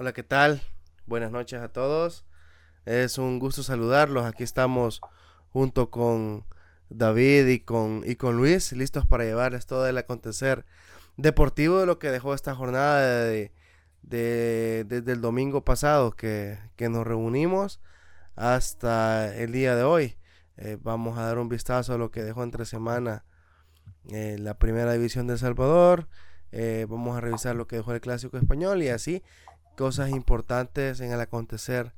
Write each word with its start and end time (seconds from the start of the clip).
Hola, 0.00 0.14
¿qué 0.14 0.22
tal? 0.22 0.62
Buenas 1.04 1.30
noches 1.30 1.60
a 1.60 1.68
todos. 1.68 2.24
Es 2.86 3.18
un 3.18 3.38
gusto 3.38 3.62
saludarlos. 3.62 4.24
Aquí 4.24 4.44
estamos 4.44 5.02
junto 5.50 5.90
con 5.90 6.46
David 6.88 7.46
y 7.48 7.60
con, 7.60 8.02
y 8.06 8.16
con 8.16 8.38
Luis, 8.38 8.72
listos 8.72 9.04
para 9.04 9.24
llevarles 9.24 9.66
todo 9.66 9.86
el 9.86 9.98
acontecer 9.98 10.64
deportivo 11.18 11.80
de 11.80 11.84
lo 11.84 11.98
que 11.98 12.10
dejó 12.10 12.32
esta 12.32 12.54
jornada 12.54 13.24
de, 13.24 13.52
desde 14.00 15.12
el 15.12 15.20
domingo 15.20 15.66
pasado 15.66 16.12
que, 16.12 16.56
nos 16.78 17.06
reunimos 17.06 17.82
hasta 18.36 19.36
el 19.36 19.52
día 19.52 19.76
de 19.76 19.82
hoy. 19.82 20.16
Eh, 20.56 20.78
vamos 20.80 21.18
a 21.18 21.24
dar 21.24 21.38
un 21.38 21.50
vistazo 21.50 21.92
a 21.92 21.98
lo 21.98 22.10
que 22.10 22.22
dejó 22.22 22.42
entre 22.42 22.64
semana 22.64 23.26
eh, 24.08 24.38
la 24.40 24.54
primera 24.54 24.94
división 24.94 25.26
de 25.26 25.34
El 25.34 25.40
Salvador. 25.40 26.08
Eh, 26.52 26.86
vamos 26.88 27.18
a 27.18 27.20
revisar 27.20 27.54
lo 27.54 27.66
que 27.66 27.76
dejó 27.76 27.92
el 27.92 28.00
clásico 28.00 28.38
español 28.38 28.82
y 28.82 28.88
así 28.88 29.22
cosas 29.76 30.10
importantes 30.10 31.00
en 31.00 31.12
el 31.12 31.20
acontecer 31.20 31.92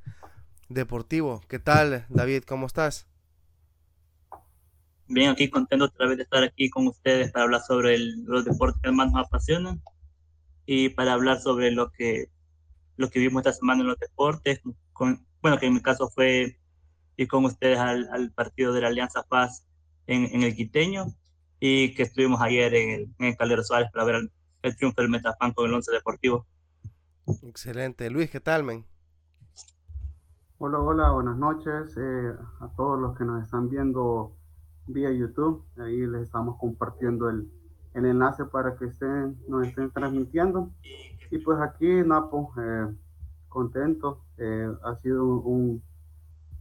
deportivo. 0.69 1.43
¿Qué 1.49 1.59
tal, 1.59 2.07
David? 2.09 2.45
¿Cómo 2.45 2.67
estás? 2.67 3.07
Bien, 5.09 5.31
aquí 5.31 5.51
contento 5.51 5.85
otra 5.87 6.07
vez 6.07 6.17
de 6.17 6.23
estar 6.23 6.43
aquí 6.43 6.71
con 6.71 6.87
ustedes 6.87 7.31
para 7.33 7.45
hablar 7.45 7.61
sobre 7.61 7.99
los 7.99 8.45
deportes 8.45 8.81
que 8.83 8.93
más 8.93 9.13
nos 9.13 9.27
apasionan 9.27 9.83
y 10.65 10.89
para 10.91 11.13
hablar 11.13 11.41
sobre 11.41 11.71
lo 11.71 11.91
que, 11.91 12.31
lo 12.97 13.11
que 13.11 13.19
vimos 13.19 13.41
esta 13.41 13.53
semana 13.53 13.83
en 13.83 13.89
los 13.89 13.99
deportes. 13.99 14.61
Con, 14.93 15.27
bueno, 15.43 15.59
que 15.59 15.67
en 15.67 15.75
mi 15.75 15.83
caso 15.83 16.09
fue 16.09 16.59
ir 17.17 17.29
con 17.29 17.45
ustedes 17.45 17.79
al, 17.79 18.33
partido 18.33 18.73
de 18.73 18.81
la 18.81 18.89
Alianza 18.89 19.23
Paz 19.25 19.67
en, 20.07 20.43
el 20.43 20.57
Quiteño 20.57 21.07
y 21.61 21.95
que 21.95 22.05
estuvimos 22.05 22.41
ayer 22.41 22.75
en 22.75 23.15
el, 23.19 23.37
Calero 23.37 23.63
Suárez 23.63 23.91
para 23.93 24.05
ver 24.05 24.31
el, 24.63 24.77
triunfo 24.77 25.01
del 25.03 25.11
Metafán 25.11 25.53
con 25.53 25.67
el 25.67 25.75
Once 25.75 25.93
Deportivo. 25.93 26.47
Excelente. 27.43 28.11
Luis, 28.11 28.31
¿qué 28.31 28.41
tal, 28.41 28.65
men? 28.65 28.85
Hola, 30.59 30.79
hola, 30.79 31.11
buenas 31.11 31.37
noches 31.37 31.97
eh, 31.97 32.35
a 32.61 32.69
todos 32.77 33.01
los 33.01 33.17
que 33.17 33.25
nos 33.25 33.43
están 33.43 33.69
viendo 33.69 34.33
vía 34.87 35.11
YouTube. 35.11 35.65
Ahí 35.79 36.07
les 36.07 36.23
estamos 36.23 36.59
compartiendo 36.59 37.31
el, 37.31 37.51
el 37.95 38.07
enlace 38.07 38.45
para 38.45 38.77
que 38.77 38.87
estén, 38.87 39.39
nos 39.49 39.67
estén 39.67 39.91
transmitiendo. 39.91 40.71
Y 41.31 41.39
pues 41.39 41.59
aquí, 41.61 42.03
Napo, 42.05 42.53
eh, 42.59 42.95
contento. 43.49 44.25
Eh, 44.37 44.71
ha 44.85 44.97
sido 44.97 45.25
un, 45.25 45.83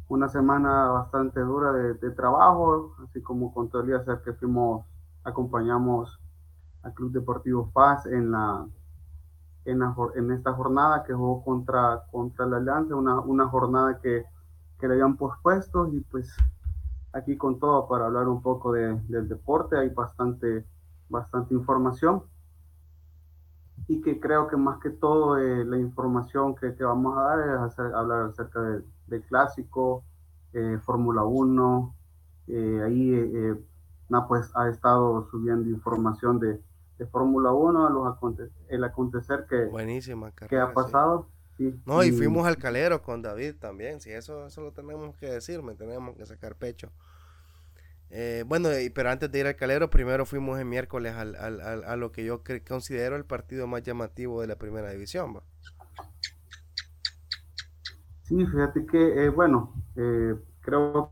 una 0.08 0.30
semana 0.30 0.88
bastante 0.88 1.42
dura 1.42 1.72
de, 1.74 1.94
de 1.96 2.12
trabajo, 2.12 2.96
así 3.04 3.22
como 3.22 3.54
con 3.54 3.70
todo 3.70 3.82
el 3.82 3.88
día 3.88 4.04
que 4.24 4.34
fuimos, 4.34 4.86
acompañamos 5.24 6.20
al 6.84 6.94
Club 6.94 7.12
Deportivo 7.12 7.70
Paz 7.72 8.06
en 8.08 8.32
la 8.32 8.66
en, 9.66 10.32
esta 10.32 10.54
jornada 10.54 11.04
que 11.04 11.14
jugó 11.14 11.44
contra, 11.44 12.04
contra 12.12 12.46
la 12.46 12.58
Alianza, 12.58 12.96
una, 12.96 13.20
una 13.20 13.48
jornada 13.48 14.00
que, 14.00 14.26
que 14.80 14.88
le 14.88 14.96
habían 14.96 15.18
pospuesto 15.18 15.88
y 15.88 16.02
pues 16.02 16.36
aquí 17.14 17.38
con 17.38 17.60
todo 17.60 17.88
para 17.88 18.06
hablar 18.06 18.28
un 18.28 18.42
poco 18.42 18.72
de, 18.72 18.96
del 19.08 19.28
deporte, 19.28 19.78
hay 19.78 19.90
bastante, 19.90 20.66
bastante 21.10 21.54
información. 21.54 22.24
Y 23.88 24.02
que 24.02 24.20
creo 24.20 24.48
que 24.48 24.56
más 24.56 24.80
que 24.80 24.90
todo 24.90 25.38
eh, 25.38 25.66
la 25.66 25.78
información 25.78 26.56
que, 26.56 26.76
que, 26.76 26.84
vamos 26.84 27.18
a 27.18 27.22
dar 27.22 27.40
es 27.40 27.60
hacer, 27.60 27.94
hablar 27.94 28.28
acerca 28.28 28.62
de, 28.62 28.84
del 29.08 29.22
clásico, 29.24 30.04
eh, 30.54 30.80
Fórmula 30.84 31.24
1, 31.24 31.96
eh, 32.48 32.82
ahí 32.86 33.58
pues 34.28 34.52
ha 34.56 34.70
estado 34.70 35.26
subiendo 35.30 35.70
información 35.70 36.40
de, 36.40 36.62
de 37.02 37.08
Fórmula 37.08 37.52
1, 37.52 37.90
los 37.90 38.16
el 38.70 38.84
acontecer 38.84 39.48
que, 39.50 39.66
Buenísima 39.66 40.32
que 40.32 40.60
ha 40.60 40.72
pasado. 40.72 41.30
Sí. 41.58 41.82
no, 41.84 42.04
y, 42.04 42.12
fuimos 42.12 42.46
al 42.46 42.58
calero 42.58 43.02
con 43.02 43.24
David 43.24 43.56
también, 43.60 44.00
si 44.00 44.12
eso, 44.12 44.46
eso 44.46 44.62
lo 44.62 44.72
tenemos 44.72 45.16
que 45.16 45.26
decir, 45.26 45.64
me 45.64 45.74
tenemos 45.74 46.16
que 46.16 46.28
sacar 46.28 46.56
pecho. 46.56 46.92
Eh, 48.12 48.44
bueno, 48.46 48.70
pero 48.94 49.10
antes 49.10 49.32
de 49.32 49.40
ir 49.40 49.48
al 49.48 49.56
calero, 49.56 49.90
primero 49.90 50.28
fuimos 50.28 50.60
el 50.60 50.66
miércoles 50.66 51.16
al, 51.16 51.36
al, 51.36 51.84
a 51.84 51.96
lo 51.96 52.12
que 52.12 52.24
yo 52.24 52.44
considero 52.68 53.16
el 53.16 53.26
partido 53.26 53.66
más 53.66 53.82
llamativo 53.82 54.42
de 54.42 54.48
la 54.48 54.58
primera 54.58 54.92
división. 54.92 55.38
¿va? 55.38 55.44
Sí, 58.22 58.46
fíjate 58.46 58.86
que, 58.86 59.26
eh, 59.26 59.30
bueno, 59.30 59.74
eh, 59.96 60.36
creo... 60.60 61.12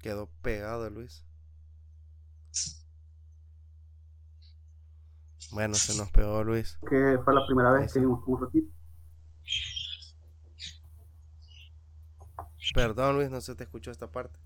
Quedó 0.00 0.28
pegado 0.42 0.90
Luis. 0.90 1.27
Bueno, 5.52 5.74
se 5.74 5.96
nos 5.96 6.10
pegó 6.10 6.44
Luis. 6.44 6.78
Que 6.88 7.18
fue 7.24 7.34
la 7.34 7.46
primera 7.46 7.72
vez 7.72 7.92
que 7.92 8.00
vimos 8.00 8.22
un 8.26 8.40
ratito. 8.40 8.70
Perdón 12.74 13.16
Luis, 13.16 13.30
no 13.30 13.40
se 13.40 13.54
te 13.54 13.64
escuchó 13.64 13.90
esta 13.90 14.10
parte. 14.10 14.38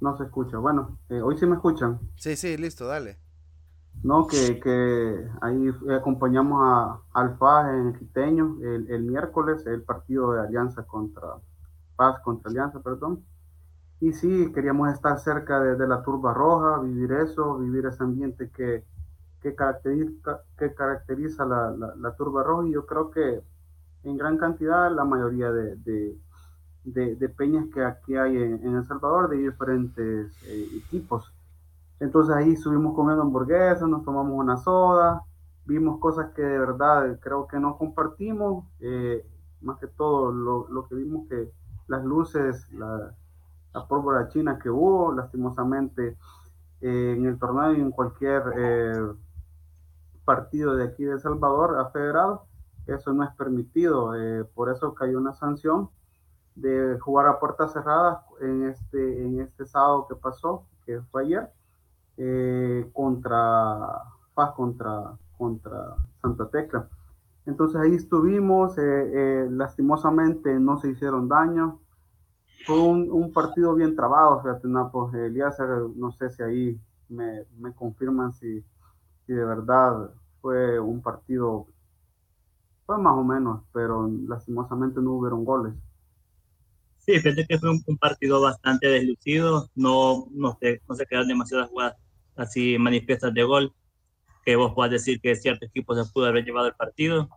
No 0.00 0.16
se 0.16 0.24
escucha. 0.24 0.58
Bueno, 0.58 0.98
eh, 1.10 1.20
hoy 1.20 1.36
sí 1.36 1.44
me 1.44 1.56
escuchan. 1.56 1.98
Sí, 2.16 2.36
sí, 2.36 2.56
listo, 2.56 2.86
dale. 2.86 3.18
No, 4.02 4.26
que, 4.26 4.60
que 4.60 5.28
ahí 5.42 5.70
acompañamos 5.90 6.60
a 6.62 7.00
Alfa 7.20 7.74
en 7.74 7.88
el 7.88 7.98
Quiteño 7.98 8.58
el, 8.62 8.90
el, 8.90 9.02
miércoles, 9.02 9.66
el 9.66 9.82
partido 9.82 10.32
de 10.32 10.40
Alianza 10.40 10.84
contra 10.84 11.26
Paz, 11.96 12.20
contra 12.22 12.48
Alianza, 12.48 12.80
perdón. 12.80 13.24
Y 14.00 14.12
sí, 14.12 14.52
queríamos 14.54 14.92
estar 14.92 15.18
cerca 15.18 15.58
de, 15.60 15.74
de 15.74 15.88
la 15.88 16.02
turba 16.04 16.32
roja, 16.32 16.78
vivir 16.78 17.10
eso, 17.12 17.58
vivir 17.58 17.86
ese 17.86 18.04
ambiente 18.04 18.50
que, 18.50 18.84
que 19.42 19.54
caracteriza, 19.54 20.42
que 20.58 20.74
caracteriza 20.74 21.44
la, 21.44 21.70
la, 21.96 22.14
turba 22.16 22.42
roja 22.42 22.68
y 22.68 22.72
yo 22.72 22.86
creo 22.86 23.10
que 23.10 23.42
en 24.04 24.16
gran 24.16 24.36
cantidad 24.36 24.90
la 24.94 25.04
mayoría 25.04 25.52
de, 25.52 25.76
de, 26.84 27.16
de, 27.16 27.28
peñas 27.28 27.66
que 27.72 27.84
aquí 27.84 28.16
hay 28.16 28.36
en, 28.36 28.76
El 28.76 28.84
Salvador 28.84 29.28
de 29.28 29.36
diferentes 29.36 30.32
eh, 30.44 30.68
equipos. 30.76 31.32
Entonces 32.00 32.34
ahí 32.34 32.56
subimos 32.56 32.94
comiendo 32.94 33.22
hamburguesas, 33.22 33.88
nos 33.88 34.04
tomamos 34.04 34.32
una 34.32 34.56
soda, 34.56 35.22
vimos 35.64 36.00
cosas 36.00 36.32
que 36.32 36.42
de 36.42 36.58
verdad 36.58 37.18
creo 37.20 37.46
que 37.46 37.58
no 37.58 37.76
compartimos, 37.76 38.64
eh, 38.80 39.24
más 39.60 39.78
que 39.78 39.88
todo 39.88 40.32
lo, 40.32 40.68
lo, 40.68 40.86
que 40.88 40.94
vimos 40.94 41.28
que 41.28 41.50
las 41.88 42.04
luces, 42.04 42.70
la, 42.72 43.14
la 43.74 43.86
pólvora 43.86 44.28
china 44.28 44.58
que 44.58 44.70
hubo, 44.70 45.12
lastimosamente 45.12 46.16
eh, 46.80 47.14
en 47.16 47.26
el 47.26 47.38
torneo 47.38 47.74
y 47.74 47.80
en 47.80 47.90
cualquier 47.90 48.42
partido 50.28 50.76
de 50.76 50.84
aquí 50.84 51.04
de 51.04 51.18
Salvador 51.18 51.78
a 51.78 51.88
federado, 51.88 52.44
eso 52.86 53.14
no 53.14 53.24
es 53.24 53.30
permitido, 53.30 54.14
eh, 54.14 54.44
por 54.54 54.70
eso 54.70 54.92
cayó 54.92 55.16
una 55.16 55.32
sanción 55.32 55.88
de 56.54 56.98
jugar 57.00 57.28
a 57.28 57.40
puertas 57.40 57.72
cerradas 57.72 58.18
en 58.42 58.68
este, 58.68 59.24
en 59.24 59.40
este 59.40 59.64
sábado 59.64 60.06
que 60.06 60.16
pasó, 60.16 60.66
que 60.84 61.00
fue 61.10 61.22
ayer, 61.22 61.50
eh, 62.18 62.90
contra 62.92 64.02
Paz, 64.34 64.52
contra, 64.52 65.16
contra 65.38 65.96
Santa 66.20 66.50
Tecla. 66.50 66.86
Entonces 67.46 67.80
ahí 67.80 67.94
estuvimos, 67.94 68.76
eh, 68.76 69.48
lastimosamente 69.50 70.60
no 70.60 70.76
se 70.76 70.90
hicieron 70.90 71.26
daño. 71.26 71.80
Fue 72.66 72.78
un, 72.78 73.32
partido 73.32 73.74
bien 73.74 73.96
trabado, 73.96 74.42
fíjate, 74.42 74.68
no, 74.68 74.90
pues, 74.92 75.10
no 75.96 76.12
sé 76.12 76.28
si 76.28 76.42
ahí 76.42 76.80
me, 77.08 77.46
me 77.58 77.72
confirman 77.72 78.34
si, 78.34 78.62
si 79.28 79.34
de 79.34 79.44
verdad 79.44 80.10
fue 80.40 80.80
un 80.80 81.02
partido, 81.02 81.66
fue 82.86 82.96
más 82.96 83.12
o 83.12 83.22
menos, 83.22 83.62
pero 83.74 84.10
lastimosamente 84.26 85.02
no 85.02 85.12
hubieron 85.12 85.44
goles. 85.44 85.74
Sí, 86.96 87.20
fíjate 87.20 87.46
que 87.46 87.58
fue 87.58 87.70
un, 87.70 87.98
partido 87.98 88.40
bastante 88.40 88.88
deslucido, 88.88 89.68
no, 89.74 90.28
no, 90.30 90.56
se, 90.60 90.80
no 90.88 90.94
se 90.94 91.04
quedaron 91.04 91.28
demasiadas 91.28 91.68
jugadas 91.68 91.96
así 92.36 92.78
manifiestas 92.78 93.34
de 93.34 93.42
gol, 93.42 93.74
que 94.46 94.56
vos 94.56 94.72
puedas 94.74 94.92
decir 94.92 95.20
que 95.20 95.34
cierto 95.34 95.66
equipo 95.66 95.94
se 95.94 96.10
pudo 96.10 96.26
haber 96.26 96.44
llevado 96.44 96.68
el 96.68 96.74
partido. 96.74 97.28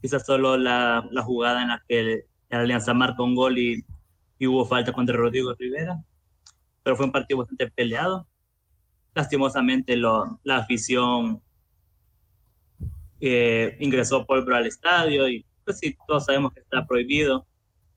Quizás 0.00 0.26
solo 0.26 0.56
la, 0.56 1.06
la 1.12 1.22
jugada 1.22 1.62
en 1.62 1.68
la 1.68 1.84
que 1.86 2.24
la 2.48 2.60
Alianza 2.60 2.94
marcó 2.94 3.22
un 3.22 3.36
gol 3.36 3.58
y, 3.58 3.84
y 4.40 4.46
hubo 4.48 4.64
falta 4.64 4.92
contra 4.92 5.16
Rodrigo 5.16 5.54
Rivera, 5.54 6.02
pero 6.82 6.96
fue 6.96 7.06
un 7.06 7.12
partido 7.12 7.38
bastante 7.38 7.70
peleado. 7.70 8.26
Lastimosamente 9.14 9.96
lo, 9.96 10.40
la 10.44 10.58
afición 10.58 11.42
eh, 13.20 13.76
ingresó 13.80 14.24
pólvora 14.24 14.58
al 14.58 14.66
estadio 14.66 15.28
y 15.28 15.44
pues 15.64 15.78
sí, 15.80 15.96
todos 16.06 16.24
sabemos 16.24 16.52
que 16.52 16.60
está 16.60 16.86
prohibido. 16.86 17.46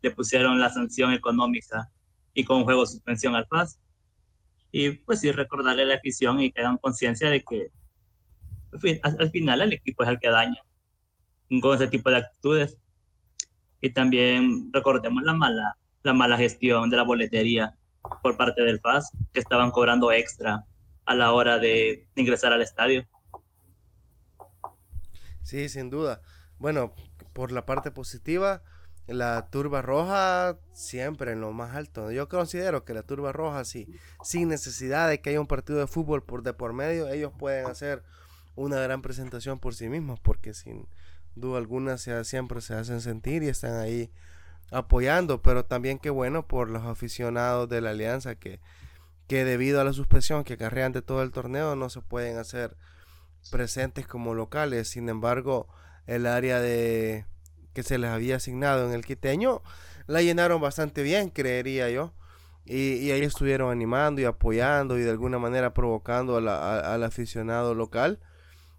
Le 0.02 0.12
pusieron 0.12 0.60
la 0.60 0.70
sanción 0.70 1.14
económica 1.14 1.90
y 2.34 2.44
con 2.44 2.58
un 2.58 2.64
juego 2.64 2.82
de 2.82 2.88
suspensión 2.88 3.36
al 3.36 3.48
PAS. 3.48 3.80
Y 4.72 4.92
pues 4.92 5.20
sí, 5.20 5.32
recordarle 5.32 5.84
a 5.84 5.86
la 5.86 5.96
afición 5.96 6.40
y 6.42 6.52
que 6.52 6.62
dan 6.62 6.78
conciencia 6.78 7.30
de 7.30 7.44
que 7.44 7.72
al, 9.04 9.30
final 9.32 9.62
el 9.62 9.74
equipo 9.74 10.04
es 10.04 10.10
el 10.10 10.20
que 10.20 10.30
daña 10.30 10.62
con 11.62 11.76
ese 11.76 11.88
tipo 11.88 12.10
de 12.10 12.18
actitudes. 12.18 12.78
Y 13.82 13.92
también 13.92 14.72
recordemos 14.72 15.24
la 15.24 15.34
mala, 15.34 15.78
la 16.04 16.14
mala 16.14 16.38
gestión 16.38 16.90
de 16.90 16.98
la 16.98 17.04
boletería 17.04 17.76
por 18.24 18.38
parte 18.38 18.64
del 18.64 18.80
PAS, 18.80 19.12
que 19.34 19.40
estaban 19.40 19.72
cobrando 19.72 20.12
extra 20.12 20.66
a 21.06 21.16
la 21.16 21.32
hora 21.34 21.60
de 21.60 22.08
ingresar 22.16 22.54
al 22.54 22.62
estadio. 22.62 23.08
Sí, 25.44 25.70
sin 25.70 25.90
duda. 25.90 26.22
Bueno, 26.60 26.94
por 27.34 27.52
la 27.52 27.66
parte 27.66 27.92
positiva, 27.92 28.62
la 29.08 29.50
turba 29.50 29.82
roja 29.82 30.58
siempre 30.74 31.32
en 31.32 31.42
lo 31.42 31.52
más 31.52 31.76
alto. 31.76 32.12
Yo 32.12 32.30
considero 32.30 32.86
que 32.86 32.94
la 32.94 33.04
turba 33.04 33.32
roja, 33.32 33.66
sí, 33.66 33.88
sin 34.24 34.50
necesidad 34.50 35.10
de 35.10 35.22
que 35.22 35.32
haya 35.32 35.42
un 35.42 35.48
partido 35.48 35.80
de 35.80 35.88
fútbol 35.88 36.24
por 36.24 36.44
de 36.44 36.54
por 36.54 36.74
medio, 36.74 37.10
ellos 37.10 37.32
pueden 37.38 37.66
hacer 37.66 38.04
una 38.56 38.80
gran 38.80 39.02
presentación 39.02 39.60
por 39.60 39.76
sí 39.76 39.90
mismos, 39.90 40.20
porque 40.20 40.54
sin 40.54 40.88
duda 41.36 41.58
alguna 41.58 41.98
se, 41.98 42.24
siempre 42.26 42.62
se 42.62 42.76
hacen 42.76 43.02
sentir 43.02 43.44
y 43.44 43.48
están 43.48 43.80
ahí 43.80 44.12
apoyando, 44.72 45.42
pero 45.42 45.66
también 45.66 46.00
qué 46.00 46.10
bueno 46.10 46.48
por 46.48 46.70
los 46.70 46.84
aficionados 46.84 47.68
de 47.70 47.82
la 47.82 47.90
alianza 47.90 48.36
que, 48.36 48.60
que 49.32 49.46
debido 49.46 49.80
a 49.80 49.86
la 49.86 49.94
suspensión 49.94 50.44
que 50.44 50.56
acarrean 50.56 50.92
de 50.92 51.02
todo 51.02 51.24
el 51.24 51.32
torneo 51.32 51.78
no 51.78 51.90
se 51.90 52.02
pueden 52.02 52.38
hacer 52.38 52.76
presentes 53.50 54.06
como 54.06 54.34
locales. 54.36 54.90
Sin 54.90 55.08
embargo, 55.08 55.70
el 56.06 56.26
área 56.26 56.60
de 56.60 57.26
que 57.72 57.82
se 57.82 57.98
les 57.98 58.10
había 58.12 58.36
asignado 58.36 58.86
en 58.86 58.94
el 58.94 59.06
quiteño 59.06 59.62
la 60.06 60.22
llenaron 60.22 60.60
bastante 60.60 61.02
bien, 61.02 61.30
creería 61.30 61.90
yo. 61.90 62.14
Y, 62.66 63.10
ahí 63.12 63.22
estuvieron 63.22 63.72
animando 63.72 64.20
y 64.20 64.26
apoyando 64.26 65.00
y 65.00 65.04
de 65.04 65.12
alguna 65.12 65.40
manera 65.40 65.74
provocando 65.74 66.36
al 66.36 67.04
aficionado 67.06 67.74
local 67.74 68.20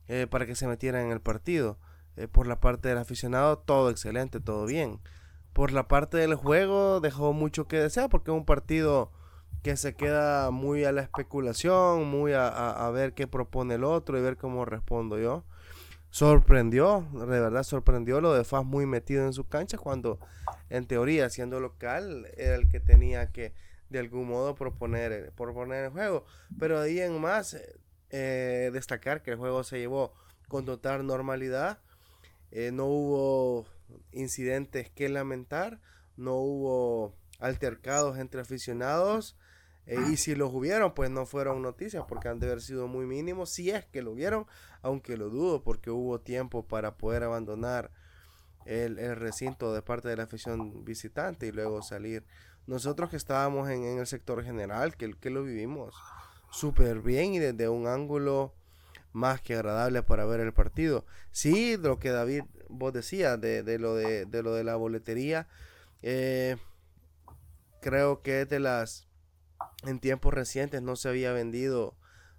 eh, 0.06 0.26
para 0.28 0.44
que 0.44 0.54
se 0.54 0.66
metieran 0.66 1.06
en 1.06 1.12
el 1.12 1.22
partido. 1.22 1.78
Eh, 2.16 2.28
por 2.28 2.46
la 2.46 2.60
parte 2.60 2.90
del 2.90 2.98
aficionado, 2.98 3.56
todo 3.56 3.88
excelente, 3.88 4.38
todo 4.38 4.66
bien. 4.66 5.00
Por 5.54 5.72
la 5.72 5.88
parte 5.88 6.18
del 6.18 6.34
juego, 6.34 7.00
dejó 7.00 7.32
mucho 7.32 7.66
que 7.68 7.78
desear 7.78 8.10
porque 8.10 8.30
es 8.30 8.36
un 8.36 8.44
partido 8.44 9.12
que 9.62 9.76
se 9.76 9.94
queda 9.94 10.50
muy 10.50 10.84
a 10.84 10.92
la 10.92 11.02
especulación, 11.02 12.08
muy 12.08 12.32
a, 12.34 12.90
ver 12.92 13.14
qué 13.14 13.26
propone 13.26 13.76
el 13.76 13.84
otro 13.84 14.18
y 14.18 14.20
ver 14.20 14.36
cómo 14.36 14.64
respondo 14.64 15.18
yo. 15.18 15.44
Sorprendió, 16.10 17.06
de 17.12 17.24
verdad 17.26 17.62
sorprendió 17.62 18.20
lo 18.20 18.34
de 18.34 18.44
Faz 18.44 18.64
muy 18.64 18.84
metido 18.84 19.24
en 19.24 19.32
su 19.32 19.48
cancha 19.48 19.78
cuando 19.78 20.18
en 20.68 20.86
teoría 20.86 21.30
siendo 21.30 21.58
local 21.58 22.26
era 22.36 22.56
el 22.56 22.68
que 22.68 22.80
tenía 22.80 23.30
que 23.30 23.54
de 23.88 23.98
algún 23.98 24.28
modo 24.28 24.54
proponer, 24.54 25.32
proponer 25.36 25.84
el 25.84 25.90
juego. 25.90 26.24
Pero 26.58 26.80
ahí 26.80 27.00
en 27.00 27.20
más 27.20 27.56
eh, 28.10 28.70
destacar 28.72 29.22
que 29.22 29.32
el 29.32 29.36
juego 29.36 29.64
se 29.64 29.78
llevó 29.78 30.12
con 30.48 30.64
total 30.64 31.06
normalidad. 31.06 31.78
Eh, 32.50 32.72
no 32.72 32.86
hubo 32.86 33.66
incidentes 34.12 34.90
que 34.90 35.08
lamentar, 35.08 35.80
no 36.16 36.34
hubo 36.36 37.14
altercados 37.38 38.18
entre 38.18 38.40
aficionados. 38.40 39.36
Eh, 39.86 40.00
y 40.12 40.16
si 40.16 40.34
los 40.34 40.52
hubieron, 40.54 40.94
pues 40.94 41.10
no 41.10 41.26
fueron 41.26 41.60
noticias 41.60 42.04
porque 42.08 42.28
han 42.28 42.38
de 42.38 42.46
haber 42.46 42.60
sido 42.60 42.86
muy 42.86 43.06
mínimos. 43.06 43.50
Si 43.50 43.70
es 43.70 43.84
que 43.86 44.02
lo 44.02 44.12
hubieron, 44.12 44.46
aunque 44.80 45.16
lo 45.16 45.28
dudo 45.28 45.62
porque 45.62 45.90
hubo 45.90 46.20
tiempo 46.20 46.66
para 46.66 46.96
poder 46.96 47.24
abandonar 47.24 47.90
el, 48.64 48.96
recinto 49.16 49.74
de 49.74 49.82
parte 49.82 50.08
de 50.08 50.16
la 50.16 50.24
afición 50.24 50.84
visitante 50.84 51.46
y 51.46 51.52
luego 51.52 51.82
salir. 51.82 52.24
Nosotros 52.66 53.10
que 53.10 53.16
estábamos 53.16 53.68
en, 53.68 53.98
el 53.98 54.06
sector 54.06 54.44
general, 54.44 54.96
que, 54.96 55.12
que 55.14 55.30
lo 55.30 55.42
vivimos 55.42 55.94
súper 56.50 57.00
bien 57.00 57.34
y 57.34 57.38
desde 57.38 57.68
un 57.68 57.88
ángulo 57.88 58.54
más 59.12 59.40
que 59.40 59.54
agradable 59.54 60.02
para 60.02 60.24
ver 60.24 60.40
el 60.40 60.52
partido. 60.52 61.04
Sí, 61.32 61.76
lo 61.76 61.98
que 61.98 62.10
David 62.10 62.44
vos 62.68 62.92
decías 62.92 63.40
de, 63.40 63.78
lo, 63.78 63.94
de, 63.94 64.26
de, 64.26 64.42
lo 64.42 64.54
de 64.54 64.64
la 64.64 64.76
boletería, 64.76 65.48
eh, 66.02 66.56
creo 67.80 68.22
que 68.22 68.46
de 68.46 68.60
las 68.60 69.08
en 69.84 70.00
tiempos 70.00 70.32
recientes 70.32 70.82
no 70.82 70.96
se 70.96 71.08
había 71.08 71.32
vendido 71.32 71.96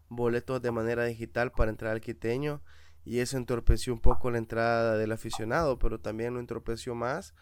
boletos 0.09 0.61
de 0.61 0.71
manera 0.71 1.05
digital 1.05 1.51
para 1.51 1.71
entrar 1.71 1.91
al 1.91 2.01
quiteño 2.01 2.61
y 3.05 3.19
eso 3.19 3.37
entorpeció 3.37 3.93
un 3.93 3.99
poco 3.99 4.31
la 4.31 4.37
entrada 4.37 4.97
del 4.97 5.11
aficionado, 5.11 5.77
pero 5.77 5.99
también 5.99 6.33
lo 6.33 6.39
entorpeció 6.39 6.95
más 6.95 7.33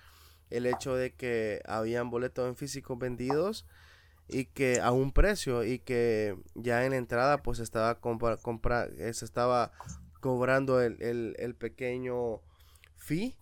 el 0.49 0.65
hecho 0.65 0.95
de 0.95 1.13
que 1.13 1.61
habían 1.65 2.09
boletos 2.09 2.47
en 2.47 2.55
físicos 2.55 2.99
vendidos 2.99 3.65
y 4.27 4.45
que 4.45 4.79
a 4.79 4.91
un 4.91 5.11
precio 5.11 5.63
y 5.63 5.79
que 5.79 6.37
ya 6.55 6.85
en 6.85 6.91
la 6.91 6.97
entrada 6.97 7.41
pues 7.41 7.59
estaba 7.59 7.99
compra, 7.99 8.85
eh, 8.97 9.13
se 9.13 9.25
estaba 9.25 9.71
cobrando 10.19 10.81
el, 10.81 11.01
el, 11.01 11.35
el, 11.39 11.55
pequeño 11.55 12.41
fee 12.95 13.37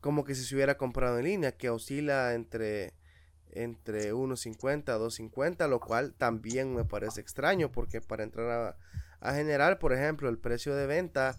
como 0.00 0.24
que 0.24 0.34
si 0.34 0.44
se 0.44 0.54
hubiera 0.54 0.76
comprado 0.76 1.18
en 1.18 1.24
línea 1.24 1.56
que 1.56 1.70
oscila 1.70 2.34
entre 2.34 2.94
entre 3.52 4.12
1.50 4.12 4.88
a 4.88 4.98
2.50, 4.98 5.68
lo 5.68 5.80
cual 5.80 6.12
también 6.12 6.74
me 6.74 6.84
parece 6.84 7.20
extraño 7.20 7.70
porque 7.70 8.00
para 8.00 8.24
entrar 8.24 8.76
a, 9.20 9.34
general, 9.34 9.78
por 9.78 9.92
ejemplo, 9.92 10.28
el 10.28 10.38
precio 10.38 10.74
de 10.74 10.86
venta 10.86 11.36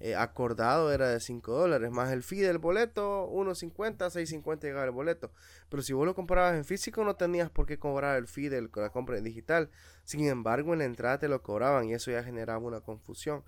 eh, 0.00 0.16
acordado 0.16 0.92
era 0.92 1.08
de 1.08 1.20
5 1.20 1.52
dólares, 1.52 1.90
más 1.90 2.12
el 2.12 2.22
fee 2.22 2.40
del 2.40 2.58
boleto, 2.58 3.30
1.50, 3.30 4.10
6.50 4.10 4.62
llegaba 4.62 4.84
el 4.84 4.90
boleto. 4.90 5.30
Pero 5.68 5.82
si 5.82 5.92
vos 5.92 6.04
lo 6.04 6.14
comprabas 6.14 6.54
en 6.56 6.64
físico 6.64 7.04
no 7.04 7.16
tenías 7.16 7.50
por 7.50 7.66
qué 7.66 7.78
cobrar 7.78 8.16
el 8.16 8.26
fee 8.26 8.48
de 8.48 8.68
la 8.74 8.90
compra 8.90 9.16
en 9.16 9.24
digital. 9.24 9.70
Sin 10.04 10.26
embargo, 10.26 10.72
en 10.72 10.80
la 10.80 10.84
entrada 10.84 11.18
te 11.18 11.28
lo 11.28 11.42
cobraban 11.42 11.88
y 11.88 11.94
eso 11.94 12.10
ya 12.10 12.22
generaba 12.22 12.58
una 12.58 12.80
confusión. 12.80 13.42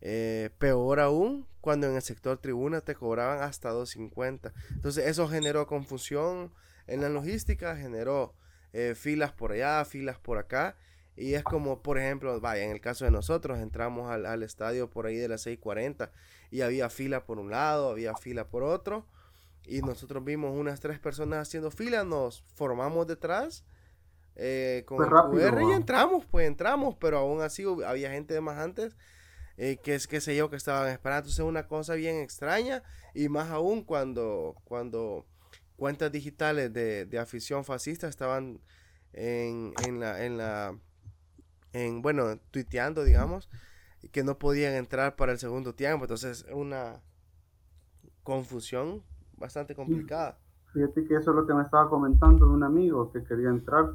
Eh, 0.00 0.50
peor 0.58 1.00
aún 1.00 1.46
cuando 1.60 1.88
en 1.88 1.96
el 1.96 2.02
sector 2.02 2.38
tribuna 2.38 2.80
te 2.80 2.94
cobraban 2.94 3.42
hasta 3.42 3.72
2.50. 3.72 4.52
Entonces 4.70 5.06
eso 5.06 5.28
generó 5.28 5.66
confusión 5.66 6.52
en 6.88 7.00
la 7.00 7.08
logística 7.08 7.76
generó 7.76 8.34
eh, 8.72 8.94
filas 8.96 9.32
por 9.32 9.52
allá, 9.52 9.84
filas 9.84 10.18
por 10.18 10.38
acá. 10.38 10.76
Y 11.16 11.34
es 11.34 11.42
como, 11.42 11.82
por 11.82 11.98
ejemplo, 11.98 12.40
vaya, 12.40 12.64
en 12.64 12.70
el 12.70 12.80
caso 12.80 13.04
de 13.04 13.10
nosotros, 13.10 13.58
entramos 13.58 14.10
al, 14.10 14.42
estadio 14.42 14.88
por 14.88 15.06
ahí 15.06 15.16
de 15.16 15.28
las 15.28 15.46
6.40 15.46 16.10
y 16.50 16.60
había 16.60 16.88
fila 16.90 17.24
por 17.24 17.38
un 17.38 17.50
lado, 17.50 17.90
había 17.90 18.14
fila 18.14 18.48
por 18.48 18.62
otro. 18.62 19.06
Y 19.64 19.82
nosotros 19.82 20.24
vimos 20.24 20.56
unas 20.56 20.80
tres 20.80 20.98
personas 20.98 21.48
haciendo 21.48 21.70
fila, 21.70 22.04
nos 22.04 22.42
formamos 22.54 23.06
detrás 23.06 23.64
eh, 24.36 24.84
con 24.86 25.02
el 25.02 25.10
QR 25.10 25.60
y 25.62 25.72
entramos, 25.72 26.24
pues 26.24 26.46
entramos, 26.46 26.96
pero 27.00 27.18
aún 27.18 27.42
así 27.42 27.64
había 27.84 28.10
gente 28.10 28.34
de 28.34 28.40
más 28.40 28.58
antes 28.58 28.96
eh, 29.58 29.78
que 29.82 29.96
es 29.96 30.06
que 30.06 30.20
sé 30.20 30.36
yo 30.36 30.48
que 30.48 30.56
estaban 30.56 30.88
esperando. 30.88 31.26
Entonces 31.26 31.44
una 31.44 31.66
cosa 31.66 31.94
bien 31.94 32.16
extraña 32.20 32.84
y 33.12 33.28
más 33.28 33.50
aún 33.50 33.82
cuando, 33.82 34.54
cuando 34.64 35.26
cuentas 35.78 36.10
digitales 36.10 36.72
de, 36.72 37.06
de 37.06 37.18
afición 37.20 37.64
fascista 37.64 38.08
estaban 38.08 38.60
en, 39.12 39.72
en, 39.86 40.00
la, 40.00 40.24
en 40.26 40.36
la, 40.36 40.76
en, 41.72 42.02
bueno, 42.02 42.36
tuiteando, 42.50 43.04
digamos, 43.04 43.48
que 44.10 44.24
no 44.24 44.38
podían 44.38 44.74
entrar 44.74 45.14
para 45.14 45.30
el 45.32 45.38
segundo 45.38 45.74
tiempo. 45.74 46.04
Entonces, 46.04 46.44
una 46.52 47.00
confusión 48.24 49.02
bastante 49.36 49.76
complicada. 49.76 50.36
Fíjate 50.72 51.06
que 51.06 51.14
eso 51.14 51.30
es 51.30 51.36
lo 51.36 51.46
que 51.46 51.54
me 51.54 51.62
estaba 51.62 51.88
comentando 51.88 52.46
de 52.46 52.52
un 52.52 52.64
amigo 52.64 53.12
que 53.12 53.22
quería 53.22 53.48
entrar, 53.48 53.94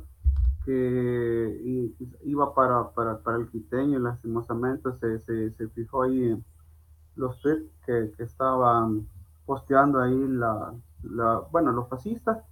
que 0.65 1.91
iba 2.23 2.55
para, 2.55 2.91
para, 2.91 3.19
para 3.19 3.37
el 3.37 3.49
quiteño 3.49 3.99
y 3.99 4.01
lastimosamente 4.01 4.89
se, 5.01 5.19
se, 5.19 5.51
se 5.51 5.67
fijó 5.67 6.03
ahí 6.03 6.29
en 6.29 6.45
los 7.17 7.41
tweets 7.41 7.69
que, 7.85 8.13
que 8.15 8.23
estaban 8.23 9.05
posteando 9.45 9.99
ahí 9.99 10.17
la, 10.29 10.73
bueno, 11.51 11.71
los 11.71 11.89
fascistas 11.89 12.43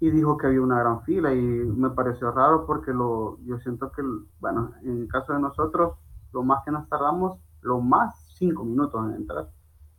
y 0.00 0.10
dijo 0.10 0.38
que 0.38 0.46
había 0.46 0.62
una 0.62 0.78
gran 0.78 1.02
fila 1.02 1.32
y 1.34 1.40
me 1.40 1.90
pareció 1.90 2.32
raro 2.32 2.64
porque 2.66 2.92
lo, 2.92 3.38
yo 3.44 3.58
siento 3.58 3.92
que, 3.92 4.02
bueno, 4.40 4.72
en 4.82 5.02
el 5.02 5.08
caso 5.08 5.34
de 5.34 5.40
nosotros, 5.40 5.94
lo 6.32 6.42
más 6.42 6.64
que 6.64 6.70
nos 6.70 6.88
tardamos, 6.88 7.38
lo 7.60 7.80
más 7.80 8.14
cinco 8.34 8.64
minutos 8.64 9.04
en 9.06 9.16
entrar. 9.16 9.50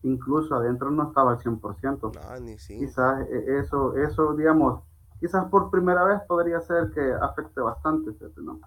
Incluso 0.02 0.56
adentro 0.56 0.90
no 0.90 1.10
estaba 1.10 1.34
al 1.34 1.38
100%. 1.38 2.12
Ah, 2.28 2.40
ni 2.42 2.56
Quizás 2.56 3.28
e, 3.30 3.60
eso, 3.60 3.96
eso, 3.96 4.34
digamos, 4.34 4.82
quizás 5.20 5.46
por 5.46 5.70
primera 5.70 6.04
vez 6.04 6.20
podría 6.28 6.60
ser 6.62 6.90
que 6.90 7.14
afecte 7.22 7.62
bastante, 7.62 8.12
¿no? 8.38 8.60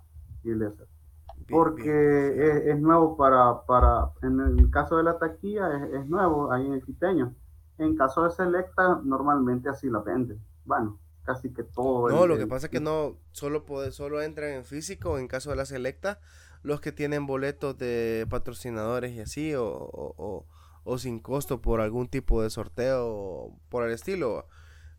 Porque 1.51 2.71
Es, 2.71 2.81
nuevo 2.81 3.17
para, 3.17 3.63
para, 3.67 4.11
en 4.23 4.39
el 4.39 4.71
caso 4.71 4.97
de 4.97 5.03
la 5.03 5.19
taquilla, 5.19 5.77
es, 5.77 5.95
es 5.95 6.09
nuevo 6.09 6.53
ahí 6.53 6.65
en 6.65 6.75
el 6.75 6.85
quiteño 6.85 7.35
en 7.79 7.97
caso 7.97 8.25
de 8.25 8.31
Selecta, 8.31 9.01
normalmente 9.05 9.69
así 9.69 9.89
la 9.89 10.01
venden. 10.01 10.41
Bueno, 10.65 10.99
casi 11.25 11.53
que 11.53 11.63
todo. 11.63 12.09
No, 12.09 12.27
lo 12.27 12.39
que 12.39 12.47
pasa 12.47 12.67
es 12.67 12.71
que 12.71 12.81
no, 12.81 13.19
solo, 13.33 13.65
puede, 13.65 13.93
solo 13.93 14.23
entran 14.23 14.51
en 14.51 14.65
físico 14.65 15.19
en 15.19 15.29
caso 15.29 15.51
de 15.51 15.57
la 15.57 15.67
Selecta 15.67 16.21
los 16.63 16.81
que 16.81 16.93
tienen 16.93 17.27
boletos 17.27 17.77
de 17.77 18.27
patrocinadores 18.31 19.13
y 19.13 19.21
así, 19.21 19.55
o, 19.55 19.67
o, 19.67 20.47
o, 20.85 20.99
sin 20.99 21.21
costo 21.21 21.61
por 21.61 21.83
algún 21.83 22.09
tipo 22.09 22.43
de 22.43 22.49
sorteo 22.49 23.55
por 23.69 23.85
el 23.85 23.93
estilo. 23.93 24.49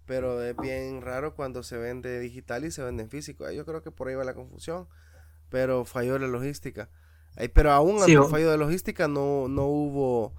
Pero 0.06 0.44
es 0.44 0.56
bien 0.56 1.02
raro 1.02 1.34
cuando 1.34 1.64
se 1.64 1.78
vende 1.78 2.20
digital 2.20 2.64
y 2.66 2.70
se 2.70 2.84
vende 2.84 3.02
en 3.02 3.10
físico. 3.10 3.50
Yo 3.50 3.66
creo 3.66 3.82
que 3.82 3.90
por 3.90 4.08
ahí 4.08 4.14
va 4.14 4.24
la 4.24 4.36
confusión. 4.36 4.88
Pero 5.50 5.86
falló 5.86 6.20
la 6.20 6.28
logística. 6.28 6.90
Pero 7.54 7.72
aún 7.72 8.00
ante 8.00 8.14
el 8.14 8.26
fallo 8.26 8.52
de 8.52 8.58
logística 8.58 9.08
no, 9.08 9.48
no 9.48 9.66
hubo 9.66 10.36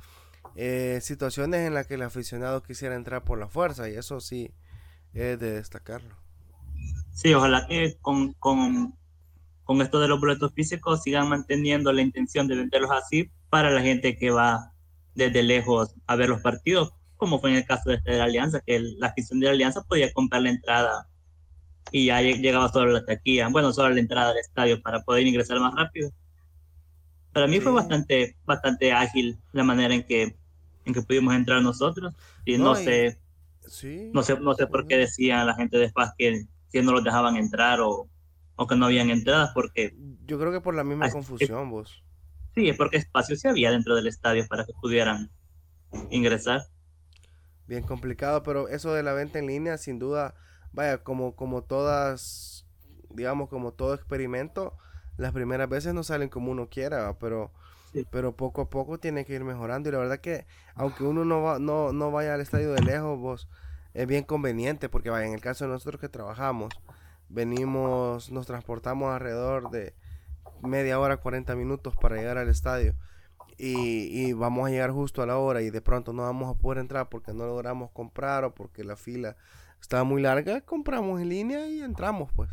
eh, 0.57 1.01
situaciones 1.03 1.67
en 1.67 1.75
las 1.75 1.87
que 1.87 1.95
el 1.95 2.03
aficionado 2.03 2.63
quisiera 2.63 2.97
entrar 2.97 3.25
por 3.25 3.39
la 3.39 3.49
fuerza 3.49 3.89
y 3.89 3.95
eso 3.95 4.21
sí 4.21 4.51
es 5.13 5.39
de 5.39 5.53
destacarlo. 5.53 6.17
Sí, 7.13 7.33
ojalá 7.35 7.67
que 7.67 7.97
con, 8.01 8.33
con, 8.35 8.95
con 9.65 9.83
esto 9.83 10.01
de 10.01 10.09
los 10.09 10.21
boletos 10.21 10.53
físicos 10.55 11.03
sigan 11.03 11.29
manteniendo 11.29 11.93
la 11.93 12.03
intención 12.03 12.47
de 12.49 12.57
venderlos 12.57 12.91
así 12.91 13.31
para 13.51 13.71
la 13.71 13.83
gente 13.83 14.17
que 14.17 14.31
va 14.31 14.73
desde 15.15 15.43
lejos 15.43 15.95
a 16.07 16.17
ver 16.17 16.29
los 16.29 16.43
partidos, 16.43 16.93
como 17.17 17.41
fue 17.41 17.51
en 17.51 17.57
el 17.57 17.67
caso 17.67 17.91
de, 17.91 17.97
este 17.97 18.13
de 18.13 18.19
la 18.19 18.25
Alianza, 18.25 18.61
que 18.65 18.81
la 18.81 19.09
afición 19.09 19.41
de 19.41 19.47
la 19.47 19.53
Alianza 19.53 19.83
podía 19.83 20.13
comprar 20.13 20.43
la 20.43 20.51
entrada 20.51 21.09
y 21.91 22.07
ya 22.07 22.21
llegaba 22.21 22.71
solo 22.71 22.93
la 22.93 23.05
taquilla, 23.05 23.49
bueno, 23.49 23.73
solo 23.73 23.95
la 23.95 24.01
entrada 24.01 24.31
al 24.31 24.39
estadio 24.39 24.81
para 24.83 25.03
poder 25.03 25.27
ingresar 25.27 25.59
más 25.61 25.75
rápido. 25.75 26.11
Para 27.33 27.47
mí 27.47 27.61
fue 27.61 27.73
bastante, 27.73 28.37
bastante 28.45 28.93
ágil 28.93 29.39
la 29.53 29.65
manera 29.65 29.95
en 29.95 30.07
que, 30.07 30.37
en 30.87 30.95
que 30.95 31.03
pudimos 31.03 31.35
entrar 31.35 31.61
nosotros. 31.61 32.15
Y 32.45 32.57
no, 32.57 32.75
sé, 32.75 33.19
no 34.13 34.23
sé, 34.23 34.39
no 34.41 34.55
sé 34.55 34.67
por 34.67 34.87
qué 34.87 34.97
decían 34.97 35.47
la 35.47 35.55
gente 35.55 35.77
de 35.77 35.89
Spaz 35.89 36.15
que, 36.17 36.47
que 36.73 36.83
no 36.83 36.93
los 36.93 37.05
dejaban 37.05 37.37
entrar 37.37 37.81
o, 37.81 38.09
o, 38.55 38.67
que 38.67 38.77
no 38.77 38.87
habían 38.87 39.11
entradas, 39.11 39.51
porque... 39.53 39.95
Yo 40.25 40.39
creo 40.39 40.53
que 40.53 40.61
por 40.61 40.75
la 40.75 40.85
misma 40.85 41.11
confusión, 41.11 41.71
vos. 41.71 42.03
Sí, 42.55 42.69
es 42.69 42.77
porque 42.77 42.97
espacio 42.97 43.37
sí 43.37 43.49
había 43.49 43.71
dentro 43.71 43.95
del 43.95 44.07
estadio 44.07 44.47
para 44.49 44.65
que 44.65 44.73
pudieran 44.81 45.31
ingresar. 46.11 46.63
Bien 47.67 47.83
complicado, 47.83 48.43
pero 48.43 48.69
eso 48.69 48.95
de 48.95 49.03
la 49.03 49.13
venta 49.13 49.39
en 49.41 49.49
línea, 49.49 49.77
sin 49.77 49.99
duda, 49.99 50.35
vaya, 50.73 51.03
como, 51.03 51.35
como 51.35 51.65
todas, 51.65 52.65
digamos, 53.11 53.49
como 53.49 53.73
todo 53.73 53.93
experimento, 53.93 54.79
las 55.17 55.33
primeras 55.33 55.69
veces 55.69 55.93
no 55.93 56.05
salen 56.05 56.29
como 56.29 56.53
uno 56.53 56.69
quiera, 56.69 57.19
pero, 57.19 57.53
pero 58.11 58.33
poco 58.33 58.63
a 58.63 58.71
poco 58.71 58.99
tiene 58.99 59.25
que 59.25 59.35
ir 59.35 59.45
mejorando. 59.45 59.89
Y 59.89 59.93
la 59.93 59.99
verdad 59.99 60.19
que, 60.19 60.47
aunque 60.75 61.05
uno 61.05 61.25
no, 61.25 61.43
va, 61.43 61.59
no, 61.59 61.93
no 61.93 62.11
vaya 62.11 62.35
al 62.35 62.41
estadio 62.41 62.73
de 62.73 62.83
lejos, 62.83 63.19
vos, 63.19 63.49
es 63.95 64.07
bien 64.07 64.25
conveniente, 64.25 64.89
porque 64.89 65.11
vaya, 65.11 65.27
en 65.27 65.35
el 65.35 65.41
caso 65.41 65.65
de 65.65 65.71
nosotros 65.71 66.01
que 66.01 66.09
trabajamos, 66.09 66.75
venimos, 67.29 68.31
nos 68.31 68.47
transportamos 68.47 69.13
alrededor 69.13 69.71
de 69.71 69.95
media 70.63 70.99
hora, 70.99 71.17
40 71.17 71.55
minutos 71.57 71.95
para 71.97 72.17
llegar 72.17 72.39
al 72.39 72.49
estadio. 72.49 72.95
Y, 73.59 74.35
vamos 74.35 74.67
a 74.67 74.71
llegar 74.71 74.91
justo 74.91 75.23
a 75.23 75.27
la 75.27 75.39
hora 75.39 75.63
y 75.63 75.71
de 75.71 75.81
pronto 75.81 76.13
no 76.13 76.25
vamos 76.25 76.55
a 76.55 76.59
poder 76.59 76.79
entrar 76.79 77.09
porque 77.09 77.33
no 77.33 77.47
logramos 77.47 77.91
comprar 77.91 78.45
o 78.45 78.55
porque 78.55 78.85
la 78.85 78.97
fila 78.97 79.37
estaba 79.81 80.05
muy 80.05 80.21
larga, 80.21 80.61
compramos 80.61 81.23
en 81.23 81.31
línea 81.31 81.67
y 81.67 81.81
entramos 81.81 82.31
pues. 82.37 82.51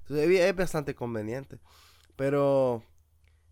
Entonces 0.00 0.30
es 0.30 0.56
bastante 0.56 0.94
conveniente. 0.94 1.58
Pero 2.16 2.82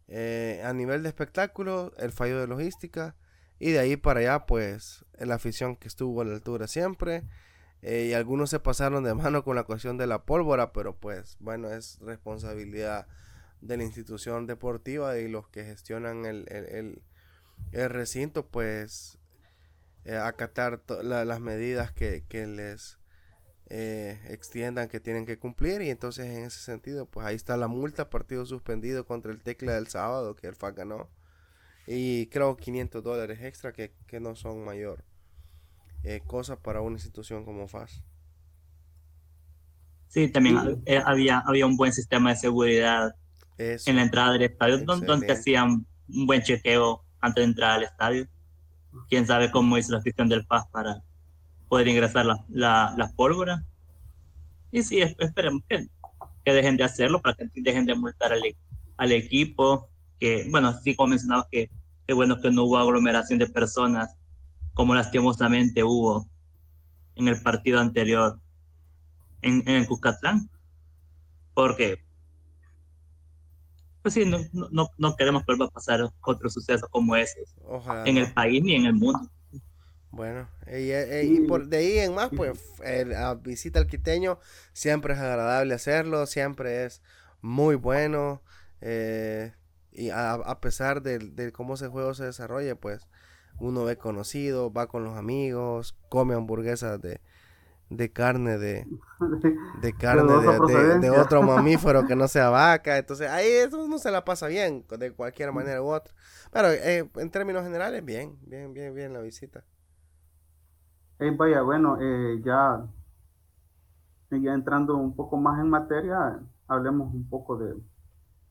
eh, 0.08 0.62
a 0.64 0.72
nivel 0.72 1.02
de 1.02 1.08
espectáculo, 1.08 1.92
el 1.98 2.12
fallo 2.12 2.40
de 2.40 2.46
logística 2.46 3.16
y 3.58 3.72
de 3.72 3.78
ahí 3.78 3.96
para 3.96 4.20
allá 4.20 4.46
pues 4.46 5.04
la 5.18 5.36
afición 5.36 5.76
que 5.76 5.88
estuvo 5.88 6.20
a 6.20 6.24
la 6.24 6.34
altura 6.34 6.66
siempre. 6.66 7.24
Eh, 7.82 8.06
y 8.06 8.12
algunos 8.14 8.50
se 8.50 8.60
pasaron 8.60 9.04
de 9.04 9.14
mano 9.14 9.44
con 9.44 9.56
la 9.56 9.64
cuestión 9.64 9.98
de 9.98 10.06
la 10.06 10.24
pólvora, 10.24 10.72
pero 10.72 10.96
pues 10.96 11.36
bueno, 11.40 11.70
es 11.70 11.98
responsabilidad 12.00 13.06
de 13.60 13.76
la 13.76 13.84
institución 13.84 14.46
deportiva 14.46 15.18
y 15.18 15.28
los 15.28 15.48
que 15.48 15.64
gestionan 15.64 16.24
el, 16.24 16.46
el, 16.48 17.02
el, 17.72 17.90
recinto, 17.90 18.46
pues 18.46 19.18
eh, 20.04 20.16
acatar 20.16 20.82
las 21.02 21.40
medidas 21.40 21.92
que, 21.92 22.24
que 22.28 22.46
les 22.46 22.98
eh, 23.70 24.20
extiendan 24.28 24.88
que 24.88 25.00
tienen 25.00 25.24
que 25.26 25.38
cumplir 25.38 25.80
y 25.82 25.90
entonces 25.90 26.26
en 26.26 26.44
ese 26.44 26.60
sentido 26.60 27.06
pues 27.06 27.26
ahí 27.26 27.34
está 27.34 27.56
la 27.56 27.68
multa, 27.68 28.10
partido 28.10 28.44
suspendido 28.44 29.06
contra 29.06 29.32
el 29.32 29.40
Tecla 29.40 29.74
del 29.74 29.88
sábado 29.88 30.36
que 30.36 30.46
el 30.46 30.54
FAC 30.54 30.76
ganó 30.76 31.08
y 31.86 32.26
creo 32.26 32.56
500 32.56 33.02
dólares 33.02 33.40
extra 33.42 33.72
que, 33.72 33.92
que 34.06 34.20
no 34.20 34.36
son 34.36 34.64
mayor 34.64 35.04
eh, 36.04 36.20
cosa 36.26 36.56
para 36.56 36.82
una 36.82 36.96
institución 36.96 37.44
como 37.46 37.66
FAS. 37.66 38.02
Sí, 40.08 40.28
también 40.28 40.82
había, 41.04 41.40
había 41.40 41.66
un 41.66 41.76
buen 41.76 41.92
sistema 41.92 42.30
de 42.30 42.36
seguridad 42.36 43.16
en 43.58 43.96
la 43.96 44.02
entrada 44.02 44.32
del 44.32 44.42
estadio, 44.42 44.78
donde, 44.84 45.32
hacían 45.32 45.86
un 46.08 46.26
buen 46.26 46.42
chequeo 46.42 47.04
antes 47.20 47.42
de 47.42 47.50
entrar 47.50 47.70
al 47.72 47.84
estadio. 47.84 48.28
Quién 49.08 49.26
sabe 49.26 49.50
cómo 49.50 49.78
hizo 49.78 49.92
la 49.92 50.02
gestión 50.02 50.28
del 50.28 50.46
PAS 50.46 50.66
para 50.70 51.02
poder 51.74 51.88
ingresar 51.88 52.24
las 52.24 52.38
la, 52.50 52.94
la 52.96 53.10
pólvora. 53.16 53.64
Y 54.70 54.84
sí, 54.84 55.00
esperemos 55.00 55.60
que, 55.68 55.88
que, 56.44 56.52
dejen 56.52 56.76
de 56.76 56.84
hacerlo 56.84 57.20
para 57.20 57.34
que 57.34 57.48
dejen 57.52 57.84
de 57.84 57.96
multar 57.96 58.32
al, 58.32 58.42
al 58.96 59.10
equipo. 59.10 59.88
Que, 60.20 60.46
bueno, 60.52 60.72
sí, 60.84 60.94
como 60.94 61.08
mencionabas, 61.08 61.48
que 61.50 61.68
es 62.06 62.14
bueno 62.14 62.40
que 62.40 62.52
no 62.52 62.62
hubo 62.62 62.78
aglomeración 62.78 63.40
de 63.40 63.48
personas 63.48 64.16
como 64.72 64.94
lastimosamente 64.94 65.82
hubo 65.82 66.28
en 67.16 67.26
el 67.26 67.42
partido 67.42 67.80
anterior 67.80 68.38
en, 69.42 69.64
en 69.66 69.74
el 69.74 69.88
Cuscatlán. 69.88 70.48
Porque 71.54 72.04
pues 74.00 74.14
sí, 74.14 74.24
no, 74.24 74.38
no, 74.70 74.90
no 74.96 75.16
queremos 75.16 75.42
que 75.42 75.46
vuelva 75.46 75.64
a 75.64 75.70
pasar 75.70 76.08
otro 76.20 76.48
suceso 76.48 76.86
como 76.88 77.16
ese 77.16 77.42
en 78.04 78.18
el 78.18 78.32
país 78.32 78.62
ni 78.62 78.76
en 78.76 78.86
el 78.86 78.94
mundo. 78.94 79.28
Bueno, 80.14 80.48
y, 80.66 81.40
por 81.48 81.66
de 81.66 81.76
ahí 81.78 81.98
en 81.98 82.14
más, 82.14 82.30
pues 82.36 82.58
la 82.78 83.34
visita 83.34 83.80
al 83.80 83.88
quiteño 83.88 84.38
siempre 84.72 85.14
es 85.14 85.20
agradable 85.20 85.74
hacerlo, 85.74 86.26
siempre 86.26 86.84
es 86.84 87.02
muy 87.40 87.74
bueno. 87.74 88.42
Eh, 88.80 89.52
y 89.90 90.10
a, 90.10 90.58
pesar 90.60 91.02
de, 91.02 91.18
de, 91.18 91.52
cómo 91.52 91.74
ese 91.74 91.88
juego 91.88 92.14
se 92.14 92.24
desarrolla, 92.24 92.74
pues 92.76 93.08
uno 93.58 93.84
ve 93.84 93.96
conocido, 93.96 94.72
va 94.72 94.86
con 94.86 95.04
los 95.04 95.16
amigos, 95.16 95.96
come 96.08 96.34
hamburguesas 96.34 97.00
de, 97.00 97.20
de 97.90 98.12
carne 98.12 98.58
de, 98.58 98.86
de 99.80 99.92
carne 99.92 100.32
de, 101.00 101.10
otro 101.10 101.42
mamífero 101.42 102.06
que 102.06 102.16
no 102.16 102.28
sea 102.28 102.50
vaca. 102.50 102.98
Entonces 102.98 103.28
ahí 103.30 103.48
eso 103.48 103.86
no 103.86 103.98
se 103.98 104.10
la 104.10 104.24
pasa 104.24 104.46
bien 104.46 104.84
de 104.98 105.12
cualquier 105.12 105.52
manera 105.52 105.82
u 105.82 105.86
otra. 105.86 106.14
Pero 106.52 106.70
eh, 106.70 107.08
en 107.16 107.30
términos 107.30 107.62
generales, 107.64 108.04
bien, 108.04 108.36
bien, 108.42 108.72
bien, 108.72 108.94
bien 108.94 109.12
la 109.12 109.20
visita. 109.20 109.64
Vaya, 111.30 111.62
bueno, 111.62 111.98
eh, 112.00 112.40
ya, 112.44 112.84
ya 114.30 114.54
entrando 114.54 114.96
un 114.96 115.14
poco 115.14 115.36
más 115.36 115.60
en 115.60 115.70
materia, 115.70 116.40
hablemos 116.68 117.12
un 117.14 117.28
poco 117.28 117.56
de, 117.56 117.74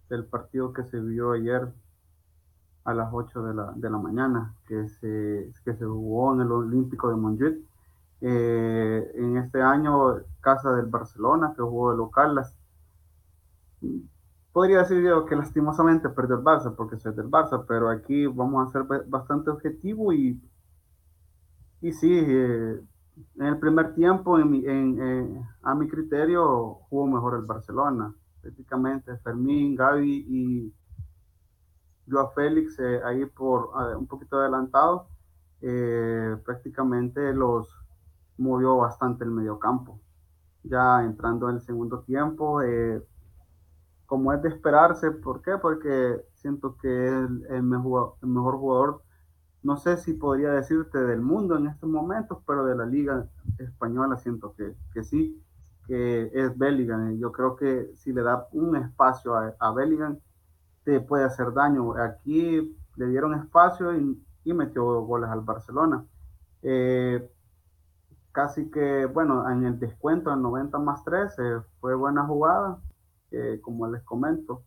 del 0.10 0.26
partido 0.26 0.74
que 0.74 0.84
se 0.84 1.00
vio 1.00 1.32
ayer 1.32 1.68
a 2.86 2.94
las 2.94 3.10
8 3.14 3.44
de 3.76 3.90
la, 3.90 3.98
mañana, 3.98 4.54
que 4.68 4.90
se, 4.90 5.52
jugó 5.80 6.34
en 6.34 6.42
el 6.42 6.52
Olímpico 6.52 7.10
de 7.10 7.16
Montjuic 7.16 7.58
eh, 8.22 9.12
en 9.16 9.38
este 9.38 9.62
año, 9.62 10.18
Casa 10.42 10.72
del 10.74 10.88
Barcelona, 10.88 11.54
que 11.56 11.62
jugó 11.62 11.92
de 11.92 11.98
local. 11.98 12.36
Las, 12.36 12.56
podría 14.52 14.80
decir 14.80 15.02
yo 15.02 15.26
que 15.26 15.36
lastimosamente 15.36 16.10
perdió 16.10 16.36
el 16.36 16.44
Barça, 16.44 16.76
porque 16.76 16.98
soy 16.98 17.14
del 17.14 17.30
Barça, 17.30 17.66
pero 17.68 17.90
aquí 17.90 18.26
vamos 18.28 18.68
a 18.68 18.72
ser 18.72 18.84
bastante 19.08 19.50
objetivo 19.50 20.14
y, 20.14 20.42
y 21.84 21.94
sí, 21.94 22.12
eh, 22.12 22.82
en 23.36 23.46
el 23.46 23.60
primer 23.60 23.94
tiempo, 23.94 24.38
a 24.38 25.76
mi 25.76 25.88
criterio, 25.88 26.80
jugó 26.90 27.08
mejor 27.08 27.36
el 27.36 27.46
Barcelona. 27.46 28.14
Prácticamente 28.42 29.16
Fermín, 29.18 29.76
Gaby 29.76 30.26
y 30.28 30.74
Joao 32.10 32.32
Félix 32.32 32.80
eh, 32.80 33.02
ahí 33.06 33.26
por 33.26 33.70
un 33.98 34.08
poquito 34.08 34.38
adelantado. 34.38 35.08
prácticamente 36.44 37.34
los, 37.34 37.70
movió 38.38 38.78
bastante 38.78 39.24
el 39.24 39.32
mediocampo. 39.32 40.00
Ya 40.64 41.04
entrando 41.04 41.50
en 41.50 41.56
el 41.56 41.62
segundo 41.62 42.02
tiempo, 42.02 42.62
eh, 42.62 43.02
como 44.06 44.34
es 44.34 44.42
de 44.42 44.50
esperarse, 44.50 45.12
¿por 45.12 45.42
qué? 45.42 45.58
Porque 45.58 46.22
siento 46.36 46.78
que 46.78 47.08
es 47.08 47.14
el, 47.50 47.64
mejor, 47.64 48.16
el 48.22 48.30
mejor 48.30 48.58
jugador, 48.58 49.02
no 49.64 49.78
sé 49.78 49.98
si 49.98 50.14
podría 50.14 50.52
decirte 50.52 51.00
del 51.00 51.22
mundo 51.22 51.58
en 51.58 51.68
estos 51.68 51.90
momentos, 51.90 52.40
pero 52.46 52.66
de 52.66 52.76
la 52.76 52.86
liga 52.86 53.26
española 53.58 54.18
siento 54.18 54.54
que, 54.56 54.76
que 54.94 55.04
sí, 55.04 55.42
que 55.88 56.30
es 56.34 56.58
Bellingham. 56.58 57.18
Yo 57.18 57.32
creo 57.32 57.56
que 57.56 57.92
si 57.96 58.12
le 58.12 58.22
da 58.22 58.48
un 58.52 58.76
espacio 58.76 59.36
a, 59.36 59.56
a 59.60 59.74
te 60.84 61.00
puede 61.00 61.24
hacer 61.24 61.54
daño. 61.54 61.94
Aquí 61.96 62.76
le 62.98 63.08
dieron 63.08 63.34
espacio 63.36 63.96
y, 63.98 64.22
metió 64.54 65.02
goles 65.02 65.30
al 65.30 65.42
Barcelona. 65.42 66.06
Eh, 66.62 67.30
casi 68.34 68.70
que, 68.70 69.06
bueno, 69.06 69.50
en 69.50 69.64
el 69.66 69.80
descuento 69.80 70.34
en 70.34 70.42
90 70.42 70.78
más 70.80 71.04
3 71.06 71.34
fue 71.80 71.96
buena 71.96 72.26
jugada, 72.26 72.80
como 73.62 73.88
les 73.88 74.04
comento. 74.04 74.64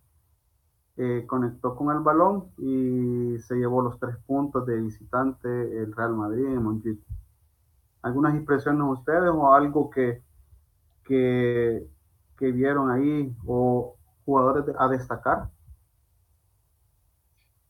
Eh, 0.99 1.25
conectó 1.27 1.77
con 1.77 1.95
el 1.95 2.03
balón 2.03 2.53
y 2.57 3.39
se 3.41 3.57
llevó 3.57 3.83
los 3.83 4.01
tres 4.01 4.17
puntos 4.27 4.65
de 4.67 4.81
visitante 4.81 5.49
el 5.49 5.95
Real 5.95 6.15
Madrid 6.15 6.47
en 6.47 6.63
Montjuic. 6.63 6.99
¿Algunas 8.01 8.35
impresiones 8.35 8.83
ustedes 8.87 9.31
o 9.31 9.53
algo 9.53 9.91
que, 9.91 10.23
que, 11.05 11.87
vieron 12.39 12.91
ahí 12.91 13.31
o 13.45 13.95
jugadores 14.25 14.75
a 14.79 14.89
destacar? 14.89 15.51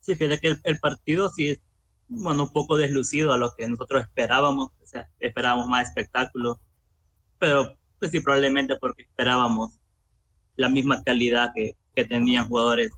Sí, 0.01 0.15
fíjate 0.15 0.39
que 0.39 0.57
el, 0.63 0.79
partido 0.79 1.29
sí 1.31 1.61
bueno, 2.07 2.45
un 2.45 2.53
poco 2.53 2.77
deslucido 2.77 3.33
a 3.33 3.39
lo 3.39 3.53
que 3.57 3.67
nosotros 3.67 4.03
esperábamos, 4.03 4.71
o 4.81 4.87
sea, 4.87 5.09
esperábamos 5.19 5.67
más 5.67 5.89
espectáculo, 5.89 6.61
pero 7.41 7.77
pues 7.99 8.13
sí, 8.13 8.21
probablemente 8.21 8.77
porque 8.81 9.03
esperábamos 9.03 9.81
la 10.55 10.69
misma 10.69 11.03
calidad 11.03 11.51
que, 11.57 11.77
que 11.97 12.05
tenían 12.05 12.47
jugadores 12.47 12.93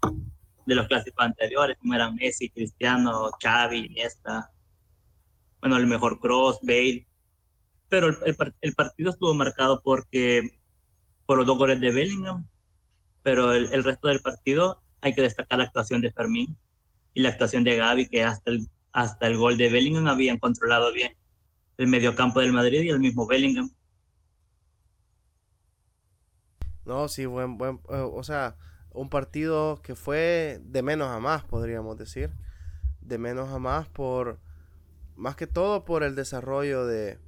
de 0.66 0.74
los 0.74 0.88
clásicos 0.88 1.24
anteriores, 1.24 1.78
como 1.78 1.94
eran 1.94 2.16
Messi, 2.16 2.50
Cristiano, 2.50 3.30
Xavi, 3.40 3.86
Iniesta, 3.86 4.50
bueno, 5.60 5.76
el 5.76 5.86
mejor 5.86 6.20
cross, 6.20 6.58
Bale, 6.62 7.06
pero 7.88 8.08
el, 8.08 8.36
el, 8.60 8.74
partido 8.74 9.10
estuvo 9.10 9.32
marcado 9.34 9.80
porque 9.82 10.60
por 11.24 11.38
los 11.38 11.46
dos 11.46 11.56
goles 11.56 11.80
de 11.80 11.92
Bellingham, 11.92 12.46
pero 13.22 13.52
el, 13.54 13.72
el, 13.72 13.84
resto 13.84 14.08
del 14.08 14.20
partido 14.20 14.82
hay 15.00 15.14
que 15.14 15.22
destacar 15.22 15.58
la 15.58 15.64
actuación 15.64 16.00
de 16.00 16.12
Fermín 16.12 16.58
y 17.14 17.22
la 17.22 17.30
actuación 17.30 17.64
de 17.64 17.76
Gaby, 17.76 18.08
que 18.08 18.24
hasta 18.24 18.50
el, 18.50 18.68
hasta 18.92 19.26
el 19.26 19.36
gol 19.38 19.56
de 19.56 19.70
Bellingham 19.70 20.08
habían 20.08 20.38
controlado 20.38 20.92
bien 20.92 21.16
el 21.78 21.86
mediocampo 21.86 22.40
del 22.40 22.52
Madrid 22.52 22.82
y 22.82 22.90
el 22.90 22.98
mismo 22.98 23.26
Bellingham. 23.26 23.70
No, 26.84 27.08
sí, 27.08 27.26
buen, 27.26 27.58
buen, 27.58 27.76
eh, 27.90 27.96
o 27.96 28.22
sea, 28.24 28.56
un 28.98 29.08
partido 29.08 29.80
que 29.82 29.94
fue 29.94 30.60
de 30.64 30.82
menos 30.82 31.08
a 31.08 31.20
más, 31.20 31.44
podríamos 31.44 31.96
decir. 31.96 32.30
De 33.00 33.16
menos 33.16 33.48
a 33.50 33.58
más 33.58 33.88
por, 33.88 34.38
más 35.16 35.36
que 35.36 35.46
todo 35.46 35.84
por 35.84 36.02
el 36.02 36.14
desarrollo 36.14 36.84
de, 36.84 37.18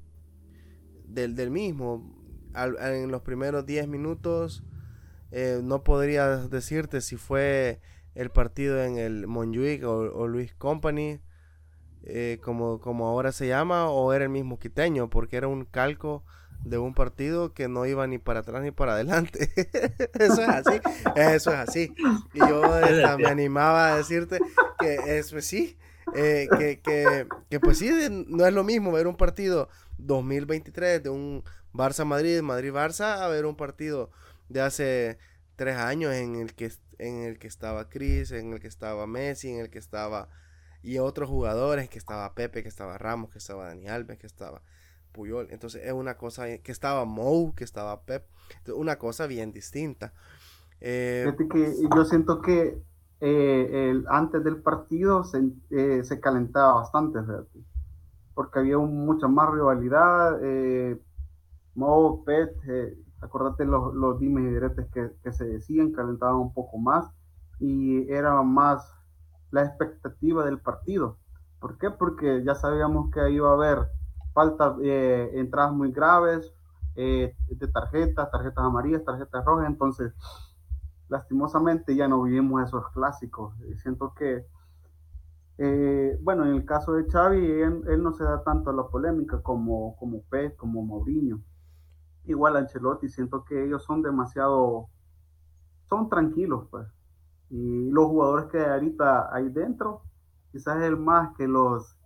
del, 1.05 1.35
del 1.37 1.51
mismo. 1.51 2.15
en 2.55 3.11
los 3.11 3.23
primeros 3.23 3.65
10 3.67 3.87
minutos 3.89 4.65
eh, 5.31 5.61
no 5.63 5.85
podría 5.85 6.37
decirte 6.49 7.01
si 7.01 7.17
fue 7.17 7.81
el 8.15 8.31
partido 8.31 8.83
en 8.83 8.99
el 8.99 9.29
Monjuic 9.29 9.85
o, 9.85 10.27
Luis 10.27 10.53
Company, 10.55 11.21
eh, 12.03 12.41
como, 12.43 12.81
como 12.81 13.07
ahora 13.07 13.31
se 13.31 13.47
llama, 13.47 13.89
o 13.89 14.13
era 14.13 14.25
el 14.25 14.31
mismo 14.31 14.59
quiteño, 14.59 15.09
porque 15.09 15.37
era 15.37 15.47
un 15.47 15.65
calco 15.65 16.25
de 16.65 16.79
un 16.79 16.95
partido 16.95 17.55
que 17.55 17.69
no 17.69 17.87
iba 17.87 18.07
ni 18.07 18.19
para 18.19 18.41
atrás 18.41 18.63
ni 18.63 18.71
para 18.71 18.93
adelante. 18.93 19.51
eso 20.19 20.43
es 20.43 20.49
así, 20.49 20.81
eso 21.17 21.53
es 21.53 21.59
así. 21.59 21.95
Y 22.35 22.39
yo 22.39 22.63
me 23.19 23.29
animaba 23.29 23.93
a 23.93 23.97
decirte 23.97 24.39
que 24.79 25.19
eso 25.19 25.33
pues 25.33 25.47
sí, 25.47 25.77
eh, 26.15 26.49
que, 26.59 26.81
que, 26.81 27.27
que, 27.49 27.61
pues 27.61 27.79
sí, 27.79 27.91
no 28.27 28.47
es 28.47 28.53
lo 28.53 28.65
mismo 28.65 28.93
ver 28.93 29.07
un 29.07 29.17
partido 29.17 29.69
2023 29.99 31.03
de 31.03 31.11
un 31.11 31.45
Barça-Madrid, 31.73 32.43
Madrid-Barça, 32.43 33.21
a 33.21 33.29
ver 33.29 33.47
un 33.47 33.57
partido 33.57 34.11
de 34.49 34.61
hace 34.61 35.19
tres 35.57 35.77
años 35.77 36.13
en 36.15 36.37
el 36.37 36.55
que, 36.55 36.73
en 36.99 37.23
el 37.23 37.39
que 37.39 37.47
estaba 37.47 37.89
Chris, 37.89 38.33
en 38.33 38.53
el 38.53 38.61
que 38.61 38.69
estaba 38.69 39.07
Messi, 39.07 39.51
en 39.51 39.61
el 39.61 39.71
que 39.71 39.79
estaba... 39.79 40.29
Y 40.83 40.99
otros 40.99 41.29
jugadores, 41.29 41.91
que 41.91 41.99
estaba 41.99 42.35
Pepe, 42.35 42.63
que 42.63 42.71
estaba 42.71 42.97
Ramos, 42.97 43.31
que 43.31 43.37
estaba 43.37 43.67
Dani 43.67 43.87
Alves, 43.89 44.19
que 44.19 44.27
estaba 44.27 44.63
Puyol. 45.13 45.49
Entonces 45.51 45.83
es 45.85 45.93
una 45.93 46.17
cosa 46.17 46.59
que 46.59 46.73
estaba 46.73 47.05
Mou, 47.05 47.55
que 47.55 47.65
estaba 47.65 48.01
Pep. 48.03 48.25
una 48.75 48.97
cosa 48.97 49.27
bien 49.27 49.53
distinta. 49.53 50.13
Eh, 50.81 51.35
que 51.51 51.75
yo 51.95 52.05
siento 52.05 52.41
que 52.41 52.83
eh, 53.21 53.91
el, 53.91 54.07
antes 54.09 54.43
del 54.43 54.57
partido 54.57 55.25
se, 55.25 55.51
eh, 55.71 56.03
se 56.05 56.21
calentaba 56.21 56.75
bastante, 56.75 57.19
porque 58.35 58.61
había 58.61 58.79
mucha 58.79 59.29
más 59.29 59.51
rivalidad. 59.51 60.39
Mou, 61.75 62.25
Pep, 62.25 62.57
acordate 63.21 63.65
los, 63.65 63.95
los 63.95 64.19
dimes 64.19 64.45
y 64.45 64.55
diretes 64.55 64.87
que, 64.93 65.11
que, 65.23 65.33
se 65.33 65.45
decían, 65.45 65.93
calentaban 65.93 66.37
un 66.37 66.55
poco 66.55 66.79
más 66.79 67.07
y 67.59 68.11
era 68.11 68.43
más 68.43 68.91
la 69.51 69.65
expectativa 69.65 70.45
del 70.45 70.59
partido. 70.59 71.19
¿Por 71.61 71.77
qué? 71.77 71.91
Porque 71.91 72.43
ya 72.45 72.55
sabíamos 72.55 73.11
que 73.11 73.31
iba 73.31 73.51
a 73.51 73.53
haber 73.53 73.89
falta, 74.33 74.77
eh, 74.83 75.31
entradas 75.35 75.73
muy 75.73 75.93
graves 75.93 76.53
eh, 76.97 77.35
de 77.49 77.69
tarjetas, 77.69 78.31
tarjetas 78.31 78.65
amarillas, 78.65 79.05
tarjetas 79.05 79.45
rojas, 79.45 79.67
entonces 79.67 80.13
lastimosamente 81.09 81.95
ya 81.95 82.09
no 82.09 82.23
vivimos 82.23 82.63
esos 82.63 82.89
clásicos. 82.91 83.55
siento 83.83 84.15
que, 84.15 84.47
eh, 85.59 86.19
bueno, 86.23 86.47
en 86.47 86.55
el 86.55 86.65
caso 86.65 86.93
de 86.93 87.05
Xavi, 87.11 87.45
él, 87.45 88.03
no 88.03 88.13
se 88.13 88.25
da 88.25 88.43
tanto 88.45 88.71
a 88.71 88.73
la 88.73 88.87
polémica 88.87 89.43
como, 89.43 89.97
como 89.97 90.23
Pep, 90.31 90.57
como 90.57 90.83
Mourinho. 90.83 91.41
Igual 92.25 92.57
Ancelotti, 92.57 93.09
siento 93.09 93.45
que 93.45 93.65
ellos 93.65 93.85
son 93.85 94.03
demasiado, 94.03 94.89
son 95.89 96.09
tranquilos, 96.09 96.67
pues. 96.71 96.87
Y 97.51 97.91
los 97.91 98.07
jugadores 98.07 98.47
que 98.47 98.65
ahorita 98.65 99.35
hay 99.35 99.49
dentro, 99.49 100.03
quizás 100.53 100.81
el 100.83 100.97
más 100.97 101.37
que 101.37 101.49
los 101.49 102.00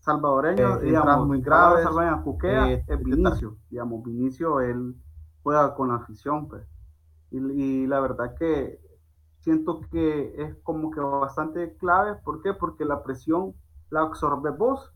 salvadoreños, 0.00 0.82
eh, 0.82 0.86
digamos, 0.86 1.26
muy 1.26 1.40
graves, 1.40 1.86
a 1.86 2.22
Cuquea, 2.22 2.72
eh, 2.72 2.84
es 2.86 3.02
Vinicio, 3.02 3.56
digamos, 3.68 4.02
Vinicio, 4.02 4.60
él 4.60 4.96
juega 5.42 5.74
con 5.74 5.90
afición, 5.90 6.48
pues. 6.48 6.66
Y, 7.30 7.86
la 7.86 8.00
verdad 8.00 8.34
que 8.34 8.80
siento 9.38 9.80
que 9.92 10.34
es 10.36 10.56
como 10.62 10.90
que 10.90 11.00
bastante 11.00 11.76
clave, 11.76 12.16
¿por 12.24 12.42
qué? 12.42 12.54
Porque 12.54 12.84
la 12.84 13.04
presión 13.04 13.54
la 13.90 14.00
absorbe 14.00 14.50
vos 14.50 14.92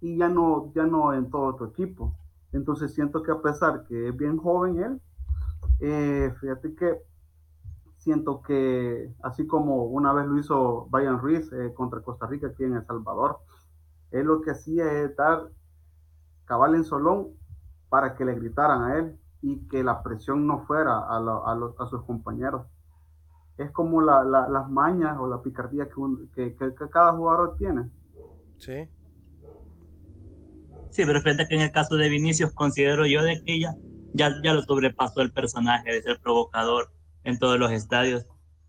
y 0.00 0.16
ya 0.16 0.28
no, 0.28 0.72
ya 0.74 0.84
no 0.84 1.12
en 1.12 1.28
todo 1.30 1.56
tu 1.56 1.64
equipo. 1.64 2.14
Entonces 2.52 2.94
siento 2.94 3.22
que 3.22 3.32
a 3.32 3.40
pesar 3.40 3.84
que 3.84 4.08
es 4.08 4.16
bien 4.16 4.36
joven 4.36 4.78
él, 4.78 5.00
eh, 5.80 6.32
fíjate 6.40 6.74
que 6.74 7.02
siento 7.96 8.42
que 8.42 9.12
así 9.22 9.46
como 9.46 9.84
una 9.84 10.12
vez 10.12 10.26
lo 10.26 10.38
hizo 10.38 10.86
Brian 10.90 11.18
Ruiz 11.18 11.50
contra 11.74 12.00
Costa 12.00 12.26
Rica 12.26 12.48
aquí 12.48 12.64
en 12.64 12.74
El 12.74 12.86
Salvador, 12.86 13.40
él 14.12 14.26
lo 14.26 14.42
que 14.42 14.50
hacía 14.50 14.90
es 14.92 15.16
dar 15.16 15.48
cabal 16.44 16.74
en 16.74 16.84
solón 16.84 17.28
para 17.88 18.14
que 18.14 18.24
le 18.24 18.34
gritaran 18.34 18.82
a 18.82 18.98
él 18.98 19.18
y 19.40 19.66
que 19.68 19.82
la 19.82 20.02
presión 20.02 20.46
no 20.46 20.64
fuera 20.66 20.92
a, 20.92 21.16
a, 21.16 21.86
sus 21.88 22.04
compañeros. 22.04 22.66
Es 23.58 23.70
como 23.70 24.00
las 24.00 24.70
mañas 24.70 25.16
o 25.18 25.26
la 25.26 25.42
picardía 25.42 25.88
que, 26.34 26.56
que, 26.56 26.74
cada 26.90 27.12
jugador 27.12 27.56
tiene. 27.56 27.90
Sí. 28.58 28.88
Sí, 30.90 31.04
pero 31.06 31.20
fíjate 31.20 31.48
que 31.48 31.54
en 31.54 31.62
el 31.62 31.72
caso 31.72 31.96
de 31.96 32.08
Vinicius 32.08 32.52
considero 32.52 33.06
yo 33.06 33.22
de 33.22 33.42
que 33.42 33.60
ya, 33.60 33.74
ya, 34.14 34.30
lo 34.52 34.62
sobrepasó 34.62 35.22
el 35.22 35.32
personaje 35.32 35.90
de 35.90 36.02
ser 36.02 36.20
provocador 36.20 36.92
en 37.24 37.38
todos 37.38 37.58
los 37.58 37.72
estadios. 37.72 38.26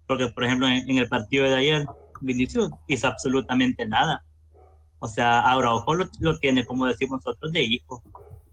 Porque, 0.08 0.28
por 0.28 0.44
ejemplo, 0.44 0.68
en, 0.68 0.90
en 0.90 0.98
el 0.98 1.08
partido 1.08 1.46
de 1.46 1.56
ayer, 1.56 1.86
Vinicius 2.22 2.72
hizo 2.88 3.08
absolutamente 3.08 3.86
nada 3.86 4.24
o 5.04 5.08
sea, 5.10 5.42
Araujo 5.42 5.96
lo, 5.96 6.10
lo 6.22 6.40
tiene, 6.40 6.66
como 6.66 6.86
decimos 6.86 7.26
nosotros, 7.26 7.52
de 7.52 7.62
hijo. 7.62 8.02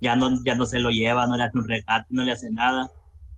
Ya 0.00 0.16
no, 0.16 0.42
ya 0.44 0.56
no 0.56 0.66
se 0.66 0.80
lo 0.80 0.90
lleva, 0.90 1.28
no 1.28 1.36
le 1.36 1.44
hace 1.44 1.56
un 1.56 1.68
regate, 1.68 2.08
no 2.10 2.24
le 2.24 2.32
hace 2.32 2.50
nada. 2.50 2.90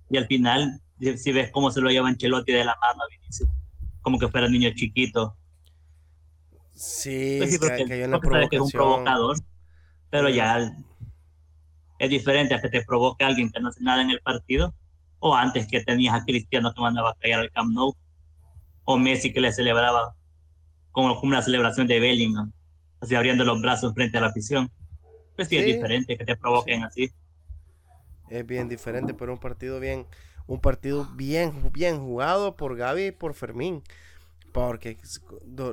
Y 0.08 0.16
al 0.16 0.26
final, 0.26 0.80
si 0.98 1.30
ves 1.30 1.50
cómo 1.50 1.70
se 1.70 1.82
lo 1.82 1.90
lleva 1.90 2.08
Ancelotti 2.08 2.52
de 2.52 2.64
la 2.64 2.74
mano 2.80 3.02
a 3.02 3.06
Vinicius, 3.10 3.50
como 4.00 4.18
que 4.18 4.28
fuera 4.28 4.48
niño 4.48 4.70
chiquito. 4.74 5.36
Sí, 6.74 7.36
pues 7.36 7.52
sí 7.52 7.58
que, 7.58 7.84
que, 7.84 7.92
hay 7.92 8.02
una 8.04 8.18
provocación. 8.18 8.48
Que 8.48 8.56
es 8.56 8.62
un 8.62 8.70
provocador, 8.70 9.36
pero 10.08 10.30
ya 10.30 10.72
es 11.98 12.08
diferente 12.08 12.54
a 12.54 12.62
que 12.62 12.70
te 12.70 12.82
provoque 12.82 13.26
alguien 13.26 13.50
que 13.52 13.60
no 13.60 13.68
hace 13.68 13.82
nada 13.82 14.00
en 14.00 14.08
el 14.08 14.22
partido, 14.22 14.74
o 15.18 15.36
antes 15.36 15.66
que 15.66 15.82
tenías 15.82 16.14
a 16.14 16.24
Cristiano 16.24 16.72
que 16.72 16.80
mandaba 16.80 17.10
a 17.10 17.14
callar 17.20 17.40
al 17.40 17.50
Camp 17.50 17.74
Nou, 17.74 17.94
o 18.84 18.96
Messi 18.96 19.34
que 19.34 19.40
le 19.42 19.52
celebraba 19.52 20.16
como, 20.92 21.14
como 21.16 21.28
una 21.28 21.42
celebración 21.42 21.86
de 21.86 22.00
Bellingham 22.00 22.52
así 23.02 23.14
abriendo 23.16 23.44
los 23.44 23.60
brazos 23.60 23.92
frente 23.94 24.16
a 24.18 24.20
la 24.20 24.28
afición. 24.28 24.70
Pues 25.36 25.48
sí, 25.48 25.56
es 25.56 25.66
diferente 25.66 26.16
que 26.16 26.24
te 26.24 26.36
provoquen 26.36 26.84
así. 26.84 27.12
Es 28.28 28.46
bien 28.46 28.68
diferente, 28.68 29.12
pero 29.12 29.32
un 29.32 29.38
partido 29.38 29.80
bien, 29.80 30.06
un 30.46 30.60
partido 30.60 31.06
bien, 31.16 31.52
bien 31.72 31.98
jugado 32.00 32.56
por 32.56 32.76
Gaby 32.76 33.06
y 33.06 33.12
por 33.12 33.34
Fermín. 33.34 33.82
Porque 34.52 34.98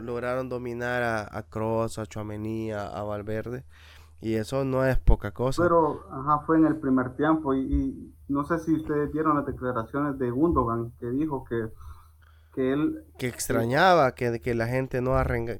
lograron 0.01 0.47
dominar 0.47 1.03
a, 1.03 1.37
a 1.37 1.43
Cross, 1.43 1.99
a 1.99 2.05
Chuamení, 2.05 2.71
a, 2.71 3.03
Valverde. 3.03 3.65
Y 4.21 4.35
eso 4.35 4.63
no 4.63 4.85
es 4.85 4.97
poca 4.97 5.31
cosa. 5.31 5.61
Pero 5.61 6.05
ajá, 6.11 6.39
fue 6.45 6.57
en 6.57 6.65
el 6.65 6.77
primer 6.77 7.15
tiempo. 7.15 7.53
Y, 7.53 8.13
no 8.29 8.45
sé 8.45 8.59
si 8.59 8.73
ustedes 8.73 9.11
vieron 9.11 9.35
las 9.35 9.45
declaraciones 9.45 10.17
de 10.17 10.31
Gundogan, 10.31 10.91
que 10.99 11.07
dijo 11.07 11.43
que, 11.43 11.69
que 12.53 12.73
él... 12.73 13.03
Que 13.17 13.27
extrañaba 13.27 14.13
que, 14.13 14.39
que, 14.39 14.55
la 14.55 14.67
gente 14.67 15.01
no 15.01 15.11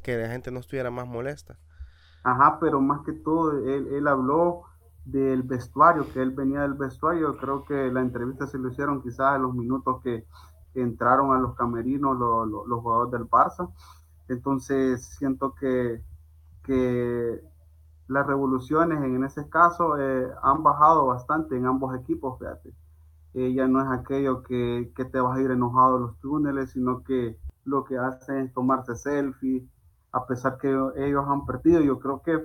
que 0.02 0.17
la 0.17 0.30
gente 0.30 0.52
no 0.52 0.60
estuviera 0.60 0.91
más 0.91 1.08
molesta. 1.08 1.58
Ajá, 2.23 2.58
pero 2.60 2.82
más 2.82 3.02
que 3.06 3.13
todo, 3.13 3.58
él, 3.67 3.88
él 3.93 4.08
habló 4.08 4.63
del 5.06 5.43
vestuario, 5.43 6.06
que 6.12 6.21
él 6.21 6.32
venía 6.32 6.62
del 6.62 6.73
vestuario. 6.73 7.38
Creo 7.38 7.63
que 7.65 7.91
la 7.91 8.02
entrevista 8.02 8.47
se 8.47 8.58
lo 8.58 8.69
hicieron 8.69 9.02
quizás 9.02 9.36
en 9.36 9.43
los 9.43 9.54
minutos 9.54 10.02
que, 10.04 10.25
entraron 10.75 11.36
a 11.36 11.39
los 11.39 11.56
camerinos 11.56 12.17
los 12.17 12.82
jugadores 12.82 13.12
del 13.12 13.28
Barça. 13.28 13.69
Entonces 14.30 15.04
siento 15.17 15.54
que, 15.56 16.02
que 16.63 17.41
las 18.08 18.25
revoluciones 18.28 19.04
en 19.04 19.23
ese 19.25 19.49
caso 19.49 19.97
eh, 19.97 20.30
han 20.41 20.63
bajado 20.63 21.08
bastante 21.08 21.58
en 21.58 21.65
ambos 21.65 21.99
equipos, 21.99 22.38
fíjate. 22.39 22.71
Ella 23.33 23.67
no 23.67 23.81
es 23.81 23.99
aquello 23.99 24.43
que, 24.43 24.91
que, 24.95 25.05
te 25.05 25.19
vas 25.19 25.37
a 25.37 25.41
ir 25.41 25.51
enojado 25.51 25.97
en 25.97 26.01
los 26.03 26.19
túneles, 26.19 26.71
sino 26.71 27.03
que 27.03 27.37
lo 27.65 27.85
que 27.85 27.97
hace 27.97 28.41
es 28.41 28.53
tomarse 28.53 28.95
selfie, 28.95 29.67
a 30.11 30.25
pesar 30.25 30.57
que 30.57 30.69
ellos 30.97 31.25
han 31.27 31.45
perdido. 31.45 31.81
Yo 31.81 31.99
creo 31.99 32.21
que 32.21 32.43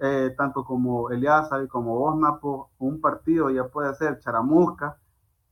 eh, 0.00 0.34
tanto 0.36 0.64
como 0.64 1.10
Eliasa 1.10 1.62
y 1.62 1.68
como 1.68 1.98
vos, 1.98 2.18
Napo, 2.18 2.70
un 2.78 3.00
partido 3.00 3.50
ya 3.50 3.68
puede 3.68 3.94
ser 3.94 4.18
charamusca. 4.20 4.98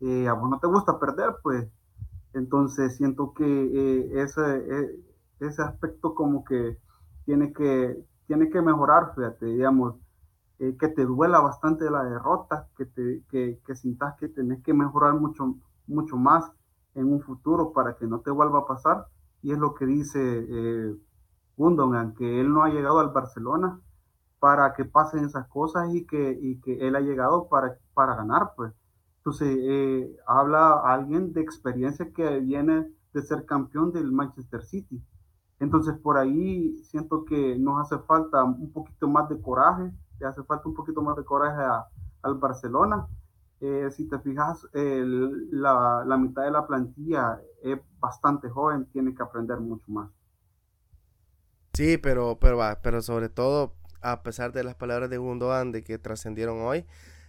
Eh, 0.00 0.28
a 0.28 0.34
vos 0.34 0.50
no 0.50 0.58
te 0.58 0.66
gusta 0.66 0.98
perder, 0.98 1.36
pues. 1.42 1.66
Entonces 2.34 2.96
siento 2.96 3.32
que 3.34 3.44
eh, 3.44 4.22
ese, 4.22 5.00
ese 5.40 5.62
aspecto 5.62 6.14
como 6.14 6.44
que 6.44 6.78
tiene 7.24 7.52
que 7.52 8.04
tiene 8.30 8.48
que 8.48 8.62
mejorar, 8.62 9.12
fíjate, 9.16 9.44
digamos, 9.46 9.96
eh, 10.60 10.76
que 10.78 10.88
te 10.88 11.06
duela 11.06 11.40
bastante 11.40 11.90
la 11.90 12.04
derrota, 12.04 12.68
que, 12.76 12.84
te, 12.84 13.22
que, 13.30 13.58
que 13.66 13.74
sintas 13.74 14.14
que 14.18 14.28
tenés 14.28 14.62
que 14.62 14.74
mejorar 14.74 15.14
mucho, 15.14 15.56
mucho 15.86 16.18
más 16.18 16.52
en 16.94 17.10
un 17.10 17.22
futuro 17.22 17.72
para 17.72 17.96
que 17.96 18.06
no 18.06 18.20
te 18.20 18.30
vuelva 18.30 18.60
a 18.60 18.66
pasar. 18.66 19.06
Y 19.42 19.52
es 19.52 19.58
lo 19.58 19.74
que 19.74 19.86
dice 19.86 20.20
eh, 20.20 20.94
Gundogan, 21.56 22.14
que 22.14 22.40
él 22.40 22.52
no 22.52 22.62
ha 22.62 22.68
llegado 22.68 23.00
al 23.00 23.08
Barcelona 23.08 23.80
para 24.38 24.74
que 24.74 24.84
pasen 24.84 25.24
esas 25.24 25.48
cosas 25.48 25.94
y 25.94 26.06
que, 26.06 26.38
y 26.38 26.60
que 26.60 26.86
él 26.86 26.94
ha 26.94 27.00
llegado 27.00 27.48
para, 27.48 27.78
para 27.94 28.14
ganar, 28.14 28.52
pues. 28.54 28.74
Entonces, 29.18 29.56
eh, 29.60 30.16
habla 30.26 30.80
alguien 30.84 31.32
de 31.32 31.40
experiencia 31.40 32.12
que 32.12 32.40
viene 32.40 32.86
de 33.14 33.22
ser 33.22 33.46
campeón 33.46 33.92
del 33.92 34.12
Manchester 34.12 34.62
City. 34.62 35.02
Entonces, 35.58 35.96
por 35.98 36.18
ahí 36.18 36.76
siento 36.84 37.24
que 37.24 37.58
nos 37.58 37.80
hace 37.80 38.02
falta 38.04 38.44
un 38.44 38.72
poquito 38.72 39.08
más 39.08 39.28
de 39.30 39.40
coraje, 39.40 39.90
le 40.20 40.26
hace 40.26 40.42
falta 40.44 40.68
un 40.68 40.74
poquito 40.74 41.02
más 41.02 41.16
de 41.16 41.24
coraje 41.24 41.62
al 42.22 42.34
Barcelona. 42.34 43.06
Eh, 43.60 43.90
si 43.90 44.08
te 44.08 44.18
fijas, 44.20 44.66
la, 44.72 46.04
la, 46.06 46.16
mitad 46.16 46.44
de 46.44 46.50
la 46.50 46.66
plantilla 46.66 47.40
es 47.62 47.78
bastante 47.98 48.48
joven, 48.48 48.86
tiene 48.86 49.14
que 49.14 49.22
aprender 49.22 49.58
mucho 49.60 49.84
más. 49.88 50.10
Sí, 51.74 51.98
pero, 51.98 52.38
pero, 52.40 52.58
pero 52.82 53.02
sobre 53.02 53.28
todo, 53.28 53.74
a 54.02 54.22
pesar 54.22 54.52
de 54.52 54.64
las 54.64 54.74
palabras 54.74 55.10
de 55.10 55.18
Gundogan 55.18 55.72
de 55.72 55.84
que 55.84 55.98
trascendieron 55.98 56.60
hoy, 56.62 56.86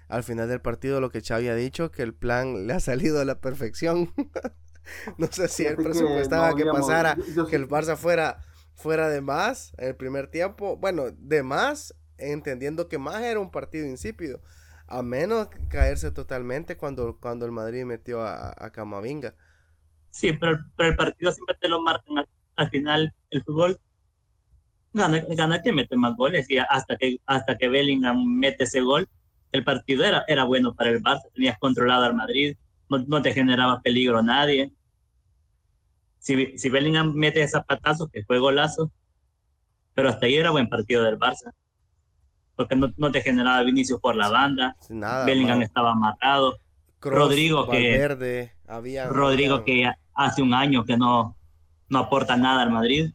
al 0.07 0.23
final 0.23 0.49
del 0.49 0.61
partido 0.61 0.99
lo 0.99 1.09
que 1.09 1.21
Xavi 1.21 1.47
ha 1.47 1.55
dicho, 1.55 1.91
que 1.91 2.03
el 2.03 2.13
plan 2.13 2.67
le 2.67 2.73
ha 2.73 2.79
salido 2.79 3.21
a 3.21 3.25
la 3.25 3.39
perfección. 3.39 4.11
no 5.17 5.27
sé 5.27 5.47
si 5.47 5.65
él 5.65 5.77
presupuestaba 5.77 6.53
que, 6.55 6.65
pasara, 6.65 7.17
que 7.49 7.55
el 7.55 7.67
Barça 7.67 7.95
fuera, 7.95 8.39
fuera 8.73 9.09
de 9.09 9.21
más 9.21 9.73
en 9.77 9.89
el 9.89 9.95
primer 9.95 10.27
tiempo. 10.27 10.77
Bueno, 10.77 11.05
de 11.11 11.43
más, 11.43 11.95
entendiendo 12.21 12.87
que 12.87 12.97
más 12.97 13.21
era 13.21 13.39
un 13.39 13.51
partido 13.51 13.87
insípido. 13.87 14.41
A 14.87 15.01
menos 15.01 15.49
caerse 15.69 16.11
totalmente 16.11 16.77
cuando, 16.77 17.17
cuando 17.19 17.45
el 17.45 17.51
Madrid 17.51 17.85
metió 17.85 18.21
a, 18.23 18.69
Camavinga. 18.71 19.35
Sí, 20.09 20.33
pero, 20.33 20.59
el 20.79 20.95
partido 20.95 21.31
siempre 21.31 21.55
te 21.59 21.69
lo 21.69 21.81
marcan 21.81 22.25
al, 22.55 22.69
final. 22.69 23.13
El 23.29 23.43
fútbol 23.43 23.79
gana, 24.93 25.23
gana 25.29 25.61
que 25.61 25.71
mete 25.71 25.95
más 25.95 26.15
goles 26.17 26.49
y 26.49 26.57
hasta 26.57 26.97
que, 26.97 27.17
hasta 27.25 27.57
que 27.57 27.69
Bellingham 27.69 28.25
mete 28.25 28.65
ese 28.65 28.81
gol, 28.81 29.07
el 29.51 29.63
partido 29.63 30.03
era, 30.03 30.23
era 30.27 30.43
bueno 30.43 30.73
para 30.75 30.89
el 30.89 31.01
Barça, 31.01 31.31
tenías 31.33 31.57
controlado 31.59 32.03
al 32.03 32.15
Madrid, 32.15 32.57
no, 32.89 33.21
te 33.21 33.33
generaba 33.33 33.81
peligro 33.81 34.19
a 34.19 34.23
nadie. 34.23 34.73
Si, 36.19 36.57
si 36.57 36.69
Bellingham 36.69 37.13
mete 37.13 37.41
ese 37.41 37.53
zapatazo, 37.53 38.09
que 38.09 38.23
fue 38.25 38.39
golazo, 38.39 38.91
pero 39.93 40.09
hasta 40.09 40.25
ahí 40.25 40.35
era 40.35 40.51
buen 40.51 40.69
partido 40.69 41.03
del 41.03 41.17
Barça. 41.17 41.53
Porque 42.55 42.75
no, 42.75 42.93
no 42.97 43.11
te 43.11 43.21
generaba 43.21 43.63
Vinicius 43.63 43.99
por 43.99 44.15
la 44.15 44.29
banda. 44.29 44.75
Bellingham 45.25 45.61
estaba 45.61 45.95
matado. 45.95 46.57
Rodrigo 47.01 47.67
que 47.67 48.51
había, 48.67 49.07
Rodrigo 49.07 49.63
que 49.63 49.91
hace 50.13 50.41
un 50.41 50.53
año 50.53 50.85
que 50.85 50.97
no, 50.97 51.35
no 51.89 51.99
aporta 51.99 52.37
nada 52.37 52.61
al 52.61 52.71
Madrid. 52.71 53.11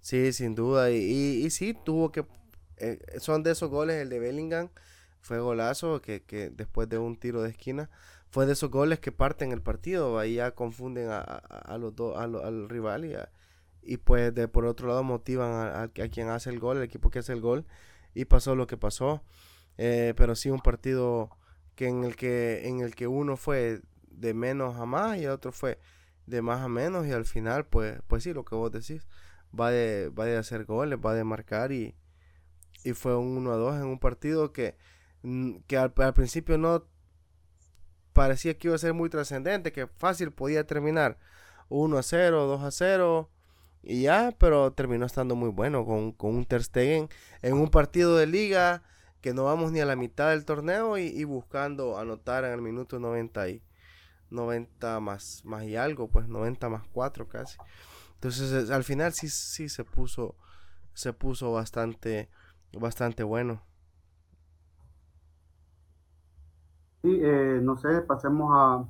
Sí, 0.00 0.32
sin 0.32 0.54
duda. 0.54 0.90
Y, 0.90 0.96
y, 0.96 1.46
y 1.46 1.50
sí, 1.50 1.76
tuvo 1.84 2.10
que 2.10 2.24
eh, 2.78 2.98
son 3.20 3.42
de 3.42 3.52
esos 3.52 3.70
goles, 3.70 3.96
el 4.02 4.10
de 4.10 4.18
Bellingham 4.18 4.68
fue 5.20 5.40
golazo 5.40 6.00
que, 6.02 6.22
que, 6.22 6.50
después 6.50 6.88
de 6.88 6.98
un 6.98 7.16
tiro 7.16 7.42
de 7.42 7.50
esquina 7.50 7.90
fue 8.28 8.46
de 8.46 8.52
esos 8.52 8.70
goles 8.70 9.00
que 9.00 9.12
parten 9.12 9.50
el 9.52 9.62
partido, 9.62 10.18
ahí 10.18 10.34
ya 10.34 10.50
confunden 10.52 11.08
a, 11.10 11.20
a, 11.20 11.78
los 11.78 11.96
dos, 11.96 12.16
al 12.18 12.68
rival 12.68 13.04
y, 13.06 13.14
y 13.86 13.98
pues 13.98 14.34
de 14.34 14.48
por 14.48 14.66
otro 14.66 14.88
lado 14.88 15.02
motivan 15.02 15.50
a, 15.74 15.88
quien 15.88 16.28
hace 16.28 16.50
el 16.50 16.58
gol, 16.60 16.78
el 16.78 16.82
equipo 16.84 17.10
que 17.10 17.20
hace 17.20 17.32
el 17.32 17.40
gol 17.40 17.66
y 18.14 18.24
pasó 18.26 18.54
lo 18.54 18.66
que 18.66 18.76
pasó, 18.76 19.22
eh, 19.78 20.14
pero 20.16 20.34
sí 20.34 20.50
un 20.50 20.60
partido 20.60 21.30
que 21.74 21.88
en 21.88 22.04
el 22.04 22.16
que 22.16 22.68
en 22.68 22.80
el 22.80 22.94
que 22.94 23.06
uno 23.06 23.36
fue 23.36 23.80
de 24.10 24.34
menos 24.34 24.76
a 24.76 24.86
más 24.86 25.18
y 25.18 25.24
el 25.24 25.30
otro 25.30 25.52
fue 25.52 25.78
de 26.26 26.42
más 26.42 26.60
a 26.62 26.68
menos 26.68 27.06
y 27.06 27.12
al 27.12 27.24
final 27.26 27.66
pues 27.66 28.00
pues 28.08 28.24
sí 28.24 28.32
lo 28.32 28.44
que 28.44 28.54
vos 28.54 28.72
decís 28.72 29.06
va 29.58 29.70
de 29.70 30.08
va 30.08 30.24
de 30.24 30.36
hacer 30.36 30.64
goles 30.64 30.98
va 31.04 31.14
de 31.14 31.24
marcar 31.24 31.72
y 31.72 31.94
y 32.86 32.92
fue 32.92 33.16
un 33.16 33.36
1 33.36 33.52
a 33.52 33.56
2 33.56 33.76
en 33.76 33.86
un 33.86 33.98
partido 33.98 34.52
que, 34.52 34.76
que 35.66 35.76
al, 35.76 35.92
principio 36.14 36.56
no 36.56 36.86
parecía 38.12 38.56
que 38.56 38.68
iba 38.68 38.76
a 38.76 38.78
ser 38.78 38.94
muy 38.94 39.10
trascendente, 39.10 39.72
que 39.72 39.88
fácil 39.88 40.30
podía 40.30 40.66
terminar 40.66 41.18
1 41.68 41.98
a 41.98 42.02
0, 42.02 42.46
2 42.46 42.62
a 42.62 42.70
0 42.70 43.30
y 43.88 44.02
ya, 44.02 44.34
pero 44.36 44.72
terminó 44.72 45.06
estando 45.06 45.36
muy 45.36 45.50
bueno 45.50 45.86
con, 45.86 46.10
con 46.10 46.34
un 46.34 46.44
Ter 46.44 46.64
Stegen 46.64 47.08
en 47.40 47.54
un 47.54 47.70
partido 47.70 48.16
de 48.16 48.26
liga 48.26 48.82
que 49.20 49.32
no 49.32 49.44
vamos 49.44 49.70
ni 49.70 49.78
a 49.78 49.86
la 49.86 49.94
mitad 49.94 50.30
del 50.30 50.44
torneo 50.44 50.98
y, 50.98 51.22
buscando 51.22 51.96
anotar 51.96 52.44
en 52.44 52.52
el 52.52 52.62
minuto 52.62 52.98
90 52.98 53.48
y 53.48 53.62
90 54.30 54.98
más, 54.98 55.42
más 55.44 55.62
y 55.64 55.76
algo, 55.76 56.08
pues 56.08 56.26
90 56.26 56.68
más 56.68 56.82
4 56.92 57.28
casi. 57.28 57.58
Entonces 58.14 58.70
al 58.70 58.82
final 58.82 59.12
sí, 59.12 59.28
sí 59.28 59.68
se 59.68 59.84
puso, 59.84 60.34
se 60.92 61.12
puso 61.12 61.52
bastante, 61.52 62.28
bastante 62.72 63.22
bueno. 63.22 63.62
Sí, 67.02 67.20
eh, 67.22 67.60
no 67.62 67.76
sé, 67.76 68.00
pasemos 68.00 68.50
a, 68.52 68.84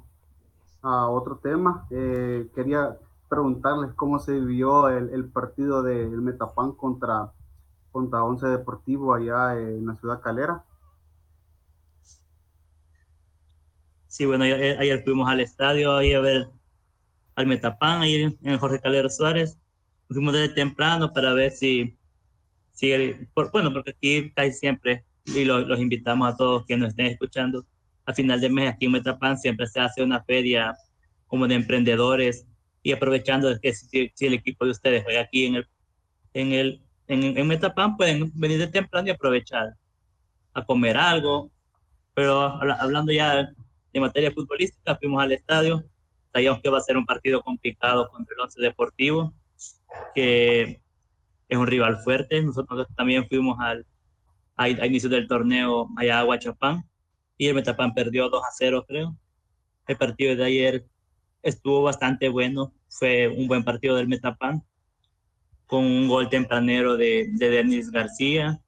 a 0.88 1.08
otro 1.08 1.36
tema. 1.36 1.86
Eh, 1.90 2.48
quería 2.54 2.96
preguntarles 3.28 3.92
cómo 3.94 4.18
se 4.18 4.32
vivió 4.32 4.88
el, 4.88 5.28
partido 5.30 5.82
del 5.82 6.20
Metapan 6.20 6.72
contra, 6.72 7.32
contra 7.92 8.24
Once 8.24 8.46
Deportivo 8.46 9.14
allá 9.14 9.58
en 9.58 9.86
la 9.86 9.96
ciudad 9.96 10.20
Calera. 10.20 10.64
Sí, 14.06 14.24
bueno, 14.24 14.44
ayer, 14.44 15.02
fuimos 15.04 15.28
al 15.28 15.40
estadio 15.40 15.96
ahí 15.96 16.14
a 16.14 16.20
ver 16.20 16.48
al 17.34 17.46
Metapan, 17.46 18.02
ahí 18.02 18.22
en 18.22 18.38
el 18.42 18.58
Jorge 18.58 18.80
Calera 18.80 19.10
Suárez. 19.10 19.58
Fuimos 20.08 20.32
desde 20.32 20.54
temprano 20.54 21.12
para 21.12 21.34
ver 21.34 21.50
si 21.50 21.98
Sí, 22.76 22.92
bueno, 23.52 23.72
porque 23.72 23.92
aquí 23.92 24.30
casi 24.32 24.52
siempre, 24.52 25.02
y 25.24 25.46
los 25.46 25.80
invitamos 25.80 26.28
a 26.28 26.36
todos 26.36 26.66
que 26.66 26.76
nos 26.76 26.90
estén 26.90 27.06
escuchando, 27.06 27.64
a 28.04 28.12
final 28.12 28.38
de 28.38 28.50
mes 28.50 28.70
aquí 28.70 28.84
en 28.84 28.92
Metapan 28.92 29.38
siempre 29.38 29.66
se 29.66 29.80
hace 29.80 30.02
una 30.02 30.22
feria 30.22 30.76
como 31.26 31.48
de 31.48 31.54
emprendedores 31.54 32.46
y 32.86 32.92
aprovechando 32.92 33.48
que 33.60 33.74
si, 33.74 34.12
el 34.20 34.34
equipo 34.34 34.64
de 34.64 34.70
ustedes 34.70 35.02
juega 35.02 35.22
aquí 35.22 35.46
en 35.46 35.56
el, 35.56 35.68
en 36.34 36.52
el 36.52 36.82
en, 37.08 37.36
en 37.36 37.46
Metapan, 37.48 37.96
pueden 37.96 38.30
venir 38.32 38.60
de 38.60 38.68
temprano 38.68 39.08
y 39.08 39.10
aprovechar 39.10 39.74
a 40.54 40.64
comer 40.64 40.96
algo. 40.96 41.50
Pero 42.14 42.40
hablando 42.40 43.10
ya 43.10 43.52
de 43.92 44.00
materia 44.00 44.30
futbolística, 44.30 44.94
fuimos 44.94 45.20
al 45.20 45.32
estadio, 45.32 45.82
sabíamos 46.32 46.62
que 46.62 46.70
va 46.70 46.78
a 46.78 46.80
ser 46.80 46.96
un 46.96 47.04
partido 47.04 47.42
complicado 47.42 48.08
contra 48.08 48.36
el 48.36 48.42
Once 48.42 48.62
Deportivo, 48.62 49.34
que 50.14 50.80
es 51.48 51.58
un 51.58 51.66
rival 51.66 51.98
fuerte. 52.04 52.40
Nosotros 52.40 52.86
también 52.96 53.26
fuimos 53.28 53.58
al, 53.58 53.84
a, 54.54 54.68
inicio 54.68 55.08
del 55.08 55.26
torneo 55.26 55.88
allá 55.96 56.20
a 56.20 56.24
Huachapán 56.24 56.84
y 57.36 57.48
el 57.48 57.54
Metapán 57.56 57.94
perdió 57.94 58.28
2 58.28 58.44
a 58.44 58.52
0, 58.56 58.84
creo. 58.86 59.16
El 59.88 59.96
partido 59.96 60.36
de 60.36 60.44
ayer 60.44 60.86
estuvo 61.42 61.82
bastante 61.82 62.28
bueno, 62.28 62.72
fue 62.88 63.28
un 63.28 63.46
buen 63.46 63.64
partido 63.64 63.96
del 63.96 64.08
Metapán, 64.08 64.62
con 65.66 65.84
un 65.84 66.08
gol 66.08 66.28
tempranero 66.28 66.96
de, 66.96 67.28
de 67.32 67.50
Denis 67.50 67.90
García. 67.90 68.60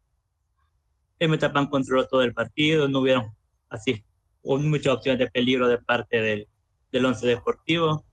El 1.18 1.28
Metapán 1.28 1.66
controló 1.66 2.06
todo 2.06 2.22
el 2.22 2.34
partido, 2.34 2.88
no 2.88 3.00
hubieron 3.00 3.34
así 3.68 4.04
muchas 4.42 4.94
opciones 4.94 5.18
de 5.18 5.30
peligro 5.30 5.68
de 5.68 5.78
parte 5.78 6.20
del, 6.20 6.48
del 6.92 7.04
Once 7.04 7.26
Deportivo. 7.26 8.04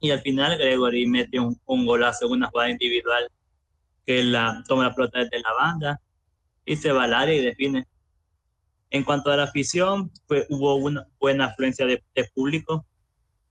Y 0.00 0.10
al 0.10 0.20
final 0.20 0.58
Gregory 0.58 1.06
mete 1.06 1.40
un, 1.40 1.58
un 1.64 1.86
golazo 1.86 2.26
en 2.26 2.32
una 2.32 2.48
jugada 2.48 2.70
individual 2.70 3.30
que 4.06 4.22
la, 4.22 4.62
toma 4.66 4.84
la 4.84 4.94
pelota 4.94 5.18
desde 5.18 5.40
la 5.40 5.52
banda 5.58 6.00
y 6.64 6.76
se 6.76 6.92
va 6.92 7.04
al 7.04 7.14
área 7.14 7.34
y 7.34 7.44
define. 7.44 7.86
En 8.90 9.04
cuanto 9.04 9.30
a 9.30 9.36
la 9.36 9.44
afición, 9.44 10.12
hubo 10.48 10.76
una 10.76 11.06
buena 11.18 11.46
afluencia 11.46 11.86
de, 11.86 12.02
público. 12.34 12.86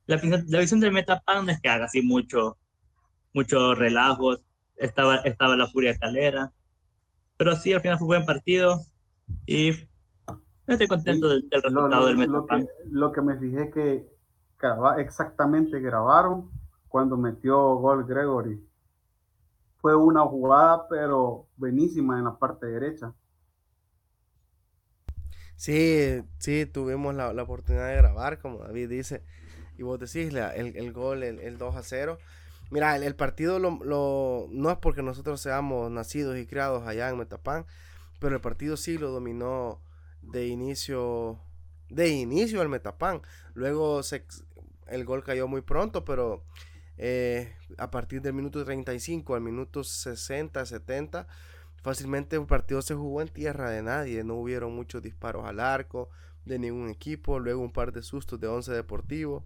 La, 0.08 0.20
la, 0.48 0.60
visión 0.60 0.80
del 0.80 0.92
Metapan 0.92 1.46
no 1.46 1.52
es 1.52 1.60
que 1.60 1.70
haga 1.70 1.86
así 1.86 2.02
mucho, 2.02 2.58
mucho 3.34 3.74
relajo, 3.74 4.38
estaba, 4.76 5.18
estaba 5.18 5.56
la 5.56 5.68
furia 5.68 5.98
calera, 5.98 6.52
pero 7.38 7.56
sí, 7.56 7.74
al 7.74 7.82
final 7.82 7.98
fue 7.98 8.06
un 8.06 8.10
buen 8.10 8.26
partido 8.26 8.82
y 9.46 9.72
estoy 10.68 10.88
contento 10.88 11.30
del, 11.30 11.48
resultado 11.52 12.08
del 12.08 12.18
Metapan. 12.18 12.68
Lo 12.90 13.12
que, 13.12 13.22
me 13.22 13.38
fijé 13.38 13.72
que 13.72 14.08
exactamente 14.98 15.80
grabaron 15.80 16.50
cuando 16.88 17.18
metió 17.18 17.76
gol 17.76 18.06
Gregory 18.06 18.64
fue 19.86 19.96
una 19.96 20.22
jugada, 20.22 20.88
pero 20.90 21.48
buenísima 21.58 22.18
en 22.18 22.24
la 22.24 22.38
parte 22.38 22.66
derecha. 22.66 23.14
Sí, 25.56 26.24
sí, 26.40 26.66
tuvimos 26.66 27.14
la, 27.16 27.30
oportunidad 27.42 27.90
de 27.90 27.98
grabar, 27.98 28.40
como 28.40 28.60
David 28.60 28.90
dice, 28.90 29.24
y 29.78 29.84
vos 29.84 30.00
decís, 30.00 30.34
el, 30.34 30.76
el, 30.76 30.94
gol, 30.94 31.24
el, 31.24 31.58
2 31.58 31.76
a 31.76 31.84
0. 31.84 32.18
Mira, 32.72 32.96
el, 32.96 33.16
partido 33.16 33.60
lo, 33.60 34.48
no 34.50 34.72
es 34.72 34.78
porque 34.78 35.04
nosotros 35.04 35.42
seamos 35.42 35.92
nacidos 35.92 36.38
y 36.38 36.46
criados 36.48 36.88
allá 36.88 37.10
en 37.10 37.18
Metapán, 37.18 37.66
pero 38.20 38.36
el 38.36 38.42
partido 38.42 38.78
sí 38.78 38.98
lo 38.98 39.12
dominó 39.12 39.82
de 40.22 40.48
inicio, 40.48 41.40
de 41.90 42.10
inicio 42.10 42.62
al 42.62 42.70
Metapán. 42.70 43.22
Luego 43.54 44.02
se, 44.04 44.26
el 44.88 45.06
gol 45.06 45.24
cayó 45.24 45.48
muy 45.48 45.62
pronto, 45.62 46.06
pero 46.06 46.44
eh, 46.98 47.54
a 47.78 47.92
partir 47.92 48.22
del 48.22 48.34
minuto 48.34 48.64
35 48.64 49.36
al 49.36 49.42
minuto 49.42 49.84
60, 49.84 50.66
70, 50.66 51.28
fácilmente 51.82 52.36
el 52.36 52.46
partido 52.46 52.82
se 52.82 52.96
jugó 52.96 53.22
en 53.22 53.28
tierra 53.28 53.70
de 53.70 53.84
nadie. 53.84 54.24
No 54.24 54.36
hubieron 54.36 54.76
muchos 54.76 55.02
disparos 55.02 55.46
al 55.46 55.60
arco 55.60 56.10
de 56.46 56.60
ningún 56.60 56.90
equipo. 56.90 57.40
Luego 57.40 57.62
un 57.62 57.72
par 57.72 57.92
de 57.92 58.02
sustos 58.02 58.40
de 58.40 58.48
11 58.48 58.72
Deportivo, 58.72 59.46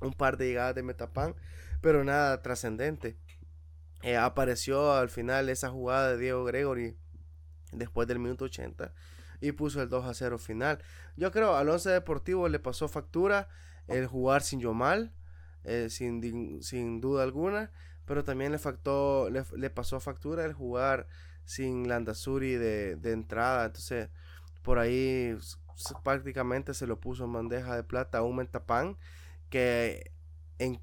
un 0.00 0.12
par 0.12 0.36
de 0.36 0.48
llegadas 0.48 0.74
de 0.74 0.82
Metapán 0.82 1.34
pero 1.80 2.04
nada 2.04 2.42
trascendente. 2.42 3.16
Eh, 4.02 4.16
apareció 4.16 4.92
al 4.92 5.08
final 5.08 5.48
esa 5.48 5.70
jugada 5.70 6.10
de 6.10 6.18
Diego 6.18 6.44
Gregory 6.44 6.96
después 7.72 8.06
del 8.08 8.18
minuto 8.18 8.46
80 8.46 8.92
y 9.40 9.52
puso 9.52 9.82
el 9.82 9.88
2 9.88 10.04
a 10.04 10.14
0 10.14 10.38
final. 10.38 10.82
Yo 11.16 11.30
creo 11.30 11.56
al 11.56 11.68
11 11.68 11.90
Deportivo 11.90 12.48
le 12.48 12.58
pasó 12.58 12.88
factura 12.88 13.48
el 13.86 14.06
jugar 14.06 14.42
sin 14.42 14.60
Yomal, 14.60 15.12
eh, 15.64 15.88
sin, 15.90 16.60
sin, 16.62 17.00
duda 17.00 17.22
alguna, 17.22 17.70
pero 18.04 18.24
también 18.24 18.52
le, 18.52 18.58
factó, 18.58 19.28
le, 19.30 19.70
pasó 19.70 20.00
factura 20.00 20.44
el 20.44 20.52
jugar 20.52 21.06
sin 21.44 21.88
Landazuri 21.88 22.54
de, 22.54 22.96
de 22.96 23.12
entrada. 23.12 23.66
Entonces, 23.66 24.10
por 24.62 24.78
ahí 24.78 25.36
prácticamente 26.02 26.74
se 26.74 26.86
lo 26.86 26.98
puso 27.00 27.24
en 27.24 27.32
bandeja 27.32 27.76
de 27.76 27.84
plata 27.84 28.18
a 28.18 28.22
un 28.22 28.36
Mentapán 28.36 28.96
que 29.48 30.12
en 30.58 30.80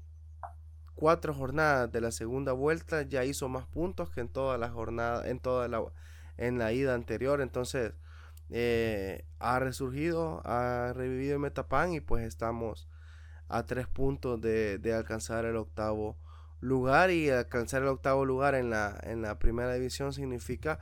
cuatro 0.94 1.34
jornadas 1.34 1.90
de 1.90 2.00
la 2.00 2.10
segunda 2.10 2.52
vuelta 2.52 3.02
ya 3.02 3.24
hizo 3.24 3.48
más 3.48 3.66
puntos 3.66 4.10
que 4.10 4.20
en 4.20 4.28
toda 4.28 4.58
la 4.58 4.70
jornada, 4.70 5.28
en 5.28 5.40
toda 5.40 5.68
la, 5.68 5.82
en 6.36 6.58
la 6.58 6.72
ida 6.72 6.94
anterior. 6.94 7.40
Entonces 7.40 7.94
eh, 8.50 9.24
ha 9.38 9.58
resurgido, 9.58 10.42
ha 10.44 10.92
revivido 10.94 11.34
el 11.34 11.40
Metapan 11.40 11.92
y 11.92 12.00
pues 12.00 12.24
estamos 12.24 12.88
a 13.48 13.64
tres 13.66 13.88
puntos 13.88 14.40
de, 14.40 14.80
alcanzar 14.96 15.44
el 15.44 15.56
octavo 15.56 16.16
lugar 16.60 17.10
y 17.10 17.30
alcanzar 17.30 17.82
el 17.82 17.88
octavo 17.88 18.24
lugar 18.24 18.54
en 18.54 18.70
la, 18.70 18.98
en 19.02 19.22
la 19.22 19.38
primera 19.38 19.74
división 19.74 20.12
significa 20.12 20.78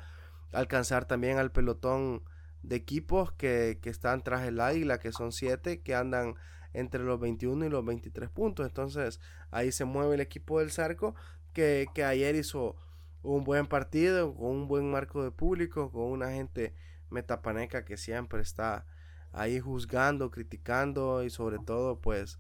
alcanzar 0.53 1.07
también 1.07 1.39
al 1.39 1.51
pelotón 1.51 2.23
de 2.63 2.77
equipos 2.77 3.33
que, 3.33 3.81
que 3.83 3.91
están 3.91 4.23
tras 4.23 4.47
el 4.47 4.61
águila, 4.61 4.99
que 4.99 5.11
son 5.11 5.33
siete, 5.33 5.81
que 5.81 5.97
andan 5.97 6.37
entre 6.73 7.03
los 7.03 7.21
21 7.21 7.67
y 7.67 7.69
los 7.69 7.85
23 7.85 8.31
puntos. 8.31 8.67
Entonces 8.67 9.21
ahí 9.51 9.73
se 9.73 9.85
mueve 9.85 10.15
el 10.15 10.21
equipo 10.21 10.61
del 10.61 10.71
Zarco 10.71 11.15
que, 11.53 11.89
ayer 12.05 12.35
hizo 12.35 12.77
un 13.23 13.45
buen 13.45 13.67
partido, 13.67 14.35
con 14.35 14.47
un 14.47 14.69
buen 14.69 14.91
marco 14.91 15.23
de 15.23 15.31
público, 15.31 15.91
con 15.91 16.05
una 16.05 16.31
gente 16.31 16.75
metapaneca 17.11 17.85
que 17.85 17.97
siempre 17.97 18.41
está 18.41 18.87
ahí 19.33 19.61
juzgando, 19.61 20.31
criticando 20.31 21.23
y 21.23 21.31
sobre 21.31 21.59
todo 21.59 22.01
pues 22.01 22.39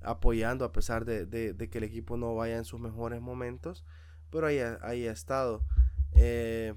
apoyando 0.00 0.64
a 0.64 0.72
pesar 0.72 1.04
de, 1.04 1.68
que 1.70 1.78
el 1.78 1.84
equipo 1.84 2.16
no 2.16 2.34
vaya 2.34 2.56
en 2.56 2.64
sus 2.64 2.80
mejores 2.80 3.20
momentos, 3.20 3.84
pero 4.30 4.46
ahí, 4.46 4.58
ahí 4.82 5.06
ha 5.06 5.12
estado. 5.12 5.64
Eh, 6.14 6.74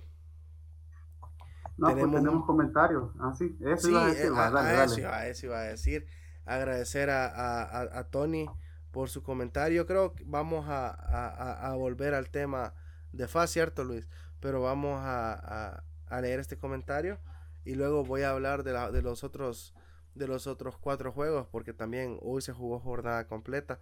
no, 1.78 1.92
pues 1.92 2.12
tenemos, 2.12 2.46
comentarios. 2.46 3.12
Ah, 3.20 3.34
sí, 3.38 3.58
eso 3.62 3.90
iba 3.90 4.06
a 4.06 4.08
decir. 4.08 4.32
Eh, 4.32 5.30
eso 5.30 5.46
iba 5.46 5.60
a 5.60 5.64
decir 5.64 6.08
agradecer 6.46 7.10
a, 7.10 8.08
Tony 8.12 8.48
por 8.92 9.10
su 9.10 9.24
comentario. 9.24 9.86
Creo 9.86 10.14
que 10.14 10.24
vamos 10.26 10.66
a, 10.68 11.74
volver 11.78 12.14
al 12.14 12.30
tema 12.30 12.74
de 13.12 13.28
FA, 13.28 13.48
¿cierto 13.48 13.84
Luis? 13.84 14.08
Pero 14.40 14.62
vamos 14.62 15.00
a, 15.04 15.84
leer 16.22 16.40
este 16.40 16.58
comentario 16.58 17.20
y 17.66 17.76
luego 17.76 18.06
voy 18.06 18.22
a 18.22 18.30
hablar 18.30 18.64
de, 18.64 18.72
la, 18.72 18.92
de 18.92 19.02
los 19.02 19.24
otros 19.24 19.74
de 20.14 20.28
los 20.28 20.48
otros 20.48 20.78
cuatro 20.78 21.12
juegos 21.12 21.46
porque 21.52 21.74
también 21.74 22.18
hoy 22.22 22.42
se 22.42 22.54
jugó 22.54 22.80
jornada 22.80 23.28
completa. 23.28 23.80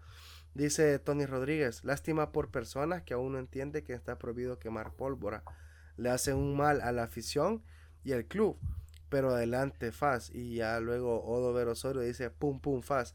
Dice 0.53 0.99
Tony 0.99 1.25
Rodríguez, 1.25 1.83
lástima 1.83 2.31
por 2.31 2.49
personas 2.49 3.03
que 3.03 3.13
aún 3.13 3.33
no 3.33 3.39
entiende 3.39 3.83
que 3.83 3.93
está 3.93 4.17
prohibido 4.17 4.59
quemar 4.59 4.93
pólvora. 4.93 5.43
Le 5.95 6.09
hacen 6.09 6.35
un 6.35 6.57
mal 6.57 6.81
a 6.81 6.91
la 6.91 7.03
afición 7.03 7.63
y 8.03 8.13
al 8.13 8.25
club 8.25 8.57
pero 9.13 9.29
adelante, 9.29 9.91
Faz. 9.91 10.31
Y 10.33 10.55
ya 10.55 10.79
luego 10.79 11.23
Odo 11.23 11.53
Verosorio 11.53 12.01
dice, 12.01 12.31
pum, 12.31 12.59
pum, 12.59 12.81
Faz. 12.81 13.13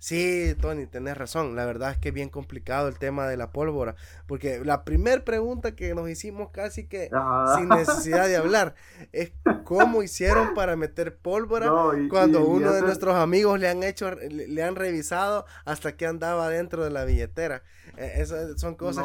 Sí, 0.00 0.54
Tony, 0.60 0.86
tenés 0.86 1.18
razón. 1.18 1.56
La 1.56 1.66
verdad 1.66 1.90
es 1.90 1.98
que 1.98 2.10
es 2.10 2.14
bien 2.14 2.28
complicado 2.28 2.86
el 2.86 2.98
tema 2.98 3.26
de 3.26 3.36
la 3.36 3.50
pólvora. 3.50 3.96
Porque 4.26 4.64
la 4.64 4.84
primera 4.84 5.24
pregunta 5.24 5.74
que 5.74 5.92
nos 5.94 6.08
hicimos 6.08 6.50
casi 6.50 6.86
que 6.86 7.10
sin 7.56 7.68
necesidad 7.68 8.26
de 8.26 8.36
hablar 8.38 8.76
es 9.12 9.32
cómo 9.64 10.02
hicieron 10.04 10.54
para 10.54 10.76
meter 10.76 11.16
pólvora 11.16 11.72
cuando 12.10 12.44
uno 12.46 12.72
de 12.72 12.82
nuestros 12.82 13.16
amigos 13.16 13.58
le 13.58 13.68
han 13.68 13.82
hecho, 13.82 14.12
le, 14.12 14.62
han 14.62 14.76
revisado 14.76 15.46
hasta 15.64 15.96
que 15.96 16.06
andaba 16.06 16.48
dentro 16.48 16.84
de 16.84 16.90
la 16.90 17.04
billetera. 17.04 17.62
E, 17.96 18.22
esas 18.22 18.60
son 18.60 18.76
cosas 18.76 19.04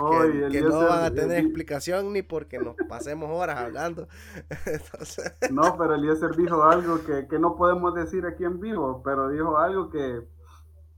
que, 0.51 0.61
no 0.61 0.87
van 0.87 1.05
a 1.05 1.11
tener 1.11 1.39
explicación 1.39 2.13
ni 2.13 2.21
porque 2.21 2.59
nos 2.59 2.75
pasemos 2.87 3.31
horas 3.31 3.57
hablando. 3.57 4.07
No, 5.51 5.77
pero 5.77 5.95
Eliezer 5.95 6.35
dijo 6.35 6.63
algo 6.63 7.03
que, 7.03 7.27
que 7.27 7.39
no 7.39 7.55
podemos 7.55 7.93
decir 7.95 8.25
aquí 8.25 8.43
en 8.43 8.59
vivo, 8.59 9.01
pero 9.03 9.29
dijo 9.29 9.57
algo 9.57 9.89
que 9.89 10.21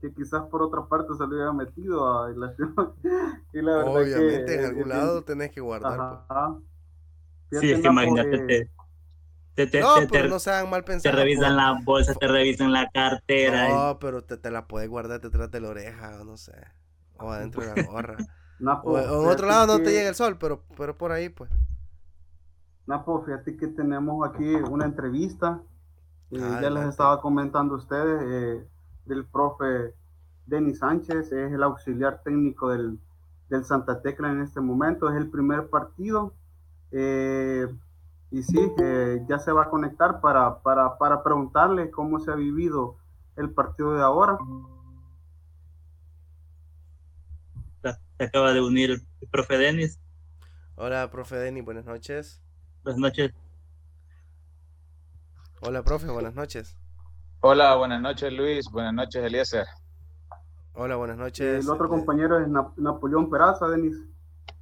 que 0.00 0.12
quizás 0.12 0.42
por 0.50 0.62
otra 0.62 0.86
parte 0.86 1.14
se 1.14 1.20
lo 1.20 1.28
hubiera 1.28 1.52
metido 1.52 2.22
a 2.22 2.28
la 2.30 2.54
y 3.52 3.62
la 3.62 3.76
verdad 3.76 3.96
Obviamente, 3.96 4.54
en 4.54 4.64
algún 4.64 4.88
lado 4.88 5.24
tenés 5.24 5.50
que 5.50 5.60
guardar. 5.60 6.26
Pues. 6.28 7.62
Sí, 7.62 7.72
es 7.72 7.80
que 7.80 7.88
imagínate, 7.88 8.70
te, 9.56 9.66
te, 9.66 9.80
no, 9.80 9.94
pero 10.10 10.28
no 10.28 10.38
sean 10.38 10.68
mal 10.68 10.84
pensados. 10.84 11.16
Te 11.16 11.22
revisan 11.22 11.56
la 11.56 11.80
bolsa, 11.82 12.14
te 12.14 12.28
revisan 12.28 12.72
la 12.72 12.90
cartera. 12.90 13.70
No, 13.70 13.98
pero 13.98 14.22
te, 14.22 14.36
te, 14.36 14.50
la 14.50 14.66
puedes 14.66 14.90
guardar 14.90 15.18
detrás 15.22 15.50
de 15.50 15.60
la 15.60 15.68
oreja, 15.70 16.20
o 16.20 16.24
no 16.24 16.36
sé. 16.36 16.52
O 17.18 17.30
adentro 17.30 17.62
de 17.62 17.74
la 17.74 17.82
gorra. 17.90 18.16
o, 18.84 18.98
en 18.98 19.28
otro 19.30 19.46
lado 19.46 19.66
no 19.66 19.82
te 19.82 19.92
llega 19.92 20.10
el 20.10 20.14
sol, 20.14 20.36
pero, 20.38 20.62
pero 20.76 20.98
por 20.98 21.10
ahí, 21.10 21.30
pues. 21.30 21.50
Napo, 22.86 23.24
fíjate 23.24 23.56
que 23.56 23.68
tenemos 23.68 24.28
aquí 24.28 24.44
una 24.56 24.84
entrevista. 24.84 25.62
Eh, 26.30 26.38
ya 26.38 26.68
les 26.68 26.88
estaba 26.88 27.22
comentando 27.22 27.76
a 27.76 27.78
ustedes. 27.78 28.22
Eh, 28.26 28.68
del 29.06 29.24
profe 29.24 29.94
Denis 30.46 30.78
Sánchez, 30.78 31.32
es 31.32 31.52
el 31.52 31.62
auxiliar 31.62 32.22
técnico 32.22 32.70
del, 32.70 32.98
Santa 33.64 34.02
Tecla 34.02 34.30
en 34.30 34.42
este 34.42 34.60
momento, 34.60 35.08
es 35.08 35.16
el 35.16 35.30
primer 35.30 35.68
partido. 35.68 36.34
Eh, 36.90 37.66
y 38.30 38.42
sí, 38.42 38.72
eh, 38.78 39.24
ya 39.28 39.38
se 39.38 39.52
va 39.52 39.64
a 39.64 39.70
conectar 39.70 40.20
para, 40.20 40.60
para, 40.62 41.22
preguntarle 41.22 41.90
cómo 41.90 42.18
se 42.18 42.32
ha 42.32 42.34
vivido 42.34 42.96
el 43.36 43.50
partido 43.50 43.94
de 43.94 44.02
ahora. 44.02 44.38
Se 48.18 48.24
acaba 48.24 48.52
de 48.52 48.60
unir 48.60 48.90
el 48.90 49.28
profe 49.28 49.58
Denis. 49.58 50.00
Hola, 50.74 51.08
profe 51.10 51.36
Denis, 51.36 51.64
buenas 51.64 51.84
noches. 51.84 52.42
Buenas 52.82 53.00
noches. 53.00 53.32
Hola, 55.60 55.82
profe, 55.82 56.08
buenas 56.08 56.34
noches. 56.34 56.76
Hola, 57.40 57.76
buenas 57.76 58.00
noches 58.00 58.32
Luis, 58.32 58.70
buenas 58.70 58.94
noches 58.94 59.22
Eliezer. 59.22 59.66
Hola, 60.72 60.96
buenas 60.96 61.16
noches. 61.16 61.64
El 61.64 61.70
otro 61.70 61.88
compañero 61.88 62.38
es 62.40 62.48
Napoleón 62.76 63.30
Peraza, 63.30 63.68
Denis. 63.68 63.96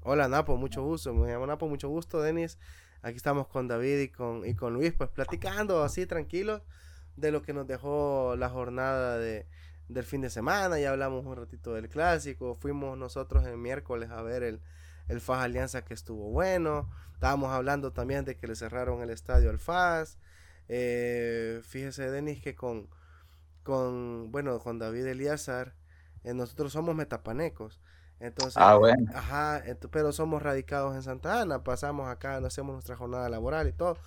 Hola 0.02 0.28
Napo, 0.28 0.56
mucho 0.56 0.82
gusto. 0.82 1.14
Me 1.14 1.32
llamo 1.32 1.46
Napo, 1.46 1.68
mucho 1.68 1.88
gusto, 1.88 2.20
Denis. 2.20 2.58
Aquí 3.02 3.16
estamos 3.16 3.46
con 3.48 3.68
David 3.68 4.00
y 4.00 4.08
con, 4.08 4.46
y 4.46 4.54
con 4.54 4.74
Luis, 4.74 4.92
pues 4.92 5.10
platicando 5.10 5.82
así 5.82 6.06
tranquilos 6.06 6.62
de 7.16 7.32
lo 7.32 7.42
que 7.42 7.52
nos 7.52 7.66
dejó 7.66 8.34
la 8.36 8.48
jornada 8.48 9.18
de, 9.18 9.46
del 9.88 10.04
fin 10.04 10.20
de 10.20 10.30
semana. 10.30 10.78
Ya 10.78 10.90
hablamos 10.90 11.24
un 11.24 11.36
ratito 11.36 11.74
del 11.74 11.88
clásico. 11.88 12.54
Fuimos 12.54 12.98
nosotros 12.98 13.44
el 13.46 13.56
miércoles 13.56 14.10
a 14.10 14.22
ver 14.22 14.42
el, 14.42 14.60
el 15.08 15.20
FAS 15.20 15.44
Alianza 15.44 15.84
que 15.84 15.94
estuvo 15.94 16.30
bueno. 16.30 16.90
Estábamos 17.14 17.50
hablando 17.50 17.92
también 17.92 18.24
de 18.24 18.36
que 18.36 18.46
le 18.46 18.56
cerraron 18.56 19.00
el 19.00 19.10
estadio 19.10 19.50
al 19.50 19.58
FAS. 19.58 20.18
Eh, 20.68 21.60
fíjese, 21.64 22.10
Denis, 22.10 22.42
que 22.42 22.54
con, 22.54 22.88
con, 23.62 24.30
bueno, 24.32 24.58
con 24.60 24.78
David 24.78 25.06
Eliazar, 25.06 25.74
eh, 26.22 26.34
nosotros 26.34 26.72
somos 26.72 26.94
metapanecos. 26.94 27.80
Entonces, 28.20 28.56
ah, 28.56 28.76
bueno. 28.76 29.10
ajá, 29.14 29.62
pero 29.90 30.12
somos 30.12 30.42
radicados 30.42 30.94
en 30.94 31.02
Santa 31.02 31.42
Ana, 31.42 31.62
pasamos 31.62 32.08
acá, 32.08 32.40
no 32.40 32.46
hacemos 32.46 32.72
nuestra 32.72 32.96
jornada 32.96 33.28
laboral 33.28 33.68
y 33.68 33.72
todo. 33.72 33.98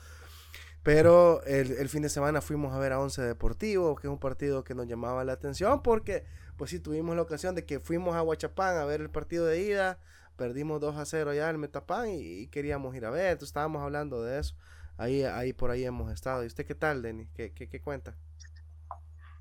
Pero 0.81 1.43
el, 1.43 1.89
fin 1.89 2.01
de 2.01 2.07
semana 2.07 2.39
fuimos 2.39 2.73
a 2.73 2.79
ver 2.79 2.93
a 2.93 2.99
Once 3.01 3.21
Deportivo, 3.21 3.95
que 3.95 4.07
es 4.07 4.11
un 4.11 4.19
partido 4.19 4.63
que 4.63 4.73
nos 4.73 4.87
llamaba 4.87 5.25
la 5.25 5.33
atención 5.33 5.83
porque, 5.83 6.23
pues 6.55 6.71
sí, 6.71 6.79
tuvimos 6.79 7.13
la 7.13 7.23
ocasión 7.23 7.55
de 7.55 7.65
que 7.65 7.81
fuimos 7.81 8.15
a 8.15 8.23
Huachapán 8.23 8.77
a 8.77 8.85
ver 8.85 9.01
el 9.01 9.09
partido 9.09 9.45
de 9.45 9.61
ida, 9.61 9.99
perdimos 10.37 10.79
2 10.79 10.95
a 10.95 11.05
0 11.05 11.33
ya 11.33 11.49
el 11.49 11.57
Metapán 11.57 12.07
y, 12.09 12.47
queríamos 12.47 12.95
ir 12.95 13.05
a 13.05 13.09
ver, 13.09 13.31
entonces 13.31 13.49
estábamos 13.49 13.83
hablando 13.83 14.23
de 14.23 14.39
eso 14.39 14.55
ahí, 14.97 15.23
ahí 15.23 15.53
por 15.53 15.71
ahí 15.71 15.85
hemos 15.85 16.11
estado. 16.11 16.43
¿Y 16.43 16.47
usted 16.47 16.65
qué 16.65 16.75
tal, 16.75 17.01
Denis? 17.01 17.29
¿Qué, 17.33 17.53
qué, 17.53 17.81
cuenta? 17.81 18.15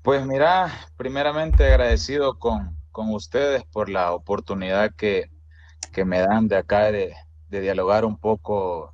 Pues 0.03 0.25
mira, 0.25 0.71
primeramente 0.95 1.65
agradecido 1.65 2.39
con, 2.39 2.77
con, 2.91 3.13
ustedes 3.13 3.63
por 3.65 3.89
la 3.89 4.13
oportunidad 4.13 4.95
que, 4.95 5.29
que 5.91 6.05
me 6.05 6.19
dan 6.19 6.47
de 6.47 6.57
acá 6.57 6.91
de, 6.91 7.13
de 7.49 7.61
dialogar 7.61 8.05
un 8.05 8.17
poco 8.17 8.93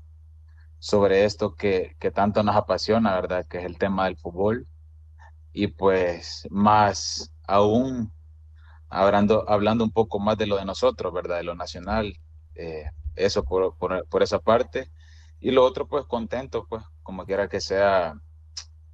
sobre 0.79 1.25
esto 1.25 1.55
que, 1.55 1.95
que, 1.99 2.11
tanto 2.11 2.43
nos 2.43 2.55
apasiona, 2.55 3.13
¿verdad? 3.15 3.45
Que 3.47 3.59
es 3.59 3.65
el 3.65 3.77
tema 3.77 4.05
del 4.05 4.17
fútbol. 4.17 4.67
Y 5.53 5.67
pues 5.67 6.47
más 6.49 7.31
aún 7.47 8.11
hablando, 8.89 9.49
hablando 9.49 9.83
un 9.83 9.91
poco 9.91 10.19
más 10.19 10.37
de 10.37 10.47
lo 10.47 10.57
de 10.57 10.65
nosotros, 10.65 11.13
¿verdad? 11.13 11.37
De 11.37 11.43
lo 11.43 11.55
nacional. 11.55 12.17
Eh, 12.55 12.85
eso 13.15 13.43
por, 13.43 13.77
por, 13.77 14.07
por, 14.07 14.23
esa 14.23 14.39
parte. 14.39 14.89
Y 15.43 15.51
lo 15.51 15.65
otro, 15.65 15.87
pues 15.87 16.05
contento, 16.05 16.65
pues 16.69 16.83
como 17.03 17.25
quiera 17.25 17.49
que 17.49 17.59
sea. 17.59 18.15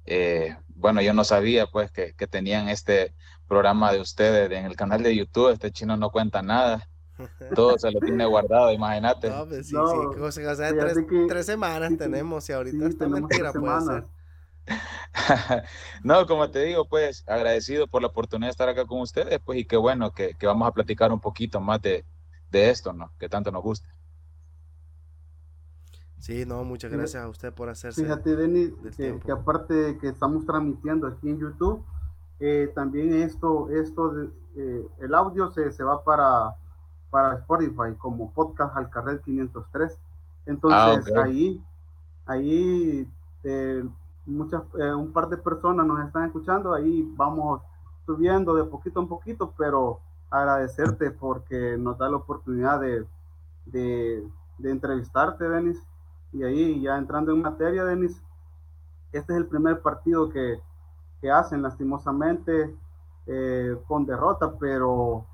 Eh, 0.04 0.56
bueno, 0.66 1.00
yo 1.00 1.14
no 1.14 1.22
sabía 1.22 1.68
pues 1.68 1.92
que, 1.92 2.14
que, 2.14 2.26
tenían 2.26 2.68
este 2.68 3.14
programa 3.46 3.92
de 3.92 4.00
ustedes 4.00 4.50
en 4.50 4.64
el 4.64 4.74
canal 4.74 5.00
de 5.04 5.14
YouTube. 5.14 5.52
Este 5.52 5.70
chino 5.70 5.96
no 5.96 6.10
cuenta 6.10 6.42
nada. 6.42 6.88
Todo 7.54 7.78
se 7.78 7.92
lo 7.92 8.00
tiene 8.00 8.26
guardado, 8.26 8.72
imagínate. 8.72 9.30
No, 9.30 9.46
pues 9.46 9.68
sí, 9.68 9.74
no, 9.74 9.86
sí. 10.32 10.42
O 10.42 10.54
sea, 10.56 10.76
tres, 10.76 10.98
tres, 11.28 11.46
semanas 11.46 11.90
sí, 11.90 11.96
tenemos 11.96 12.48
y 12.48 12.52
ahorita 12.52 12.86
está 12.88 13.08
mentira 13.08 13.52
puede 13.52 13.80
ser. 13.82 14.04
no, 16.02 16.26
como 16.26 16.50
te 16.50 16.64
digo, 16.64 16.88
pues 16.88 17.22
agradecido 17.28 17.86
por 17.86 18.02
la 18.02 18.08
oportunidad 18.08 18.48
de 18.48 18.50
estar 18.50 18.68
acá 18.68 18.86
con 18.86 19.00
ustedes, 19.02 19.38
pues 19.44 19.60
y 19.60 19.64
qué 19.66 19.76
bueno 19.76 20.10
que, 20.12 20.34
que 20.34 20.48
vamos 20.48 20.66
a 20.66 20.72
platicar 20.72 21.12
un 21.12 21.20
poquito 21.20 21.60
más 21.60 21.80
de, 21.80 22.04
de, 22.50 22.70
esto, 22.70 22.92
¿no? 22.92 23.12
Que 23.20 23.28
tanto 23.28 23.52
nos 23.52 23.62
gusta. 23.62 23.88
Sí, 26.20 26.44
no, 26.44 26.64
muchas 26.64 26.92
gracias 26.92 27.24
a 27.24 27.28
usted 27.28 27.52
por 27.52 27.70
hacerse. 27.70 28.02
Fíjate, 28.02 28.36
Denis, 28.36 28.72
que, 28.96 29.18
que, 29.18 29.32
aparte 29.32 29.72
de 29.72 29.98
que 29.98 30.08
estamos 30.08 30.44
transmitiendo 30.44 31.06
aquí 31.06 31.30
en 31.30 31.38
YouTube, 31.38 31.82
eh, 32.38 32.70
también 32.74 33.14
esto, 33.14 33.70
esto 33.70 34.10
de, 34.10 34.30
eh, 34.56 34.86
el 34.98 35.14
audio 35.14 35.50
se, 35.50 35.72
se 35.72 35.82
va 35.82 36.04
para, 36.04 36.54
para 37.10 37.34
Spotify 37.38 37.94
como 37.96 38.32
podcast 38.32 38.76
al 38.76 38.90
carril 38.90 39.20
503. 39.20 39.98
Entonces 40.44 40.78
ah, 40.78 41.00
okay. 41.00 41.14
ahí, 41.16 41.64
ahí 42.26 43.08
eh, 43.44 43.84
muchas, 44.26 44.62
eh, 44.78 44.92
un 44.92 45.12
par 45.12 45.28
de 45.30 45.38
personas 45.38 45.86
nos 45.86 46.04
están 46.04 46.26
escuchando, 46.26 46.74
ahí 46.74 47.10
vamos 47.16 47.62
subiendo 48.04 48.54
de 48.54 48.64
poquito 48.64 49.00
en 49.00 49.08
poquito, 49.08 49.54
pero 49.56 50.00
agradecerte 50.28 51.10
porque 51.10 51.76
nos 51.78 51.96
da 51.96 52.10
la 52.10 52.16
oportunidad 52.16 52.78
de, 52.78 53.06
de, 53.66 54.22
de 54.58 54.70
entrevistarte, 54.70 55.48
Denis. 55.48 55.78
Y 56.32 56.42
ahí 56.42 56.80
ya 56.80 56.96
entrando 56.96 57.32
en 57.32 57.42
materia, 57.42 57.84
Denis, 57.84 58.22
este 59.12 59.32
es 59.32 59.38
el 59.38 59.46
primer 59.46 59.80
partido 59.80 60.28
que, 60.30 60.60
que 61.20 61.30
hacen 61.30 61.62
lastimosamente 61.62 62.74
eh, 63.26 63.76
con 63.86 64.06
derrota, 64.06 64.52
pero 64.58 65.26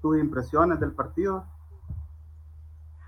tus 0.00 0.18
impresiones 0.18 0.78
del 0.80 0.92
partido. 0.92 1.44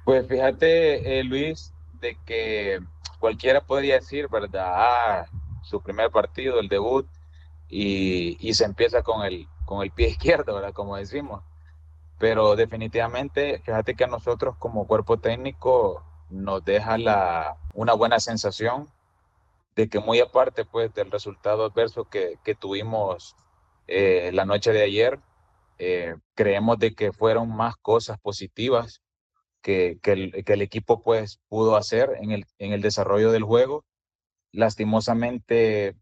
Pues 0.04 0.26
fíjate, 0.26 1.18
eh, 1.18 1.24
Luis, 1.24 1.74
de 2.00 2.16
que 2.24 2.80
cualquiera 3.18 3.60
podría 3.60 3.96
decir, 3.96 4.28
¿verdad? 4.28 4.72
Ah, 4.74 5.26
su 5.62 5.82
primer 5.82 6.10
partido, 6.10 6.60
el 6.60 6.68
debut, 6.68 7.06
y, 7.68 8.36
y, 8.40 8.54
se 8.54 8.64
empieza 8.64 9.02
con 9.02 9.24
el, 9.24 9.48
con 9.64 9.82
el 9.82 9.90
pie 9.90 10.08
izquierdo, 10.10 10.54
¿verdad? 10.54 10.72
Como 10.72 10.96
decimos. 10.96 11.42
Pero 12.18 12.56
definitivamente, 12.56 13.60
fíjate 13.64 13.94
que 13.94 14.04
a 14.04 14.08
nosotros 14.08 14.56
como 14.58 14.86
cuerpo 14.86 15.18
técnico 15.18 16.02
nos 16.30 16.64
deja 16.64 16.98
la, 16.98 17.56
una 17.74 17.94
buena 17.94 18.20
sensación 18.20 18.88
de 19.76 19.88
que 19.88 20.00
muy 20.00 20.20
aparte 20.20 20.64
pues 20.64 20.92
del 20.94 21.10
resultado 21.10 21.66
adverso 21.66 22.04
que, 22.04 22.38
que 22.44 22.54
tuvimos 22.54 23.36
eh, 23.86 24.30
la 24.32 24.44
noche 24.44 24.72
de 24.72 24.82
ayer, 24.82 25.20
eh, 25.78 26.16
creemos 26.34 26.78
de 26.78 26.94
que 26.94 27.12
fueron 27.12 27.54
más 27.54 27.76
cosas 27.76 28.18
positivas 28.18 29.02
que, 29.62 29.98
que, 30.02 30.12
el, 30.12 30.44
que, 30.44 30.54
el, 30.54 30.62
equipo 30.62 31.02
pues 31.02 31.40
pudo 31.48 31.76
hacer 31.76 32.16
en 32.20 32.30
el, 32.32 32.46
en 32.58 32.72
el 32.72 32.80
desarrollo 32.82 33.30
del 33.32 33.44
juego. 33.44 33.84
Lastimosamente, 34.52 35.94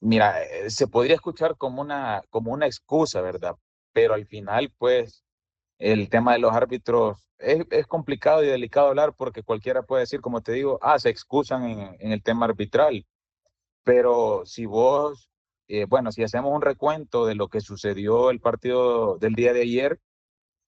mira, 0.00 0.42
eh, 0.44 0.70
se 0.70 0.86
podría 0.86 1.14
escuchar 1.14 1.56
como 1.56 1.80
una, 1.80 2.22
como 2.30 2.52
una 2.52 2.66
excusa, 2.66 3.20
¿verdad? 3.22 3.56
Pero 3.92 4.14
al 4.14 4.26
final, 4.26 4.72
pues, 4.78 5.24
el 5.80 6.10
tema 6.10 6.34
de 6.34 6.38
los 6.40 6.52
árbitros 6.54 7.18
es, 7.38 7.66
es, 7.70 7.86
complicado 7.86 8.44
y 8.44 8.48
delicado 8.48 8.88
hablar 8.88 9.14
porque 9.14 9.42
cualquiera 9.42 9.82
puede 9.82 10.02
decir, 10.02 10.20
como 10.20 10.42
te 10.42 10.52
digo, 10.52 10.78
ah, 10.82 10.98
se 10.98 11.08
excusan 11.08 11.64
en, 11.64 11.96
en 11.98 12.12
el 12.12 12.22
tema 12.22 12.46
arbitral. 12.46 13.06
Pero 13.82 14.42
si 14.44 14.66
vos, 14.66 15.30
eh, 15.68 15.86
bueno, 15.86 16.12
si 16.12 16.22
hacemos 16.22 16.52
un 16.54 16.60
recuento 16.62 17.26
de 17.26 17.34
lo 17.34 17.48
que 17.48 17.62
sucedió 17.62 18.30
el 18.30 18.40
partido 18.40 19.16
del 19.18 19.34
día 19.34 19.54
de 19.54 19.62
ayer, 19.62 20.00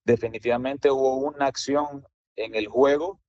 definitivamente 0.03 0.89
hubo 0.89 1.15
una 1.17 1.45
acción 1.45 2.05
en 2.35 2.55
el 2.55 2.67
juego 2.67 3.21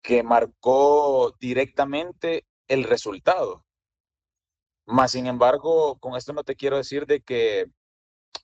que 0.00 0.22
marcó 0.22 1.34
directamente 1.40 2.46
el 2.68 2.84
resultado. 2.84 3.64
Más 4.86 5.10
sin 5.10 5.26
embargo, 5.26 5.98
con 5.98 6.16
esto 6.16 6.32
no 6.32 6.44
te 6.44 6.54
quiero 6.54 6.76
decir 6.76 7.04
de 7.06 7.20
que 7.20 7.66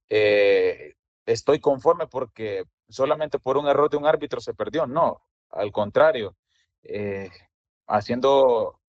eh, 0.09 0.95
estoy 1.27 1.61
conforme 1.61 2.07
porque 2.07 2.65
solamente 2.89 3.39
por 3.39 3.57
un 3.57 3.67
error 3.67 3.91
de 3.91 3.97
un 3.97 4.07
árbitro 4.07 4.41
se 4.41 4.55
perdió. 4.55 4.87
No, 4.87 5.23
al 5.51 5.73
contrario, 5.73 6.37
eh, 6.83 7.31
haciendo 7.87 8.81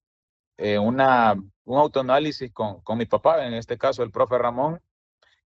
eh, 0.57 0.79
una, 0.79 1.33
un 1.65 1.77
autoanálisis 1.79 2.51
con, 2.51 2.81
con 2.81 2.97
mi 2.97 3.05
papá, 3.05 3.45
en 3.45 3.53
este 3.53 3.77
caso 3.77 4.03
el 4.03 4.11
profe 4.11 4.37
Ramón, 4.37 4.81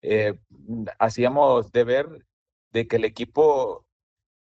eh, 0.01 0.37
hacíamos 0.99 1.71
de 1.71 1.83
ver 1.83 2.25
de 2.71 2.87
que 2.87 2.97
el 2.97 3.05
equipo, 3.05 3.85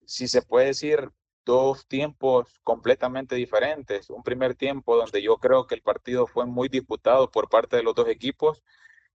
si 0.06 0.28
se 0.28 0.42
puede 0.42 0.66
decir, 0.68 1.10
dos 1.44 1.86
tiempos 1.86 2.60
completamente 2.62 3.34
diferentes. 3.36 4.10
Un 4.10 4.22
primer 4.22 4.54
tiempo 4.54 4.96
donde 4.96 5.22
yo 5.22 5.36
creo 5.38 5.66
que 5.66 5.74
el 5.74 5.82
partido 5.82 6.26
fue 6.26 6.46
muy 6.46 6.68
disputado 6.68 7.30
por 7.30 7.48
parte 7.48 7.76
de 7.76 7.82
los 7.82 7.94
dos 7.94 8.08
equipos, 8.08 8.62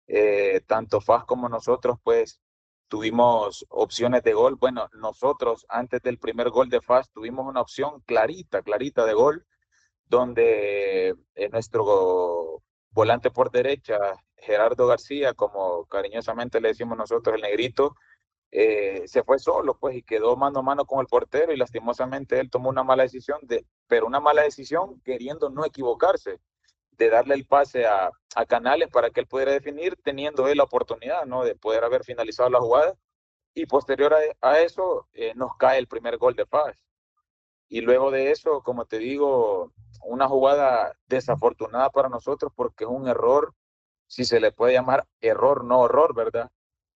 eh, 0.08 0.62
tanto 0.68 1.02
FAS 1.02 1.26
como 1.26 1.50
nosotros, 1.50 1.98
pues 2.04 2.40
tuvimos 2.88 3.66
opciones 3.70 4.24
de 4.24 4.34
gol. 4.34 4.56
Bueno, 4.56 4.90
nosotros 4.94 5.66
antes 5.70 6.02
del 6.02 6.18
primer 6.18 6.50
gol 6.50 6.70
de 6.70 6.82
FAS 6.82 7.10
tuvimos 7.12 7.46
una 7.46 7.62
opción 7.62 8.02
clarita, 8.06 8.62
clarita 8.62 9.06
de 9.06 9.14
gol, 9.14 9.46
donde 10.06 11.16
eh, 11.36 11.50
nuestro 11.50 12.64
volante 12.92 13.32
por 13.32 13.52
derecha, 13.52 13.98
Gerardo 14.38 14.88
García, 14.88 15.34
como 15.34 15.86
cariñosamente 15.86 16.62
le 16.62 16.70
decimos 16.70 16.98
nosotros, 16.98 17.36
el 17.36 17.42
negrito, 17.42 17.96
eh, 18.52 19.04
se 19.08 19.24
fue 19.24 19.40
solo, 19.40 19.78
pues, 19.78 19.98
y 19.98 20.04
quedó 20.04 20.36
mano 20.38 20.60
a 20.60 20.64
mano 20.64 20.86
con 20.86 21.02
el 21.02 21.08
portero 21.08 21.52
y 21.52 21.58
lastimosamente 21.58 22.40
él 22.40 22.50
tomó 22.50 22.70
una 22.70 22.84
mala 22.84 23.04
decisión, 23.04 23.40
de, 23.44 23.66
pero 23.88 24.08
una 24.08 24.20
mala 24.20 24.44
decisión 24.44 25.02
queriendo 25.02 25.50
no 25.50 25.66
equivocarse, 25.66 26.40
de 26.98 27.10
darle 27.10 27.36
el 27.36 27.46
pase 27.46 27.86
a, 27.86 28.12
a 28.36 28.46
Canales 28.46 28.90
para 28.90 29.10
que 29.10 29.20
él 29.22 29.28
pudiera 29.28 29.52
definir, 29.52 29.98
teniendo 30.04 30.48
él 30.48 30.58
la 30.58 30.64
oportunidad, 30.64 31.26
¿no? 31.26 31.44
De 31.44 31.56
poder 31.56 31.84
haber 31.84 32.04
finalizado 32.04 32.50
la 32.50 32.60
jugada. 32.60 32.96
Y 33.54 33.66
posterior 33.66 34.14
a, 34.14 34.20
a 34.42 34.60
eso, 34.60 35.08
eh, 35.14 35.34
nos 35.36 35.56
cae 35.58 35.80
el 35.80 35.88
primer 35.88 36.18
gol 36.18 36.36
de 36.36 36.46
Paz. 36.46 36.84
Y 37.70 37.82
luego 37.82 38.12
de 38.12 38.32
eso, 38.32 38.62
como 38.64 38.86
te 38.86 38.98
digo, 39.00 39.74
una 40.02 40.28
jugada 40.28 40.94
desafortunada 41.08 41.90
para 41.90 42.10
nosotros 42.10 42.52
porque 42.56 42.86
es 42.86 42.90
un 42.90 43.08
error, 43.08 43.54
si 44.08 44.26
se 44.26 44.40
le 44.40 44.52
puede 44.52 44.74
llamar 44.74 45.06
error, 45.22 45.64
no 45.66 45.80
horror, 45.82 46.16
¿verdad? 46.16 46.50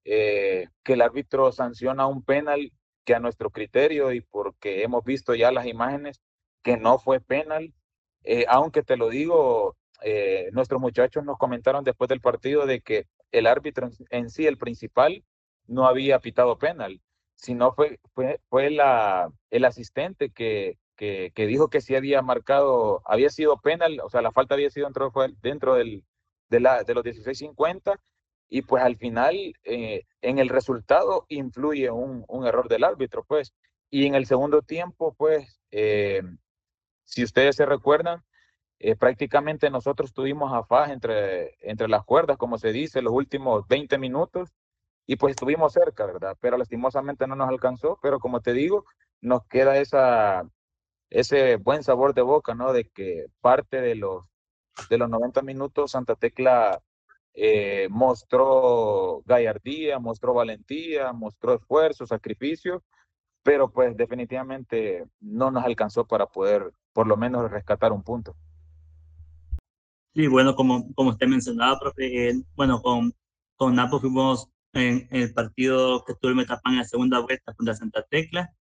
eh, 0.06 0.68
que 0.84 0.94
el 0.94 1.02
árbitro 1.02 1.52
sanciona 1.52 2.08
un 2.08 2.24
penal 2.24 2.72
que 3.06 3.16
a 3.16 3.20
nuestro 3.20 3.50
criterio 3.50 4.12
y 4.12 4.22
porque 4.22 4.84
hemos 4.84 5.04
visto 5.04 5.36
ya 5.36 5.52
las 5.52 5.66
imágenes 5.66 6.22
que 6.64 6.78
no 6.78 7.00
fue 7.00 7.20
penal, 7.20 7.74
eh, 8.24 8.46
aunque 8.48 8.84
te 8.84 8.98
lo 8.98 9.10
digo, 9.10 9.76
eh, 10.02 10.50
nuestros 10.54 10.82
muchachos 10.82 11.24
nos 11.24 11.38
comentaron 11.38 11.84
después 11.84 12.10
del 12.10 12.22
partido 12.22 12.66
de 12.66 12.82
que 12.82 13.08
el 13.32 13.48
árbitro 13.48 13.90
en, 14.10 14.30
sí, 14.30 14.46
el 14.46 14.58
principal, 14.58 15.24
no 15.68 15.88
había 15.88 16.20
pitado 16.20 16.58
penal, 16.58 17.02
sino 17.36 17.74
fue, 17.74 18.00
fue, 18.14 18.40
fue 18.50 18.70
la, 18.72 19.32
el 19.50 19.66
asistente 19.66 20.30
que, 20.32 20.78
que, 20.96 21.32
que, 21.34 21.48
dijo 21.48 21.70
que 21.70 21.82
sí 21.82 21.96
había 21.96 22.22
marcado, 22.22 23.02
había 23.06 23.30
sido 23.30 23.58
penal, 23.60 24.00
o 24.04 24.10
sea, 24.10 24.22
la 24.22 24.32
falta 24.32 24.56
había 24.56 24.70
sido 24.70 24.88
dentro, 24.88 25.12
dentro 25.42 25.76
del, 25.76 26.04
de, 26.50 26.60
la, 26.60 26.84
de 26.84 26.94
los 26.94 27.04
16.50 27.04 27.98
y 28.50 28.64
pues 28.64 28.84
al 28.84 28.98
final 28.98 29.54
eh, 29.64 30.04
en 30.22 30.38
el 30.38 30.50
resultado 30.50 31.26
influye 31.30 31.90
un, 31.90 32.26
un, 32.28 32.46
error 32.46 32.68
del 32.68 32.84
árbitro, 32.84 33.24
pues. 33.24 33.54
Y 33.90 34.06
en 34.06 34.14
el 34.14 34.26
segundo 34.26 34.62
tiempo, 34.62 35.16
pues, 35.18 35.62
eh, 35.72 36.22
si 37.06 37.24
ustedes 37.24 37.56
se 37.56 37.66
recuerdan, 37.66 38.22
eh, 38.84 38.96
prácticamente 38.96 39.70
nosotros 39.70 40.12
tuvimos 40.12 40.52
a 40.54 40.64
Faj 40.64 40.92
entre, 40.92 41.56
entre 41.62 41.88
las 41.88 42.04
cuerdas, 42.04 42.38
como 42.38 42.58
se 42.58 42.72
dice, 42.72 43.04
los 43.04 43.14
últimos 43.14 43.68
20 43.68 44.00
minutos, 44.00 44.50
y 45.06 45.18
pues 45.18 45.32
estuvimos 45.32 45.74
cerca, 45.74 46.08
¿verdad? 46.08 46.36
Pero 46.42 46.58
lastimosamente 46.58 47.28
no 47.28 47.36
nos 47.36 47.48
alcanzó, 47.50 48.00
pero 48.02 48.20
como 48.20 48.42
te 48.42 48.54
digo, 48.54 48.86
nos 49.22 49.46
queda 49.46 49.78
esa, 49.78 50.50
ese 51.12 51.58
buen 51.58 51.84
sabor 51.84 52.16
de 52.16 52.24
boca, 52.24 52.56
¿no? 52.56 52.74
De 52.74 52.86
que 52.86 53.28
parte 53.40 53.82
de 53.82 53.94
los, 53.96 54.26
de 54.90 54.98
los 54.98 55.10
90 55.10 55.44
minutos 55.44 55.92
Santa 55.92 56.16
Tecla 56.16 56.82
eh, 57.36 57.88
mostró 57.92 59.22
gallardía, 59.26 60.00
mostró 60.00 60.34
valentía, 60.34 61.14
mostró 61.14 61.54
esfuerzo, 61.54 62.08
sacrificio, 62.08 62.84
pero 63.44 63.70
pues 63.72 63.96
definitivamente 63.96 65.06
no 65.20 65.52
nos 65.52 65.66
alcanzó 65.66 66.08
para 66.08 66.26
poder 66.26 66.72
por 66.94 67.06
lo 67.06 67.16
menos 67.16 67.52
rescatar 67.52 67.92
un 67.92 68.04
punto. 68.04 68.36
Sí, 70.14 70.28
bueno, 70.28 70.56
como, 70.56 70.94
como 70.94 71.12
usted 71.12 71.28
mencionaba, 71.28 71.80
profe, 71.80 72.30
eh, 72.30 72.44
bueno, 72.56 72.82
con, 72.82 73.14
con 73.56 73.76
Napo 73.76 74.00
fuimos 74.02 74.50
en, 74.74 75.08
el 75.12 75.34
partido 75.34 76.04
que 76.06 76.14
tuvo 76.16 76.30
el 76.30 76.36
Metapán 76.36 76.74
en 76.74 76.80
la 76.80 76.86
segunda 76.86 77.20
vuelta 77.20 77.54
contra 77.54 77.76
Santa 77.76 78.04
Tecla, 78.10 78.54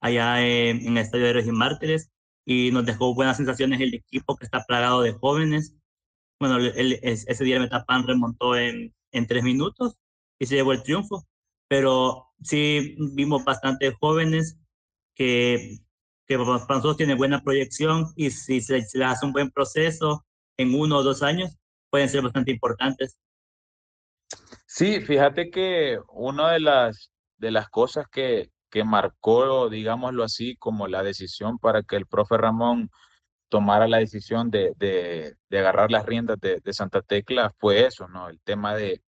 allá 0.00 0.44
en, 0.44 0.86
el 0.86 0.98
Estadio 0.98 1.24
de 1.24 1.30
Héroes 1.30 1.46
y 1.46 1.52
Mártires, 1.52 2.10
y 2.44 2.72
nos 2.72 2.84
dejó 2.86 3.14
buenas 3.14 3.36
sensaciones 3.36 3.80
el 3.80 3.94
equipo 3.94 4.36
que 4.36 4.44
está 4.44 4.64
plagado 4.64 5.02
de 5.02 5.12
jóvenes. 5.12 5.76
Bueno, 6.40 6.56
el, 6.58 6.98
ese 7.02 7.44
día 7.44 7.56
el 7.56 7.62
Metapán 7.62 8.06
remontó 8.06 8.56
en, 8.56 8.94
en 9.12 9.26
tres 9.26 9.44
minutos 9.44 9.96
y 10.38 10.46
se 10.46 10.56
llevó 10.56 10.72
el 10.72 10.82
triunfo, 10.82 11.26
pero 11.68 12.28
sí 12.42 12.96
vimos 13.14 13.44
bastante 13.44 13.92
jóvenes 14.00 14.58
que, 15.14 15.78
que 16.26 16.38
para 16.38 16.58
nosotros 16.58 16.96
tienen 16.96 17.18
buena 17.18 17.42
proyección 17.42 18.06
y 18.16 18.30
si 18.30 18.60
se, 18.60 18.82
se 18.82 18.98
les 18.98 19.08
hace 19.08 19.26
un 19.26 19.32
buen 19.32 19.50
proceso 19.50 20.24
en 20.58 20.74
uno 20.74 20.98
o 20.98 21.02
dos 21.02 21.22
años, 21.22 21.56
pueden 21.90 22.08
ser 22.08 22.22
bastante 22.22 22.50
importantes. 22.50 23.16
Sí, 24.66 25.00
fíjate 25.00 25.50
que 25.50 25.98
una 26.12 26.52
de 26.52 26.60
las, 26.60 27.10
de 27.38 27.50
las 27.50 27.68
cosas 27.70 28.06
que, 28.10 28.50
que 28.70 28.84
marcó, 28.84 29.70
digámoslo 29.70 30.24
así, 30.24 30.56
como 30.56 30.88
la 30.88 31.02
decisión 31.02 31.58
para 31.58 31.82
que 31.82 31.96
el 31.96 32.06
profe 32.06 32.36
Ramón 32.36 32.90
tomara 33.48 33.88
la 33.88 33.98
decisión 33.98 34.50
de, 34.50 34.74
de, 34.76 35.58
agarrar 35.58 35.90
las 35.90 36.04
riendas 36.04 36.38
de, 36.40 36.60
Santa 36.72 37.00
Tecla 37.00 37.54
fue 37.58 37.86
eso, 37.86 38.08
¿no? 38.08 38.28
El 38.28 38.40
tema 38.42 38.74
de, 38.74 39.02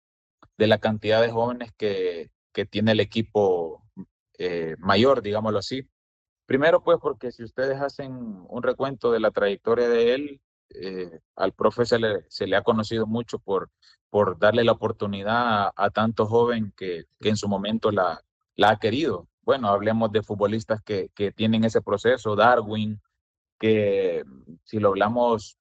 de 0.56 0.66
la 0.68 0.78
cantidad 0.78 1.20
de 1.20 1.32
jóvenes 1.32 1.72
que, 1.76 2.30
que 2.52 2.64
tiene 2.64 2.92
el 2.92 3.00
equipo 3.00 3.82
eh, 4.38 4.76
mayor, 4.78 5.22
digámoslo 5.22 5.58
así. 5.58 5.88
Primero, 6.46 6.82
pues, 6.82 6.98
porque 7.02 7.32
si 7.32 7.42
ustedes 7.42 7.80
hacen 7.80 8.12
un 8.48 8.62
recuento 8.62 9.10
de 9.10 9.20
la 9.20 9.32
trayectoria 9.32 9.88
de 9.88 10.14
él, 10.14 10.40
eh, 10.70 11.20
al 11.36 11.52
profe 11.52 11.84
se 11.86 11.98
le, 11.98 12.56
ha 12.56 12.62
conocido 12.62 13.06
mucho 13.06 13.38
por, 13.38 13.70
por 14.10 14.38
darle 14.38 14.64
la 14.64 14.72
oportunidad 14.72 15.72
a, 15.74 15.90
tanto 15.90 16.26
joven 16.26 16.72
que, 16.76 17.04
que, 17.20 17.28
en 17.30 17.36
su 17.36 17.48
momento 17.48 17.90
la, 17.90 18.22
ha 18.62 18.78
querido. 18.78 19.28
Bueno, 19.42 19.68
hablemos 19.68 20.12
de 20.12 20.22
futbolistas 20.22 20.82
que, 20.82 21.10
que 21.14 21.32
tienen 21.32 21.64
ese 21.64 21.80
proceso, 21.80 22.36
Darwin, 22.36 23.00
que 23.58 24.24
si 24.64 24.78
lo 24.78 24.88
hablamos 24.88 25.58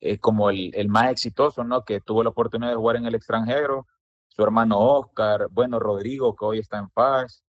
eh, 0.00 0.18
como 0.18 0.50
el, 0.50 0.70
el, 0.74 0.88
más 0.88 1.10
exitoso, 1.10 1.64
¿no? 1.64 1.84
Que 1.84 2.00
tuvo 2.00 2.22
la 2.22 2.30
oportunidad 2.30 2.70
de 2.70 2.76
jugar 2.76 2.96
en 2.96 3.06
el 3.06 3.14
extranjero, 3.14 3.86
su 4.28 4.42
hermano 4.42 4.78
Oscar, 4.78 5.48
bueno, 5.50 5.78
Rodrigo, 5.78 6.34
que 6.34 6.44
hoy 6.44 6.58
está 6.58 6.78
en 6.78 6.88
paz. 6.90 7.42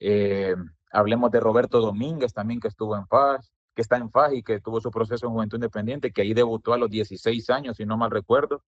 Eh, 0.00 0.54
hablemos 0.92 1.30
de 1.30 1.40
Roberto 1.40 1.80
Domínguez 1.80 2.32
también, 2.32 2.60
que 2.60 2.68
estuvo 2.68 2.96
en 2.96 3.06
paz, 3.06 3.52
que 3.78 3.82
está 3.82 3.96
en 3.96 4.10
paz 4.10 4.32
y 4.32 4.42
que 4.42 4.60
tuvo 4.60 4.80
su 4.80 4.90
proceso 4.90 5.26
en 5.26 5.32
Juventud 5.32 5.58
Independiente, 5.58 6.10
que 6.10 6.22
ahí 6.22 6.34
debutó 6.34 6.72
a 6.72 6.78
los 6.78 6.90
16 6.90 7.48
años, 7.50 7.76
si 7.76 7.86
no 7.86 7.96
mal 7.96 8.10
recuerdo. 8.10 8.64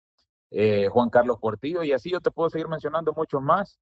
Eh, 0.51 0.89
Juan 0.91 1.11
Carlos 1.11 1.39
Portillo, 1.39 1.85
y 1.85 1.93
así 1.93 2.11
yo 2.11 2.21
te 2.21 2.33
puedo 2.33 2.51
seguir 2.51 2.67
mencionando 2.67 3.13
muchos 3.13 3.41
más. 3.41 3.79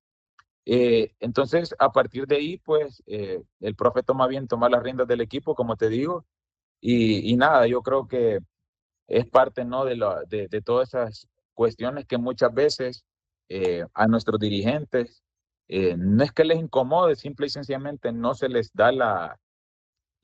Eh, 0.67 1.15
entonces, 1.21 1.75
a 1.79 1.93
partir 1.93 2.27
de 2.27 2.37
ahí, 2.37 2.59
pues, 2.59 3.03
el 3.07 3.75
profe 3.75 4.03
toma 4.03 4.27
bien 4.27 4.49
tomar 4.49 4.71
las 4.71 4.83
riendas 4.83 5.09
del 5.09 5.23
equipo, 5.23 5.55
como 5.55 5.77
te 5.77 5.89
digo, 5.89 6.27
y, 6.79 7.35
nada, 7.37 7.67
yo 7.67 7.81
creo 7.81 8.07
que 8.07 8.41
es 9.07 9.27
parte, 9.27 9.65
¿no? 9.65 9.87
De, 9.87 9.97
la, 9.97 10.25
de, 10.29 10.49
todas 10.61 10.89
esas 10.89 11.27
cuestiones 11.55 12.05
que 12.05 12.19
muchas 12.19 12.53
veces 12.53 13.03
eh, 13.49 13.87
a 13.95 14.07
nuestros 14.07 14.39
dirigentes. 14.39 15.23
Eh, 15.69 15.97
no 15.97 16.23
es 16.23 16.33
que 16.33 16.45
les 16.45 16.59
incomode, 16.59 17.17
simple 17.17 17.47
y 17.47 17.51
sencillamente 17.51 18.13
no 18.13 18.35
se 18.35 18.51
les 18.51 18.71
da 18.75 18.93
la, 18.93 19.41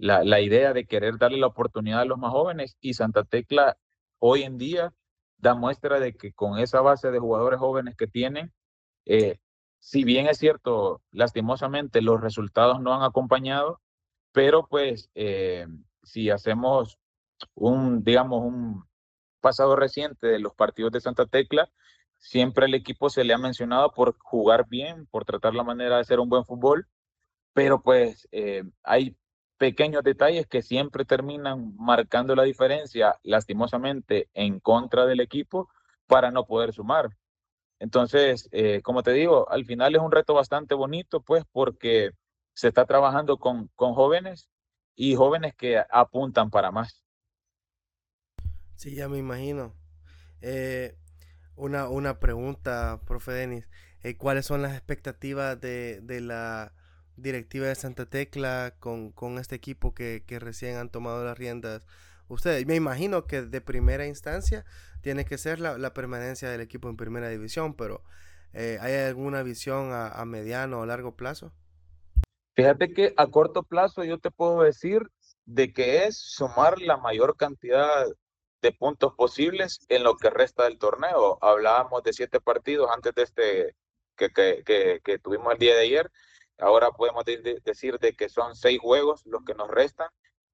la, 0.00 0.24
la, 0.24 0.40
idea 0.40 0.72
de 0.72 0.86
querer 0.86 1.18
darle 1.18 1.38
la 1.38 1.48
oportunidad 1.48 2.00
a 2.00 2.04
los 2.04 2.18
más 2.18 2.32
jóvenes 2.32 2.76
y 2.80 2.94
Santa 2.94 3.24
Tecla 3.24 3.76
hoy 4.18 4.42
en 4.44 4.58
día 4.58 4.92
da 5.38 5.54
muestra 5.54 6.00
de 6.00 6.14
que 6.14 6.32
con 6.32 6.58
esa 6.58 6.80
base 6.80 7.10
de 7.10 7.18
jugadores 7.18 7.58
jóvenes 7.60 7.96
que 7.96 8.06
tienen, 8.06 8.52
eh, 9.06 9.38
si 9.78 10.04
bien 10.04 10.26
es 10.26 10.38
cierto, 10.38 11.02
lastimosamente 11.10 12.02
los 12.02 12.20
resultados 12.20 12.80
no 12.80 12.94
han 12.94 13.02
acompañado, 13.02 13.80
pero 14.32 14.66
pues 14.66 15.10
eh, 15.14 15.66
si 16.02 16.30
hacemos 16.30 16.98
un, 17.54 18.04
digamos, 18.04 18.42
un 18.42 18.84
pasado 19.40 19.76
reciente 19.76 20.26
de 20.26 20.38
los 20.38 20.54
partidos 20.54 20.92
de 20.92 21.00
Santa 21.00 21.26
Tecla, 21.26 21.70
Siempre 22.20 22.66
el 22.66 22.74
equipo 22.74 23.08
se 23.08 23.24
le 23.24 23.32
ha 23.32 23.38
mencionado 23.38 23.92
por 23.94 24.16
jugar 24.18 24.68
bien, 24.68 25.06
por 25.06 25.24
tratar 25.24 25.54
la 25.54 25.64
manera 25.64 25.96
de 25.96 26.02
hacer 26.02 26.20
un 26.20 26.28
buen 26.28 26.44
fútbol, 26.44 26.86
pero 27.54 27.82
pues 27.82 28.28
eh, 28.30 28.62
hay 28.82 29.16
pequeños 29.60 30.02
detalles 30.02 30.46
que 30.46 30.62
siempre 30.62 31.04
terminan 31.04 31.76
marcando 31.76 32.34
la 32.34 32.44
diferencia, 32.44 33.18
lastimosamente, 33.22 34.30
en 34.32 34.58
contra 34.58 35.04
del 35.04 35.20
equipo 35.20 35.68
para 36.06 36.30
no 36.30 36.46
poder 36.46 36.72
sumar. 36.72 37.10
Entonces, 37.78 38.48
eh, 38.52 38.80
como 38.80 39.02
te 39.02 39.12
digo, 39.12 39.50
al 39.50 39.66
final 39.66 39.94
es 39.94 40.00
un 40.00 40.12
reto 40.12 40.32
bastante 40.32 40.74
bonito, 40.74 41.20
pues, 41.20 41.44
porque 41.52 42.12
se 42.54 42.68
está 42.68 42.86
trabajando 42.86 43.36
con, 43.36 43.68
con 43.76 43.92
jóvenes 43.92 44.48
y 44.94 45.14
jóvenes 45.14 45.54
que 45.54 45.78
apuntan 45.90 46.48
para 46.48 46.70
más. 46.70 47.02
Sí, 48.76 48.94
ya 48.94 49.10
me 49.10 49.18
imagino. 49.18 49.74
Eh, 50.40 50.96
una, 51.54 51.90
una 51.90 52.18
pregunta, 52.18 53.02
profe 53.06 53.32
Denis. 53.32 53.68
Eh, 54.02 54.16
¿Cuáles 54.16 54.46
son 54.46 54.62
las 54.62 54.72
expectativas 54.72 55.60
de, 55.60 56.00
de, 56.00 56.22
la 56.22 56.72
directiva 57.20 57.66
de 57.66 57.74
Santa 57.74 58.06
Tecla 58.06 58.74
con, 58.78 59.12
con 59.12 59.38
este 59.38 59.56
equipo 59.56 59.94
que, 59.94 60.24
que, 60.26 60.38
recién 60.38 60.76
han 60.76 60.90
tomado 60.90 61.24
las 61.24 61.38
riendas? 61.38 61.86
Ustedes, 62.28 62.66
me 62.66 62.76
imagino 62.76 63.26
que 63.26 63.42
de 63.42 63.60
primera 63.60 64.06
instancia 64.06 64.64
tiene 65.00 65.24
que 65.24 65.38
ser 65.38 65.60
la, 65.60 65.78
la 65.78 65.92
permanencia 65.94 66.48
del 66.48 66.60
equipo 66.60 66.88
en 66.88 66.96
primera 66.96 67.28
división, 67.28 67.74
pero 67.74 68.02
eh, 68.52 68.78
¿hay 68.80 68.94
alguna 68.94 69.42
visión 69.42 69.90
a, 69.92 70.24
mediano 70.24 70.80
o 70.80 70.86
largo 70.86 71.14
plazo? 71.14 71.52
Fíjate 72.56 72.92
que 72.92 73.14
a 73.16 73.26
corto 73.28 73.62
plazo 73.62 74.04
yo 74.04 74.18
te 74.18 74.30
puedo 74.30 74.62
decir 74.62 75.02
de 75.44 75.72
que 75.72 76.04
es 76.04 76.18
sumar 76.18 76.80
la 76.80 76.96
mayor 76.96 77.36
cantidad 77.36 78.06
de 78.60 78.72
puntos 78.72 79.14
posibles 79.14 79.80
en 79.88 80.02
lo 80.02 80.16
que 80.16 80.30
resta 80.30 80.64
del 80.64 80.78
torneo. 80.78 81.38
Hablábamos 81.40 82.02
de 82.02 82.12
siete 82.12 82.40
partidos 82.40 82.90
antes 82.94 83.14
de 83.14 83.22
este 83.22 83.76
que, 84.16 84.62
que, 84.64 85.00
que, 85.02 85.18
tuvimos 85.18 85.52
el 85.52 85.58
día 85.58 85.74
de 85.74 85.82
ayer. 85.82 86.10
Ahora 86.60 86.90
podemos 86.90 87.24
decir 87.24 87.98
de 87.98 88.12
que 88.14 88.28
son 88.28 88.54
seis 88.54 88.78
juegos 88.80 89.24
los 89.26 89.44
que 89.44 89.54
nos 89.54 89.68
restan 89.68 90.08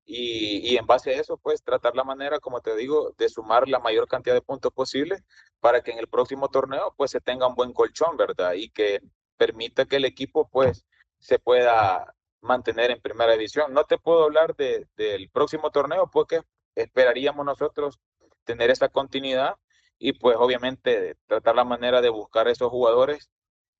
y, 0.04 0.72
y, 0.72 0.76
en 0.76 0.86
base 0.86 1.10
a 1.10 1.20
eso, 1.20 1.36
pues 1.36 1.64
tratar 1.64 1.96
la 1.96 2.04
manera, 2.04 2.38
como 2.38 2.60
te 2.60 2.76
digo, 2.76 3.12
de 3.18 3.28
sumar 3.28 3.68
la 3.68 3.80
mayor 3.80 4.06
cantidad 4.06 4.34
de 4.34 4.40
puntos 4.42 4.72
posibles 4.72 5.24
para 5.60 5.82
que 5.82 5.90
en 5.90 5.98
el 5.98 6.08
próximo 6.08 6.48
torneo 6.48 6.94
pues 6.96 7.10
se 7.10 7.20
tenga 7.20 7.48
un 7.48 7.56
buen 7.56 7.72
colchón, 7.72 8.16
¿verdad? 8.16 8.52
Y 8.54 8.70
que 8.70 9.00
permita 9.36 9.84
que 9.86 9.96
el 9.96 10.04
equipo 10.04 10.48
pues 10.48 10.86
se 11.18 11.38
pueda 11.38 12.14
mantener 12.40 12.90
en 12.90 13.00
primera 13.00 13.32
división. 13.32 13.74
No 13.74 13.84
te 13.84 13.98
puedo 13.98 14.24
hablar 14.24 14.54
de, 14.56 14.86
del 14.96 15.28
próximo 15.30 15.70
torneo 15.70 16.08
porque 16.12 16.40
esperaríamos 16.74 17.44
nosotros 17.44 17.98
tener 18.44 18.70
esa 18.70 18.88
continuidad 18.88 19.56
y 19.98 20.12
pues 20.12 20.36
obviamente 20.38 21.16
tratar 21.26 21.56
la 21.56 21.64
manera 21.64 22.00
de 22.00 22.10
buscar 22.10 22.48
esos 22.48 22.70
jugadores 22.70 23.30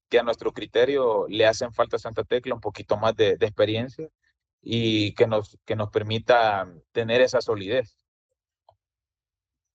que 0.09 0.19
a 0.19 0.23
nuestro 0.23 0.53
criterio 0.53 1.27
le 1.29 1.47
hacen 1.47 1.73
falta 1.73 1.97
a 1.97 1.99
Santa 1.99 2.25
Tecla 2.25 2.55
un 2.55 2.61
poquito 2.61 2.97
más 2.97 3.17
de, 3.17 3.37
de 3.37 3.47
experiencia 3.47 4.09
y 4.63 5.15
que 5.15 5.27
nos, 5.27 5.59
que 5.65 5.77
nos 5.77 5.91
permita 5.91 6.69
tener 6.93 7.21
esa 7.21 7.41
solidez. 7.41 7.97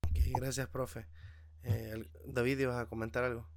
Okay, 0.10 0.34
gracias, 0.34 0.68
profe. 0.68 1.08
Eh, 1.64 2.10
David, 2.26 2.68
¿vas 2.68 2.80
a 2.80 2.90
comentar 2.90 3.24
algo? 3.24 3.48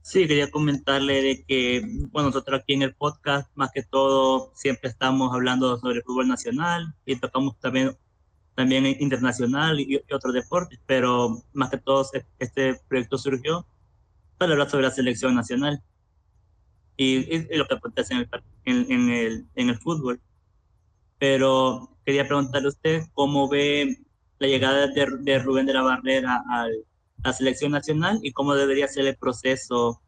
Sí, 0.00 0.26
quería 0.26 0.50
comentarle 0.50 1.22
de 1.22 1.44
que, 1.44 1.82
bueno, 2.10 2.30
nosotros 2.30 2.60
aquí 2.60 2.72
en 2.72 2.82
el 2.82 2.94
podcast, 2.94 3.50
más 3.54 3.70
que 3.72 3.82
todo, 3.82 4.52
siempre 4.54 4.88
estamos 4.88 5.34
hablando 5.34 5.76
sobre 5.76 6.00
fútbol 6.02 6.28
nacional 6.28 6.94
y 7.04 7.16
tocamos 7.16 7.58
también, 7.60 7.96
también 8.54 8.86
internacional 8.86 9.78
y, 9.80 9.96
y 10.08 10.14
otros 10.14 10.32
deportes, 10.32 10.80
pero 10.86 11.42
más 11.52 11.70
que 11.70 11.78
todo 11.78 12.08
este 12.38 12.80
proyecto 12.88 13.18
surgió 13.18 13.66
para 14.38 14.52
hablar 14.52 14.70
sobre 14.70 14.84
la 14.84 14.90
selección 14.90 15.34
nacional 15.34 15.82
y, 16.96 17.56
lo 17.56 17.66
que 17.66 17.74
acontece 17.74 18.14
en 18.14 18.20
el, 18.64 18.86
en, 18.90 19.10
el, 19.10 19.46
en 19.54 19.68
el 19.68 19.78
fútbol. 19.78 20.20
Pero 21.18 21.96
quería 22.06 22.26
preguntarle 22.26 22.68
a 22.68 22.70
usted 22.70 23.02
cómo 23.12 23.48
ve 23.48 23.98
la 24.38 24.46
llegada 24.46 24.86
de, 24.86 25.38
Rubén 25.38 25.66
de 25.66 25.74
la 25.74 25.82
Barrera 25.82 26.42
al 26.50 26.84
la 27.24 27.32
selección 27.32 27.72
nacional 27.72 28.20
y 28.22 28.32
cómo 28.32 28.54
debería 28.54 28.88
ser 28.88 29.06
el 29.06 29.16
proceso 29.16 30.00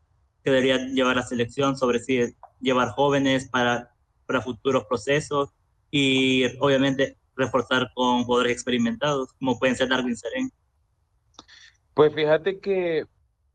que 0.45 0.51
debería 0.51 0.79
llevar 0.79 1.17
la 1.17 1.23
selección 1.23 1.77
sobre 1.77 1.99
si 1.99 2.35
llevar 2.61 2.91
jóvenes 2.91 3.49
para, 3.49 3.91
para 4.27 4.41
futuros 4.41 4.85
procesos 4.85 5.51
y 5.91 6.45
obviamente 6.61 7.17
reforzar 7.37 7.91
con 7.95 8.25
jugadores 8.25 8.53
experimentados 8.53 9.33
como 9.35 9.59
pueden 9.59 9.77
ser 9.77 9.89
Darwin 9.89 10.17
Seren. 10.17 10.51
Pues 11.95 12.15
fíjate 12.15 12.61
que 12.61 13.07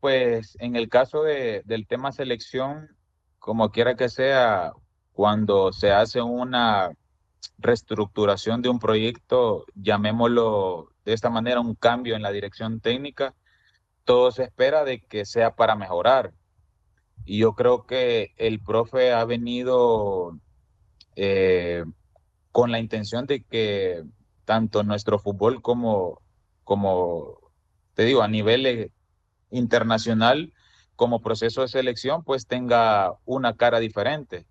pues 0.06 0.56
en 0.60 0.76
el 0.76 0.88
caso 0.88 1.24
de, 1.24 1.62
del 1.64 1.88
tema 1.88 2.12
selección, 2.12 2.96
como 3.40 3.72
quiera 3.72 3.96
que 3.96 4.08
sea, 4.08 4.72
cuando 5.10 5.72
se 5.72 5.90
hace 5.90 6.22
una 6.22 6.92
reestructuración 7.58 8.62
de 8.62 8.68
un 8.68 8.78
proyecto, 8.78 9.64
llamémoslo 9.74 10.90
de 11.04 11.12
esta 11.12 11.28
manera, 11.28 11.58
un 11.58 11.74
cambio 11.74 12.14
en 12.14 12.22
la 12.22 12.30
dirección 12.30 12.78
técnica, 12.78 13.34
todo 14.04 14.30
se 14.30 14.44
espera 14.44 14.84
de 14.84 15.00
que 15.00 15.24
sea 15.24 15.56
para 15.56 15.74
mejorar. 15.74 16.32
Y 17.24 17.38
yo 17.38 17.54
creo 17.56 17.84
que 17.84 18.32
el 18.36 18.60
profe 18.60 19.12
ha 19.12 19.24
venido 19.24 20.38
eh, 21.16 21.84
con 22.52 22.70
la 22.70 22.78
intención 22.78 23.26
de 23.26 23.42
que 23.42 24.04
tanto 24.44 24.84
nuestro 24.84 25.18
fútbol 25.18 25.62
como, 25.62 26.22
como 26.62 27.40
te 27.94 28.04
digo, 28.04 28.22
a 28.22 28.28
nivel 28.28 28.66
eh, 28.66 28.92
internacional, 29.50 30.52
como 30.96 31.20
proceso 31.20 31.62
de 31.62 31.68
selección, 31.68 32.24
pues 32.24 32.46
tenga 32.46 33.14
una 33.24 33.54
cara 33.54 33.78
diferente. 33.78 34.46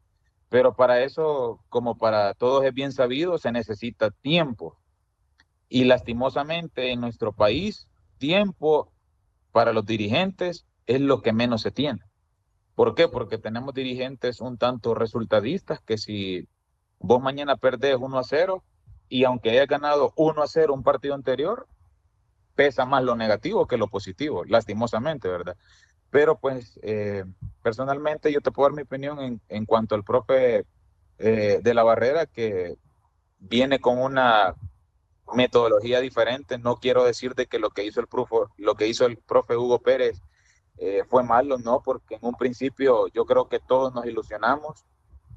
Pero 0.50 0.76
para 0.76 1.02
eso, 1.04 1.60
como 1.70 1.98
para 1.98 2.34
todos 2.36 2.64
es 2.66 2.74
bien 2.74 2.92
sabido, 2.92 3.38
se 3.38 3.52
necesita 3.52 4.12
tiempo. 4.12 4.78
Y 5.68 5.86
lastimosamente 5.86 6.92
en 6.92 7.02
nuestro 7.02 7.34
país, 7.34 7.88
tiempo 8.18 8.92
para 9.52 9.74
los 9.74 9.86
dirigentes 9.86 10.66
es 10.86 11.02
lo 11.02 11.22
que 11.22 11.34
menos 11.34 11.62
se 11.62 11.72
tiene. 11.72 12.02
¿Por 12.76 12.94
qué? 12.94 13.08
Porque 13.08 13.38
tenemos 13.38 13.74
dirigentes 13.74 14.42
un 14.42 14.58
tanto 14.58 14.94
resultadistas 14.94 15.80
que 15.82 15.98
si 15.98 16.48
vos 17.00 17.22
mañana 17.22 17.56
perdés 17.56 17.96
1 17.98 18.20
a 18.20 18.24
0 18.24 18.64
y 19.08 19.24
aunque 19.24 19.52
hayas 19.52 19.68
ganado 19.68 20.14
1 20.16 20.42
a 20.42 20.48
0 20.48 20.74
un 20.74 20.84
partido 20.84 21.16
anterior, 21.16 21.68
pesa 22.56 22.86
más 22.86 23.04
lo 23.04 23.16
negativo 23.16 23.68
que 23.68 23.78
lo 23.78 23.88
positivo, 23.88 24.44
lastimosamente, 24.46 25.28
¿verdad? 25.28 25.58
Pero 26.10 26.38
pues 26.40 26.80
eh, 26.82 27.26
personalmente 27.62 28.32
yo 28.32 28.42
te 28.42 28.52
puedo 28.52 28.70
dar 28.70 28.76
mi 28.76 28.84
opinión 28.84 29.20
en, 29.20 29.42
en 29.50 29.66
cuanto 29.66 29.96
al 29.96 30.04
profe 30.04 30.66
eh, 31.18 31.60
de 31.62 31.74
la 31.74 31.84
barrera 31.84 32.26
que 32.26 32.78
viene 33.40 33.80
con 33.80 33.98
una 34.00 34.56
metodología 35.34 36.00
diferente. 36.00 36.58
No 36.58 36.78
quiero 36.78 37.04
decir 37.04 37.36
de 37.36 37.48
que 37.48 37.60
lo 37.60 37.70
que 37.70 37.84
hizo 37.84 38.00
el 38.00 38.08
profe, 38.08 38.36
lo 38.58 38.76
que 38.76 38.88
hizo 38.88 39.06
el 39.06 39.18
profe 39.18 39.58
Hugo 39.58 39.80
Pérez 39.80 40.22
eh, 40.78 41.04
fue 41.10 41.24
malo, 41.24 41.58
no, 41.58 41.82
porque 41.84 42.16
en 42.16 42.22
un 42.24 42.36
principio 42.36 43.08
yo 43.08 43.26
creo 43.26 43.48
que 43.48 43.60
todos 43.60 43.94
nos 43.94 44.06
ilusionamos. 44.06 44.86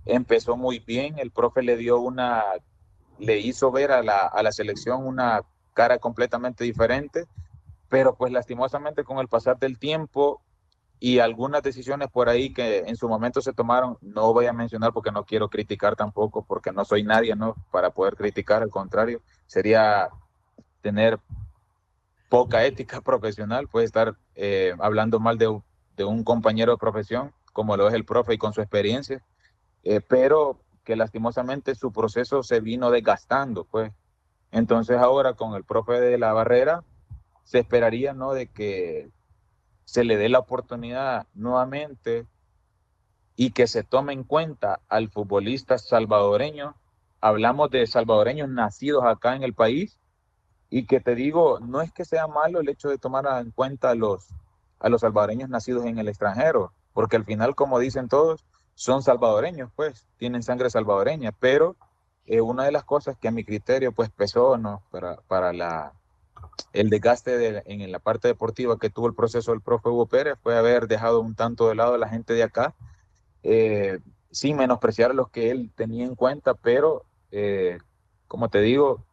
Empezó 0.04 0.56
muy 0.56 0.78
bien, 0.78 1.18
el 1.18 1.30
profe 1.30 1.62
le 1.62 1.76
dio 1.76 2.00
una, 2.00 2.44
le 3.18 3.38
hizo 3.38 3.70
ver 3.70 3.92
a 3.92 4.02
la, 4.02 4.26
a 4.26 4.42
la 4.42 4.52
selección 4.52 5.06
una 5.06 5.42
cara 5.78 6.00
completamente 6.00 6.64
diferente, 6.64 7.28
pero 7.88 8.16
pues 8.16 8.32
lastimosamente 8.32 9.04
con 9.04 9.18
el 9.18 9.28
pasar 9.28 9.60
del 9.60 9.78
tiempo 9.78 10.42
y 10.98 11.20
algunas 11.20 11.62
decisiones 11.62 12.08
por 12.08 12.28
ahí 12.28 12.52
que 12.52 12.78
en 12.78 12.96
su 12.96 13.08
momento 13.08 13.40
se 13.40 13.52
tomaron, 13.52 13.96
no 14.00 14.32
voy 14.32 14.46
a 14.46 14.52
mencionar 14.52 14.92
porque 14.92 15.12
no 15.12 15.24
quiero 15.24 15.48
criticar 15.48 15.94
tampoco, 15.94 16.44
porque 16.44 16.72
no 16.72 16.84
soy 16.84 17.04
nadie, 17.04 17.36
¿no? 17.36 17.54
Para 17.70 17.90
poder 17.90 18.16
criticar, 18.16 18.60
al 18.60 18.70
contrario, 18.70 19.22
sería 19.46 20.08
tener 20.80 21.20
poca 22.28 22.64
ética 22.64 23.00
profesional, 23.10 23.68
puede 23.68 23.86
estar 23.86 24.16
eh, 24.34 24.74
hablando 24.80 25.20
mal 25.20 25.38
de, 25.38 25.62
de, 25.96 26.04
un 26.04 26.24
compañero 26.24 26.72
de 26.72 26.78
profesión, 26.78 27.32
como 27.52 27.76
lo 27.76 27.86
es 27.86 27.94
el 27.94 28.04
profe 28.04 28.34
y 28.34 28.38
con 28.38 28.52
su 28.52 28.62
experiencia, 28.62 29.22
eh, 29.84 30.00
pero 30.00 30.58
que 30.82 30.96
lastimosamente 30.96 31.76
su 31.76 31.92
proceso 31.92 32.42
se 32.42 32.58
vino 32.58 32.90
desgastando, 32.90 33.64
pues. 33.64 33.92
Entonces 34.50 34.98
ahora 34.98 35.34
con 35.34 35.54
el 35.54 35.64
profe 35.64 36.00
de 36.00 36.18
la 36.18 36.32
barrera, 36.32 36.84
se 37.44 37.60
esperaría, 37.60 38.12
¿no? 38.12 38.32
De 38.32 38.46
que 38.46 39.10
se 39.84 40.04
le 40.04 40.16
dé 40.16 40.28
la 40.28 40.38
oportunidad 40.38 41.26
nuevamente 41.34 42.26
y 43.36 43.52
que 43.52 43.66
se 43.66 43.84
tome 43.84 44.12
en 44.12 44.24
cuenta 44.24 44.80
al 44.88 45.08
futbolista 45.08 45.78
salvadoreño. 45.78 46.74
Hablamos 47.20 47.70
de 47.70 47.86
salvadoreños 47.86 48.48
nacidos 48.48 49.04
acá 49.04 49.34
en 49.34 49.42
el 49.44 49.54
país 49.54 49.98
y 50.70 50.86
que 50.86 51.00
te 51.00 51.14
digo, 51.14 51.58
no 51.60 51.80
es 51.80 51.92
que 51.92 52.04
sea 52.04 52.26
malo 52.26 52.60
el 52.60 52.68
hecho 52.68 52.88
de 52.88 52.98
tomar 52.98 53.26
en 53.40 53.50
cuenta 53.50 53.90
a 53.90 53.94
los, 53.94 54.28
a 54.80 54.88
los 54.88 55.00
salvadoreños 55.00 55.48
nacidos 55.48 55.86
en 55.86 55.98
el 55.98 56.08
extranjero, 56.08 56.72
porque 56.92 57.16
al 57.16 57.24
final, 57.24 57.54
como 57.54 57.78
dicen 57.78 58.08
todos, 58.08 58.44
son 58.74 59.02
salvadoreños, 59.02 59.70
pues, 59.74 60.06
tienen 60.18 60.42
sangre 60.42 60.70
salvadoreña, 60.70 61.32
pero 61.32 61.76
eh, 62.28 62.40
una 62.40 62.64
de 62.64 62.72
las 62.72 62.84
cosas 62.84 63.16
que 63.18 63.28
a 63.28 63.32
mi 63.32 63.44
criterio, 63.44 63.92
pues, 63.92 64.10
pesó, 64.10 64.58
¿no? 64.58 64.82
Para, 64.90 65.16
para 65.28 65.52
la, 65.52 65.94
el 66.72 66.90
desgaste 66.90 67.62
en 67.72 67.90
la 67.90 67.98
parte 67.98 68.28
deportiva 68.28 68.78
que 68.78 68.90
tuvo 68.90 69.06
el 69.06 69.14
proceso 69.14 69.52
del 69.52 69.62
profe 69.62 69.88
Hugo 69.88 70.06
Pérez 70.06 70.38
fue 70.42 70.56
haber 70.56 70.88
dejado 70.88 71.20
un 71.20 71.34
tanto 71.34 71.68
de 71.68 71.74
lado 71.74 71.94
a 71.94 71.98
la 71.98 72.08
gente 72.08 72.34
de 72.34 72.42
acá, 72.42 72.74
eh, 73.42 73.98
sin 74.30 74.56
menospreciar 74.56 75.14
los 75.14 75.30
que 75.30 75.50
él 75.50 75.72
tenía 75.74 76.04
en 76.04 76.14
cuenta, 76.14 76.54
pero 76.54 77.04
eh, 77.30 77.78
como 78.26 78.50
te 78.50 78.60
digo, 78.60 79.04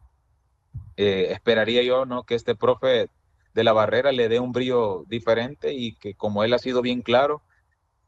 eh, 0.96 1.28
esperaría 1.30 1.82
yo 1.82 2.04
no 2.04 2.24
que 2.24 2.34
este 2.34 2.54
profe 2.54 3.08
de 3.54 3.64
la 3.64 3.72
barrera 3.72 4.12
le 4.12 4.28
dé 4.28 4.40
un 4.40 4.52
brillo 4.52 5.04
diferente 5.08 5.72
y 5.72 5.94
que 5.94 6.14
como 6.14 6.44
él 6.44 6.52
ha 6.52 6.58
sido 6.58 6.82
bien 6.82 7.00
claro, 7.00 7.42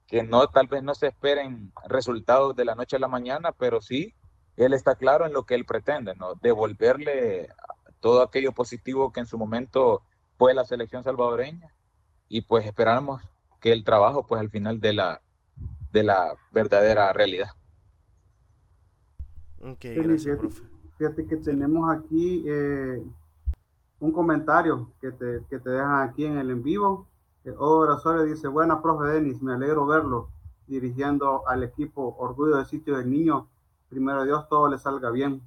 que 0.06 0.22
no 0.22 0.48
tal 0.48 0.66
vez 0.66 0.82
no 0.82 0.94
se 0.94 1.06
esperen 1.06 1.72
resultados 1.86 2.54
de 2.56 2.66
la 2.66 2.74
noche 2.74 2.96
a 2.96 3.00
la 3.00 3.08
mañana, 3.08 3.52
pero 3.52 3.80
sí 3.80 4.14
él 4.64 4.74
está 4.74 4.96
claro 4.96 5.26
en 5.26 5.32
lo 5.32 5.44
que 5.44 5.54
él 5.54 5.64
pretende, 5.64 6.14
¿no? 6.16 6.34
Devolverle 6.34 7.48
todo 8.00 8.22
aquello 8.22 8.52
positivo 8.52 9.12
que 9.12 9.20
en 9.20 9.26
su 9.26 9.38
momento 9.38 10.02
fue 10.36 10.54
la 10.54 10.64
selección 10.64 11.04
salvadoreña 11.04 11.72
y 12.28 12.42
pues 12.42 12.66
esperamos 12.66 13.22
que 13.60 13.72
el 13.72 13.84
trabajo 13.84 14.26
pues 14.26 14.40
al 14.40 14.50
final 14.50 14.80
de 14.80 14.92
la 14.92 15.20
de 15.92 16.02
la 16.02 16.34
verdadera 16.52 17.12
realidad. 17.12 17.48
Ok, 19.60 19.84
gracias, 19.96 20.38
fíjate, 20.98 21.26
que 21.26 21.36
tenemos 21.36 21.90
aquí 21.90 22.44
eh, 22.46 23.02
un 24.00 24.12
comentario 24.12 24.92
que 25.00 25.10
te, 25.12 25.42
que 25.48 25.58
te 25.58 25.70
dejan 25.70 26.08
aquí 26.08 26.24
en 26.24 26.38
el 26.38 26.50
en 26.50 26.62
vivo. 26.62 27.06
Eh, 27.44 27.54
Odo 27.56 28.24
dice, 28.24 28.48
buena 28.48 28.82
profe 28.82 29.06
Denis, 29.08 29.40
me 29.42 29.54
alegro 29.54 29.86
verlo 29.86 30.28
dirigiendo 30.66 31.48
al 31.48 31.62
equipo 31.62 32.14
Orgullo 32.18 32.56
del 32.56 32.66
Sitio 32.66 32.96
del 32.98 33.10
Niño. 33.10 33.48
Primero 33.88 34.24
Dios, 34.24 34.48
todo 34.48 34.68
le 34.68 34.78
salga 34.78 35.10
bien. 35.10 35.42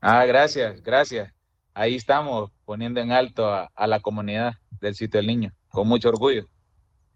Ah, 0.00 0.26
gracias, 0.26 0.82
gracias. 0.82 1.32
Ahí 1.72 1.94
estamos 1.94 2.52
poniendo 2.66 3.00
en 3.00 3.10
alto 3.10 3.48
a, 3.48 3.86
la 3.86 4.00
comunidad 4.00 4.52
del 4.80 4.94
sitio 4.94 5.18
del 5.18 5.26
niño, 5.26 5.52
con 5.70 5.88
mucho 5.88 6.10
orgullo. 6.10 6.46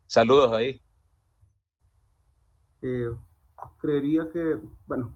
Saludos 0.06 0.52
ahí. 0.52 0.80
Eh, 2.80 3.10
creería 3.78 4.30
que, 4.32 4.58
bueno, 4.86 5.12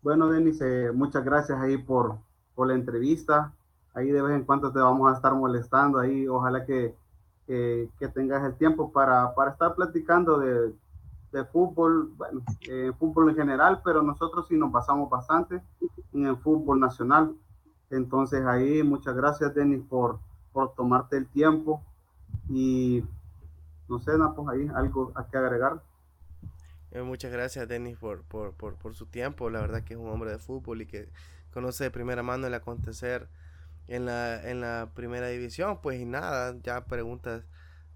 bueno, 0.00 0.30
Denis, 0.30 0.60
eh, 0.62 0.90
muchas 0.92 1.22
gracias 1.22 1.60
ahí 1.60 1.76
por, 1.76 2.18
por 2.54 2.66
la 2.66 2.74
entrevista. 2.74 3.52
Ahí 3.94 4.10
de 4.10 4.22
vez 4.22 4.34
en 4.34 4.44
cuando 4.44 4.72
te 4.72 4.78
vamos 4.78 5.12
a 5.12 5.16
estar 5.16 5.34
molestando 5.34 5.98
ahí. 5.98 6.26
Ojalá 6.26 6.64
que, 6.64 6.94
que, 7.46 8.08
tengas 8.14 8.42
el 8.44 8.56
tiempo 8.56 8.90
para, 8.90 9.34
para 9.34 9.50
estar 9.50 9.74
platicando 9.74 10.38
de, 10.38 10.72
de 11.32 11.44
fútbol, 11.46 12.12
bueno, 12.16 12.42
eh, 12.68 12.92
fútbol 12.98 13.30
en 13.30 13.36
general, 13.36 13.80
pero 13.82 14.02
nosotros 14.02 14.46
sí 14.48 14.56
nos 14.56 14.70
basamos 14.70 15.08
bastante 15.08 15.62
en 16.12 16.26
el 16.26 16.36
fútbol 16.36 16.78
nacional. 16.78 17.34
Entonces 17.90 18.44
ahí 18.46 18.82
muchas 18.82 19.16
gracias 19.16 19.54
Denis 19.54 19.82
por, 19.88 20.18
por 20.52 20.74
tomarte 20.74 21.16
el 21.16 21.26
tiempo 21.26 21.82
y 22.48 23.04
no 23.88 23.98
sé, 23.98 24.12
pues 24.36 24.48
ahí 24.48 24.70
algo 24.74 25.12
a 25.14 25.26
que 25.26 25.36
agregar. 25.36 25.82
Eh, 26.90 27.02
muchas 27.02 27.32
gracias 27.32 27.66
Denis 27.66 27.96
por, 27.96 28.22
por, 28.22 28.52
por, 28.52 28.74
por, 28.74 28.94
su 28.94 29.06
tiempo, 29.06 29.48
la 29.48 29.60
verdad 29.60 29.82
que 29.82 29.94
es 29.94 30.00
un 30.00 30.08
hombre 30.08 30.30
de 30.30 30.38
fútbol 30.38 30.82
y 30.82 30.86
que 30.86 31.08
conoce 31.52 31.84
de 31.84 31.90
primera 31.90 32.22
mano 32.22 32.46
el 32.46 32.54
acontecer 32.54 33.28
en 33.88 34.06
la, 34.06 34.48
en 34.48 34.60
la 34.60 34.90
primera 34.94 35.28
división, 35.28 35.80
pues 35.82 36.00
y 36.00 36.04
nada, 36.04 36.54
ya 36.62 36.84
preguntas 36.84 37.44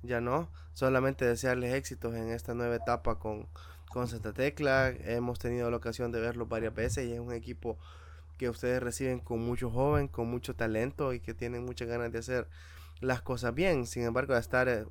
ya 0.06 0.20
no. 0.20 0.50
Solamente 0.72 1.24
desearles 1.24 1.74
éxitos 1.74 2.14
en 2.14 2.30
esta 2.30 2.54
nueva 2.54 2.76
etapa 2.76 3.18
con, 3.18 3.48
con 3.88 4.08
Santa 4.08 4.32
Tecla. 4.32 4.88
Hemos 4.88 5.38
tenido 5.38 5.70
la 5.70 5.76
ocasión 5.78 6.12
de 6.12 6.20
verlo 6.20 6.46
varias 6.46 6.74
veces 6.74 7.06
y 7.06 7.12
es 7.12 7.20
un 7.20 7.32
equipo 7.32 7.78
que 8.36 8.50
ustedes 8.50 8.82
reciben 8.82 9.20
con 9.20 9.40
mucho 9.40 9.70
joven, 9.70 10.08
con 10.08 10.28
mucho 10.28 10.54
talento 10.54 11.12
y 11.12 11.20
que 11.20 11.34
tienen 11.34 11.64
muchas 11.64 11.88
ganas 11.88 12.12
de 12.12 12.18
hacer 12.18 12.48
las 13.00 13.22
cosas 13.22 13.54
bien. 13.54 13.86
Sin 13.86 14.04
embargo, 14.04 14.34
de 14.34 14.40
estar 14.40 14.68
eh, 14.68 14.84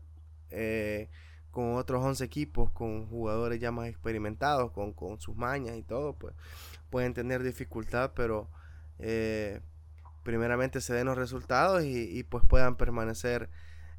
eh, 0.50 1.10
con 1.52 1.76
otros 1.76 2.04
11 2.04 2.24
equipos, 2.24 2.72
con 2.72 3.08
jugadores 3.08 3.60
ya 3.60 3.72
más 3.72 3.88
experimentados, 3.88 4.72
con, 4.72 4.94
con, 4.94 5.20
sus 5.20 5.36
mañas 5.36 5.78
y 5.78 5.84
todo, 5.84 6.14
pues 6.14 6.34
pueden 6.90 7.14
tener 7.14 7.44
dificultad, 7.44 8.12
pero 8.16 8.50
eh, 9.00 9.62
primeramente 10.24 10.82
se 10.82 10.94
den 10.94 11.06
los 11.08 11.18
resultados 11.18 11.84
y, 11.84 12.18
y 12.18 12.24
pues 12.24 12.44
puedan 12.48 12.76
permanecer 12.76 13.50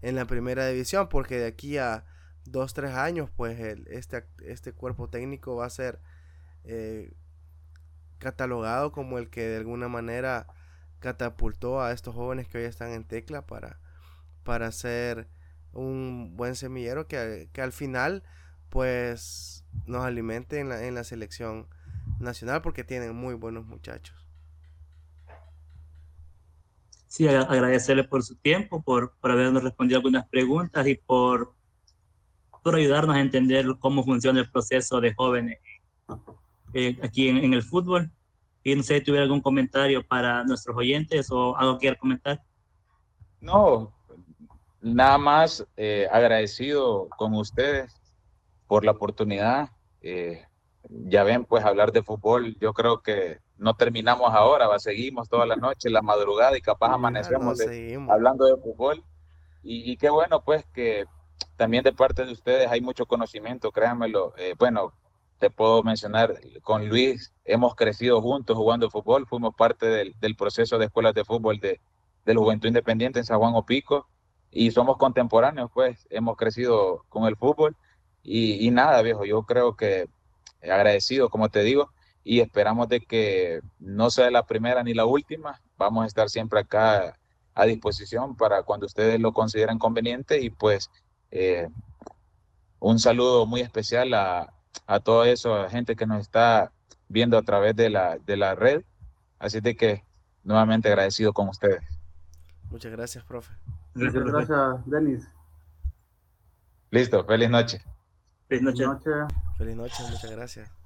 en 0.03 0.15
la 0.15 0.27
primera 0.27 0.67
división, 0.67 1.09
porque 1.09 1.39
de 1.39 1.47
aquí 1.47 1.79
a 1.79 2.05
dos, 2.45 2.75
tres 2.75 2.93
años, 2.93 3.31
pues 3.37 3.59
el, 3.61 3.87
este, 3.89 4.25
este 4.45 4.73
cuerpo 4.73 5.09
técnico 5.09 5.57
va 5.57 5.67
a 5.67 5.71
ser 5.71 6.01
eh, 6.65 7.13
catalogado 8.19 8.93
como 8.93 9.19
el 9.19 9.31
que 9.31 9.43
de 9.49 9.57
alguna 9.57 9.89
manera 9.89 10.47
catapultó 11.01 11.83
a 11.83 11.93
estos 11.93 12.15
jóvenes 12.15 12.49
que 12.49 12.59
hoy 12.59 12.65
están 12.65 12.93
en 12.93 13.05
tecla 13.05 13.47
para, 13.47 13.79
para 14.43 14.73
ser 14.73 15.29
un 15.73 16.37
buen 16.37 16.57
semillero 16.57 17.07
que, 17.07 17.51
que 17.53 17.63
al 17.63 17.73
final 17.73 18.23
pues 18.71 19.65
nos 19.87 20.05
alimente 20.05 20.59
en 20.59 20.69
la, 20.69 20.85
en 20.85 20.95
la 20.95 21.05
selección 21.05 21.69
nacional 22.19 22.63
porque 22.63 22.85
tienen 22.85 23.15
muy 23.15 23.35
buenos 23.35 23.67
muchachos. 23.67 24.26
Sí, 27.17 27.27
agradecerle 27.27 28.05
por 28.05 28.23
su 28.23 28.37
tiempo, 28.37 28.83
por, 28.83 29.17
por 29.19 29.31
habernos 29.31 29.63
respondido 29.63 30.01
algunas 30.01 30.29
preguntas 30.29 30.87
y 30.87 30.97
por, 30.97 31.55
por 32.63 32.75
ayudarnos 32.75 33.17
a 33.17 33.21
entender 33.21 33.65
cómo 33.81 34.05
funciona 34.05 34.41
el 34.41 34.51
proceso 34.51 35.01
de 35.01 35.15
jóvenes 35.15 35.59
eh, 36.75 36.99
aquí 37.03 37.31
en, 37.31 37.55
el 37.55 37.63
fútbol. 37.63 38.13
Y 38.63 38.75
no 38.75 38.83
sé 38.83 38.99
si 38.99 39.05
tuviera 39.05 39.23
algún 39.23 39.41
comentario 39.41 40.07
para 40.07 40.45
nuestros 40.45 40.77
oyentes 40.77 41.31
o 41.31 41.57
algo 41.57 41.79
que 41.79 41.97
comentar. 41.97 42.43
No, 43.41 43.95
nada 44.83 45.17
más 45.17 45.67
eh, 45.79 46.07
agradecido 46.13 47.09
con 47.17 47.33
ustedes 47.33 47.99
por 48.67 48.85
la 48.85 48.91
oportunidad. 48.91 49.71
Eh, 50.03 50.45
ya 50.91 51.25
ven, 51.25 51.47
pues 51.47 51.65
hablar 51.65 51.93
de 51.93 52.03
fútbol, 52.03 52.59
yo 52.61 52.75
creo 52.75 53.01
que 53.01 53.39
no 53.59 53.75
terminamos 53.75 54.33
ahora, 54.35 54.67
va, 54.67 54.79
seguimos 54.79 55.29
toda 55.29 55.47
la 55.47 55.57
noche, 55.57 55.91
la 55.91 56.03
madrugada 56.03 56.57
y 56.57 56.61
capaz 56.61 56.93
amanecemos 56.93 57.59
hablando 58.09 58.45
de 58.45 58.57
fútbol. 58.57 59.03
Y, 59.69 59.97
qué 59.97 60.11
bueno, 60.11 60.43
pues 60.43 60.65
que 60.73 61.07
también 61.57 61.83
de 61.83 61.93
parte 61.93 62.25
de 62.25 62.31
ustedes 62.31 62.71
hay 62.71 62.81
mucho 62.81 63.07
conocimiento, 63.07 63.73
créanmelo. 63.73 64.33
Eh, 64.39 64.55
bueno, 64.57 64.93
te 65.41 65.51
puedo 65.51 65.83
mencionar, 65.83 66.39
con 66.63 66.89
Luis 66.89 67.33
hemos 67.45 67.75
crecido 67.75 68.23
juntos 68.23 68.57
jugando 68.57 68.91
fútbol, 68.91 69.27
fuimos 69.27 69.57
parte 69.57 69.87
del, 69.87 70.15
del 70.21 70.37
proceso 70.37 70.79
de 70.79 70.87
escuelas 70.87 71.15
de 71.15 71.25
fútbol 71.25 71.59
de, 71.59 71.81
de 72.25 72.35
la 72.35 72.41
Juventud 72.41 72.69
Independiente 72.69 73.19
en 73.19 73.25
San 73.25 73.39
Juan 73.39 73.55
Opico 73.55 74.07
y 74.53 74.71
somos 74.71 74.97
contemporáneos, 74.99 75.71
pues 75.75 76.07
hemos 76.11 76.37
crecido 76.37 77.05
con 77.09 77.25
el 77.25 77.37
fútbol 77.37 77.77
y, 78.23 78.67
y 78.67 78.71
nada, 78.71 79.03
viejo, 79.03 79.25
yo 79.25 79.43
creo 79.43 79.77
que 79.77 80.09
agradecido, 80.63 81.29
como 81.29 81.49
te 81.49 81.63
digo, 81.63 81.91
y 82.29 82.41
esperamos 82.41 82.89
de 82.89 83.01
que 83.03 83.61
no 83.79 84.11
sea 84.11 84.33
la 84.33 84.45
primera 84.45 84.83
ni 84.83 84.95
la 84.95 85.05
última. 85.05 85.63
Vamos 85.79 86.03
a 86.03 86.07
estar 86.09 86.29
siempre 86.29 86.59
acá 86.59 87.17
a 87.55 87.65
disposición 87.67 88.35
para 88.37 88.65
cuando 88.65 88.87
ustedes 88.87 89.21
lo 89.21 89.33
consideren 89.33 89.79
conveniente 89.79 90.43
y 90.43 90.51
pues 90.51 90.91
eh, 91.31 91.69
un 92.81 92.99
saludo 92.99 93.47
muy 93.47 93.61
especial 93.61 94.13
a, 94.13 94.53
a 94.89 94.99
toda 94.99 95.29
esa 95.29 95.71
gente 95.71 95.95
que 95.95 96.05
nos 96.05 96.21
está 96.21 96.73
viendo 97.07 97.39
a 97.39 97.43
través 97.43 97.77
de 97.77 97.91
la, 97.91 98.19
de 98.19 98.37
la 98.37 98.57
red. 98.57 98.83
Así 99.39 99.61
de 99.61 99.77
que 99.77 100.03
nuevamente 100.43 100.89
agradecido 100.89 101.33
con 101.33 101.49
ustedes. 101.49 101.85
Muchas 102.73 102.91
gracias, 102.91 103.23
profe. 103.23 103.55
Muchas 103.95 104.25
gracias, 104.25 104.85
Denis. 104.85 105.29
Listo, 106.91 107.25
feliz 107.25 107.51
noche. 107.51 107.85
Feliz 108.49 108.63
noche. 108.63 108.85
Feliz 109.57 109.77
noche, 109.77 110.03
muchas 110.11 110.31
gracias. 110.33 110.86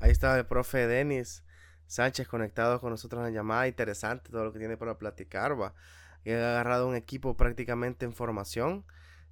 Ahí 0.00 0.10
estaba 0.10 0.38
el 0.38 0.46
profe 0.46 0.86
Denis 0.86 1.44
Sánchez 1.86 2.28
conectado 2.28 2.80
con 2.80 2.90
nosotros 2.90 3.20
en 3.20 3.24
la 3.24 3.30
llamada. 3.30 3.66
Interesante 3.66 4.30
todo 4.30 4.44
lo 4.44 4.52
que 4.52 4.58
tiene 4.58 4.76
para 4.76 4.98
platicar, 4.98 5.60
va. 5.60 5.74
ha 6.26 6.30
agarrado 6.30 6.86
un 6.86 6.94
equipo 6.94 7.36
prácticamente 7.36 8.04
en 8.04 8.12
formación 8.12 8.84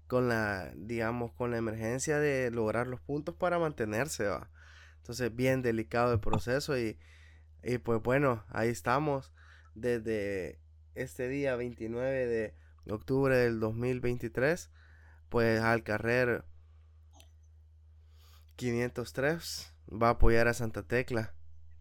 con 0.08 0.28
la, 0.28 0.72
digamos, 0.74 1.32
con 1.32 1.50
la 1.50 1.58
emergencia 1.58 2.18
de 2.18 2.50
lograr 2.50 2.86
los 2.86 3.00
puntos 3.00 3.34
para 3.34 3.58
mantenerse, 3.58 4.26
va. 4.26 4.50
Entonces, 4.98 5.34
bien 5.34 5.62
delicado 5.62 6.12
el 6.12 6.20
proceso 6.20 6.76
y, 6.78 6.98
y 7.62 7.78
pues 7.78 8.02
bueno, 8.02 8.44
ahí 8.48 8.68
estamos 8.68 9.32
desde 9.74 10.58
este 10.94 11.28
día 11.28 11.54
29 11.56 12.26
de 12.26 12.54
octubre 12.92 13.36
del 13.36 13.60
2023, 13.60 14.70
pues 15.28 15.60
al 15.60 15.82
carrer 15.82 16.44
503 18.56 19.75
va 19.90 20.08
a 20.08 20.10
apoyar 20.12 20.48
a 20.48 20.54
Santa 20.54 20.82
Tecla 20.82 21.32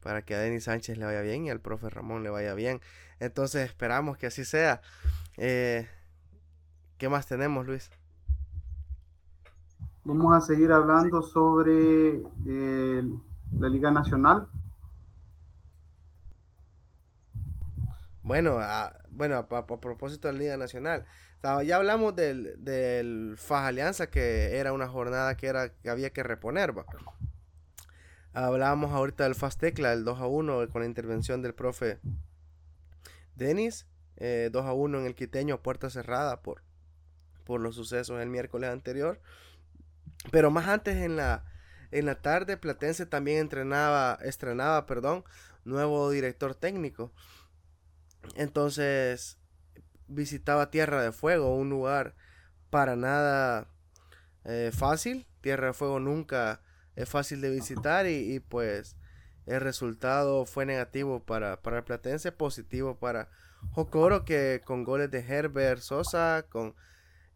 para 0.01 0.23
que 0.23 0.35
a 0.35 0.39
Denis 0.39 0.65
Sánchez 0.65 0.97
le 0.97 1.05
vaya 1.05 1.21
bien 1.21 1.45
y 1.45 1.49
al 1.49 1.59
profe 1.59 1.89
Ramón 1.89 2.23
le 2.23 2.29
vaya 2.29 2.53
bien. 2.53 2.79
Entonces 3.19 3.67
esperamos 3.67 4.17
que 4.17 4.27
así 4.27 4.45
sea. 4.45 4.81
Eh, 5.37 5.87
¿Qué 6.97 7.09
más 7.09 7.25
tenemos, 7.25 7.65
Luis? 7.65 7.89
Vamos 10.03 10.35
a 10.35 10.41
seguir 10.41 10.71
hablando 10.71 11.23
sobre 11.23 12.21
eh, 12.45 13.03
la 13.59 13.67
Liga 13.69 13.89
Nacional. 13.89 14.47
Bueno, 18.21 18.57
a, 18.59 18.93
bueno, 19.09 19.37
a, 19.37 19.65
propósito 19.65 20.27
de 20.27 20.33
la 20.33 20.39
Liga 20.39 20.57
Nacional, 20.57 21.05
ya 21.63 21.75
hablamos 21.75 22.15
del, 22.15 22.63
del 22.63 23.35
FAJ 23.37 23.65
Alianza, 23.65 24.07
que 24.07 24.57
era 24.57 24.73
una 24.73 24.87
jornada 24.87 25.35
que, 25.35 25.47
era, 25.47 25.69
que 25.69 25.89
había 25.89 26.11
que 26.11 26.23
reponer. 26.23 26.77
¿va? 26.77 26.85
Hablábamos 28.35 28.91
ahorita 28.91 29.23
del 29.23 29.33
Fast 29.33 29.61
Tecla, 29.61 29.93
el 29.93 30.03
2 30.03 30.19
a 30.19 30.27
1 30.27 30.67
con 30.69 30.81
la 30.81 30.87
intervención 30.87 31.41
del 31.41 31.53
profe 31.53 32.01
Denis. 33.33 33.87
2 34.17 34.21
eh, 34.25 34.51
a 34.53 34.73
1 34.73 34.99
en 34.99 35.05
el 35.05 35.15
quiteño, 35.15 35.61
puerta 35.61 35.89
cerrada 35.89 36.41
por, 36.41 36.61
por 37.45 37.61
los 37.61 37.75
sucesos 37.75 38.21
el 38.21 38.29
miércoles 38.29 38.69
anterior. 38.69 39.21
Pero 40.31 40.51
más 40.51 40.67
antes 40.67 40.97
en 40.97 41.15
la, 41.15 41.45
en 41.91 42.05
la 42.05 42.21
tarde, 42.21 42.57
Platense 42.57 43.05
también 43.05 43.37
entrenaba, 43.37 44.19
estrenaba, 44.21 44.85
perdón, 44.85 45.23
nuevo 45.63 46.09
director 46.09 46.55
técnico. 46.55 47.13
Entonces 48.35 49.37
visitaba 50.09 50.71
Tierra 50.71 51.01
de 51.01 51.13
Fuego, 51.13 51.55
un 51.55 51.69
lugar 51.69 52.15
para 52.69 52.97
nada 52.97 53.69
eh, 54.43 54.71
fácil. 54.73 55.25
Tierra 55.39 55.67
de 55.67 55.73
Fuego 55.73 56.01
nunca 56.01 56.59
es 56.95 57.09
fácil 57.09 57.41
de 57.41 57.49
visitar 57.49 58.07
y, 58.07 58.39
pues 58.39 58.97
el 59.45 59.61
resultado 59.61 60.45
fue 60.45 60.65
negativo 60.65 61.23
para, 61.23 61.61
para 61.61 61.77
el 61.77 61.83
Platense, 61.83 62.31
positivo 62.31 62.97
para 62.97 63.29
Jocoro 63.71 64.25
que 64.25 64.61
con 64.65 64.83
goles 64.83 65.11
de 65.11 65.19
Herbert 65.19 65.81
Sosa, 65.81 66.45
con 66.49 66.75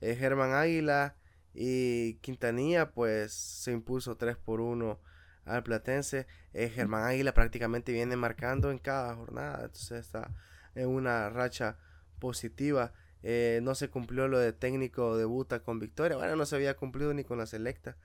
eh, 0.02 0.16
Germán 0.16 0.54
Águila 0.54 1.16
y 1.54 2.16
Quintanilla 2.16 2.92
pues 2.92 3.34
se 3.34 3.72
impuso 3.72 4.18
3 4.18 4.38
por 4.38 4.62
1 4.62 5.00
al 5.46 5.64
Platense. 5.64 6.26
Eh, 6.54 6.70
Germán 6.70 7.04
Águila 7.04 7.34
prácticamente 7.34 7.92
viene 7.92 8.16
marcando 8.16 8.72
en 8.72 8.80
cada 8.80 9.16
jornada, 9.16 9.66
entonces 9.66 10.06
está 10.06 10.32
en 10.76 10.88
una 10.88 11.30
racha 11.30 11.78
positiva. 12.20 12.94
Eh, 13.22 13.60
no 13.62 13.76
se 13.76 13.90
cumplió 13.90 14.28
lo 14.28 14.40
de 14.40 14.54
técnico 14.54 15.18
debuta 15.18 15.60
con 15.60 15.80
victoria. 15.80 16.18
Bueno, 16.18 16.36
no 16.36 16.46
se 16.46 16.56
había 16.56 16.76
cumplido 16.76 17.14
ni 17.14 17.24
con 17.24 17.38
la 17.38 17.46
selecta 17.46 17.98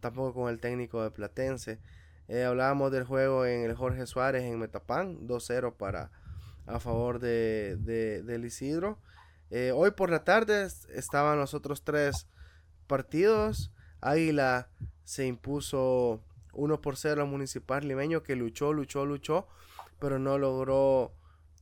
tampoco 0.00 0.34
con 0.34 0.50
el 0.50 0.60
técnico 0.60 1.02
de 1.02 1.10
Platense. 1.10 1.78
Eh, 2.28 2.44
hablábamos 2.44 2.90
del 2.90 3.04
juego 3.04 3.46
en 3.46 3.64
el 3.64 3.74
Jorge 3.74 4.06
Suárez 4.06 4.42
en 4.42 4.58
Metapán, 4.58 5.26
2-0 5.28 5.74
para 5.76 6.10
a 6.66 6.80
favor 6.80 7.20
de, 7.20 7.76
del 8.24 8.44
Isidro. 8.44 8.98
Eh, 9.50 9.72
hoy 9.72 9.92
por 9.92 10.10
la 10.10 10.24
tarde 10.24 10.68
estaban 10.94 11.38
los 11.38 11.54
otros 11.54 11.82
tres 11.82 12.26
partidos. 12.86 13.70
Águila 14.00 14.68
se 15.04 15.26
impuso 15.26 16.20
1 16.52 16.80
por 16.80 16.96
0 16.96 17.22
al 17.22 17.28
Municipal 17.28 17.86
Limeño 17.86 18.22
que 18.22 18.34
luchó, 18.34 18.72
luchó, 18.72 19.06
luchó, 19.06 19.46
pero 20.00 20.18
no 20.18 20.38
logró 20.38 21.12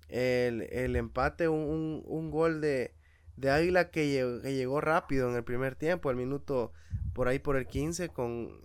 el, 0.08 0.96
empate. 0.96 1.48
Un, 1.48 2.02
un, 2.06 2.30
gol 2.30 2.60
de, 2.60 2.94
de 3.36 3.50
Águila 3.50 3.90
que, 3.90 4.40
que, 4.42 4.54
llegó 4.54 4.80
rápido 4.80 5.28
en 5.28 5.36
el 5.36 5.44
primer 5.44 5.74
tiempo, 5.74 6.10
el 6.10 6.16
minuto 6.16 6.72
por 7.12 7.28
ahí 7.28 7.38
por 7.38 7.56
el 7.56 7.66
15 7.66 8.10
con, 8.10 8.60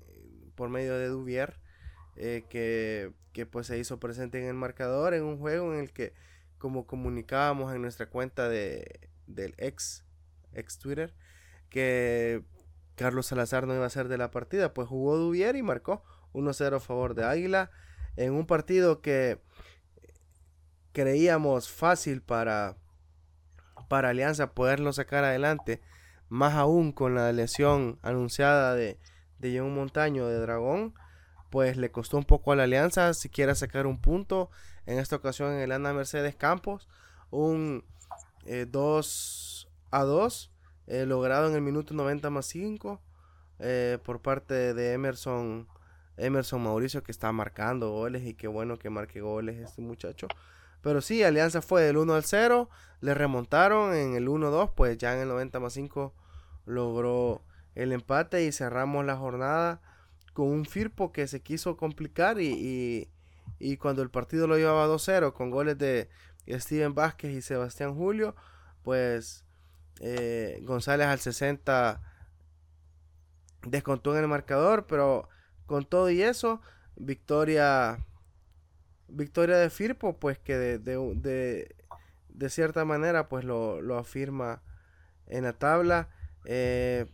por 0.56 0.70
medio 0.70 0.98
de 0.98 1.08
Duvier, 1.08 1.60
eh, 2.16 2.44
que, 2.50 3.12
que, 3.34 3.46
pues 3.46 3.68
se 3.68 3.78
hizo 3.78 4.00
presente 4.00 4.40
en 4.42 4.48
el 4.48 4.56
marcador 4.56 5.14
en 5.14 5.24
un 5.24 5.38
juego 5.38 5.74
en 5.74 5.80
el 5.80 5.92
que 5.92 6.14
como 6.58 6.86
comunicábamos 6.86 7.74
en 7.74 7.82
nuestra 7.82 8.10
cuenta 8.10 8.50
de, 8.50 9.10
del 9.28 9.56
ex, 9.58 10.04
ex 10.54 10.78
Twitter, 10.78 11.14
que 11.70 12.44
Carlos 12.96 13.28
Salazar 13.28 13.66
no 13.66 13.74
iba 13.74 13.86
a 13.86 13.90
ser 13.90 14.10
de 14.10 14.18
la 14.18 14.32
partida, 14.32 14.74
pues 14.74 14.88
jugó 14.88 15.18
Duvier 15.18 15.56
y 15.56 15.64
marcó 15.64 16.04
1-0 16.34 16.76
a 16.76 16.80
favor 16.80 17.16
de 17.16 17.24
Águila 17.24 17.72
en 18.18 18.34
un 18.34 18.46
partido 18.46 19.02
que 19.02 19.40
creíamos 20.92 21.70
fácil 21.70 22.22
para, 22.22 22.76
para 23.90 24.10
Alianza 24.10 24.54
poderlo 24.54 24.94
sacar 24.94 25.26
adelante 25.26 25.82
más 26.30 26.54
aún 26.54 26.92
con 26.94 27.16
la 27.16 27.34
lesión 27.34 28.00
anunciada 28.04 28.76
de, 28.76 28.98
de 29.40 29.62
Montaño 29.62 30.28
de 30.28 30.40
Dragón, 30.40 30.94
pues 31.50 31.76
le 31.76 31.92
costó 31.92 32.18
un 32.18 32.24
poco 32.24 32.52
a 32.52 32.56
la 32.56 32.64
alianza 32.64 33.14
si 33.14 33.30
quiere 33.30 33.54
sacar 33.56 33.88
un 33.88 34.00
punto. 34.00 34.50
En 34.86 35.00
esta 35.00 35.18
ocasión 35.18 35.52
en 35.52 35.60
el 35.60 35.72
Ana 35.72 35.94
Mercedes 35.94 36.36
Campos, 36.36 36.88
un 37.32 37.84
2 38.46 39.68
eh, 39.68 39.72
a 39.92 40.04
2, 40.04 40.52
eh, 40.88 41.06
logrado 41.06 41.48
en 41.48 41.56
el 41.56 41.62
minuto 41.62 41.94
90 41.94 42.30
más 42.30 42.46
5 42.48 43.02
eh, 43.60 43.98
por 44.04 44.22
parte 44.22 44.74
de 44.74 44.94
Emerson, 44.94 45.68
Emerson 46.18 46.64
Mauricio 46.64 47.04
que 47.04 47.12
está 47.12 47.32
marcando 47.32 47.92
goles 47.92 48.26
y 48.26 48.34
qué 48.34 48.48
bueno 48.48 48.78
que 48.80 48.90
marque 48.90 49.22
goles 49.22 49.58
este 49.58 49.82
muchacho. 49.82 50.28
Pero 50.82 51.02
sí, 51.02 51.24
Alianza 51.24 51.62
fue 51.62 51.82
del 51.84 51.98
1 51.98 52.14
al 52.14 52.24
0, 52.24 52.70
le 53.02 53.14
remontaron 53.14 53.94
en 53.94 54.16
el 54.16 54.28
1-2, 54.28 54.74
pues 54.76 54.98
ya 54.98 55.14
en 55.14 55.22
el 55.22 55.28
90 55.28 55.60
más 55.60 55.74
5 55.74 56.14
logró 56.66 57.42
el 57.76 57.92
empate 57.92 58.44
y 58.44 58.52
cerramos 58.52 59.06
la 59.06 59.18
jornada 59.18 59.82
con 60.34 60.48
un 60.48 60.66
Firpo 60.66 61.12
que 61.12 61.28
se 61.28 61.42
quiso 61.42 61.78
complicar 61.78 62.40
y, 62.40 63.10
y, 63.60 63.78
cuando 63.78 64.02
el 64.02 64.10
partido 64.10 64.48
lo 64.48 64.58
llevaba 64.58 64.88
2-0 64.88 65.34
con 65.34 65.50
goles 65.50 65.78
de 65.78 66.10
Steven 66.48 66.96
Vázquez 66.96 67.32
y 67.32 67.42
Sebastián 67.42 67.96
Julio, 67.96 68.36
pues 68.84 69.44
eh, 70.00 70.62
González 70.64 71.08
al 71.08 71.20
60 71.20 72.02
descontó 73.64 74.16
en 74.16 74.24
el 74.24 74.30
marcador, 74.30 74.86
pero 74.88 75.28
con 75.66 75.86
todo 75.86 76.10
y 76.10 76.22
eso, 76.22 76.62
victoria 76.96 78.00
victoria 79.12 79.58
de 79.58 79.70
Firpo, 79.70 80.18
pues 80.20 80.40
que 80.40 80.58
de, 80.58 80.80
de, 80.80 81.76
de, 82.30 82.50
cierta 82.50 82.86
manera 82.86 83.30
pues 83.30 83.46
lo, 83.46 83.82
lo, 83.82 83.98
afirma 83.98 84.62
en 85.28 85.44
la 85.44 85.54
tabla. 85.54 86.10
Eh, 86.46 87.06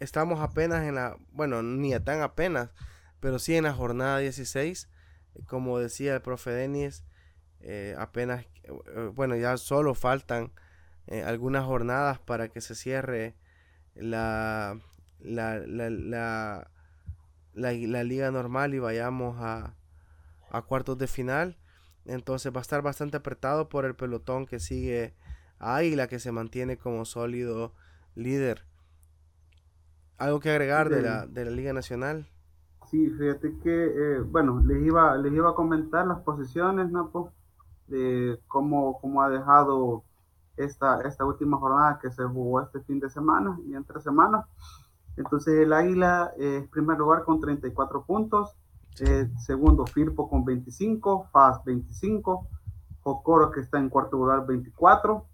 estamos 0.00 0.40
apenas 0.40 0.84
en 0.84 0.96
la, 0.96 1.16
bueno, 1.32 1.62
ni 1.62 1.98
tan 2.00 2.22
apenas, 2.22 2.70
pero 3.20 3.38
sí 3.38 3.56
en 3.56 3.64
la 3.64 3.72
jornada 3.72 4.18
16. 4.18 4.88
Como 5.46 5.78
decía 5.78 6.14
el 6.14 6.22
profe 6.22 6.50
Denis, 6.50 7.04
eh, 7.60 7.94
apenas, 7.98 8.44
eh, 8.64 9.10
bueno, 9.14 9.36
ya 9.36 9.56
solo 9.56 9.94
faltan 9.94 10.52
algunas 11.26 11.64
jornadas 11.64 12.20
para 12.20 12.48
que 12.48 12.60
se 12.60 12.76
cierre 12.76 13.34
la, 13.94 14.78
la, 15.18 15.58
la, 15.58 15.90
la, 15.90 16.70
la 17.54 18.04
liga 18.04 18.30
normal 18.30 18.74
y 18.74 18.78
vayamos 18.78 19.36
a, 19.40 19.74
a 20.52 20.62
cuartos 20.62 20.98
de 20.98 21.06
final. 21.08 21.58
Entonces 22.04 22.52
va 22.54 22.58
a 22.58 22.62
estar 22.62 22.82
bastante 22.82 23.16
apretado 23.16 23.68
por 23.68 23.84
el 23.84 23.94
pelotón 23.94 24.46
que 24.46 24.60
sigue 24.60 25.14
a 25.58 25.76
Águila, 25.76 26.08
que 26.08 26.18
se 26.18 26.32
mantiene 26.32 26.76
como 26.76 27.04
sólido 27.04 27.72
líder. 28.14 28.66
¿Algo 30.18 30.40
que 30.40 30.50
agregar 30.50 30.88
de 30.88 31.02
la, 31.02 31.26
de 31.26 31.44
la 31.44 31.50
Liga 31.50 31.72
Nacional? 31.72 32.28
Sí, 32.90 33.08
fíjate 33.10 33.58
que, 33.62 33.86
eh, 33.86 34.20
bueno, 34.20 34.62
les 34.64 34.84
iba, 34.84 35.16
les 35.16 35.32
iba 35.32 35.50
a 35.50 35.54
comentar 35.54 36.06
las 36.06 36.20
posiciones, 36.20 36.90
Napo, 36.90 37.32
de 37.88 38.38
cómo, 38.48 39.00
cómo 39.00 39.22
ha 39.22 39.30
dejado 39.30 40.04
esta, 40.56 41.00
esta 41.02 41.24
última 41.24 41.56
jornada 41.56 41.98
que 42.00 42.10
se 42.10 42.24
jugó 42.24 42.60
este 42.60 42.80
fin 42.80 43.00
de 43.00 43.08
semana 43.08 43.58
y 43.66 43.74
entre 43.74 44.00
semanas. 44.00 44.46
Entonces 45.16 45.54
el 45.54 45.72
Águila 45.72 46.32
es 46.36 46.68
primer 46.68 46.98
lugar 46.98 47.24
con 47.24 47.40
34 47.40 48.04
puntos, 48.04 48.54
eh, 49.00 49.30
segundo, 49.38 49.86
Firpo 49.86 50.28
con 50.28 50.44
25, 50.44 51.28
FAS 51.32 51.64
25, 51.64 52.48
Jocoro 53.02 53.50
que 53.50 53.60
está 53.60 53.78
en 53.78 53.88
cuarto 53.88 54.16
lugar 54.16 54.46
24, 54.46 55.26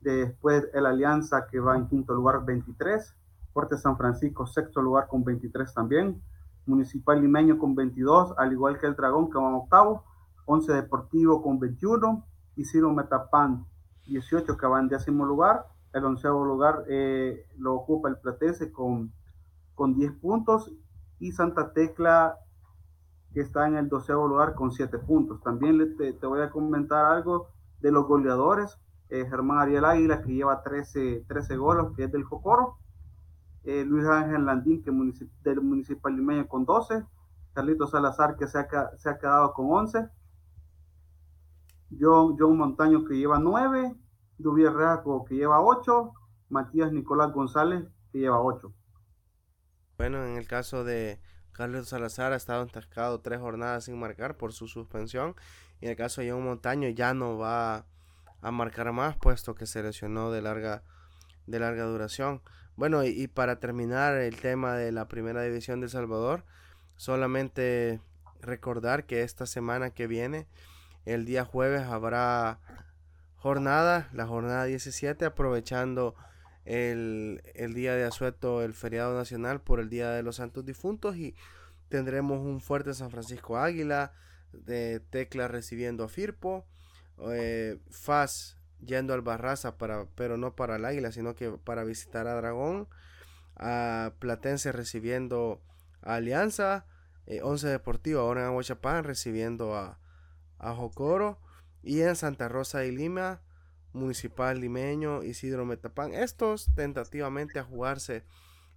después 0.00 0.68
el 0.74 0.86
Alianza 0.86 1.46
que 1.46 1.60
va 1.60 1.76
en 1.76 1.86
quinto 1.86 2.14
lugar 2.14 2.44
23, 2.44 3.14
Fuerte 3.52 3.78
San 3.78 3.96
Francisco 3.96 4.46
sexto 4.46 4.82
lugar 4.82 5.08
con 5.08 5.24
23 5.24 5.72
también, 5.72 6.22
Municipal 6.66 7.20
Limeño 7.20 7.58
con 7.58 7.74
22, 7.74 8.34
al 8.36 8.52
igual 8.52 8.78
que 8.78 8.86
el 8.86 8.96
Dragón 8.96 9.30
que 9.30 9.38
va 9.38 9.48
en 9.48 9.54
octavo, 9.54 10.04
11 10.46 10.72
Deportivo 10.72 11.42
con 11.42 11.58
21 11.58 12.24
y 12.56 12.64
Ciro 12.64 12.92
Metapan 12.92 13.66
18 14.06 14.56
que 14.56 14.66
va 14.66 14.80
en 14.80 14.88
décimo 14.88 15.24
lugar, 15.24 15.66
el 15.96 16.04
onceavo 16.04 16.44
lugar 16.44 16.84
eh, 16.88 17.46
lo 17.56 17.74
ocupa 17.74 18.10
el 18.10 18.18
Platense 18.18 18.70
con, 18.70 19.12
con 19.74 19.94
10 19.94 20.12
puntos. 20.12 20.70
Y 21.18 21.32
Santa 21.32 21.72
Tecla 21.72 22.36
que 23.36 23.42
está 23.42 23.68
en 23.68 23.76
el 23.76 23.90
doceavo 23.90 24.26
lugar 24.26 24.54
con 24.54 24.72
siete 24.72 24.98
puntos. 24.98 25.42
También 25.42 25.94
te, 25.98 26.12
voy 26.26 26.40
a 26.40 26.48
comentar 26.48 27.04
algo 27.04 27.50
de 27.82 27.92
los 27.92 28.06
goleadores. 28.06 28.78
Eh, 29.10 29.26
Germán 29.28 29.58
Ariel 29.58 29.84
Águila, 29.84 30.22
que 30.22 30.32
lleva 30.32 30.62
13, 30.62 31.26
13 31.28 31.56
goles, 31.58 31.84
que 31.94 32.04
es 32.04 32.12
del 32.12 32.24
Jocoro. 32.24 32.78
Eh, 33.64 33.84
Luis 33.84 34.06
Ángel 34.06 34.46
Landín, 34.46 34.82
que 34.82 34.90
del 35.42 35.60
Municipal 35.60 36.16
Limeño 36.16 36.48
con 36.48 36.64
12. 36.64 37.04
Carlitos 37.52 37.90
Salazar, 37.90 38.36
que 38.36 38.46
se 38.46 38.58
ha, 38.58 38.66
se 38.96 39.10
ha 39.10 39.18
quedado 39.18 39.52
con 39.52 39.66
11. 39.70 40.08
John, 42.00 42.36
John 42.38 42.56
Montaño, 42.56 43.04
que 43.04 43.18
lleva 43.18 43.38
9. 43.38 43.94
Dubier 44.38 44.72
Reaco, 44.72 45.26
que 45.26 45.34
lleva 45.34 45.60
8. 45.60 46.10
Matías 46.48 46.90
Nicolás 46.90 47.34
González, 47.34 47.84
que 48.10 48.20
lleva 48.20 48.40
8. 48.40 48.72
Bueno, 49.98 50.24
en 50.24 50.38
el 50.38 50.48
caso 50.48 50.84
de 50.84 51.20
Carlos 51.56 51.88
Salazar 51.88 52.34
ha 52.34 52.36
estado 52.36 52.62
entascado 52.62 53.20
tres 53.20 53.40
jornadas 53.40 53.84
sin 53.84 53.98
marcar 53.98 54.36
por 54.36 54.52
su 54.52 54.68
suspensión. 54.68 55.34
Y 55.80 55.86
en 55.86 55.92
el 55.92 55.96
caso 55.96 56.20
de 56.20 56.30
John 56.30 56.44
Montaño 56.44 56.88
ya 56.90 57.14
no 57.14 57.38
va 57.38 57.86
a 58.42 58.50
marcar 58.50 58.92
más, 58.92 59.16
puesto 59.16 59.54
que 59.54 59.66
se 59.66 59.82
lesionó 59.82 60.30
de 60.30 60.42
larga, 60.42 60.82
de 61.46 61.58
larga 61.58 61.84
duración. 61.84 62.42
Bueno, 62.76 63.04
y, 63.04 63.26
para 63.28 63.58
terminar 63.58 64.16
el 64.16 64.38
tema 64.38 64.74
de 64.74 64.92
la 64.92 65.08
primera 65.08 65.42
división 65.42 65.80
de 65.80 65.88
Salvador, 65.88 66.44
solamente 66.96 68.00
recordar 68.42 69.06
que 69.06 69.22
esta 69.22 69.46
semana 69.46 69.90
que 69.90 70.06
viene, 70.06 70.46
el 71.06 71.24
día 71.24 71.46
jueves, 71.46 71.84
habrá 71.84 72.58
jornada, 73.36 74.10
la 74.12 74.26
jornada 74.26 74.64
17, 74.64 75.24
aprovechando 75.24 76.14
el, 76.66 77.72
día 77.74 77.94
de 77.94 78.04
asueto, 78.04 78.62
el 78.62 78.74
feriado 78.74 79.16
nacional 79.16 79.60
por 79.60 79.80
el 79.80 79.88
Día 79.88 80.10
de 80.10 80.22
los 80.22 80.36
Santos 80.36 80.64
Difuntos 80.64 81.16
y 81.16 81.34
tendremos 81.88 82.40
un 82.40 82.60
fuerte 82.60 82.92
San 82.92 83.10
Francisco 83.10 83.56
Águila, 83.56 84.12
de 84.52 85.00
Tecla 85.00 85.48
recibiendo 85.48 86.04
a 86.04 86.08
Firpo, 86.08 86.66
eh, 87.30 87.78
Faz 87.90 88.56
yendo 88.84 89.14
al 89.14 89.22
Barraza, 89.22 89.78
para, 89.78 90.06
pero 90.16 90.36
no 90.36 90.56
para 90.56 90.76
el 90.76 90.84
Águila, 90.84 91.12
sino 91.12 91.34
que 91.34 91.50
para 91.52 91.84
visitar 91.84 92.26
a 92.26 92.34
Dragón, 92.34 92.88
a 93.54 94.12
Platense 94.18 94.72
recibiendo 94.72 95.62
a 96.02 96.16
Alianza, 96.16 96.86
eh, 97.26 97.42
Once 97.42 97.66
Deportivo 97.68 98.20
ahora 98.20 98.42
en 98.42 98.48
Aguachapán 98.48 99.04
recibiendo 99.04 99.76
a, 99.76 99.98
a 100.58 100.74
Jocoro 100.74 101.40
y 101.82 102.00
en 102.00 102.16
Santa 102.16 102.48
Rosa 102.48 102.84
y 102.84 102.90
Lima 102.90 103.40
Municipal 103.96 104.60
Limeño, 104.60 105.24
Isidro 105.24 105.64
Metapán. 105.64 106.14
Estos 106.14 106.70
tentativamente 106.74 107.58
a 107.58 107.64
jugarse 107.64 108.24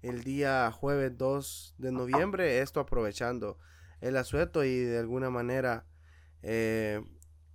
el 0.02 0.24
día 0.24 0.72
jueves 0.72 1.18
2 1.18 1.76
de 1.78 1.92
noviembre, 1.92 2.62
esto 2.62 2.80
aprovechando 2.80 3.60
el 4.02 4.16
asueto 4.18 4.64
y 4.64 4.78
de 4.78 4.98
alguna 4.98 5.30
manera 5.30 5.86
eh, 6.42 7.02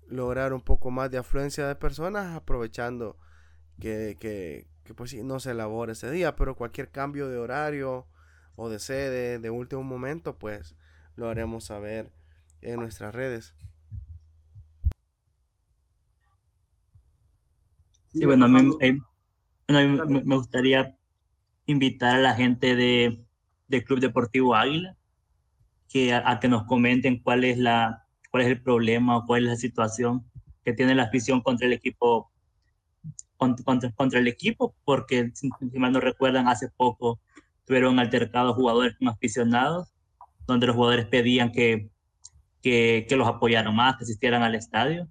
lograr 0.06 0.52
un 0.52 0.60
poco 0.60 0.90
más 0.90 1.10
de 1.10 1.18
afluencia 1.18 1.66
de 1.66 1.74
personas, 1.74 2.36
aprovechando 2.36 3.16
que, 3.80 4.16
que, 4.20 4.68
pues 4.94 5.14
no 5.14 5.40
se 5.40 5.52
elabora 5.52 5.92
ese 5.92 6.10
día, 6.10 6.36
pero 6.36 6.56
cualquier 6.56 6.90
cambio 6.90 7.28
de 7.28 7.38
horario 7.38 8.06
o 8.56 8.68
de 8.68 8.78
sede 8.78 9.38
de 9.38 9.50
último 9.50 9.82
momento, 9.82 10.38
pues 10.38 10.76
lo 11.16 11.28
haremos 11.28 11.64
saber 11.64 12.12
en 12.60 12.80
nuestras 12.80 13.14
redes. 13.14 13.54
Sí, 18.14 18.24
bueno, 18.24 18.44
a 18.44 18.48
mí, 18.48 18.70
eh, 18.80 18.96
me 19.68 20.36
gustaría 20.36 20.96
invitar 21.66 22.16
a 22.16 22.20
la 22.20 22.34
gente 22.34 22.76
de, 22.76 23.24
del 23.66 23.84
Club 23.84 23.98
Deportivo 24.00 24.54
Águila 24.54 24.96
que 25.88 26.14
a, 26.14 26.38
que 26.40 26.48
nos 26.48 26.64
comenten 26.64 27.20
cuál 27.20 27.44
es, 27.44 27.58
la, 27.58 28.06
cuál 28.30 28.44
es 28.44 28.48
el 28.50 28.62
problema 28.62 29.16
o 29.16 29.26
cuál 29.26 29.44
es 29.44 29.50
la 29.50 29.56
situación 29.56 30.24
que 30.64 30.72
tiene 30.72 30.94
la 30.94 31.04
afición 31.04 31.40
contra 31.40 31.66
el 31.66 31.72
equipo 31.72 32.30
contra, 33.36 33.90
contra 33.92 34.20
el 34.20 34.28
equipo, 34.28 34.74
porque 34.84 35.30
si 35.34 35.50
mal 35.78 35.92
no 35.92 36.00
recuerdan, 36.00 36.48
hace 36.48 36.68
poco 36.68 37.20
tuvieron 37.66 37.98
altercados 37.98 38.54
jugadores 38.54 38.96
con 38.96 39.08
aficionados, 39.08 39.92
donde 40.46 40.66
los 40.66 40.76
jugadores 40.76 41.06
pedían 41.06 41.50
que, 41.52 41.90
que, 42.62 43.06
que 43.08 43.16
los 43.16 43.28
apoyaran 43.28 43.74
más, 43.74 43.96
que 43.96 44.04
asistieran 44.04 44.42
al 44.42 44.54
estadio. 44.54 45.08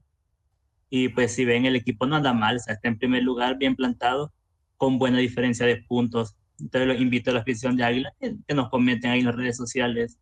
Y 0.95 1.09
pues 1.09 1.33
si 1.33 1.43
ven, 1.43 1.65
el 1.65 1.75
equipo 1.75 2.05
no 2.05 2.17
anda 2.17 2.33
mal, 2.33 2.57
está 2.57 2.77
en 2.83 2.99
primer 2.99 3.23
lugar, 3.23 3.57
bien 3.57 3.75
plantado, 3.75 4.31
con 4.77 4.99
buena 4.99 5.17
diferencia 5.17 5.65
de 5.65 5.77
puntos. 5.77 6.35
Entonces 6.59 6.87
los 6.87 7.01
invito 7.01 7.31
a 7.31 7.33
la 7.33 7.39
afición 7.39 7.75
de 7.75 7.83
Águila 7.83 8.13
que, 8.19 8.35
nos 8.53 8.69
comenten 8.69 9.09
ahí 9.09 9.21
en 9.21 9.25
las 9.25 9.35
redes 9.35 9.57
sociales 9.57 10.19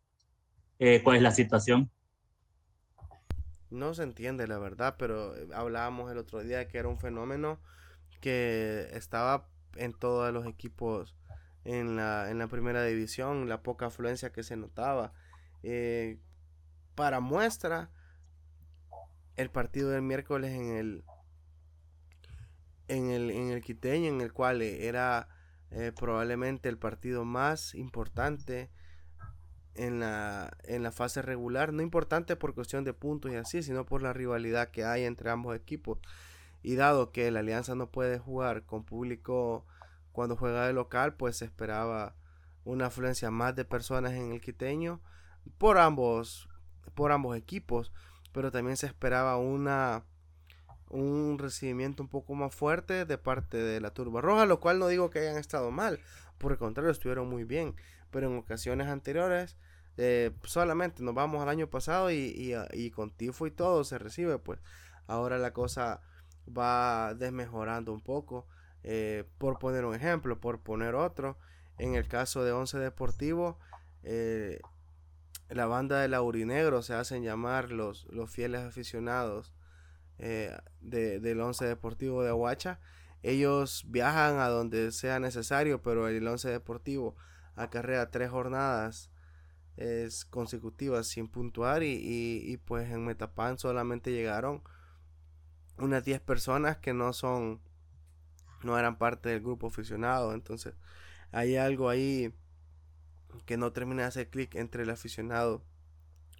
eh, 0.78 1.02
cuál 1.04 1.18
es 1.18 1.22
la 1.22 1.32
situación. 1.32 1.90
No 3.68 3.92
se 3.92 4.02
entiende 4.02 4.46
la 4.46 4.56
verdad, 4.56 4.96
pero 4.98 5.36
eh, 5.36 5.46
hablábamos 5.52 6.10
el 6.10 6.16
otro 6.16 6.42
día 6.42 6.66
que 6.68 6.78
era 6.78 6.88
un 6.88 6.98
fenómeno 6.98 7.60
que 8.22 8.88
estaba 8.94 9.50
en 9.76 9.92
todos 9.92 10.32
los 10.32 10.46
equipos 10.46 11.14
en 11.64 11.96
la, 11.96 12.30
en 12.30 12.38
la 12.38 12.46
primera 12.46 12.82
división, 12.82 13.46
la 13.46 13.62
poca 13.62 13.88
afluencia 13.88 14.32
que 14.32 14.42
se 14.42 14.56
notaba. 14.56 15.12
Eh, 15.62 16.18
para 16.94 17.20
muestra, 17.20 17.90
el 19.36 19.50
partido 19.50 19.90
del 19.90 20.02
miércoles 20.02 20.52
en 20.52 20.76
el 20.76 21.04
en 22.88 23.10
el, 23.10 23.30
en 23.30 23.50
el 23.50 23.62
Quiteño, 23.62 24.08
en 24.08 24.20
el 24.20 24.32
cual 24.32 24.60
era 24.60 25.28
eh, 25.70 25.92
probablemente 25.98 26.68
el 26.68 26.78
partido 26.78 27.24
más 27.24 27.74
importante 27.74 28.70
en 29.74 30.00
la, 30.00 30.56
en 30.64 30.82
la 30.82 30.92
fase 30.92 31.22
regular, 31.22 31.72
no 31.72 31.82
importante 31.82 32.36
por 32.36 32.54
cuestión 32.54 32.84
de 32.84 32.92
puntos 32.92 33.32
y 33.32 33.36
así, 33.36 33.62
sino 33.62 33.86
por 33.86 34.02
la 34.02 34.12
rivalidad 34.12 34.70
que 34.70 34.84
hay 34.84 35.04
entre 35.04 35.30
ambos 35.30 35.56
equipos. 35.56 35.98
Y 36.62 36.74
dado 36.76 37.10
que 37.10 37.30
la 37.30 37.40
Alianza 37.40 37.74
no 37.74 37.90
puede 37.90 38.18
jugar 38.18 38.64
con 38.64 38.84
público 38.84 39.66
cuando 40.12 40.36
juega 40.36 40.66
de 40.66 40.72
local, 40.72 41.14
pues 41.14 41.38
se 41.38 41.46
esperaba 41.46 42.14
una 42.64 42.86
afluencia 42.86 43.30
más 43.30 43.56
de 43.56 43.64
personas 43.64 44.12
en 44.12 44.32
el 44.32 44.40
quiteño 44.40 45.00
por 45.58 45.78
ambos, 45.78 46.48
por 46.94 47.10
ambos 47.10 47.36
equipos, 47.36 47.92
pero 48.32 48.50
también 48.50 48.76
se 48.76 48.86
esperaba 48.86 49.36
una 49.36 50.04
un 50.88 51.38
recibimiento 51.38 52.02
un 52.02 52.08
poco 52.10 52.34
más 52.34 52.54
fuerte 52.54 53.06
de 53.06 53.16
parte 53.16 53.56
de 53.56 53.80
la 53.80 53.94
Turba 53.94 54.20
Roja, 54.20 54.44
lo 54.44 54.60
cual 54.60 54.78
no 54.78 54.88
digo 54.88 55.08
que 55.08 55.20
hayan 55.20 55.38
estado 55.38 55.70
mal, 55.70 56.00
por 56.36 56.52
el 56.52 56.58
contrario, 56.58 56.90
estuvieron 56.90 57.28
muy 57.30 57.44
bien, 57.44 57.74
pero 58.10 58.30
en 58.30 58.36
ocasiones 58.36 58.88
anteriores 58.88 59.56
eh, 59.96 60.32
solamente 60.44 61.02
nos 61.02 61.14
vamos 61.14 61.42
al 61.42 61.48
año 61.48 61.68
pasado 61.68 62.10
y, 62.10 62.54
y, 62.72 62.90
con 62.90 63.10
tifo 63.10 63.46
y 63.46 63.50
todo 63.50 63.84
se 63.84 63.98
recibe, 63.98 64.38
pues 64.38 64.60
ahora 65.06 65.38
la 65.38 65.52
cosa 65.52 66.00
va 66.46 67.14
desmejorando 67.14 67.92
un 67.92 68.00
poco. 68.00 68.46
Eh, 68.84 69.24
por 69.38 69.60
poner 69.60 69.84
un 69.84 69.94
ejemplo, 69.94 70.40
por 70.40 70.60
poner 70.60 70.96
otro, 70.96 71.38
en 71.78 71.94
el 71.94 72.08
caso 72.08 72.42
de 72.42 72.50
Once 72.50 72.76
Deportivo, 72.78 73.58
eh, 74.02 74.60
la 75.54 75.66
banda 75.66 76.00
de 76.00 76.08
Laurinegro 76.08 76.82
se 76.82 76.94
hacen 76.94 77.22
llamar 77.22 77.70
los, 77.70 78.06
los 78.10 78.30
fieles 78.30 78.62
aficionados 78.62 79.52
eh, 80.18 80.56
del 80.80 81.40
Once 81.40 81.64
Deportivo 81.64 82.22
de 82.22 82.30
Aguacha. 82.30 82.80
Ellos 83.22 83.84
viajan 83.88 84.38
a 84.38 84.48
donde 84.48 84.92
sea 84.92 85.20
necesario, 85.20 85.82
pero 85.82 86.08
el 86.08 86.26
Once 86.26 86.48
Deportivo 86.48 87.16
acarrea 87.54 88.10
tres 88.10 88.30
jornadas 88.30 89.10
consecutivas 90.30 91.06
sin 91.06 91.28
puntuar 91.28 91.82
y, 91.82 91.96
y, 91.96 92.56
pues 92.58 92.90
en 92.90 93.04
Metapan 93.04 93.58
solamente 93.58 94.12
llegaron 94.12 94.62
unas 95.78 96.04
10 96.04 96.20
personas 96.20 96.76
que 96.76 96.92
no 96.92 97.12
son 97.12 97.60
no 98.62 98.78
eran 98.78 98.98
parte 98.98 99.30
del 99.30 99.40
grupo 99.40 99.68
aficionado 99.68 100.34
entonces 100.34 100.74
hay 101.32 101.56
algo 101.56 101.88
ahí 101.88 102.32
que 103.46 103.56
no 103.56 103.72
termina 103.72 104.02
de 104.02 104.08
hacer 104.08 104.28
clic 104.28 104.54
entre 104.54 104.82
el 104.82 104.90
aficionado 104.90 105.62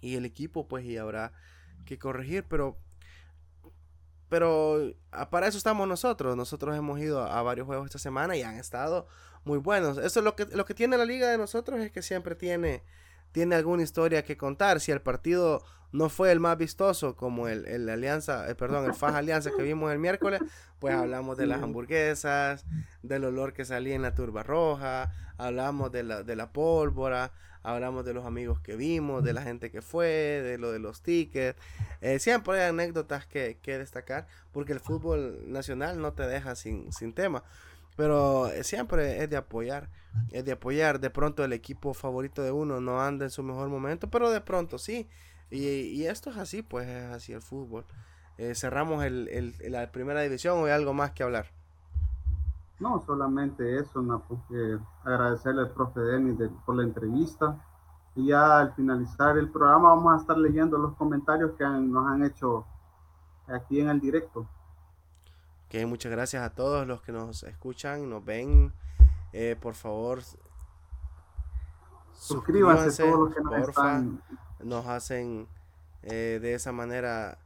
y 0.01 0.15
el 0.15 0.25
equipo 0.25 0.67
pues 0.67 0.85
y 0.85 0.97
habrá 0.97 1.33
que 1.85 1.97
corregir 1.97 2.45
pero 2.47 2.77
pero 4.33 4.95
ah, 5.11 5.29
para 5.29 5.47
eso 5.47 5.59
estamos 5.59 5.87
nosotros. 5.87 6.35
Nosotros 6.35 6.75
hemos 6.75 6.99
ido 6.99 7.21
a 7.21 7.43
varios 7.43 7.67
juegos 7.67 7.85
esta 7.85 7.99
semana 7.99 8.35
y 8.35 8.41
han 8.41 8.55
estado 8.55 9.05
muy 9.43 9.59
buenos. 9.59 9.99
Eso 9.99 10.21
es 10.21 10.23
lo 10.23 10.35
que, 10.35 10.47
lo 10.47 10.65
que 10.65 10.73
tiene 10.73 10.97
la 10.97 11.05
liga 11.05 11.29
de 11.29 11.37
nosotros, 11.37 11.79
es 11.79 11.91
que 11.91 12.01
siempre 12.01 12.33
tiene, 12.33 12.81
tiene 13.31 13.53
alguna 13.53 13.83
historia 13.83 14.23
que 14.23 14.35
contar. 14.35 14.79
Si 14.79 14.91
el 14.91 15.01
partido 15.01 15.63
no 15.91 16.09
fue 16.09 16.31
el 16.31 16.39
más 16.39 16.57
vistoso 16.57 17.15
como 17.15 17.47
el, 17.47 17.67
el 17.67 17.87
Alianza, 17.87 18.49
eh, 18.49 18.55
perdón, 18.55 18.85
el 18.85 18.95
FAJ 18.95 19.17
Alianza 19.17 19.51
que 19.55 19.61
vimos 19.61 19.91
el 19.91 19.99
miércoles, 19.99 20.41
pues 20.79 20.95
hablamos 20.95 21.37
de 21.37 21.45
las 21.45 21.61
hamburguesas, 21.61 22.65
del 23.03 23.25
olor 23.25 23.53
que 23.53 23.65
salía 23.65 23.93
en 23.93 24.01
la 24.01 24.15
turba 24.15 24.41
roja, 24.41 25.13
hablamos 25.43 25.91
de 25.91 26.03
la, 26.03 26.23
de 26.23 26.35
la 26.35 26.51
pólvora, 26.51 27.31
hablamos 27.63 28.05
de 28.05 28.13
los 28.13 28.25
amigos 28.25 28.59
que 28.59 28.75
vimos, 28.75 29.23
de 29.23 29.33
la 29.33 29.41
gente 29.41 29.71
que 29.71 29.81
fue, 29.81 30.07
de 30.07 30.57
lo 30.57 30.71
de 30.71 30.79
los 30.79 31.01
tickets. 31.01 31.59
Eh, 32.01 32.19
siempre 32.19 32.61
hay 32.61 32.69
anécdotas 32.69 33.25
que, 33.25 33.57
que, 33.61 33.77
destacar, 33.77 34.27
porque 34.51 34.73
el 34.73 34.79
fútbol 34.79 35.43
nacional 35.47 36.01
no 36.01 36.13
te 36.13 36.27
deja 36.27 36.55
sin, 36.55 36.91
sin 36.91 37.13
tema. 37.13 37.43
Pero 37.95 38.47
eh, 38.47 38.63
siempre 38.63 39.23
es 39.23 39.29
de 39.29 39.37
apoyar, 39.37 39.89
es 40.31 40.45
de 40.45 40.53
apoyar. 40.53 40.99
De 40.99 41.09
pronto 41.09 41.43
el 41.43 41.53
equipo 41.53 41.93
favorito 41.93 42.41
de 42.41 42.51
uno 42.51 42.81
no 42.81 43.01
anda 43.01 43.25
en 43.25 43.31
su 43.31 43.43
mejor 43.43 43.69
momento, 43.69 44.09
pero 44.09 44.31
de 44.31 44.41
pronto 44.41 44.77
sí. 44.77 45.07
Y, 45.51 45.67
y 45.67 46.07
esto 46.07 46.31
es 46.31 46.37
así, 46.37 46.63
pues 46.63 46.87
es 46.87 47.03
así 47.11 47.33
el 47.33 47.41
fútbol. 47.41 47.85
Eh, 48.37 48.55
cerramos 48.55 49.03
el, 49.03 49.27
el, 49.29 49.71
la 49.71 49.91
primera 49.91 50.21
división 50.21 50.57
o 50.57 50.65
hay 50.65 50.71
algo 50.71 50.93
más 50.93 51.11
que 51.11 51.23
hablar. 51.23 51.51
No, 52.79 53.01
solamente 53.05 53.79
eso, 53.79 54.01
Napo, 54.01 54.41
agradecerle 55.03 55.61
al 55.61 55.71
profe 55.71 55.99
Denis 56.01 56.37
por 56.65 56.75
la 56.75 56.83
entrevista. 56.83 57.57
Y 58.15 58.27
ya 58.27 58.59
al 58.59 58.73
finalizar 58.73 59.37
el 59.37 59.49
programa 59.49 59.89
vamos 59.89 60.13
a 60.13 60.21
estar 60.21 60.37
leyendo 60.37 60.77
los 60.77 60.95
comentarios 60.95 61.51
que 61.57 61.63
nos 61.63 62.07
han 62.07 62.23
hecho 62.23 62.65
aquí 63.47 63.79
en 63.79 63.89
el 63.89 63.99
directo. 63.99 64.47
Ok, 65.67 65.85
muchas 65.87 66.11
gracias 66.11 66.43
a 66.43 66.51
todos 66.51 66.85
los 66.85 67.01
que 67.01 67.11
nos 67.11 67.43
escuchan, 67.43 68.09
nos 68.09 68.23
ven. 68.23 68.71
Eh, 69.31 69.55
por 69.59 69.73
favor, 69.73 70.19
suscríbanse, 72.13 73.03
todos 73.03 73.19
los 73.19 73.33
que 73.33 73.41
nos 73.41 73.53
porfa, 73.53 74.03
nos 74.63 74.85
hacen 74.85 75.47
eh, 76.03 76.37
de 76.39 76.53
esa 76.53 76.71
manera, 76.71 77.39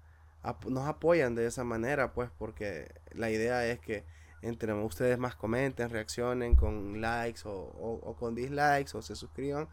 nos 0.67 0.85
apoyan 0.85 1.33
de 1.35 1.45
esa 1.45 1.63
manera, 1.63 2.13
pues, 2.13 2.29
porque 2.37 2.93
la 3.13 3.29
idea 3.29 3.65
es 3.65 3.79
que 3.79 4.03
entre 4.41 4.73
ustedes 4.73 5.17
más 5.17 5.35
comenten, 5.35 5.89
reaccionen 5.89 6.55
con 6.55 7.01
likes 7.01 7.41
o, 7.45 8.15
con 8.19 8.35
dislikes 8.35 8.95
o 8.95 9.01
se 9.01 9.15
suscriban, 9.15 9.67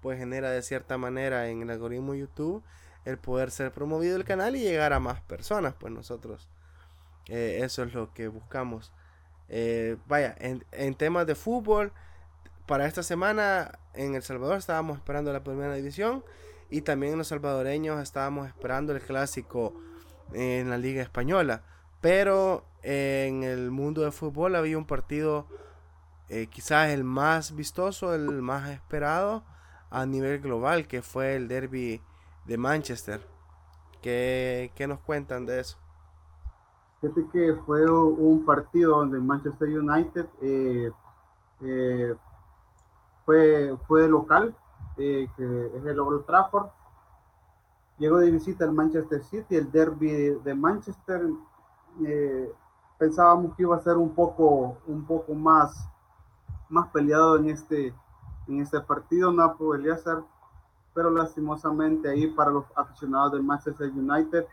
pues 0.00 0.18
genera 0.18 0.50
de 0.50 0.62
cierta 0.62 0.98
manera 0.98 1.48
en 1.48 1.62
el 1.62 1.70
algoritmo 1.70 2.14
YouTube 2.14 2.62
el 3.04 3.18
poder 3.18 3.50
ser 3.50 3.72
promovido 3.72 4.16
el 4.16 4.24
canal 4.24 4.56
y 4.56 4.60
llegar 4.60 4.92
a 4.92 5.00
más 5.00 5.20
personas. 5.22 5.74
Pues 5.78 5.92
nosotros 5.92 6.48
eh, 7.28 7.60
eso 7.62 7.82
es 7.82 7.94
lo 7.94 8.12
que 8.12 8.28
buscamos. 8.28 8.92
Eh, 9.48 9.96
vaya, 10.06 10.34
en, 10.38 10.64
en, 10.72 10.94
temas 10.94 11.26
de 11.26 11.34
fútbol, 11.34 11.92
para 12.66 12.86
esta 12.86 13.02
semana 13.02 13.78
en 13.94 14.14
El 14.14 14.22
Salvador 14.22 14.58
estábamos 14.58 14.98
esperando 14.98 15.32
la 15.32 15.42
primera 15.42 15.74
división 15.74 16.22
y 16.70 16.82
también 16.82 17.16
los 17.16 17.28
salvadoreños 17.28 18.00
estábamos 18.02 18.46
esperando 18.46 18.92
el 18.94 19.00
clásico 19.00 19.74
en 20.32 20.68
la 20.68 20.76
Liga 20.76 21.02
Española. 21.02 21.62
Pero 22.00 22.64
en 22.82 23.42
el 23.42 23.70
mundo 23.70 24.02
del 24.02 24.12
fútbol 24.12 24.54
había 24.54 24.78
un 24.78 24.86
partido 24.86 25.46
eh, 26.28 26.46
quizás 26.46 26.90
el 26.90 27.04
más 27.04 27.54
vistoso, 27.54 28.14
el 28.14 28.42
más 28.42 28.68
esperado 28.70 29.44
a 29.90 30.04
nivel 30.06 30.40
global, 30.40 30.86
que 30.86 31.02
fue 31.02 31.36
el 31.36 31.48
derby 31.48 32.02
de 32.44 32.58
Manchester. 32.58 33.26
¿Qué, 34.02 34.70
qué 34.74 34.86
nos 34.86 35.00
cuentan 35.00 35.46
de 35.46 35.60
eso? 35.60 35.78
Fíjate 37.00 37.26
que 37.32 37.54
fue 37.64 37.88
un 37.90 38.44
partido 38.44 38.98
donde 38.98 39.18
Manchester 39.20 39.68
United 39.68 40.26
eh, 40.42 40.90
eh, 41.62 42.14
fue, 43.24 43.76
fue 43.86 44.08
local, 44.08 44.54
que 44.96 45.24
es 45.24 45.30
el 45.38 46.00
Old 46.00 46.26
Trafford. 46.26 46.68
Llegó 47.98 48.18
de 48.18 48.30
visita 48.30 48.64
al 48.64 48.72
Manchester 48.72 49.22
City, 49.24 49.56
el 49.56 49.70
derby 49.70 50.10
de 50.44 50.54
Manchester 50.54 51.22
eh, 52.04 52.52
pensábamos 52.98 53.54
que 53.54 53.62
iba 53.62 53.76
a 53.76 53.80
ser 53.80 53.96
un 53.96 54.14
poco, 54.14 54.78
un 54.86 55.04
poco 55.04 55.34
más, 55.34 55.88
más 56.68 56.88
peleado 56.88 57.36
en 57.36 57.50
este, 57.50 57.94
en 58.46 58.60
este 58.60 58.80
partido, 58.80 59.32
no 59.32 59.56
podría 59.56 59.96
pero 60.94 61.10
lastimosamente 61.10 62.08
ahí 62.08 62.26
para 62.26 62.50
los 62.50 62.64
aficionados 62.74 63.32
del 63.32 63.42
Manchester 63.42 63.88
United, 63.90 64.46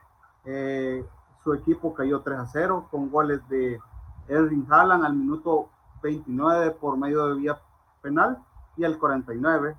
eh, 0.45 1.03
su 1.43 1.53
equipo 1.53 1.93
cayó 1.93 2.21
3 2.21 2.37
a 2.37 2.45
0 2.45 2.87
con 2.91 3.09
goles 3.09 3.41
de 3.49 3.79
Erling 4.27 4.67
Haaland 4.69 5.05
al 5.05 5.15
minuto 5.15 5.69
29 6.03 6.71
por 6.71 6.97
medio 6.97 7.27
de 7.27 7.35
vía 7.35 7.57
penal 8.01 8.37
y 8.77 8.83
al 8.83 8.97
49. 8.97 9.75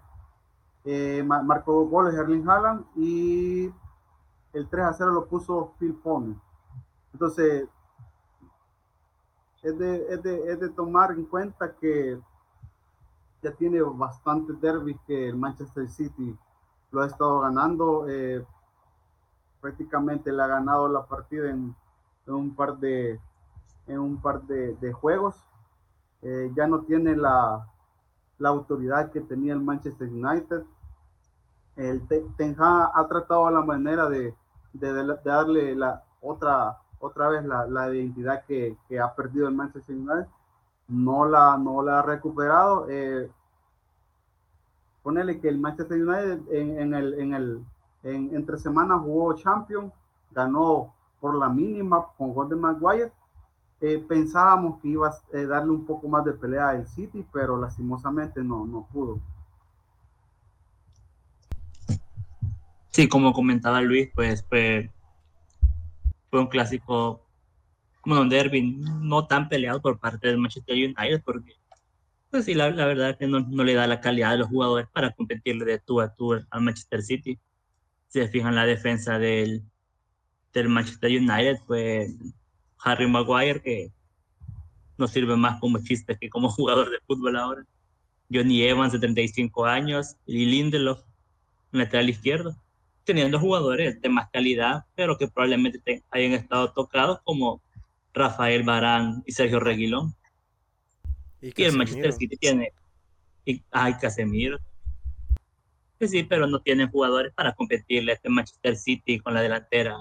Eh, 0.84 1.24
marcó 1.24 1.72
dos 1.72 1.90
goles 1.90 2.14
Erling 2.14 2.48
Haaland 2.48 2.84
y 2.96 3.72
el 4.52 4.68
3 4.68 4.86
a 4.86 4.92
0 4.92 5.12
lo 5.12 5.26
puso 5.26 5.72
Phil 5.78 5.94
Foden. 6.02 6.40
Entonces, 7.16 7.66
es 9.62 9.78
de, 9.78 10.06
es, 10.12 10.22
de, 10.22 10.52
es 10.52 10.60
de, 10.60 10.68
tomar 10.68 11.12
en 11.12 11.24
cuenta 11.24 11.74
que 11.76 12.20
ya 13.42 13.52
tiene 13.52 13.80
bastantes 13.80 14.60
derbis 14.60 14.98
que 15.06 15.30
el 15.30 15.34
Manchester 15.34 15.88
City 15.88 16.36
lo 16.90 17.00
ha 17.00 17.06
estado 17.06 17.40
ganando. 17.40 18.06
Eh, 18.06 18.44
prácticamente 19.62 20.30
le 20.30 20.42
ha 20.42 20.46
ganado 20.46 20.88
la 20.88 21.06
partida 21.06 21.48
en, 21.48 21.74
un 22.26 22.54
par 22.54 22.76
de, 22.76 23.18
en 23.86 23.98
un 23.98 24.20
par 24.20 24.42
de, 24.42 24.92
juegos. 24.92 25.36
Eh, 26.20 26.52
ya 26.54 26.66
no 26.66 26.82
tiene 26.82 27.16
la, 27.16 27.66
la, 28.36 28.48
autoridad 28.50 29.10
que 29.10 29.22
tenía 29.22 29.54
el 29.54 29.62
Manchester 29.62 30.06
United. 30.06 30.64
El 31.76 32.06
Ten 32.08 32.54
Hag 32.60 32.90
ha 32.94 33.08
tratado 33.08 33.50
la 33.50 33.62
manera 33.62 34.06
de, 34.06 34.34
de 34.74 35.16
darle 35.24 35.74
la 35.74 36.04
otra 36.20 36.78
otra 37.06 37.28
vez 37.28 37.44
la, 37.44 37.66
la 37.66 37.94
identidad 37.94 38.44
que, 38.44 38.76
que, 38.88 39.00
ha 39.00 39.14
perdido 39.14 39.48
el 39.48 39.54
Manchester 39.54 39.96
United, 39.96 40.26
no 40.88 41.24
la, 41.26 41.56
no 41.56 41.82
la 41.82 42.00
ha 42.00 42.02
recuperado. 42.02 42.86
Eh, 42.88 43.30
ponele 45.02 45.40
que 45.40 45.48
el 45.48 45.58
Manchester 45.58 46.02
United 46.02 46.52
en, 46.52 46.94
el, 46.94 47.14
en 47.14 47.34
el, 47.34 47.64
en, 48.02 48.34
entre 48.34 48.58
semanas 48.58 49.00
jugó 49.02 49.34
Champions, 49.34 49.92
ganó 50.32 50.94
por 51.20 51.36
la 51.36 51.48
mínima 51.48 52.06
con 52.16 52.34
Golden 52.34 52.60
Maguire. 52.60 53.12
Eh, 53.80 54.04
pensábamos 54.08 54.80
que 54.80 54.88
iba 54.88 55.08
a 55.08 55.36
eh, 55.36 55.46
darle 55.46 55.70
un 55.70 55.84
poco 55.84 56.08
más 56.08 56.24
de 56.24 56.32
pelea 56.32 56.70
al 56.70 56.86
City, 56.86 57.24
pero 57.32 57.56
lastimosamente 57.58 58.42
no, 58.42 58.66
no 58.66 58.86
pudo. 58.92 59.20
Sí, 62.88 63.08
como 63.08 63.34
comentaba 63.34 63.82
Luis, 63.82 64.10
pues 64.14 64.42
fue, 64.48 64.90
fue 66.36 66.42
un 66.42 66.48
clásico, 66.48 67.26
como 68.02 68.20
un 68.20 68.28
derby 68.28 68.60
no 69.00 69.26
tan 69.26 69.48
peleado 69.48 69.80
por 69.80 69.98
parte 69.98 70.28
del 70.28 70.36
Manchester 70.36 70.76
United, 70.76 71.22
porque 71.24 71.54
pues 72.30 72.44
sí, 72.44 72.52
la, 72.52 72.68
la 72.70 72.84
verdad 72.84 73.10
es 73.10 73.16
que 73.16 73.26
no, 73.26 73.40
no, 73.40 73.64
le 73.64 73.72
da 73.72 73.86
la 73.86 74.02
calidad 74.02 74.32
de 74.32 74.38
los 74.38 74.48
jugadores 74.48 74.86
para 74.92 75.12
competirle 75.12 75.64
de 75.64 75.78
tú 75.78 76.02
a 76.02 76.14
tú 76.14 76.34
al 76.34 76.60
Manchester 76.60 77.02
City. 77.02 77.38
Si 78.08 78.20
se 78.20 78.28
fijan 78.28 78.54
la 78.54 78.66
defensa 78.66 79.18
del, 79.18 79.62
del 80.52 80.68
Manchester 80.68 81.10
United, 81.10 81.60
pues 81.66 82.14
Harry 82.80 83.08
Maguire, 83.08 83.62
que 83.62 83.90
no 84.98 85.08
sirve 85.08 85.36
más 85.36 85.58
como 85.58 85.78
chiste 85.78 86.18
que 86.20 86.28
como 86.28 86.50
jugador 86.50 86.90
de 86.90 86.98
fútbol 87.06 87.38
ahora. 87.38 87.64
Johnny 88.30 88.62
Evans, 88.62 88.92
de 88.92 88.98
35 88.98 89.64
años, 89.64 90.16
y 90.26 90.44
Lindelof, 90.44 91.02
lateral 91.72 92.10
izquierdo, 92.10 92.54
teniendo 93.06 93.38
jugadores 93.38 94.00
de 94.02 94.08
más 94.08 94.28
calidad, 94.30 94.84
pero 94.94 95.16
que 95.16 95.28
probablemente 95.28 96.02
hayan 96.10 96.32
estado 96.32 96.72
tocados 96.72 97.20
como 97.24 97.62
Rafael 98.12 98.64
Barán 98.64 99.22
y 99.24 99.32
Sergio 99.32 99.60
Reguilón. 99.60 100.14
Y, 101.40 101.62
el 101.62 101.76
Manchester 101.76 102.12
City 102.12 102.36
tiene. 102.36 102.72
Y, 103.44 103.62
ay, 103.70 103.94
Casemiro. 103.94 104.58
Sí, 106.00 106.08
sí, 106.08 106.22
pero 106.24 106.46
no 106.46 106.60
tienen 106.60 106.90
jugadores 106.90 107.32
para 107.32 107.54
competirle 107.54 108.12
a 108.12 108.14
este 108.16 108.28
Manchester 108.28 108.76
City 108.76 109.20
con 109.20 109.32
la 109.34 109.40
delantera. 109.40 109.96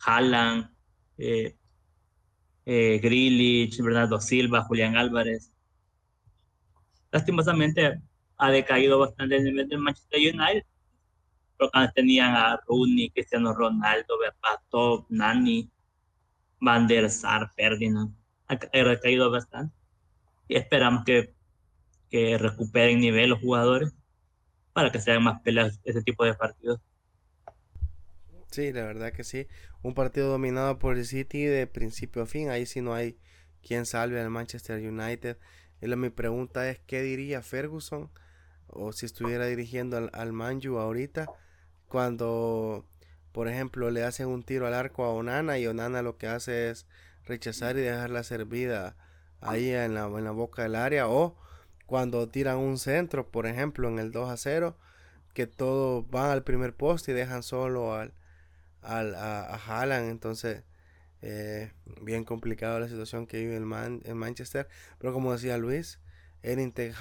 Haaland, 0.00 0.70
eh, 1.18 1.54
eh, 2.64 2.98
Grilich, 3.02 3.80
Bernardo 3.82 4.18
Silva, 4.18 4.62
Julián 4.62 4.96
Álvarez. 4.96 5.52
Lastimosamente 7.12 8.00
ha 8.38 8.50
decaído 8.50 8.98
bastante 8.98 9.36
el 9.36 9.44
nivel 9.44 9.68
del 9.68 9.80
Manchester 9.80 10.18
United. 10.18 10.64
Antes 11.72 11.94
tenían 11.94 12.34
a 12.34 12.60
Rooney, 12.66 13.10
Cristiano 13.10 13.52
Ronaldo, 13.52 14.18
Berbatov, 14.18 15.06
Nani, 15.08 15.70
Van 16.60 16.86
der 16.86 17.10
Sar, 17.10 17.50
Ferdinand. 17.54 18.14
Ha 18.46 18.56
decaído 18.56 19.30
bastante 19.30 19.74
y 20.48 20.56
esperamos 20.56 21.04
que, 21.04 21.32
que 22.10 22.36
recuperen 22.36 23.00
nivel 23.00 23.30
los 23.30 23.40
jugadores 23.40 23.92
para 24.72 24.90
que 24.90 25.00
sean 25.00 25.22
más 25.22 25.40
peleas 25.42 25.80
ese 25.84 26.02
tipo 26.02 26.24
de 26.24 26.34
partidos. 26.34 26.80
Sí, 28.50 28.72
la 28.72 28.82
verdad 28.82 29.12
que 29.12 29.22
sí. 29.22 29.46
Un 29.82 29.94
partido 29.94 30.28
dominado 30.28 30.78
por 30.78 30.96
el 30.96 31.06
City 31.06 31.44
de 31.44 31.68
principio 31.68 32.22
a 32.22 32.26
fin. 32.26 32.50
Ahí 32.50 32.66
sí 32.66 32.80
no 32.80 32.94
hay 32.94 33.16
quien 33.62 33.86
salve 33.86 34.20
al 34.20 34.30
Manchester 34.30 34.80
United. 34.80 35.38
Y 35.80 35.86
la, 35.86 35.96
mi 35.96 36.10
pregunta 36.10 36.68
es, 36.68 36.80
¿qué 36.80 37.02
diría 37.02 37.42
Ferguson? 37.42 38.10
O 38.66 38.92
si 38.92 39.06
estuviera 39.06 39.46
dirigiendo 39.46 39.96
al, 39.96 40.10
al 40.12 40.32
Manju 40.32 40.78
ahorita. 40.78 41.26
Cuando, 41.90 42.86
por 43.32 43.48
ejemplo, 43.48 43.90
le 43.90 44.04
hacen 44.04 44.28
un 44.28 44.42
tiro 44.42 44.66
al 44.66 44.72
arco 44.72 45.04
a 45.04 45.10
Onana 45.10 45.58
y 45.58 45.66
Onana 45.66 46.00
lo 46.00 46.16
que 46.16 46.26
hace 46.26 46.70
es 46.70 46.86
rechazar 47.26 47.76
y 47.76 47.82
dejarla 47.82 48.24
servida 48.24 48.96
ahí 49.42 49.70
en 49.70 49.92
la, 49.94 50.06
en 50.06 50.24
la 50.24 50.30
boca 50.30 50.62
del 50.62 50.76
área 50.76 51.08
o 51.08 51.36
cuando 51.86 52.28
tiran 52.28 52.56
un 52.58 52.78
centro, 52.78 53.28
por 53.30 53.46
ejemplo, 53.46 53.88
en 53.88 53.98
el 53.98 54.12
2 54.12 54.30
a 54.30 54.36
0, 54.38 54.76
que 55.34 55.46
todos 55.46 56.08
van 56.10 56.30
al 56.30 56.44
primer 56.44 56.74
poste 56.74 57.12
y 57.12 57.14
dejan 57.14 57.42
solo 57.42 57.94
al, 57.94 58.14
al 58.82 59.14
a, 59.16 59.42
a 59.42 59.56
Haaland, 59.56 60.10
entonces 60.10 60.62
eh, 61.22 61.72
bien 62.00 62.24
complicado 62.24 62.80
la 62.80 62.88
situación 62.88 63.26
que 63.26 63.40
vive 63.40 63.56
el 63.56 63.66
Man, 63.66 64.00
en 64.04 64.16
Manchester, 64.16 64.68
pero 64.98 65.12
como 65.12 65.32
decía 65.32 65.58
Luis, 65.58 65.98
el 66.42 66.72
Ten 66.72 66.94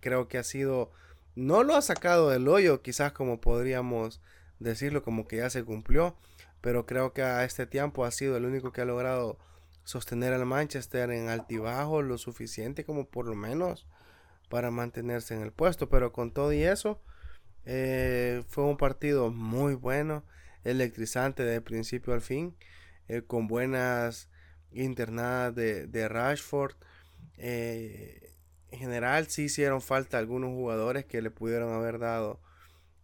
creo 0.00 0.28
que 0.28 0.38
ha 0.38 0.44
sido, 0.44 0.90
no 1.34 1.62
lo 1.62 1.76
ha 1.76 1.82
sacado 1.82 2.30
del 2.30 2.48
hoyo, 2.48 2.82
quizás 2.82 3.12
como 3.12 3.40
podríamos 3.40 4.20
decirlo, 4.58 5.02
como 5.02 5.26
que 5.26 5.38
ya 5.38 5.50
se 5.50 5.64
cumplió, 5.64 6.16
pero 6.60 6.86
creo 6.86 7.12
que 7.12 7.22
a 7.22 7.44
este 7.44 7.66
tiempo 7.66 8.04
ha 8.04 8.10
sido 8.10 8.36
el 8.36 8.44
único 8.44 8.72
que 8.72 8.80
ha 8.80 8.86
logrado 8.86 9.38
sostener 9.84 10.32
al 10.32 10.46
Manchester 10.46 11.10
en 11.10 11.28
altibajo 11.28 12.02
lo 12.02 12.18
suficiente 12.18 12.84
como 12.84 13.06
por 13.06 13.26
lo 13.26 13.34
menos 13.34 13.86
para 14.48 14.70
mantenerse 14.70 15.34
en 15.34 15.42
el 15.42 15.52
puesto. 15.52 15.88
Pero 15.88 16.12
con 16.12 16.32
todo 16.32 16.52
y 16.52 16.62
eso, 16.62 17.00
eh, 17.66 18.42
fue 18.48 18.64
un 18.64 18.76
partido 18.76 19.30
muy 19.30 19.74
bueno, 19.74 20.24
electrizante 20.64 21.44
de 21.44 21.60
principio 21.60 22.14
al 22.14 22.22
fin, 22.22 22.56
eh, 23.08 23.22
con 23.22 23.46
buenas 23.46 24.30
internadas 24.72 25.54
de, 25.54 26.08
Rashford. 26.08 26.74
Eh, 27.36 28.33
en 28.74 28.80
general 28.80 29.28
sí 29.28 29.44
hicieron 29.44 29.80
falta 29.80 30.18
algunos 30.18 30.50
jugadores 30.50 31.04
que 31.04 31.22
le 31.22 31.30
pudieron 31.30 31.72
haber 31.72 31.98
dado 31.98 32.40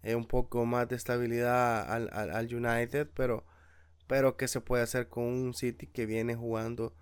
un 0.03 0.27
poco 0.27 0.66
más 0.66 0.89
de 0.89 0.97
estabilidad 0.97 1.91
al, 1.91 2.11
al 2.12 2.55
United, 2.55 3.09
pero 3.14 3.45
pero 4.07 4.37
que 4.37 4.49
se 4.49 4.61
puede 4.61 4.83
hacer 4.83 5.09
con 5.09 5.25
un 5.25 5.55
City 5.55 5.87
que 5.87 6.05
viene 6.07 6.35
jugando 6.35 6.93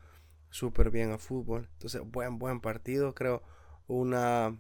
súper 0.51 0.91
bien 0.91 1.11
a 1.13 1.19
fútbol. 1.19 1.69
Entonces, 1.75 2.03
buen, 2.05 2.39
buen 2.39 2.61
partido, 2.61 3.15
creo, 3.15 3.43
una, 3.87 4.59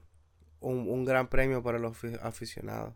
un, 0.61 1.05
gran 1.05 1.29
premio 1.29 1.63
para 1.63 1.79
los 1.79 2.03
aficionados. 2.23 2.95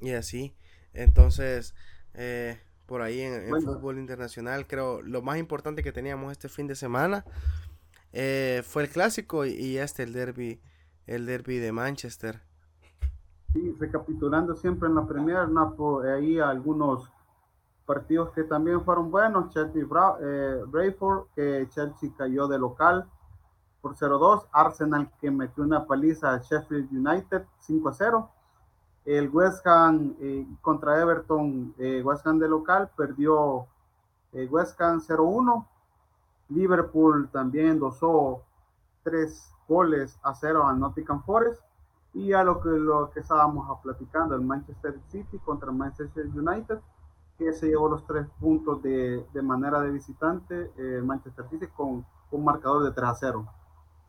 Y 0.00 0.12
así, 0.12 0.54
entonces, 0.94 1.74
eh, 2.14 2.60
por 2.86 3.02
ahí 3.02 3.20
en, 3.20 3.32
el 3.32 3.62
fútbol 3.62 3.98
internacional, 3.98 4.66
creo 4.66 5.02
lo 5.02 5.22
más 5.22 5.38
importante 5.38 5.82
que 5.82 5.92
teníamos 5.92 6.32
este 6.32 6.48
fin 6.48 6.66
de 6.66 6.74
semana 6.74 7.24
eh, 8.12 8.62
fue 8.64 8.82
el 8.82 8.90
clásico 8.90 9.46
y, 9.46 9.50
y, 9.52 9.78
este 9.78 10.02
el 10.02 10.12
derby, 10.12 10.60
el 11.06 11.26
derby 11.26 11.58
de 11.58 11.72
Manchester. 11.72 12.40
Sí, 13.52 13.74
recapitulando 13.78 14.54
siempre 14.56 14.88
en 14.88 14.94
la 14.94 15.06
Premier, 15.06 15.48
Napo, 15.48 16.02
ahí 16.02 16.38
algunos 16.38 17.10
partidos 17.84 18.30
que 18.32 18.44
también 18.44 18.82
fueron 18.84 19.10
buenos. 19.10 19.52
Chelsea 19.52 19.82
eh, 20.22 20.62
Brayford, 20.66 21.26
que 21.34 21.66
Chelsea 21.70 22.10
cayó 22.16 22.48
de 22.48 22.58
local 22.58 23.06
por 23.80 23.94
0-2. 23.94 24.46
Arsenal 24.52 25.10
que 25.20 25.30
metió 25.30 25.64
una 25.64 25.86
paliza 25.86 26.34
a 26.34 26.38
Sheffield 26.38 26.90
United 26.90 27.44
5-0. 27.66 28.28
El 29.04 29.28
West 29.30 29.66
Ham 29.66 30.14
eh, 30.20 30.46
contra 30.60 31.00
Everton, 31.00 31.74
West 32.04 32.26
Ham 32.26 32.38
de 32.38 32.48
local, 32.48 32.90
perdió 32.96 33.66
West 34.32 34.80
Ham 34.80 35.00
0-1. 35.00 35.66
Liverpool 36.48 37.28
también 37.32 37.78
dosó 37.78 38.42
tres 39.02 39.52
goles 39.68 40.18
a 40.22 40.34
cero 40.34 40.66
a 40.66 40.72
Nottingham 40.72 41.22
Forest. 41.24 41.62
Y 42.14 42.34
a 42.34 42.44
lo 42.44 42.60
que, 42.60 42.68
lo 42.68 43.10
que 43.10 43.20
estábamos 43.20 43.80
platicando, 43.82 44.34
el 44.34 44.42
Manchester 44.42 45.00
City 45.08 45.38
contra 45.38 45.70
el 45.70 45.76
Manchester 45.76 46.26
United, 46.26 46.78
que 47.38 47.54
se 47.54 47.68
llevó 47.68 47.88
los 47.88 48.06
tres 48.06 48.26
puntos 48.38 48.82
de, 48.82 49.26
de 49.32 49.42
manera 49.42 49.80
de 49.80 49.90
visitante, 49.90 50.72
eh, 50.76 51.00
Manchester 51.02 51.48
City 51.48 51.66
con 51.68 52.04
un 52.30 52.44
marcador 52.44 52.84
de 52.84 52.90
3 52.90 53.08
a 53.08 53.14
0. 53.14 53.46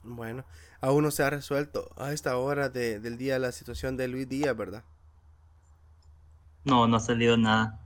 Bueno, 0.03 0.43
aún 0.81 1.03
no 1.03 1.11
se 1.11 1.23
ha 1.23 1.29
resuelto 1.29 1.89
a 1.97 2.11
esta 2.11 2.37
hora 2.37 2.69
de, 2.69 2.99
del 2.99 3.17
día 3.17 3.39
la 3.39 3.51
situación 3.51 3.97
de 3.97 4.07
Luis 4.07 4.27
Díaz, 4.27 4.55
¿verdad? 4.55 4.83
No, 6.65 6.87
no 6.87 6.97
ha 6.97 6.99
salido 6.99 7.37
nada. 7.37 7.79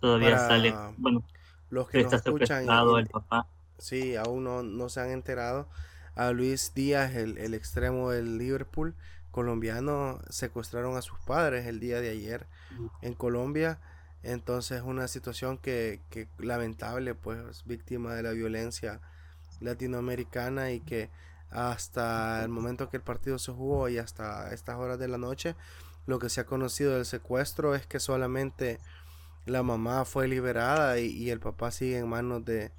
Todavía 0.00 0.38
sale, 0.38 0.74
bueno, 0.96 1.22
los 1.70 1.88
que 1.88 2.00
está 2.00 2.16
escuchan 2.16 2.66
el 2.68 3.06
papá. 3.06 3.46
Sí, 3.78 4.16
aún 4.16 4.44
no, 4.44 4.62
no, 4.62 4.88
se 4.88 5.00
han 5.00 5.10
enterado. 5.10 5.68
A 6.14 6.30
Luis 6.32 6.72
Díaz, 6.74 7.14
el, 7.14 7.38
el 7.38 7.54
extremo 7.54 8.10
del 8.10 8.36
Liverpool, 8.36 8.94
colombianos 9.30 10.20
secuestraron 10.28 10.96
a 10.96 11.02
sus 11.02 11.18
padres 11.20 11.66
el 11.66 11.80
día 11.80 12.00
de 12.00 12.10
ayer 12.10 12.46
en 13.00 13.14
Colombia. 13.14 13.78
Entonces 14.22 14.82
una 14.82 15.08
situación 15.08 15.58
que, 15.58 16.00
que, 16.10 16.28
lamentable, 16.38 17.14
pues 17.14 17.64
víctima 17.64 18.14
de 18.14 18.22
la 18.22 18.30
violencia 18.30 19.00
latinoamericana 19.60 20.70
y 20.70 20.80
que 20.80 21.10
hasta 21.52 22.42
el 22.42 22.48
momento 22.48 22.88
que 22.88 22.96
el 22.96 23.02
partido 23.02 23.38
se 23.38 23.52
jugó 23.52 23.88
y 23.88 23.98
hasta 23.98 24.52
estas 24.52 24.76
horas 24.76 24.98
de 24.98 25.08
la 25.08 25.18
noche, 25.18 25.54
lo 26.06 26.18
que 26.18 26.28
se 26.28 26.40
ha 26.40 26.46
conocido 26.46 26.94
del 26.94 27.06
secuestro 27.06 27.74
es 27.74 27.86
que 27.86 28.00
solamente 28.00 28.78
la 29.46 29.62
mamá 29.62 30.04
fue 30.04 30.28
liberada 30.28 30.98
y, 30.98 31.30
el 31.30 31.40
papá 31.40 31.70
sigue 31.70 31.98
en 31.98 32.08
manos 32.08 32.44
de, 32.44 32.72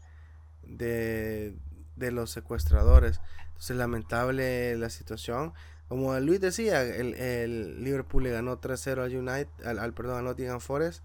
de, 0.63 2.11
los 2.11 2.31
secuestradores. 2.31 3.19
Entonces 3.47 3.77
lamentable 3.77 4.75
la 4.77 4.89
situación 4.89 5.53
como 5.93 6.19
Luis 6.19 6.41
decía, 6.41 6.81
el, 6.81 7.83
Liverpool 7.83 8.23
le 8.23 8.31
ganó 8.31 8.59
3-0 8.59 9.03
al 9.03 9.15
United, 9.15 9.63
al, 9.63 9.93
perdón, 9.93 10.17
a 10.17 10.21
Nottingham 10.23 10.59
Forest, 10.59 11.03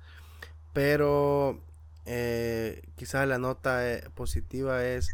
pero 0.72 1.60
eh, 2.06 2.80
quizás 2.96 3.28
la 3.28 3.38
nota 3.38 3.86
eh, 3.86 4.08
positiva 4.14 4.82
es 4.86 5.10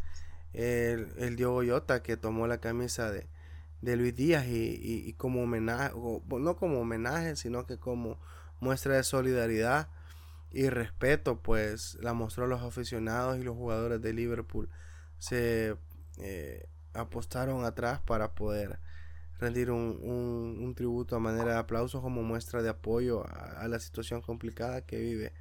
el, 0.55 1.13
el, 1.19 1.37
Diogo 1.37 1.63
Jota 1.67 2.03
que 2.03 2.17
tomó 2.17 2.47
la 2.47 2.59
camisa 2.59 3.11
de, 3.11 3.27
Luis 3.83 4.15
Díaz 4.15 4.47
y, 4.47 5.13
como 5.15 5.43
homenaje, 5.43 5.93
no 5.95 6.57
como 6.57 6.81
homenaje, 6.81 7.37
sino 7.37 7.67
que 7.67 7.77
como 7.79 8.19
muestra 8.61 8.97
de 8.97 9.03
solidaridad 9.03 9.89
y 10.51 10.71
respeto, 10.71 11.41
pues 11.43 11.99
la 12.01 12.15
mostró 12.15 12.45
a 12.45 12.49
los 12.49 12.63
aficionados 12.63 13.39
y 13.39 13.43
los 13.43 13.57
jugadores 13.57 14.01
de 14.01 14.13
Liverpool. 14.15 14.71
Se 15.19 15.77
eh, 16.19 16.67
apostaron 16.95 17.65
atrás 17.65 18.01
para 18.01 18.35
poder 18.35 18.79
rendir 19.39 19.71
un, 19.71 20.75
tributo 20.77 21.17
a 21.17 21.21
manera 21.21 21.53
de 21.53 21.59
aplauso 21.59 22.01
como 22.01 22.23
muestra 22.23 22.63
de 22.63 22.69
apoyo 22.69 23.27
a, 23.27 23.67
la 23.69 23.79
situación 23.79 24.23
complicada 24.23 24.83
que 24.83 24.99
vive 24.99 25.33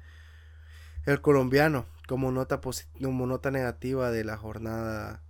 el 1.06 1.20
colombiano 1.20 1.86
como 2.08 2.30
nota, 2.30 2.60
como 3.02 3.26
nota 3.26 3.50
negativa 3.50 4.10
de 4.10 4.24
la 4.24 4.36
jornada 4.36 5.22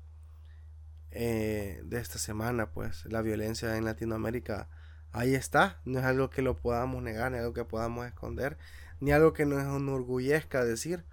eh, 1.11 1.81
de 1.85 2.01
esta 2.01 2.18
semana 2.18 2.70
pues 2.70 3.05
la 3.07 3.22
violencia 3.22 3.77
en 3.77 3.85
Latinoamérica 3.85 4.68
ahí 5.12 5.35
está 5.35 5.81
no 5.85 6.01
es 6.01 6.05
algo 6.05 6.31
que 6.31 6.43
lo 6.43 6.57
podamos 6.57 7.03
negar 7.03 7.31
ni 7.31 7.39
algo 7.39 7.53
que 7.53 7.64
podamos 7.64 8.07
esconder 8.07 8.59
ni 9.01 9.12
algo 9.12 9.33
que 9.33 9.47
nos 9.47 9.62
enorgullezca 9.62 10.64
decir 10.64 11.05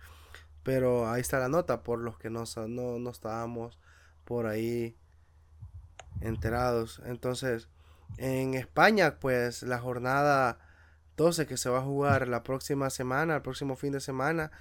pero 0.64 1.10
ahí 1.10 1.22
está 1.22 1.40
la 1.40 1.50
nota 1.50 1.84
por 1.84 2.00
los 2.00 2.18
que 2.18 2.30
no, 2.30 2.44
no, 2.68 3.00
no 3.00 3.10
estábamos 3.10 3.80
por 4.26 4.46
ahí 4.46 4.96
enterados. 6.22 7.02
Entonces, 7.06 7.68
en 8.18 8.54
España, 8.54 9.20
pues 9.20 9.64
la 9.64 9.80
jornada 9.80 10.60
12 11.18 11.46
que 11.48 11.58
se 11.58 11.70
va 11.70 11.80
a 11.80 11.84
jugar 11.84 12.28
la 12.28 12.44
próxima 12.44 12.90
semana, 12.90 13.36
el 13.36 13.42
próximo 13.42 13.76
fin 13.76 13.92
de 13.92 14.00
semana, 14.00 14.52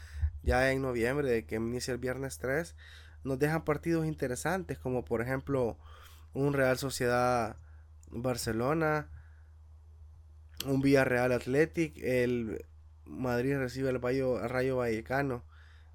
ya 0.42 0.70
en 0.70 0.82
noviembre, 0.82 1.46
que 1.46 1.56
inicia 1.56 1.92
el 1.92 1.98
viernes 1.98 2.38
3, 2.38 2.74
nos 3.24 3.38
dejan 3.38 3.64
partidos 3.64 4.06
interesantes, 4.06 4.78
como 4.78 5.04
por 5.04 5.22
ejemplo 5.22 5.78
un 6.32 6.52
Real 6.52 6.78
Sociedad 6.78 7.56
Barcelona, 8.10 9.08
un 10.66 10.80
Villarreal 10.80 11.32
Athletic, 11.32 11.96
el 11.98 12.64
Madrid 13.04 13.56
recibe 13.56 13.90
el 13.90 14.00
Rayo, 14.00 14.76
Vallecano. 14.76 15.44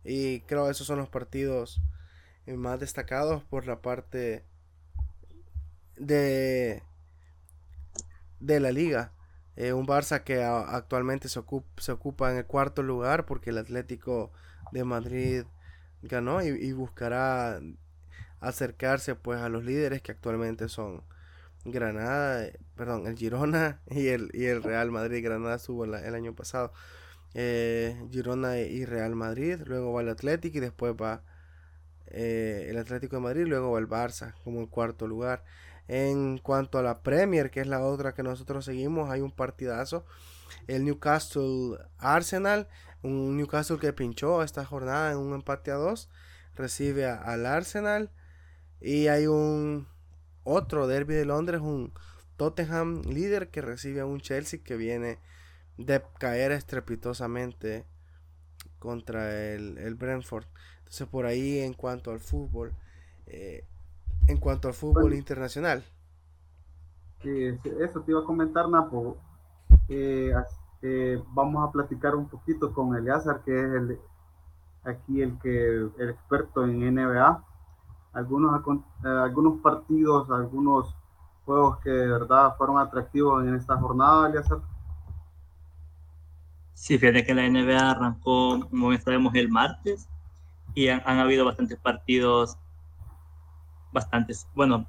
Y 0.03 0.41
creo 0.41 0.65
que 0.65 0.71
esos 0.71 0.87
son 0.87 0.99
los 0.99 1.09
partidos 1.09 1.81
más 2.45 2.79
destacados 2.79 3.43
por 3.43 3.65
la 3.65 3.81
parte 3.81 4.45
de, 5.97 6.83
de 8.39 8.59
la 8.59 8.71
liga. 8.71 9.11
Eh, 9.55 9.73
un 9.73 9.87
Barça 9.87 10.23
que 10.23 10.43
actualmente 10.43 11.29
se 11.29 11.39
ocupa, 11.39 11.67
se 11.81 11.91
ocupa 11.91 12.31
en 12.31 12.37
el 12.37 12.45
cuarto 12.45 12.83
lugar 12.83 13.25
porque 13.25 13.51
el 13.51 13.57
Atlético 13.57 14.31
de 14.71 14.83
Madrid 14.83 15.43
ganó 16.01 16.41
y, 16.41 16.73
buscará 16.73 17.61
acercarse 18.41 19.15
pues 19.15 19.39
a 19.41 19.49
los 19.49 19.63
líderes 19.63 20.01
que 20.01 20.11
actualmente 20.11 20.69
son 20.69 21.03
Granada, 21.65 22.51
perdón, 22.75 23.07
el 23.07 23.17
Girona 23.17 23.81
y 23.89 24.07
el, 24.07 24.29
y 24.33 24.45
el 24.45 24.61
Real 24.61 24.91
Madrid. 24.91 25.23
Granada 25.23 25.55
estuvo 25.55 25.85
el, 25.85 26.15
año 26.15 26.35
pasado. 26.35 26.73
Eh, 27.33 27.97
Girona 28.11 28.59
y 28.59 28.85
Real 28.85 29.15
Madrid, 29.15 29.59
luego 29.65 29.93
va 29.93 30.01
el 30.01 30.09
Atlético 30.09 30.57
y 30.57 30.61
después 30.61 30.93
va 30.93 31.23
eh, 32.07 32.67
el 32.69 32.77
Atlético 32.77 33.15
de 33.17 33.21
Madrid, 33.23 33.45
luego 33.47 33.71
va 33.71 33.79
el 33.79 33.89
Barça 33.89 34.33
como 34.43 34.61
el 34.61 34.69
cuarto 34.69 35.07
lugar. 35.07 35.43
En 35.87 36.37
cuanto 36.39 36.77
a 36.79 36.83
la 36.83 37.03
Premier, 37.03 37.51
que 37.51 37.61
es 37.61 37.67
la 37.67 37.81
otra 37.81 38.13
que 38.13 38.23
nosotros 38.23 38.65
seguimos, 38.65 39.09
hay 39.09 39.21
un 39.21 39.31
partidazo. 39.31 40.05
El 40.67 40.85
Newcastle 40.85 41.77
Arsenal, 41.97 42.67
un 43.03 43.37
Newcastle 43.37 43.77
que 43.77 43.93
pinchó 43.93 44.41
esta 44.41 44.65
jornada 44.65 45.11
en 45.11 45.17
un 45.17 45.33
empate 45.33 45.71
a 45.71 45.75
dos, 45.75 46.09
recibe 46.55 47.05
al 47.05 47.45
Arsenal. 47.45 48.11
Y 48.81 49.07
hay 49.07 49.27
un 49.27 49.87
otro 50.43 50.87
derby 50.87 51.13
de 51.13 51.25
Londres, 51.25 51.61
un 51.61 51.93
Tottenham 52.37 53.01
líder 53.03 53.49
que 53.49 53.61
recibe 53.61 54.01
a 54.01 54.05
un 54.05 54.19
Chelsea 54.19 54.61
que 54.63 54.75
viene 54.75 55.19
de 55.77 56.01
caer 56.19 56.51
estrepitosamente 56.51 57.85
contra 58.79 59.53
el, 59.53 59.77
el 59.77 59.95
Brentford. 59.95 60.45
Entonces 60.79 61.07
por 61.07 61.25
ahí 61.25 61.59
en 61.59 61.73
cuanto 61.73 62.11
al 62.11 62.19
fútbol, 62.19 62.75
eh, 63.25 63.65
en 64.27 64.37
cuanto 64.37 64.67
al 64.67 64.73
fútbol 64.73 65.13
internacional. 65.13 65.83
eso 67.21 68.01
te 68.01 68.11
iba 68.11 68.21
a 68.21 68.25
comentar, 68.25 68.69
Napo. 68.69 69.17
Eh, 69.87 70.33
eh, 70.81 71.21
vamos 71.33 71.67
a 71.67 71.71
platicar 71.71 72.15
un 72.15 72.27
poquito 72.27 72.73
con 72.73 72.95
Eleazar, 72.95 73.41
que 73.43 73.51
es 73.51 73.71
el, 73.73 73.99
aquí 74.83 75.21
el, 75.21 75.37
que, 75.39 75.89
el 75.97 76.09
experto 76.09 76.65
en 76.65 76.95
NBA. 76.95 77.43
Algunos, 78.13 78.61
eh, 79.03 79.07
algunos 79.07 79.59
partidos, 79.61 80.29
algunos 80.31 80.95
juegos 81.45 81.79
que 81.79 81.89
de 81.89 82.07
verdad 82.07 82.55
fueron 82.57 82.79
atractivos 82.79 83.43
en 83.43 83.55
esta 83.55 83.77
jornada, 83.77 84.29
Eleazar. 84.29 84.59
Sí, 86.73 86.97
fíjate 86.97 87.25
que 87.25 87.33
la 87.33 87.49
NBA 87.49 87.91
arrancó, 87.91 88.67
como 88.69 88.95
sabemos, 88.97 89.33
el 89.35 89.49
martes 89.49 90.09
y 90.73 90.89
han, 90.89 91.01
han 91.05 91.19
habido 91.19 91.45
bastantes 91.45 91.79
partidos 91.79 92.57
bastantes, 93.95 94.47
bueno, 94.53 94.85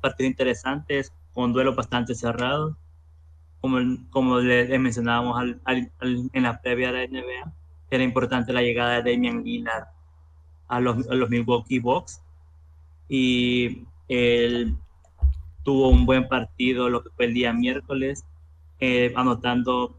partidos 0.00 0.30
interesantes, 0.30 1.12
con 1.32 1.52
duelos 1.52 1.74
bastante 1.74 2.14
cerrados. 2.14 2.76
Como, 3.60 3.78
como 4.10 4.38
les 4.38 4.78
mencionábamos 4.78 5.56
en 5.66 6.42
la 6.42 6.60
previa 6.60 6.92
de 6.92 7.08
la 7.08 7.20
NBA, 7.20 7.52
era 7.90 8.04
importante 8.04 8.52
la 8.52 8.62
llegada 8.62 9.00
de 9.00 9.12
Damian 9.12 9.42
Lillard 9.42 9.86
a 10.68 10.80
los, 10.80 11.08
a 11.08 11.14
los 11.14 11.30
Milwaukee 11.30 11.78
Bucks. 11.78 12.22
Y 13.08 13.86
él 14.08 14.76
tuvo 15.64 15.88
un 15.88 16.04
buen 16.06 16.28
partido 16.28 16.88
lo 16.88 17.02
que 17.02 17.10
fue 17.10 17.26
el 17.26 17.34
día 17.34 17.52
miércoles, 17.52 18.24
eh, 18.80 19.12
anotando 19.16 19.96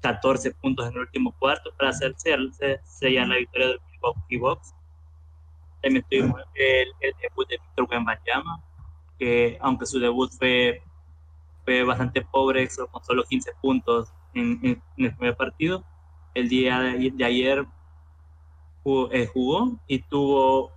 14 0.00 0.52
puntos 0.52 0.86
en 0.86 0.94
el 0.94 1.00
último 1.00 1.34
cuarto 1.38 1.70
para 1.76 1.90
hacerse 1.90 2.36
sellar 2.84 3.28
la 3.28 3.36
victoria 3.36 3.68
del 3.68 3.80
Milwaukee 3.92 4.36
Bucks 4.36 4.74
también 5.82 6.04
tuvimos 6.10 6.40
el, 6.54 6.88
debut 7.20 7.48
de 7.48 7.58
Víctor 7.58 7.88
Wembanyama, 7.90 8.62
que 9.18 9.58
aunque 9.60 9.86
su 9.86 9.98
debut 9.98 10.30
fue, 10.30 10.82
fue 11.64 11.84
bastante 11.84 12.22
pobre, 12.22 12.68
con 12.90 13.04
solo 13.04 13.24
15 13.24 13.52
puntos 13.60 14.12
en, 14.34 14.82
el 14.96 15.14
primer 15.14 15.36
partido, 15.36 15.84
el 16.34 16.48
día 16.48 16.80
de, 16.80 17.24
ayer 17.24 17.66
eh, 19.12 19.26
jugó, 19.32 19.78
y 19.86 20.00
tuvo, 20.00 20.72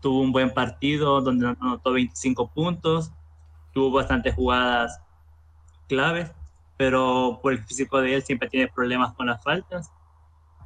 tuvo 0.00 0.20
un 0.20 0.32
buen 0.32 0.52
partido 0.52 1.20
donde 1.20 1.48
anotó 1.60 1.92
25 1.92 2.48
puntos, 2.48 3.12
tuvo 3.72 3.90
bastantes 3.90 4.34
jugadas 4.34 5.00
claves, 5.88 6.32
pero 6.76 7.38
por 7.42 7.52
el 7.52 7.62
físico 7.62 8.00
de 8.00 8.14
él 8.14 8.22
siempre 8.22 8.48
tiene 8.48 8.68
problemas 8.68 9.12
con 9.14 9.26
las 9.26 9.42
faltas. 9.42 9.90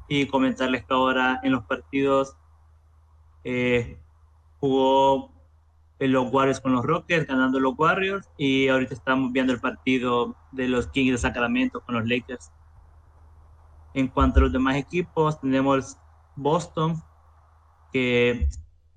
Y 0.07 0.25
comentarles 0.25 0.85
que 0.85 0.93
ahora 0.93 1.39
en 1.43 1.51
los 1.51 1.63
partidos 1.65 2.35
eh, 3.43 3.99
jugó 4.59 5.33
en 5.99 6.13
los 6.13 6.31
Warriors 6.31 6.61
con 6.61 6.71
los 6.71 6.85
Rockets, 6.85 7.27
ganando 7.27 7.59
los 7.59 7.77
Warriors, 7.77 8.29
y 8.37 8.69
ahorita 8.69 8.93
estamos 8.93 9.31
viendo 9.31 9.53
el 9.53 9.59
partido 9.59 10.35
de 10.51 10.67
los 10.67 10.87
Kings 10.87 11.11
de 11.11 11.17
Sacramento 11.17 11.81
con 11.81 11.95
los 11.95 12.07
Lakers. 12.07 12.51
En 13.93 14.07
cuanto 14.07 14.39
a 14.39 14.43
los 14.43 14.53
demás 14.53 14.77
equipos, 14.77 15.39
tenemos 15.41 15.97
Boston, 16.35 17.01
que 17.91 18.47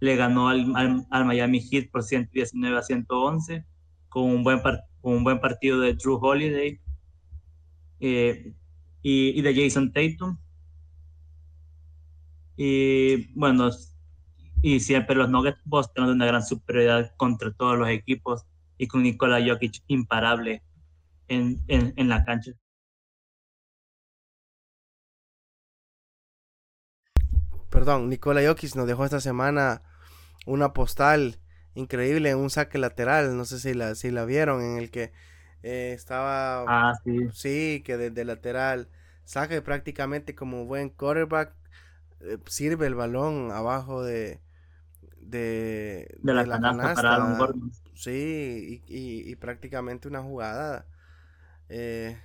le 0.01 0.17
ganó 0.17 0.49
al, 0.49 0.67
Miami 0.67 1.61
Heat 1.61 1.91
por 1.91 2.03
119 2.05 2.79
a 2.79 2.83
111, 2.83 3.65
con 4.09 4.25
un 4.25 4.45
buen, 4.45 4.61
un 5.01 5.25
buen 5.25 5.41
partido 5.41 5.81
de 5.81 5.95
Drew 5.95 6.19
Holiday 6.21 6.81
eh, 8.01 8.55
y, 9.03 9.39
y 9.39 9.43
de 9.43 9.55
Jason 9.55 9.93
Tatum. 9.93 10.39
Y 12.57 13.33
bueno, 13.39 13.71
y 14.63 14.79
siempre 14.79 15.17
los 15.17 15.29
Nuggets 15.29 15.61
Boston 15.65 16.07
de 16.07 16.13
una 16.13 16.27
gran 16.27 16.43
superioridad 16.45 17.13
contra 17.17 17.53
todos 17.53 17.77
los 17.77 17.89
equipos 17.89 18.47
y 18.79 18.87
con 18.87 19.03
Nikola 19.03 19.45
Jokic 19.45 19.83
imparable 19.89 20.63
en, 21.27 21.63
en, 21.67 22.09
la 22.09 22.25
cancha. 22.25 22.53
Perdón, 27.71 28.09
Nikola 28.09 28.47
Jokic 28.47 28.77
nos 28.77 28.87
dejó 28.87 29.05
esta 29.05 29.21
semana 29.21 29.83
una 30.47 30.73
postal 30.73 31.39
increíble 31.75 32.31
en 32.31 32.39
un 32.39 32.51
saque 32.51 32.79
lateral, 32.79 33.37
no 33.37 33.45
sé 33.45 33.59
si 33.59 33.75
la, 33.75 33.97
si 33.97 34.11
la 34.11 34.25
vieron, 34.25 34.63
en 34.63 34.77
el 34.77 34.91
que 34.91 35.13
eh, 35.63 35.93
estaba... 35.93 36.65
Ah, 36.69 36.95
sí. 37.03 37.29
Sí, 37.33 37.83
que 37.85 37.97
desde 37.97 38.25
lateral 38.25 38.89
saque 39.25 39.61
prácticamente 39.61 40.35
como 40.35 40.67
buen 40.67 40.91
quarterback, 40.91 41.55
eh, 42.21 42.39
sirve 42.47 42.87
el 42.87 42.95
balón 42.95 43.51
abajo 43.51 44.05
de, 44.05 44.41
de, 45.33 46.19
la, 46.23 46.45
canasta, 46.47 47.53
Sí, 47.95 48.83
y, 48.87 49.35
prácticamente 49.37 50.09
una 50.09 50.23
jugada 50.23 50.87
eh, 51.69 52.21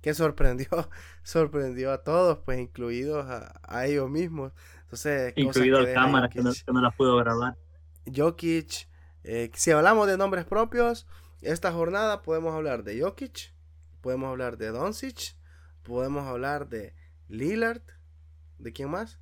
que 0.00 0.14
sorprendió, 0.14 0.68
sorprendió 1.22 1.92
a 1.92 2.02
todos, 2.02 2.38
pues 2.44 2.58
incluidos 2.58 3.26
a, 3.28 3.86
ellos 3.86 4.08
mismos. 4.08 4.52
Entonces, 4.82 5.32
incluido 5.36 5.78
al 5.78 5.92
cámara 5.92 6.28
que 6.28 6.42
no, 6.42 6.80
la 6.80 6.90
pudo 6.90 7.16
grabar. 7.16 7.56
Jokic, 8.14 8.88
eh, 9.24 9.50
si 9.54 9.70
hablamos 9.72 10.06
de 10.06 10.16
nombres 10.16 10.44
propios, 10.44 11.06
esta 11.42 11.72
jornada 11.72 12.22
podemos 12.22 12.54
hablar 12.54 12.84
de 12.84 13.00
Jokic, 13.00 13.52
podemos 14.00 14.30
hablar 14.30 14.56
de 14.56 14.68
Doncic, 14.68 15.36
podemos 15.82 16.26
hablar 16.26 16.68
de 16.68 16.94
Lillard, 17.28 17.82
¿de 18.58 18.72
quién 18.72 18.90
más? 18.90 19.20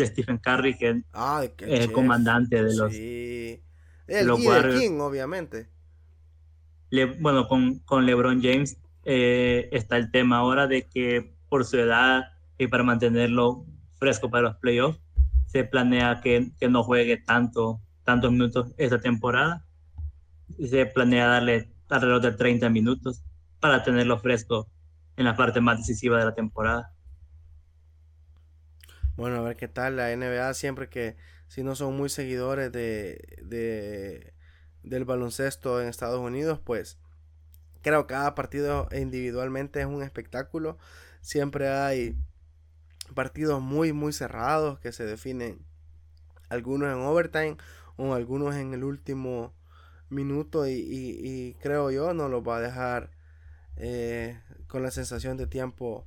De 0.00 0.06
Stephen 0.06 0.38
Curry, 0.38 0.76
que 0.76 1.02
Ah, 1.12 1.42
es 1.44 1.80
el 1.80 1.92
comandante 1.92 2.62
de 2.62 2.74
los, 2.76 2.92
Sí. 2.92 3.62
El 4.06 4.26
los 4.26 4.44
Warriors. 4.44 4.80
King, 4.80 4.98
obviamente. 5.00 5.68
Le- 6.90 7.06
bueno, 7.20 7.46
con, 7.46 7.78
con 7.80 8.04
LeBron 8.06 8.42
James 8.42 8.76
eh, 9.04 9.68
está 9.72 9.96
el 9.96 10.10
tema 10.10 10.38
ahora 10.38 10.66
de 10.66 10.86
que 10.88 11.34
por 11.48 11.64
su 11.64 11.78
edad 11.78 12.24
y 12.58 12.66
para 12.66 12.82
mantenerlo 12.82 13.64
fresco 13.98 14.30
para 14.30 14.42
los 14.42 14.56
playoffs, 14.56 14.98
se 15.46 15.64
planea 15.64 16.20
que, 16.20 16.50
que 16.58 16.68
no 16.68 16.82
juegue 16.82 17.16
tanto, 17.16 17.80
tantos 18.04 18.30
minutos 18.32 18.72
esta 18.76 19.00
temporada. 19.00 19.64
Se 20.68 20.86
planea 20.86 21.26
darle 21.26 21.70
alrededor 21.88 22.20
de 22.22 22.32
30 22.32 22.68
minutos 22.70 23.22
para 23.60 23.82
tenerlo 23.82 24.18
fresco 24.18 24.68
en 25.16 25.24
la 25.24 25.36
parte 25.36 25.60
más 25.60 25.78
decisiva 25.78 26.18
de 26.18 26.24
la 26.24 26.34
temporada. 26.34 26.92
Bueno, 29.16 29.36
a 29.36 29.40
ver 29.42 29.56
qué 29.56 29.68
tal 29.68 29.96
la 29.96 30.12
NBA 30.12 30.54
siempre 30.54 30.88
que 30.88 31.16
si 31.48 31.62
no 31.62 31.74
son 31.74 31.96
muy 31.96 32.08
seguidores 32.08 32.72
de, 32.72 33.38
de 33.42 34.34
del 34.82 35.04
baloncesto 35.04 35.80
en 35.80 35.88
Estados 35.88 36.20
Unidos, 36.20 36.58
pues 36.64 36.98
creo 37.82 38.06
que 38.06 38.14
cada 38.14 38.34
partido 38.36 38.88
individualmente 38.92 39.80
es 39.80 39.86
un 39.86 40.02
espectáculo. 40.02 40.78
Siempre 41.22 41.68
hay 41.70 42.16
partidos 43.14 43.60
muy 43.62 43.92
muy 43.92 44.12
cerrados 44.12 44.78
que 44.80 44.92
se 44.92 45.04
definen 45.04 45.64
algunos 46.48 46.88
en 46.92 47.02
overtime 47.02 47.56
o 47.96 48.14
algunos 48.14 48.54
en 48.56 48.74
el 48.74 48.84
último 48.84 49.54
minuto 50.10 50.66
y, 50.66 50.72
y- 50.72 51.20
y 51.50 51.54
creo 51.56 51.90
yo 51.90 52.14
no 52.14 52.28
los 52.28 52.42
va 52.42 52.58
a 52.58 52.60
dejar 52.60 53.10
eh, 53.76 54.40
con 54.68 54.82
la 54.82 54.90
sensación 54.90 55.36
de 55.36 55.46
tiempo 55.46 56.06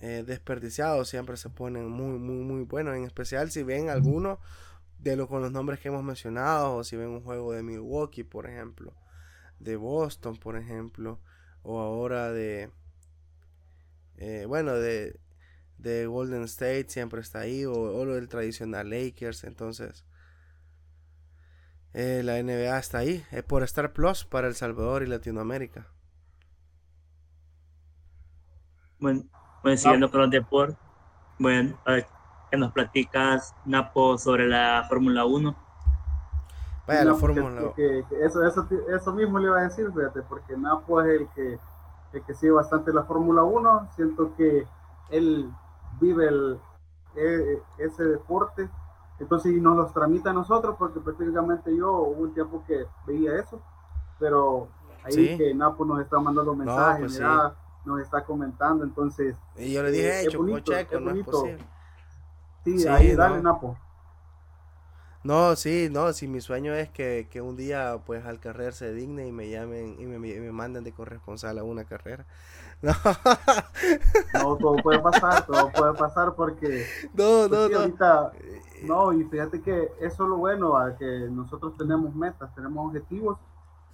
eh, 0.00 0.24
desperdiciados 0.26 1.08
siempre 1.08 1.36
se 1.36 1.48
ponen 1.50 1.88
muy 1.88 2.18
muy 2.18 2.44
muy 2.44 2.64
buenos 2.64 2.96
en 2.96 3.04
especial 3.04 3.50
si 3.50 3.62
ven 3.62 3.88
alguno 3.88 4.40
de 4.98 5.16
los 5.16 5.28
con 5.28 5.42
los 5.42 5.52
nombres 5.52 5.80
que 5.80 5.88
hemos 5.88 6.04
mencionado 6.04 6.76
o 6.76 6.84
si 6.84 6.96
ven 6.96 7.08
un 7.08 7.22
juego 7.22 7.52
de 7.52 7.62
Milwaukee 7.62 8.24
por 8.24 8.46
ejemplo 8.46 8.94
de 9.58 9.76
Boston 9.76 10.36
por 10.36 10.56
ejemplo 10.56 11.20
o 11.62 11.80
ahora 11.80 12.30
de 12.32 12.70
eh, 14.16 14.44
bueno 14.46 14.74
de 14.74 15.18
de 15.78 16.06
Golden 16.06 16.44
State 16.44 16.86
siempre 16.88 17.20
está 17.20 17.40
ahí 17.40 17.64
o, 17.64 17.72
o 17.72 18.04
lo 18.04 18.14
del 18.14 18.28
tradicional 18.28 18.90
Lakers 18.90 19.44
entonces 19.44 20.04
eh, 21.98 22.22
la 22.22 22.42
NBA 22.42 22.78
está 22.78 22.98
ahí 22.98 23.24
es 23.30 23.42
por 23.42 23.62
Star 23.62 23.94
Plus 23.94 24.26
para 24.26 24.48
El 24.48 24.54
Salvador 24.54 25.02
y 25.02 25.06
Latinoamérica. 25.06 25.86
Bueno, 28.98 29.24
bueno 29.62 29.76
siguiendo 29.78 30.10
con 30.10 30.20
los 30.20 30.30
deportes, 30.30 30.76
bueno, 31.38 31.76
a 31.84 31.92
ver, 31.92 32.06
¿qué 32.50 32.56
nos 32.56 32.72
platicas, 32.72 33.54
Napo, 33.64 34.16
sobre 34.18 34.46
la 34.46 34.84
Fórmula 34.88 35.24
1? 35.24 35.54
vaya 36.86 37.04
la 37.04 37.12
No, 37.12 37.18
porque- 37.18 37.40
fórmula 37.40 37.60
porque- 37.62 38.04
que 38.08 38.24
eso, 38.24 38.44
eso, 38.44 38.66
eso 38.88 39.12
mismo 39.12 39.38
le 39.40 39.46
iba 39.48 39.58
a 39.58 39.62
decir, 39.62 39.90
fíjate, 39.92 40.22
porque 40.22 40.56
Napo 40.56 41.00
es 41.02 41.20
el 41.20 41.28
que, 41.34 41.58
el 42.12 42.22
que 42.22 42.34
sigue 42.34 42.52
bastante 42.52 42.92
la 42.92 43.02
Fórmula 43.02 43.42
1. 43.42 43.88
Siento 43.96 44.34
que 44.36 44.64
él 45.10 45.50
vive 46.00 46.28
el, 46.28 46.60
e- 47.16 47.60
ese 47.78 48.04
deporte, 48.04 48.68
entonces 49.18 49.52
y 49.52 49.60
nos 49.60 49.76
los 49.76 49.92
tramita 49.92 50.30
a 50.30 50.32
nosotros, 50.32 50.76
porque 50.78 51.00
prácticamente 51.00 51.74
yo 51.76 51.90
hubo 51.92 52.22
un 52.22 52.34
tiempo 52.34 52.62
que 52.68 52.86
veía 53.04 53.34
eso, 53.34 53.60
pero 54.20 54.68
ahí 55.04 55.12
Sí. 55.12 55.36
que 55.36 55.54
Napo 55.54 55.84
nos 55.84 55.98
está 56.00 56.20
mandando 56.20 56.54
mensajes, 56.54 57.00
pues 57.00 57.14
sí. 57.16 57.22
Nos 57.86 58.00
está 58.00 58.24
comentando, 58.24 58.84
entonces 58.84 59.36
y 59.56 59.72
yo 59.72 59.82
le 59.82 59.90
dije 59.90 60.26
Eh, 60.26 60.28
bonito, 60.36 60.62
Checo 60.62 61.00
no 61.00 61.10
es 61.10 61.18
bonito. 61.18 61.30
posible 61.30 61.64
sí, 62.64 62.86
Sí, 62.86 62.86
ahí 62.86 63.14
dale 63.14 63.40
no. 63.40 63.42
Napo. 63.42 63.76
No, 65.24 65.56
sí, 65.56 65.88
no, 65.90 66.12
sí, 66.12 66.28
mi 66.28 66.40
sueño 66.40 66.72
es 66.74 66.88
que, 66.90 67.26
que 67.30 67.40
un 67.40 67.56
día 67.56 67.98
pues 68.06 68.24
al 68.24 68.38
carrer 68.38 68.72
se 68.74 68.92
digne 68.94 69.26
y 69.26 69.32
me 69.32 69.50
llamen 69.50 69.96
y 69.98 70.06
me, 70.06 70.18
me 70.20 70.52
manden 70.52 70.84
de 70.84 70.92
corresponsal 70.92 71.58
a 71.58 71.64
una 71.64 71.84
carrera. 71.84 72.26
No, 72.82 72.92
No, 74.32 74.58
todo 74.58 74.82
puede 74.82 75.00
pasar, 75.00 75.46
todo 75.46 75.72
puede 75.72 75.94
pasar 75.94 76.34
porque 76.34 76.90
no, 77.14 77.48
Pues 77.48 77.48
no, 77.48 77.68
sí, 77.68 77.72
no. 77.72 77.78
ahorita, 77.78 78.36
no, 78.80 79.12
y 79.12 79.24
fíjate 79.24 79.62
que 79.62 79.92
eso 80.00 80.24
es 80.24 80.28
lo 80.30 80.36
bueno, 80.38 80.74
que 80.98 81.28
nosotros 81.30 81.76
tenemos 81.76 82.14
metas, 82.14 82.54
tenemos 82.54 82.86
objetivos 82.88 83.38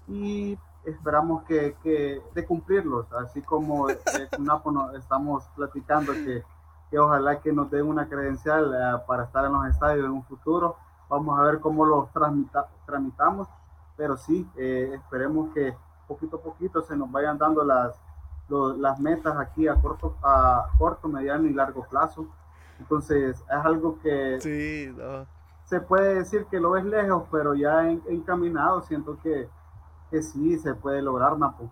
y 0.08 0.58
esperamos 0.84 1.42
que, 1.44 1.76
que 1.82 2.20
de 2.34 2.46
cumplirlos, 2.46 3.06
así 3.12 3.42
como 3.42 3.88
eh, 3.90 3.96
con 4.34 4.44
Napo 4.44 4.70
nos 4.72 4.94
estamos 4.94 5.44
platicando 5.54 6.12
que, 6.12 6.42
que 6.90 6.98
ojalá 6.98 7.40
que 7.40 7.52
nos 7.52 7.70
den 7.70 7.86
una 7.86 8.08
credencial 8.08 8.72
eh, 8.74 9.02
para 9.06 9.24
estar 9.24 9.44
en 9.44 9.52
los 9.52 9.66
estadios 9.66 10.04
en 10.04 10.10
un 10.12 10.24
futuro, 10.24 10.76
vamos 11.08 11.38
a 11.38 11.42
ver 11.44 11.60
cómo 11.60 11.84
los 11.84 12.10
tramita- 12.12 12.68
tramitamos, 12.86 13.48
pero 13.96 14.16
sí, 14.16 14.48
eh, 14.56 14.90
esperemos 14.94 15.52
que 15.54 15.74
poquito 16.08 16.36
a 16.36 16.40
poquito 16.42 16.82
se 16.82 16.96
nos 16.96 17.10
vayan 17.12 17.38
dando 17.38 17.62
las, 17.64 18.00
lo- 18.48 18.74
las 18.76 18.98
metas 18.98 19.36
aquí 19.38 19.68
a 19.68 19.76
corto, 19.76 20.16
a 20.22 20.68
corto, 20.78 21.08
mediano 21.08 21.46
y 21.46 21.52
largo 21.54 21.84
plazo. 21.88 22.26
Entonces 22.78 23.38
es 23.38 23.64
algo 23.64 23.98
que 24.00 24.40
Sí, 24.40 24.92
no. 24.96 25.26
se 25.64 25.80
puede 25.80 26.16
decir 26.16 26.46
que 26.46 26.58
lo 26.58 26.72
ves 26.72 26.84
lejos, 26.84 27.24
pero 27.30 27.54
ya 27.54 27.88
en- 27.88 28.02
encaminado 28.08 28.82
siento 28.82 29.16
que, 29.22 29.48
que 30.12 30.22
sí 30.22 30.58
se 30.60 30.74
puede 30.74 31.02
lograr, 31.02 31.36
Napo. 31.38 31.68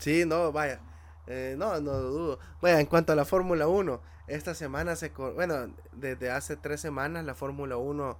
Sí, 0.00 0.24
no, 0.26 0.50
vaya. 0.50 0.80
Eh, 1.28 1.54
no, 1.56 1.80
no 1.80 1.92
lo 1.92 2.10
dudo. 2.10 2.38
Vaya, 2.60 2.80
en 2.80 2.86
cuanto 2.86 3.12
a 3.12 3.16
la 3.16 3.24
Fórmula 3.24 3.68
1, 3.68 4.00
esta 4.26 4.54
semana 4.54 4.96
se... 4.96 5.10
Bueno, 5.10 5.68
desde 5.92 6.32
hace 6.32 6.56
tres 6.56 6.80
semanas 6.80 7.24
la 7.24 7.34
Fórmula 7.36 7.76
1 7.76 8.18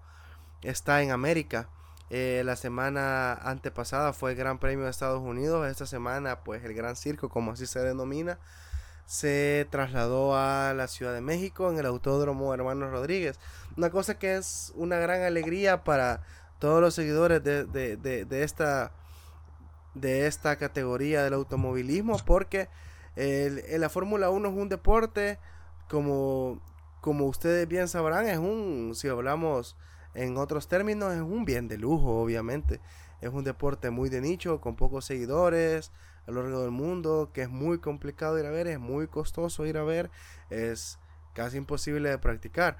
está 0.62 1.02
en 1.02 1.10
América. 1.10 1.68
Eh, 2.10 2.42
la 2.44 2.54
semana 2.56 3.32
antepasada 3.32 4.12
fue 4.12 4.32
el 4.32 4.36
Gran 4.36 4.58
Premio 4.58 4.84
de 4.84 4.90
Estados 4.90 5.20
Unidos. 5.22 5.66
Esta 5.66 5.86
semana, 5.86 6.40
pues 6.44 6.62
el 6.64 6.74
Gran 6.74 6.94
Circo, 6.94 7.28
como 7.28 7.52
así 7.52 7.66
se 7.66 7.80
denomina, 7.80 8.38
se 9.06 9.66
trasladó 9.70 10.36
a 10.36 10.72
la 10.74 10.86
Ciudad 10.88 11.12
de 11.14 11.20
México 11.22 11.70
en 11.70 11.78
el 11.78 11.86
Autódromo 11.86 12.54
Hermanos 12.54 12.90
Rodríguez. 12.92 13.40
Una 13.76 13.90
cosa 13.90 14.18
que 14.18 14.36
es 14.36 14.72
una 14.76 14.96
gran 14.98 15.22
alegría 15.22 15.82
para 15.84 16.20
todos 16.60 16.80
los 16.80 16.94
seguidores 16.94 17.42
de- 17.42 17.64
de- 17.64 17.96
de 18.24 18.42
esta 18.44 18.92
de 19.94 20.26
esta 20.26 20.56
categoría 20.56 21.22
del 21.22 21.34
automovilismo 21.34 22.16
porque 22.24 22.68
la 23.16 23.88
Fórmula 23.88 24.30
1 24.30 24.48
es 24.48 24.54
un 24.54 24.68
deporte 24.68 25.38
como, 25.88 26.60
como 27.00 27.26
ustedes 27.26 27.68
bien 27.68 27.88
sabrán 27.88 28.26
es 28.26 28.38
un 28.38 28.92
si 28.94 29.08
hablamos 29.08 29.76
en 30.14 30.36
otros 30.38 30.68
términos 30.68 31.12
es 31.12 31.20
un 31.20 31.44
bien 31.44 31.68
de 31.68 31.78
lujo 31.78 32.22
obviamente. 32.22 32.80
Es 33.20 33.30
un 33.30 33.44
deporte 33.44 33.90
muy 33.90 34.08
de 34.08 34.20
nicho 34.20 34.60
con 34.60 34.74
pocos 34.74 35.04
seguidores 35.04 35.92
a 36.26 36.32
lo 36.32 36.42
largo 36.42 36.62
del 36.62 36.70
mundo 36.70 37.30
que 37.32 37.42
es 37.42 37.50
muy 37.50 37.78
complicado 37.78 38.38
ir 38.38 38.46
a 38.46 38.50
ver 38.50 38.66
es 38.66 38.80
muy 38.80 39.06
costoso 39.06 39.66
ir 39.66 39.76
a 39.76 39.84
ver 39.84 40.10
es 40.50 40.98
casi 41.34 41.58
imposible 41.58 42.08
de 42.08 42.18
practicar. 42.18 42.78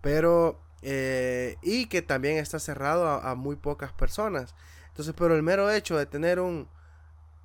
Pero 0.00 0.60
eh, 0.82 1.56
y 1.62 1.86
que 1.86 2.02
también 2.02 2.36
está 2.38 2.58
cerrado 2.58 3.06
a 3.06 3.34
muy 3.34 3.56
pocas 3.56 3.92
personas 3.92 4.54
entonces, 4.90 5.14
pero 5.16 5.34
el 5.34 5.42
mero 5.42 5.70
hecho 5.70 5.96
de 5.96 6.06
tener 6.06 6.38
un, 6.38 6.68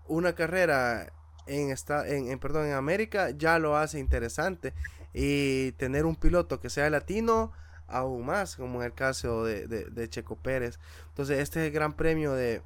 una 0.07 0.35
carrera 0.35 1.07
en, 1.47 1.71
esta, 1.71 2.07
en, 2.07 2.37
perdón, 2.39 2.65
en 2.67 2.73
América 2.73 3.29
ya 3.31 3.57
lo 3.59 3.77
hace 3.77 3.99
interesante. 3.99 4.73
Y 5.13 5.71
tener 5.73 6.05
un 6.05 6.17
piloto 6.17 6.59
que 6.59 6.69
sea 6.69 6.89
latino, 6.89 7.53
aún 7.87 8.25
más, 8.25 8.57
como 8.57 8.81
en 8.81 8.87
el 8.87 8.93
caso 8.93 9.45
de, 9.45 9.67
de, 9.67 9.85
de 9.85 10.09
Checo 10.09 10.35
Pérez. 10.35 10.77
Entonces, 11.09 11.39
este 11.39 11.61
es 11.61 11.67
el 11.67 11.71
gran 11.71 11.93
premio 11.93 12.33
de, 12.33 12.61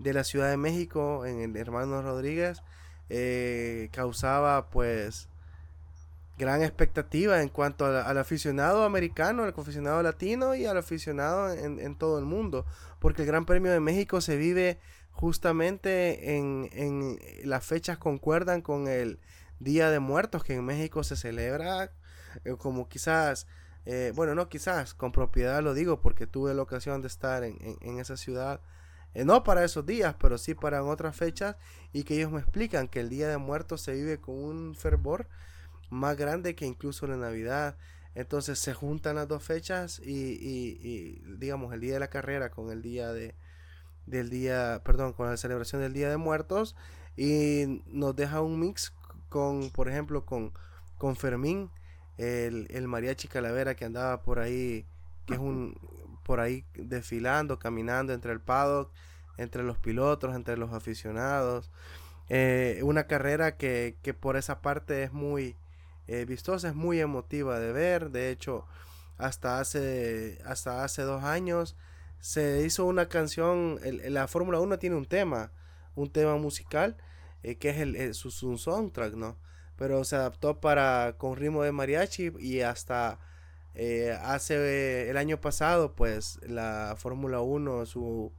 de 0.00 0.12
la 0.12 0.24
Ciudad 0.24 0.50
de 0.50 0.56
México 0.56 1.24
en 1.26 1.40
el 1.40 1.56
Hermano 1.56 2.02
Rodríguez. 2.02 2.62
eh, 3.08 3.88
causaba 3.92 4.70
pues 4.70 5.28
gran 6.42 6.62
expectativa 6.62 7.40
en 7.40 7.48
cuanto 7.48 7.86
al, 7.86 8.18
aficionado 8.18 8.82
americano, 8.82 9.44
al 9.44 9.54
aficionado 9.56 10.02
latino 10.02 10.56
y 10.56 10.66
al 10.66 10.76
aficionado 10.76 11.52
en, 11.52 11.94
todo 11.96 12.18
el 12.18 12.24
mundo 12.24 12.66
porque 12.98 13.22
el 13.22 13.28
Gran 13.28 13.46
Premio 13.46 13.70
de 13.70 13.78
México 13.78 14.20
se 14.20 14.36
vive 14.36 14.80
justamente 15.12 16.36
en, 16.36 17.18
las 17.44 17.64
fechas 17.64 17.96
concuerdan 17.96 18.60
con 18.60 18.88
el 18.88 19.20
Día 19.60 19.88
de 19.90 20.00
Muertos 20.00 20.42
que 20.42 20.54
en 20.54 20.64
México 20.64 21.04
se 21.04 21.16
celebra 21.16 21.92
eh, 22.44 22.56
como 22.58 22.88
quizás, 22.88 23.46
eh, 23.86 24.12
bueno, 24.16 24.34
no 24.34 24.48
quizás, 24.48 24.94
con 24.94 25.12
propiedad 25.12 25.62
lo 25.62 25.74
digo 25.74 26.00
porque 26.00 26.26
tuve 26.26 26.54
la 26.54 26.62
ocasión 26.62 27.02
de 27.02 27.08
estar 27.08 27.44
en 27.44 27.98
esa 28.00 28.16
ciudad, 28.16 28.60
eh, 29.14 29.24
no 29.24 29.44
para 29.44 29.64
esos 29.64 29.84
días, 29.84 30.16
pero 30.18 30.38
sí 30.38 30.54
para 30.54 30.82
otras 30.82 31.14
fechas 31.16 31.56
y 31.92 32.04
que 32.04 32.14
ellos 32.16 32.32
me 32.32 32.40
explican 32.40 32.88
que 32.88 33.00
el 33.00 33.08
Día 33.08 33.28
de 33.28 33.36
Muertos 33.38 33.82
se 33.82 33.92
vive 33.92 34.18
con 34.20 34.34
un 34.34 34.74
fervor 34.74 35.28
más 35.92 36.16
grande 36.16 36.54
que 36.54 36.66
incluso 36.66 37.06
la 37.06 37.16
Navidad. 37.16 37.76
Entonces 38.14 38.58
se 38.58 38.74
juntan 38.74 39.16
las 39.16 39.28
dos 39.28 39.42
fechas 39.42 40.00
y, 40.00 41.20
digamos 41.38 41.72
el 41.72 41.80
día 41.80 41.94
de 41.94 42.00
la 42.00 42.08
carrera 42.08 42.50
con 42.50 42.70
el 42.70 42.82
día 42.82 43.12
de 43.12 43.34
del 44.06 44.30
día, 44.30 44.82
perdón, 44.84 45.12
con 45.12 45.28
la 45.28 45.36
celebración 45.36 45.80
del 45.80 45.92
Día 45.92 46.10
de 46.10 46.16
Muertos 46.16 46.74
y 47.16 47.82
nos 47.86 48.16
deja 48.16 48.40
un 48.40 48.58
mix 48.58 48.92
con, 49.28 49.70
por 49.70 49.88
ejemplo, 49.88 50.26
con, 50.26 50.52
con 50.98 51.14
Fermín 51.14 51.70
el, 52.18 52.66
el 52.70 52.88
mariachi 52.88 53.28
calavera 53.28 53.76
que 53.76 53.84
andaba 53.84 54.22
por 54.22 54.40
ahí, 54.40 54.86
que 55.26 55.34
es 55.34 55.40
un 55.40 55.78
por 56.24 56.40
ahí 56.40 56.64
desfilando, 56.74 57.58
caminando 57.58 58.12
entre 58.12 58.32
el 58.32 58.40
paddock, 58.40 58.90
entre 59.36 59.62
los 59.62 59.78
pilotos, 59.78 60.34
entre 60.34 60.56
los 60.56 60.72
aficionados. 60.72 61.70
Eh, 62.28 62.80
una 62.82 63.06
carrera 63.06 63.56
que, 63.56 63.96
que, 64.02 64.14
por 64.14 64.36
esa 64.36 64.62
parte 64.62 65.04
es 65.04 65.12
muy 65.12 65.56
eh, 66.06 66.24
vistosa, 66.24 66.68
es 66.68 66.74
muy 66.74 67.00
emotiva 67.00 67.58
de 67.58 67.72
ver. 67.72 68.10
De 68.10 68.30
hecho, 68.30 68.66
hasta 69.18 69.60
hace, 69.60 70.38
hasta 70.44 70.84
hace 70.84 71.02
dos 71.02 71.22
años 71.24 71.76
se 72.22 72.64
hizo 72.64 72.86
una 72.86 73.08
canción, 73.08 73.80
la 73.82 74.28
Fórmula 74.28 74.60
1 74.60 74.78
tiene 74.78 74.96
un 74.96 75.06
tema, 75.06 75.50
un 75.96 76.10
tema 76.10 76.36
musical, 76.36 76.96
eh, 77.42 77.56
que 77.56 77.70
es 77.70 77.78
el, 77.78 78.14
su, 78.14 78.30
soundtrack, 78.30 79.14
¿no? 79.14 79.36
Pero 79.76 80.04
se 80.04 80.16
adaptó 80.16 80.60
para 80.60 81.16
con 81.18 81.36
ritmo 81.36 81.64
de 81.64 81.72
mariachi 81.72 82.32
y 82.38 82.60
hasta 82.60 83.18
eh, 83.74 84.16
hace 84.22 85.10
el 85.10 85.16
año 85.16 85.40
pasado, 85.40 85.94
pues 85.96 86.38
la 86.46 86.94
Fórmula 86.96 87.40
1, 87.40 87.86
su, 87.86 88.32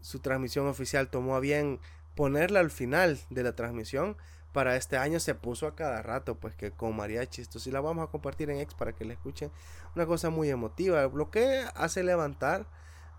su 0.00 0.20
transmisión 0.20 0.68
oficial 0.68 1.08
tomó 1.10 1.34
a 1.34 1.40
bien 1.40 1.80
ponerla 2.14 2.60
al 2.60 2.70
final 2.70 3.18
de 3.30 3.42
la 3.42 3.56
transmisión. 3.56 4.16
Para 4.52 4.76
este 4.76 4.96
año 4.96 5.20
se 5.20 5.34
puso 5.34 5.66
a 5.66 5.74
cada 5.76 6.02
rato, 6.02 6.36
pues 6.36 6.54
que 6.54 6.70
con 6.70 6.96
mariachi. 6.96 7.42
Esto 7.42 7.58
sí 7.58 7.70
la 7.70 7.80
vamos 7.80 8.06
a 8.06 8.10
compartir 8.10 8.50
en 8.50 8.60
X 8.60 8.74
para 8.74 8.92
que 8.92 9.04
la 9.04 9.12
escuchen. 9.12 9.50
Una 9.94 10.06
cosa 10.06 10.30
muy 10.30 10.48
emotiva, 10.48 11.02
lo 11.02 11.30
que 11.30 11.64
hace 11.74 12.02
levantar 12.02 12.66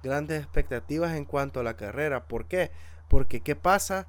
grandes 0.04 0.42
expectativas 0.42 1.16
en 1.16 1.26
cuanto 1.26 1.60
a 1.60 1.64
la 1.64 1.76
carrera. 1.76 2.28
¿Por 2.28 2.48
qué? 2.48 2.72
Porque 3.08 3.42
¿qué 3.42 3.56
pasa 3.56 4.08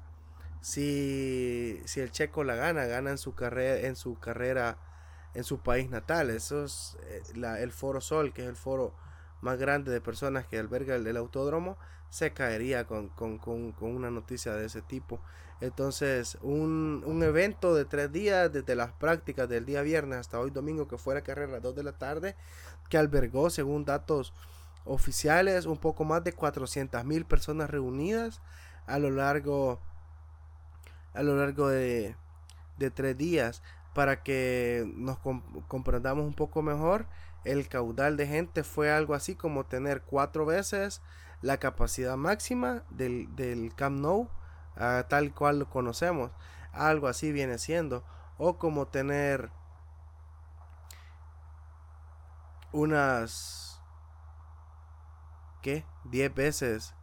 si, 0.61 1.81
si 1.85 1.99
el 1.99 2.11
checo 2.11 2.43
la 2.43 2.55
gana? 2.55 2.85
Gana 2.85 3.11
en 3.11 3.17
su 3.17 3.35
carrera, 3.35 3.87
en 3.87 3.95
su 3.95 4.19
carrera 4.19 4.77
en 5.33 5.43
su 5.43 5.59
país 5.59 5.89
natal. 5.89 6.29
Eso 6.29 6.65
es 6.65 6.97
eh, 7.03 7.21
el 7.59 7.71
Foro 7.71 8.01
Sol, 8.01 8.33
que 8.33 8.43
es 8.43 8.47
el 8.47 8.55
foro 8.55 8.93
más 9.41 9.57
grande 9.57 9.91
de 9.91 10.01
personas 10.01 10.45
que 10.47 10.57
alberga 10.57 10.95
el, 10.95 11.17
autódromo, 11.17 11.77
se 12.09 12.33
caería 12.33 12.85
con, 12.85 13.11
una 13.81 14.11
noticia 14.11 14.53
de 14.53 14.65
ese 14.65 14.81
tipo. 14.81 15.19
Entonces, 15.59 16.37
un, 16.41 17.03
un, 17.05 17.23
evento 17.23 17.75
de 17.75 17.85
tres 17.85 18.11
días, 18.11 18.51
desde 18.51 18.75
las 18.75 18.91
prácticas 18.93 19.47
del 19.47 19.65
día 19.65 19.81
viernes 19.81 20.19
hasta 20.19 20.39
hoy 20.39 20.49
domingo, 20.49 20.87
que 20.87 20.97
fue 20.97 21.13
la 21.13 21.21
carrera 21.21 21.49
a 21.49 21.51
las 21.53 21.61
2 21.61 21.75
de 21.75 21.83
la 21.83 21.97
tarde, 21.97 22.35
que 22.89 22.97
albergó, 22.97 23.49
según 23.49 23.85
datos 23.85 24.33
oficiales, 24.85 25.65
un 25.65 25.77
poco 25.77 26.03
más 26.03 26.23
de 26.23 26.33
400 26.33 27.05
mil 27.05 27.25
personas 27.25 27.69
reunidas 27.69 28.41
a 28.87 28.97
lo 28.97 29.11
largo, 29.11 29.79
a 31.13 31.21
lo 31.21 31.35
largo 31.37 31.67
de, 31.67 32.15
de 32.77 32.91
tres 32.91 33.17
días 33.17 33.61
para 33.93 34.23
que 34.23 34.89
nos 34.95 35.19
comprendamos 35.67 36.25
un 36.25 36.33
poco 36.33 36.61
mejor, 36.61 37.05
el 37.43 37.67
caudal 37.67 38.17
de 38.17 38.27
gente 38.27 38.63
fue 38.63 38.91
algo 38.91 39.13
así 39.13 39.35
como 39.35 39.65
tener 39.65 40.03
cuatro 40.03 40.45
veces 40.45 41.01
la 41.41 41.57
capacidad 41.57 42.17
máxima 42.17 42.83
del, 42.89 43.35
del 43.35 43.73
Camp 43.75 43.99
Nou, 43.99 44.29
ah, 44.75 45.05
tal 45.09 45.33
cual 45.33 45.59
lo 45.59 45.69
conocemos. 45.69 46.31
Algo 46.71 47.07
así 47.07 47.31
viene 47.31 47.57
siendo. 47.57 48.03
O 48.37 48.57
como 48.57 48.87
tener 48.87 49.51
unas... 52.71 53.81
¿Qué? 55.61 55.85
10 56.05 56.33
veces. 56.33 56.93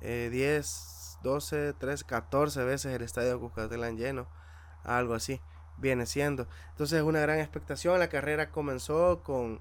10, 0.00 1.18
12, 1.22 1.72
13, 1.74 2.04
14 2.04 2.64
veces 2.64 2.94
el 2.94 3.02
estadio 3.02 3.40
Cuscatlán 3.40 3.96
lleno. 3.96 4.26
Algo 4.84 5.14
así 5.14 5.40
viene 5.78 6.06
siendo. 6.06 6.46
Entonces 6.70 6.98
es 6.98 7.04
una 7.04 7.20
gran 7.20 7.38
expectación. 7.38 7.98
La 7.98 8.08
carrera 8.08 8.50
comenzó 8.50 9.22
con, 9.22 9.60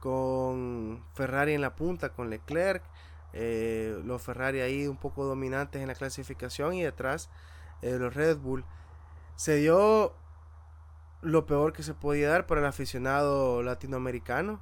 con 0.00 1.04
Ferrari 1.14 1.54
en 1.54 1.60
la 1.60 1.74
punta, 1.74 2.10
con 2.10 2.30
Leclerc. 2.30 2.82
Eh, 3.34 4.00
los 4.04 4.20
Ferrari 4.20 4.60
ahí 4.60 4.86
un 4.86 4.98
poco 4.98 5.24
dominantes 5.24 5.80
en 5.80 5.88
la 5.88 5.94
clasificación 5.94 6.74
y 6.74 6.82
detrás 6.82 7.30
eh, 7.80 7.96
los 7.98 8.14
Red 8.14 8.38
Bull. 8.38 8.64
Se 9.36 9.56
dio 9.56 10.14
lo 11.22 11.46
peor 11.46 11.72
que 11.72 11.82
se 11.82 11.94
podía 11.94 12.28
dar 12.28 12.46
para 12.46 12.60
el 12.60 12.66
aficionado 12.66 13.62
latinoamericano. 13.62 14.60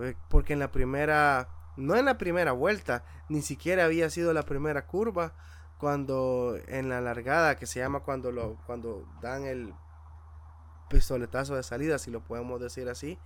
Eh, 0.00 0.14
porque 0.28 0.54
en 0.54 0.58
la 0.58 0.72
primera, 0.72 1.48
no 1.76 1.96
en 1.96 2.06
la 2.06 2.18
primera 2.18 2.52
vuelta, 2.52 3.04
ni 3.28 3.42
siquiera 3.42 3.84
había 3.84 4.10
sido 4.10 4.32
la 4.32 4.42
primera 4.42 4.86
curva. 4.86 5.32
Cuando 5.78 6.56
en 6.68 6.88
la 6.88 7.00
largada, 7.00 7.56
que 7.56 7.66
se 7.66 7.80
llama 7.80 8.00
cuando, 8.00 8.30
lo, 8.30 8.56
cuando 8.66 9.04
dan 9.20 9.44
el 9.44 9.74
pistoletazo 10.92 11.56
de 11.56 11.62
salida, 11.62 11.98
si 11.98 12.10
lo 12.10 12.22
podemos 12.22 12.60
decir 12.60 12.88
así, 12.90 13.18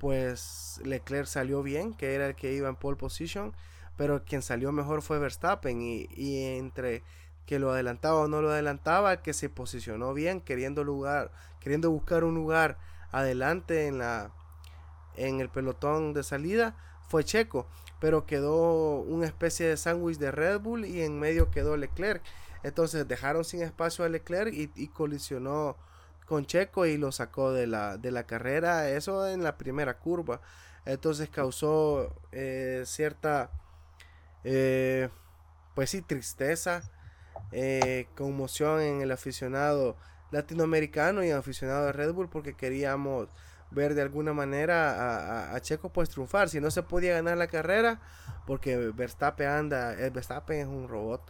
pues 0.00 0.80
Leclerc 0.84 1.26
salió 1.26 1.62
bien, 1.62 1.94
que 1.94 2.14
era 2.14 2.26
el 2.26 2.34
que 2.34 2.52
iba 2.52 2.68
en 2.68 2.74
pole 2.74 2.96
position, 2.96 3.54
pero 3.96 4.24
quien 4.24 4.42
salió 4.42 4.72
mejor 4.72 5.02
fue 5.02 5.20
Verstappen 5.20 5.80
y, 5.80 6.08
entre 6.58 7.04
que 7.46 7.60
lo 7.60 7.70
adelantaba 7.70 8.22
o 8.22 8.28
no 8.28 8.42
lo 8.42 8.50
adelantaba, 8.50 9.22
que 9.22 9.32
se 9.32 9.48
posicionó 9.48 10.14
bien, 10.14 10.40
queriendo 10.40 10.82
lugar, 10.82 11.30
queriendo 11.60 11.90
buscar 11.92 12.24
un 12.24 12.34
lugar 12.34 12.76
adelante 13.12 13.86
en 13.86 13.98
la 13.98 14.32
en 15.14 15.40
el 15.40 15.48
pelotón 15.48 16.12
de 16.12 16.22
salida, 16.22 16.76
fue 17.08 17.24
Checo, 17.24 17.66
pero 18.00 18.26
quedó 18.26 18.98
una 18.98 19.24
especie 19.26 19.66
de 19.66 19.78
sándwich 19.78 20.18
de 20.18 20.30
Red 20.30 20.60
Bull 20.60 20.84
y 20.84 21.00
en 21.00 21.18
medio 21.18 21.50
quedó 21.50 21.76
Leclerc. 21.76 22.22
Entonces 22.62 23.08
dejaron 23.08 23.44
sin 23.44 23.62
espacio 23.62 24.04
a 24.04 24.10
Leclerc 24.10 24.52
y, 24.52 24.70
y 24.74 24.88
colisionó 24.88 25.76
con 26.26 26.44
Checo 26.44 26.84
y 26.86 26.98
lo 26.98 27.12
sacó 27.12 27.52
de 27.52 27.66
la, 27.66 27.96
de 27.96 28.10
la 28.10 28.26
carrera, 28.26 28.90
eso 28.90 29.26
en 29.28 29.42
la 29.42 29.56
primera 29.56 29.98
curva. 29.98 30.40
Entonces 30.84 31.30
causó 31.30 32.14
eh, 32.32 32.82
cierta, 32.84 33.50
eh, 34.44 35.08
pues 35.74 35.90
sí, 35.90 36.02
tristeza, 36.02 36.82
eh, 37.52 38.08
conmoción 38.16 38.80
en 38.80 39.00
el 39.02 39.12
aficionado 39.12 39.96
latinoamericano 40.30 41.24
y 41.24 41.30
el 41.30 41.36
aficionado 41.36 41.86
de 41.86 41.92
Red 41.92 42.12
Bull 42.12 42.28
porque 42.28 42.54
queríamos 42.54 43.28
ver 43.70 43.94
de 43.94 44.02
alguna 44.02 44.32
manera 44.32 45.54
a, 45.54 45.60
Checo 45.60 45.92
pues 45.92 46.08
triunfar. 46.08 46.48
Si 46.48 46.60
no 46.60 46.70
se 46.70 46.82
podía 46.82 47.14
ganar 47.14 47.36
la 47.36 47.48
carrera, 47.48 48.00
porque 48.46 48.76
Verstappen 48.76 49.48
anda, 49.48 49.94
Verstappen 50.12 50.60
es 50.60 50.66
un 50.66 50.88
robot, 50.88 51.22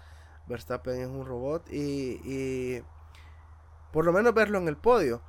Verstappen 0.46 1.00
es 1.00 1.08
un 1.08 1.26
robot 1.26 1.66
y 1.70 2.82
por 3.96 4.04
lo 4.04 4.12
menos 4.12 4.34
verlo 4.34 4.58
en 4.58 4.68
el 4.68 4.76
podio. 4.76 5.22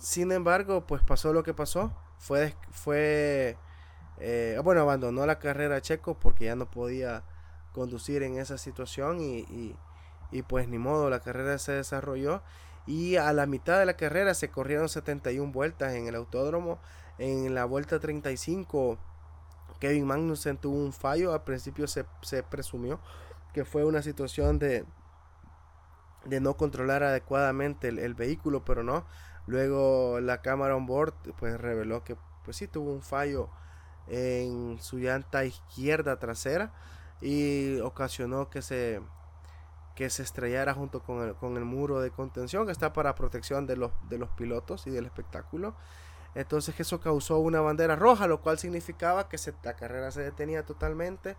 Sin 0.00 0.32
embargo, 0.32 0.84
pues 0.84 1.00
pasó 1.04 1.32
lo 1.32 1.44
que 1.44 1.54
pasó. 1.54 1.92
Fue, 2.18 2.56
fue 2.72 3.56
eh, 4.18 4.58
bueno, 4.64 4.80
abandonó 4.80 5.24
la 5.26 5.38
carrera 5.38 5.80
Checo 5.80 6.18
porque 6.18 6.46
ya 6.46 6.56
no 6.56 6.68
podía 6.68 7.22
conducir 7.72 8.24
en 8.24 8.36
esa 8.36 8.58
situación 8.58 9.20
y, 9.20 9.76
y, 10.32 10.42
pues 10.42 10.66
ni 10.66 10.78
modo, 10.78 11.08
la 11.08 11.20
carrera 11.20 11.56
se 11.58 11.70
desarrolló 11.70 12.42
y 12.84 13.14
a 13.14 13.32
la 13.32 13.46
mitad 13.46 13.78
de 13.78 13.86
la 13.86 13.96
carrera 13.96 14.34
se 14.34 14.50
corrieron 14.50 14.88
71 14.88 15.52
vueltas 15.52 15.94
en 15.94 16.08
el 16.08 16.16
autódromo. 16.16 16.80
En 17.18 17.54
la 17.54 17.64
vuelta 17.64 18.00
35 18.00 18.98
Kevin 19.78 20.04
Magnussen 20.04 20.56
tuvo 20.56 20.78
un 20.78 20.92
fallo, 20.92 21.32
al 21.32 21.44
principio 21.44 21.86
se, 21.86 22.06
se 22.22 22.42
presumió 22.42 22.98
que 23.54 23.64
fue 23.64 23.84
una 23.84 24.02
situación 24.02 24.58
de, 24.58 24.84
de 26.24 26.40
no 26.40 26.56
controlar 26.56 27.02
adecuadamente 27.02 27.88
el, 27.88 28.14
vehículo, 28.14 28.64
pero 28.64 28.82
no. 28.82 29.04
Luego 29.46 30.20
la 30.20 30.42
cámara 30.42 30.76
on 30.76 30.86
board 30.86 31.14
pues 31.38 31.60
reveló 31.60 32.04
que 32.04 32.16
pues 32.44 32.56
sí 32.56 32.68
tuvo 32.68 32.92
un 32.92 33.02
fallo 33.02 33.48
en 34.08 34.78
su 34.80 34.98
llanta 34.98 35.44
izquierda 35.44 36.18
trasera 36.18 36.72
y 37.20 37.80
ocasionó 37.80 38.50
que 38.50 38.62
se 38.62 39.00
que 39.94 40.08
se 40.08 40.22
estrellara 40.22 40.72
junto 40.72 41.02
con 41.02 41.22
el, 41.22 41.34
con 41.34 41.58
el 41.58 41.64
muro 41.66 42.00
de 42.00 42.10
contención 42.10 42.64
que 42.64 42.72
está 42.72 42.92
para 42.94 43.14
protección 43.14 43.66
de 43.66 43.76
los, 43.76 43.92
de 44.08 44.16
los 44.16 44.30
pilotos 44.30 44.86
y 44.86 44.90
del 44.90 45.04
espectáculo. 45.04 45.74
Entonces 46.34 46.78
eso 46.78 47.00
causó 47.00 47.38
una 47.38 47.60
bandera 47.60 47.96
roja, 47.96 48.26
lo 48.26 48.40
cual 48.40 48.58
significaba 48.58 49.28
que 49.28 49.36
la 49.62 49.74
carrera 49.74 50.10
se 50.10 50.22
detenía 50.22 50.64
totalmente 50.64 51.36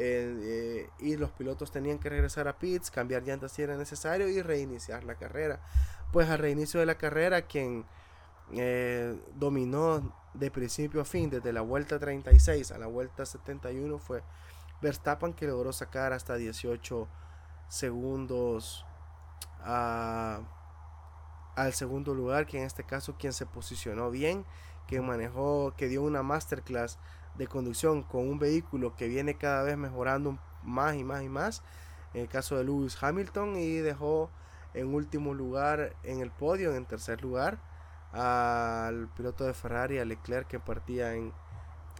eh, 0.00 0.88
y 1.00 1.16
los 1.16 1.32
pilotos 1.32 1.72
tenían 1.72 1.98
que 1.98 2.08
regresar 2.08 2.46
a 2.46 2.56
pits, 2.56 2.88
cambiar 2.88 3.24
llantas 3.24 3.50
si 3.50 3.62
era 3.62 3.76
necesario 3.76 4.28
y 4.28 4.40
reiniciar 4.40 5.02
la 5.02 5.16
carrera. 5.16 5.60
Pues 6.12 6.30
al 6.30 6.38
reinicio 6.38 6.78
de 6.78 6.86
la 6.86 6.96
carrera, 6.96 7.42
quien 7.42 7.84
eh, 8.52 9.20
dominó 9.34 10.14
de 10.34 10.52
principio 10.52 11.00
a 11.00 11.04
fin, 11.04 11.30
desde 11.30 11.52
la 11.52 11.62
vuelta 11.62 11.98
36 11.98 12.70
a 12.70 12.78
la 12.78 12.86
vuelta 12.86 13.26
71, 13.26 13.98
fue 13.98 14.22
Verstappen, 14.80 15.34
que 15.34 15.48
logró 15.48 15.72
sacar 15.72 16.12
hasta 16.12 16.36
18 16.36 17.08
segundos 17.68 18.86
al 19.64 20.44
segundo 21.72 22.14
lugar, 22.14 22.46
que 22.46 22.58
en 22.58 22.64
este 22.64 22.84
caso 22.84 23.16
quien 23.18 23.32
se 23.32 23.46
posicionó 23.46 24.12
bien, 24.12 24.46
que 24.86 25.00
manejó, 25.00 25.74
que 25.76 25.88
dio 25.88 26.02
una 26.02 26.22
masterclass 26.22 27.00
de 27.38 27.46
conducción 27.46 28.02
con 28.02 28.28
un 28.28 28.38
vehículo 28.38 28.94
que 28.96 29.08
viene 29.08 29.34
cada 29.38 29.62
vez 29.62 29.78
mejorando 29.78 30.38
más 30.62 30.96
y 30.96 31.04
más 31.04 31.22
y 31.22 31.28
más. 31.28 31.62
En 32.12 32.22
el 32.22 32.28
caso 32.28 32.56
de 32.56 32.64
Lewis 32.64 32.98
Hamilton 33.00 33.56
y 33.56 33.76
dejó 33.76 34.30
en 34.74 34.94
último 34.94 35.34
lugar 35.34 35.94
en 36.02 36.20
el 36.20 36.30
podio, 36.30 36.74
en 36.74 36.84
tercer 36.84 37.22
lugar, 37.22 37.58
al 38.12 39.08
piloto 39.16 39.44
de 39.44 39.54
Ferrari, 39.54 39.98
a 39.98 40.04
Leclerc, 40.04 40.48
que 40.48 40.60
partía 40.60 41.14
en, 41.14 41.32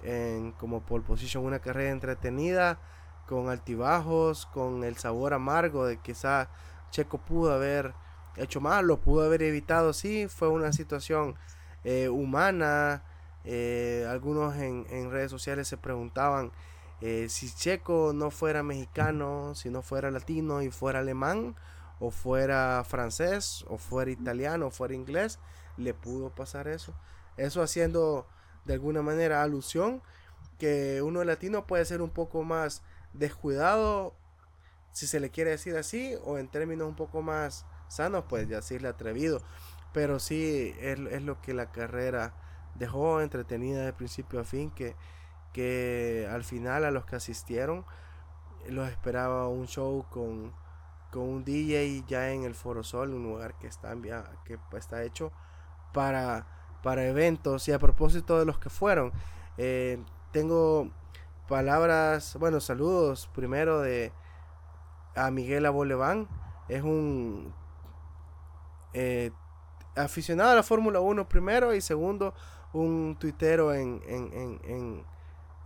en 0.02 0.52
como 0.52 0.80
pole 0.80 1.04
position 1.04 1.44
una 1.44 1.60
carrera 1.60 1.90
entretenida, 1.90 2.78
con 3.26 3.50
altibajos, 3.50 4.46
con 4.46 4.84
el 4.84 4.96
sabor 4.96 5.34
amargo 5.34 5.84
de 5.84 5.98
quizá 5.98 6.48
Checo 6.90 7.18
pudo 7.18 7.52
haber 7.52 7.92
hecho 8.36 8.60
mal, 8.60 8.86
lo 8.86 8.98
pudo 8.98 9.24
haber 9.24 9.42
evitado, 9.42 9.92
sí, 9.92 10.28
fue 10.28 10.48
una 10.48 10.72
situación 10.72 11.36
eh, 11.84 12.08
humana. 12.08 13.02
Eh, 13.50 14.06
algunos 14.10 14.56
en, 14.56 15.10
redes 15.10 15.30
sociales 15.30 15.66
se 15.66 15.78
preguntaban 15.78 16.52
eh, 17.00 17.28
si 17.30 17.50
Checo 17.50 18.12
no 18.14 18.30
fuera 18.30 18.62
mexicano, 18.62 19.54
si 19.54 19.70
no 19.70 19.80
fuera 19.80 20.10
latino 20.10 20.60
y 20.60 20.70
fuera 20.70 20.98
alemán, 20.98 21.56
o 21.98 22.10
fuera 22.10 22.84
francés, 22.86 23.64
o 23.68 23.78
fuera 23.78 24.10
italiano, 24.10 24.66
o 24.66 24.70
fuera 24.70 24.92
inglés, 24.92 25.38
le 25.78 25.94
pudo 25.94 26.28
pasar 26.28 26.68
eso. 26.68 26.92
Eso 27.38 27.62
haciendo 27.62 28.26
de 28.66 28.74
alguna 28.74 29.00
manera 29.00 29.42
alusión 29.42 30.02
que 30.58 31.00
uno 31.00 31.24
latino 31.24 31.66
puede 31.66 31.86
ser 31.86 32.02
un 32.02 32.10
poco 32.10 32.42
más 32.42 32.82
descuidado, 33.14 34.14
si 34.92 35.06
se 35.06 35.20
le 35.20 35.30
quiere 35.30 35.52
decir 35.52 35.74
así, 35.78 36.16
o 36.22 36.36
en 36.36 36.48
términos 36.48 36.86
un 36.86 36.96
poco 36.96 37.22
más 37.22 37.64
sanos, 37.88 38.24
pues 38.28 38.46
decirle 38.46 38.88
atrevido. 38.88 39.40
Pero 39.94 40.18
sí 40.18 40.74
es, 40.80 40.98
lo 40.98 41.40
que 41.40 41.54
la 41.54 41.72
carrera 41.72 42.34
dejó 42.78 43.20
entretenida 43.20 43.84
de 43.84 43.92
principio 43.92 44.40
a 44.40 44.44
fin, 44.44 44.70
que, 44.70 44.94
que 45.52 46.28
al 46.30 46.44
final 46.44 46.84
a 46.84 46.90
los 46.90 47.04
que 47.04 47.16
asistieron 47.16 47.84
los 48.68 48.88
esperaba 48.88 49.48
un 49.48 49.66
show 49.66 50.04
con, 50.10 50.52
con 51.10 51.22
un 51.22 51.44
DJ 51.44 52.04
ya 52.06 52.30
en 52.30 52.44
el 52.44 52.54
Foro 52.54 52.82
Sol, 52.82 53.14
un 53.14 53.22
lugar 53.22 53.54
que 53.58 53.66
está, 53.66 53.94
que 54.44 54.58
está 54.76 55.02
hecho 55.02 55.32
para, 55.92 56.46
para 56.82 57.06
eventos. 57.06 57.66
Y 57.68 57.72
a 57.72 57.78
propósito 57.78 58.38
de 58.38 58.44
los 58.44 58.58
que 58.58 58.70
fueron, 58.70 59.12
eh, 59.56 60.02
tengo 60.32 60.90
palabras, 61.48 62.36
bueno, 62.38 62.60
saludos 62.60 63.28
primero 63.34 63.80
de 63.80 64.12
a 65.14 65.30
Miguel 65.30 65.66
Aboleván. 65.66 66.28
Es 66.68 66.82
un 66.82 67.54
eh, 68.92 69.30
aficionado 69.96 70.50
a 70.50 70.54
la 70.54 70.62
Fórmula 70.62 71.00
1 71.00 71.28
primero 71.28 71.74
y 71.74 71.80
segundo 71.80 72.34
un 72.72 73.16
tuitero 73.18 73.74
en, 73.74 74.02
en, 74.06 75.04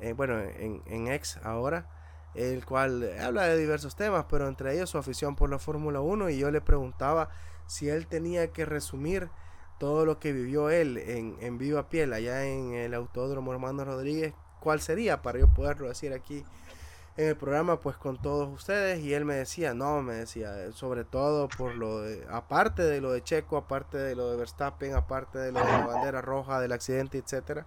en, 0.00 0.16
bueno, 0.16 0.40
en, 0.40 0.82
en 0.86 1.08
ex 1.08 1.38
ahora, 1.38 1.86
el 2.34 2.64
cual 2.64 3.10
habla 3.20 3.44
de 3.44 3.58
diversos 3.58 3.96
temas, 3.96 4.26
pero 4.28 4.48
entre 4.48 4.74
ellos 4.74 4.90
su 4.90 4.98
afición 4.98 5.36
por 5.36 5.50
la 5.50 5.58
Fórmula 5.58 6.00
1 6.00 6.30
y 6.30 6.38
yo 6.38 6.50
le 6.50 6.60
preguntaba 6.60 7.30
si 7.66 7.88
él 7.88 8.06
tenía 8.06 8.52
que 8.52 8.64
resumir 8.64 9.30
todo 9.78 10.06
lo 10.06 10.18
que 10.18 10.32
vivió 10.32 10.70
él 10.70 10.96
en, 10.98 11.36
en 11.40 11.58
viva 11.58 11.88
piel 11.88 12.12
allá 12.12 12.44
en 12.44 12.74
el 12.74 12.94
Autódromo 12.94 13.52
Hermano 13.52 13.84
Rodríguez, 13.84 14.32
cuál 14.60 14.80
sería 14.80 15.22
para 15.22 15.40
yo 15.40 15.48
poderlo 15.52 15.88
decir 15.88 16.12
aquí 16.12 16.44
en 17.16 17.28
el 17.28 17.36
programa 17.36 17.78
pues 17.78 17.96
con 17.96 18.20
todos 18.20 18.48
ustedes 18.48 19.00
y 19.00 19.12
él 19.12 19.24
me 19.24 19.34
decía, 19.34 19.74
no, 19.74 20.00
me 20.02 20.14
decía, 20.14 20.72
sobre 20.72 21.04
todo 21.04 21.48
por 21.48 21.74
lo 21.74 22.00
de, 22.00 22.26
aparte 22.30 22.82
de 22.82 23.00
lo 23.00 23.12
de 23.12 23.22
Checo, 23.22 23.58
aparte 23.58 23.98
de 23.98 24.16
lo 24.16 24.30
de 24.30 24.36
Verstappen, 24.38 24.94
aparte 24.94 25.38
de 25.38 25.52
lo 25.52 25.60
de 25.60 25.66
la 25.66 25.86
bandera 25.86 26.22
roja, 26.22 26.60
del 26.60 26.72
accidente, 26.72 27.18
etcétera. 27.18 27.66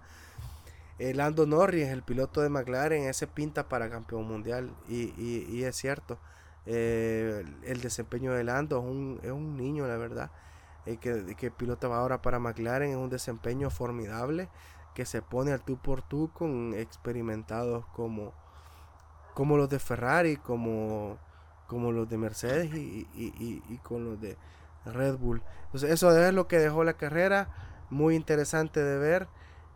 El 0.98 1.18
Lando 1.18 1.46
Norris, 1.46 1.90
el 1.90 2.04
piloto 2.04 2.42
de 2.42 2.50
McLaren, 2.50 3.04
ese 3.04 3.28
pinta 3.28 3.68
para 3.68 3.90
campeón 3.90 4.28
mundial 4.28 4.72
y, 4.88 5.14
y, 5.18 5.64
es 5.64 5.76
cierto. 5.76 6.18
Eh, 6.66 7.44
el 7.64 7.82
desempeño 7.82 8.34
de 8.34 8.44
Lando 8.44 8.80
es 8.80 8.86
un, 8.86 9.20
es 9.22 9.32
un 9.32 9.58
niño, 9.58 9.86
la 9.88 9.98
verdad. 9.98 10.32
El 10.86 10.98
que, 11.00 11.36
que 11.36 11.52
pilota 11.52 11.88
ahora 11.88 12.22
para 12.22 12.40
McLaren 12.40 12.92
es 12.92 12.98
un 12.98 13.10
desempeño 13.10 13.70
formidable 13.70 14.50
que 14.96 15.06
se 15.06 15.22
pone 15.22 15.52
al 15.52 15.62
tú 15.62 15.78
por 15.78 16.02
tú 16.02 16.32
con 16.34 16.74
experimentados 16.74 17.86
como, 17.88 18.34
como 19.36 19.58
los 19.58 19.70
de 19.70 19.80
Ferrari, 19.80 20.38
como, 20.38 21.20
como 21.68 21.92
los 21.92 22.10
de 22.10 22.18
Mercedes 22.18 22.74
y, 22.74 23.06
y, 23.14 23.78
con 23.84 24.06
los 24.06 24.20
de 24.20 24.38
Red 24.86 25.18
Bull. 25.18 25.44
Entonces 25.66 25.92
eso 25.92 26.18
es 26.18 26.34
lo 26.34 26.48
que 26.48 26.58
dejó 26.58 26.84
la 26.84 26.94
carrera, 26.94 27.50
muy 27.90 28.16
interesante 28.16 28.82
de 28.82 28.98
ver. 28.98 29.28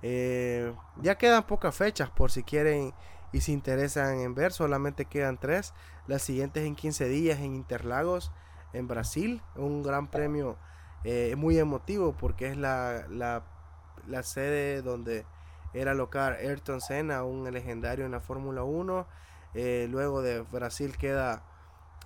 Eh, 0.02 0.74
ya 1.02 1.16
quedan 1.16 1.44
pocas 1.44 1.76
fechas 1.76 2.10
por 2.10 2.32
si 2.32 2.44
quieren 2.44 2.94
y 3.34 3.42
se 3.42 3.52
interesan 3.52 4.22
en 4.22 4.34
ver, 4.34 4.54
solamente 4.54 5.06
quedan 5.06 5.38
tres. 5.38 5.74
Las 6.08 6.22
siguientes 6.22 6.64
en 6.64 6.76
15 6.76 7.10
días 7.10 7.40
en 7.40 7.54
Interlagos, 7.54 8.32
en 8.72 8.88
Brasil, 8.88 9.42
un 9.58 9.84
gran 9.84 10.08
premio 10.08 10.56
eh, 11.04 11.36
muy 11.38 11.60
emotivo 11.60 12.14
porque 12.14 12.48
es 12.48 12.56
la, 12.56 13.06
la, 13.10 13.44
la 14.08 14.24
sede 14.24 14.82
donde 14.82 15.26
era 15.74 15.94
local 15.94 16.38
Ayrton 16.40 16.80
Senna, 16.80 17.26
un 17.26 17.52
legendario 17.52 18.06
en 18.06 18.12
la 18.12 18.22
Fórmula 18.22 18.64
1 18.64 19.06
eh, 19.54 19.88
luego 19.90 20.22
de 20.22 20.42
Brasil 20.42 20.98
queda 20.98 21.44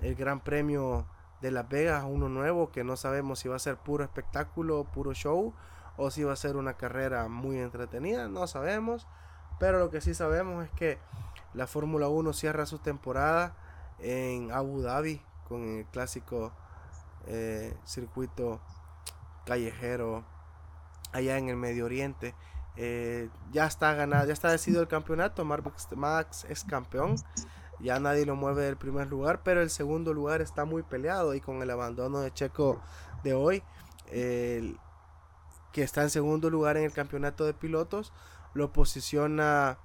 el 0.01 0.15
Gran 0.15 0.39
Premio 0.39 1.05
de 1.41 1.51
Las 1.51 1.67
Vegas, 1.67 2.05
uno 2.07 2.29
nuevo 2.29 2.71
que 2.71 2.83
no 2.83 2.95
sabemos 2.95 3.39
si 3.39 3.49
va 3.49 3.57
a 3.57 3.59
ser 3.59 3.77
puro 3.77 4.03
espectáculo, 4.03 4.85
puro 4.85 5.13
show 5.13 5.53
o 5.97 6.09
si 6.09 6.23
va 6.23 6.33
a 6.33 6.37
ser 6.37 6.55
una 6.55 6.75
carrera 6.75 7.27
muy 7.27 7.59
entretenida, 7.59 8.27
no 8.27 8.47
sabemos. 8.47 9.07
Pero 9.59 9.79
lo 9.79 9.89
que 9.89 10.01
sí 10.01 10.13
sabemos 10.13 10.65
es 10.65 10.71
que 10.71 10.97
la 11.53 11.67
Fórmula 11.67 12.07
1 12.07 12.33
cierra 12.33 12.65
su 12.65 12.79
temporada 12.79 13.55
en 13.99 14.51
Abu 14.51 14.81
Dhabi 14.81 15.21
con 15.47 15.79
el 15.79 15.85
clásico 15.85 16.51
eh, 17.27 17.75
circuito 17.85 18.59
callejero 19.45 20.23
allá 21.11 21.37
en 21.37 21.49
el 21.49 21.57
Medio 21.57 21.85
Oriente. 21.85 22.33
Eh, 22.75 23.29
ya 23.51 23.67
está 23.67 23.93
ganado, 23.93 24.25
ya 24.25 24.33
está 24.33 24.49
decidido 24.49 24.81
el 24.81 24.87
campeonato. 24.87 25.45
Max 25.45 26.45
es 26.49 26.63
campeón. 26.63 27.15
Ya 27.79 27.99
nadie 27.99 28.25
lo 28.25 28.35
mueve 28.35 28.63
del 28.63 28.77
primer 28.77 29.07
lugar, 29.07 29.41
pero 29.43 29.61
el 29.61 29.69
segundo 29.69 30.13
lugar 30.13 30.41
está 30.41 30.63
muy 30.63 30.83
peleado 30.83 31.33
y 31.33 31.41
con 31.41 31.61
el 31.61 31.69
abandono 31.69 32.21
de 32.21 32.31
Checo 32.31 32.79
de 33.23 33.33
hoy, 33.33 33.61
que 34.09 35.81
está 35.83 36.03
en 36.03 36.09
segundo 36.09 36.49
lugar 36.49 36.77
en 36.77 36.83
el 36.83 36.93
campeonato 36.93 37.45
de 37.45 37.53
pilotos, 37.53 38.13
lo 38.53 38.71
posiciona 38.71 39.77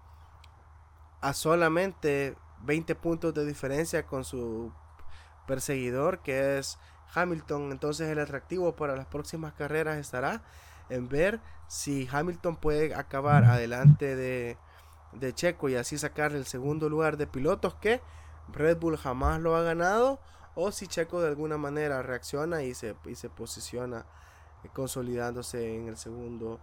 a 1.21 1.33
solamente 1.33 2.37
20 2.63 2.95
puntos 2.95 3.35
de 3.35 3.45
diferencia 3.45 4.07
con 4.07 4.25
su 4.25 4.73
perseguidor 5.47 6.21
que 6.21 6.59
es 6.59 6.79
Hamilton. 7.15 7.73
Entonces 7.73 8.09
el 8.09 8.19
atractivo 8.19 8.77
para 8.77 8.97
las 8.97 9.07
próximas 9.07 9.55
carreras 9.55 9.99
estará 9.99 10.43
en 10.89 11.09
ver 11.09 11.41
si 11.69 12.09
Hamilton 12.11 12.57
puede 12.57 12.95
acabar 12.95 13.45
adelante 13.45 14.17
de, 14.17 14.57
de 15.13 15.35
Checo 15.35 15.69
y 15.69 15.77
así 15.77 15.99
sacar 15.99 16.33
el 16.33 16.47
segundo 16.47 16.89
lugar 16.89 17.17
de 17.17 17.27
pilotos 17.27 17.75
que 17.75 18.01
Red 18.53 18.79
Bull 18.79 18.97
jamás 18.97 19.41
lo 19.41 19.55
ha 19.55 19.63
ganado 19.63 20.19
o 20.55 20.73
si 20.73 20.89
Checo 20.89 21.21
de 21.21 21.29
alguna 21.29 21.59
manera 21.59 22.03
reacciona 22.03 22.63
y 22.63 22.75
se, 22.75 22.97
y 23.05 23.15
se 23.15 23.29
posiciona 23.29 24.07
eh, 24.65 24.69
consolidándose 24.73 25.77
en 25.77 25.89
el 25.89 25.97
segundo 25.97 26.59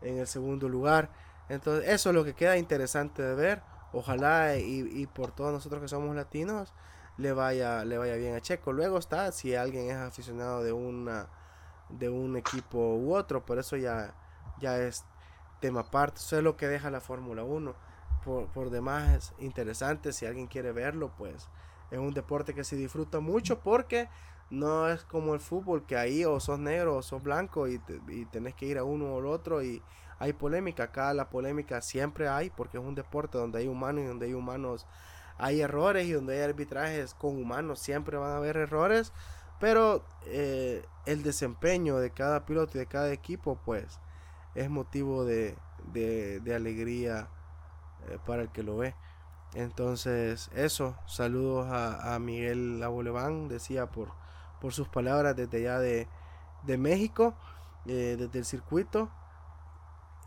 en 0.00 0.18
el 0.18 0.26
segundo 0.26 0.68
lugar. 0.68 1.10
Entonces 1.48 1.88
eso 1.88 2.10
es 2.10 2.14
lo 2.14 2.24
que 2.24 2.34
queda 2.34 2.56
interesante 2.56 3.22
de 3.22 3.34
ver. 3.34 3.62
Ojalá 3.92 4.56
y, 4.56 4.80
y 4.92 5.06
por 5.06 5.32
todos 5.32 5.52
nosotros 5.52 5.80
que 5.80 5.88
somos 5.88 6.14
latinos 6.14 6.72
le 7.16 7.32
vaya 7.32 7.84
le 7.84 7.98
vaya 7.98 8.14
bien 8.16 8.34
a 8.34 8.40
Checo. 8.40 8.72
Luego 8.72 8.98
está 8.98 9.30
si 9.32 9.54
alguien 9.54 9.90
es 9.90 9.96
aficionado 9.96 10.62
de 10.62 10.72
una 10.72 11.28
de 11.88 12.08
un 12.08 12.36
equipo 12.36 12.78
u 12.96 13.14
otro, 13.14 13.44
por 13.44 13.58
eso 13.58 13.76
ya, 13.76 14.14
ya 14.60 14.78
es 14.78 15.04
tema 15.60 15.80
aparte, 15.80 16.18
eso 16.18 16.36
es 16.38 16.42
lo 16.42 16.56
que 16.56 16.68
deja 16.68 16.90
la 16.90 17.00
Fórmula 17.00 17.44
1. 17.44 17.74
Por, 18.24 18.46
por 18.48 18.70
demás 18.70 19.14
es 19.14 19.34
interesante, 19.38 20.12
si 20.12 20.26
alguien 20.26 20.46
quiere 20.46 20.72
verlo, 20.72 21.12
pues 21.16 21.48
es 21.90 21.98
un 21.98 22.12
deporte 22.12 22.54
que 22.54 22.64
se 22.64 22.76
disfruta 22.76 23.20
mucho 23.20 23.60
porque 23.60 24.08
no 24.50 24.88
es 24.88 25.04
como 25.04 25.34
el 25.34 25.40
fútbol 25.40 25.86
que 25.86 25.96
ahí 25.96 26.24
o 26.24 26.40
sos 26.40 26.58
negro 26.58 26.96
o 26.96 27.02
sos 27.02 27.22
blanco 27.22 27.68
y, 27.68 27.80
y 28.08 28.24
tenés 28.26 28.54
que 28.54 28.66
ir 28.66 28.78
a 28.78 28.84
uno 28.84 29.14
o 29.14 29.18
al 29.18 29.26
otro 29.26 29.62
y 29.62 29.82
hay 30.18 30.32
polémica. 30.32 30.84
Acá 30.84 31.14
la 31.14 31.30
polémica 31.30 31.80
siempre 31.80 32.28
hay 32.28 32.50
porque 32.50 32.78
es 32.78 32.84
un 32.84 32.94
deporte 32.94 33.38
donde 33.38 33.60
hay 33.60 33.68
humanos 33.68 34.04
y 34.04 34.06
donde 34.06 34.26
hay 34.26 34.34
humanos 34.34 34.86
hay 35.38 35.60
errores 35.60 36.06
y 36.06 36.12
donde 36.12 36.36
hay 36.36 36.42
arbitrajes 36.42 37.14
con 37.14 37.36
humanos 37.40 37.78
siempre 37.78 38.16
van 38.16 38.32
a 38.32 38.36
haber 38.38 38.56
errores 38.56 39.12
pero 39.58 40.04
eh, 40.26 40.84
el 41.06 41.22
desempeño 41.22 41.98
de 41.98 42.10
cada 42.10 42.44
piloto 42.44 42.76
y 42.76 42.80
de 42.80 42.86
cada 42.86 43.12
equipo, 43.12 43.58
pues, 43.64 43.98
es 44.54 44.70
motivo 44.70 45.24
de, 45.24 45.56
de, 45.92 46.54
alegría 46.54 47.28
eh, 48.08 48.18
para 48.26 48.42
el 48.42 48.48
que 48.50 48.62
lo 48.62 48.76
ve. 48.76 48.94
Entonces, 49.54 50.50
eso, 50.54 50.96
saludos 51.06 51.68
a, 51.70 52.18
Miguel 52.18 52.82
Aboleván, 52.82 53.48
decía 53.48 53.86
por, 53.86 54.10
por 54.60 54.72
sus 54.72 54.88
palabras 54.88 55.36
desde 55.36 55.58
allá 55.58 55.78
de, 55.78 56.06
de 56.64 56.78
México, 56.78 57.34
eh, 57.86 58.16
desde 58.18 58.38
el 58.38 58.44
circuito. 58.44 59.10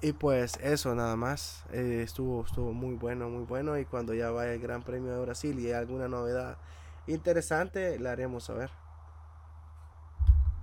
Y 0.04 0.14
pues 0.14 0.58
eso 0.64 0.96
nada 0.96 1.16
más, 1.16 1.64
estuvo, 1.72 2.44
estuvo 2.44 2.74
muy 2.74 2.96
bueno, 2.96 3.30
muy 3.30 3.46
bueno. 3.46 3.78
Y 3.78 3.86
cuando 3.86 4.16
ya 4.16 4.32
vaya 4.32 4.54
el 4.54 4.60
Gran 4.60 4.82
Premio 4.82 5.14
de 5.14 5.22
Brasil 5.22 5.60
y 5.60 5.68
hay 5.68 5.74
alguna 5.74 6.08
novedad 6.08 6.58
interesante, 7.06 8.00
la 8.00 8.12
haremos 8.12 8.46
saber. 8.46 8.81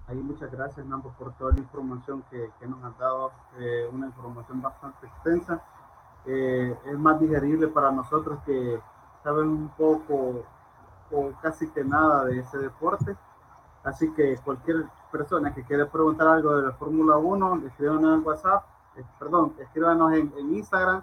Ahí 0.09 0.17
muchas 0.17 0.51
gracias, 0.51 0.85
Nambo, 0.87 1.11
por 1.19 1.33
toda 1.35 1.53
la 1.53 1.61
información 1.61 2.25
que, 2.31 2.51
que 2.59 2.67
nos 2.67 2.83
has 2.83 2.99
dado, 2.99 3.31
eh, 3.59 3.89
una 3.93 4.07
información 4.07 4.61
bastante 4.63 5.07
extensa. 5.07 5.63
Eh, 6.25 6.77
es 6.87 6.99
más 6.99 7.21
digerible 7.21 7.69
para 7.69 7.91
nosotros 7.91 8.39
que 8.45 8.81
saben 9.23 9.49
un 9.49 9.69
poco 9.71 10.45
o 11.11 11.33
casi 11.43 11.69
que 11.71 11.85
nada 11.85 12.25
de 12.25 12.41
ese 12.41 12.59
deporte. 12.59 13.17
Así 13.85 14.13
que 14.15 14.37
cualquier 14.39 14.87
persona 15.13 15.55
que 15.55 15.63
quiera 15.65 15.87
preguntar 15.87 16.29
algo 16.29 16.57
de 16.57 16.69
la 16.69 16.73
Fórmula 16.73 17.17
1, 17.17 17.63
escríbanos 17.67 18.19
en 18.19 18.27
WhatsApp, 18.27 18.65
eh, 18.97 19.05
perdón, 19.19 19.55
escríbanos 19.59 20.13
en, 20.13 20.33
en 20.37 20.55
Instagram, 20.55 21.03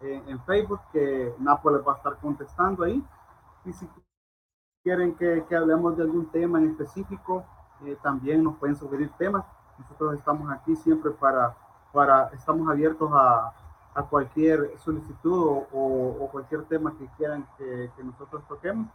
en 0.00 0.38
Facebook, 0.42 0.80
que 0.92 1.34
Napo 1.38 1.70
les 1.70 1.86
va 1.86 1.94
a 1.94 1.96
estar 1.96 2.18
contestando 2.18 2.84
ahí. 2.84 3.02
Y 3.64 3.72
si 3.72 3.88
quieren 4.82 5.14
que, 5.14 5.46
que 5.48 5.56
hablemos 5.56 5.96
de 5.96 6.02
algún 6.02 6.26
tema 6.26 6.58
en 6.58 6.72
específico, 6.72 7.42
eh, 7.86 7.98
también 8.02 8.42
nos 8.42 8.56
pueden 8.56 8.76
sugerir 8.76 9.10
temas. 9.18 9.44
Nosotros 9.78 10.14
estamos 10.14 10.50
aquí 10.52 10.76
siempre 10.76 11.10
para, 11.12 11.56
para 11.92 12.28
estamos 12.28 12.68
abiertos 12.68 13.10
a, 13.12 13.52
a 13.94 14.02
cualquier 14.02 14.76
solicitud 14.78 15.66
o, 15.72 16.16
o, 16.20 16.28
cualquier 16.30 16.64
tema 16.64 16.94
que 16.98 17.06
quieran 17.16 17.46
que, 17.56 17.90
que 17.96 18.04
nosotros 18.04 18.42
toquemos. 18.48 18.88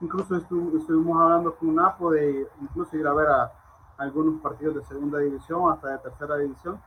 Incluso 0.00 0.36
estu, 0.36 0.76
estuvimos 0.76 1.20
hablando 1.20 1.54
con 1.56 1.74
Napo 1.74 2.10
de 2.10 2.48
incluso 2.60 2.96
ir 2.96 3.06
a 3.06 3.14
ver 3.14 3.28
a, 3.28 3.52
algunos 3.98 4.40
partidos 4.40 4.74
de 4.74 4.84
segunda 4.84 5.18
división 5.18 5.70
hasta 5.70 5.88
de 5.88 5.98
tercera 5.98 6.36
división 6.36 6.80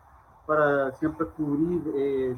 para 0.45 0.91
siempre 0.93 1.25
cubrir 1.27 1.81
eh, 1.95 2.38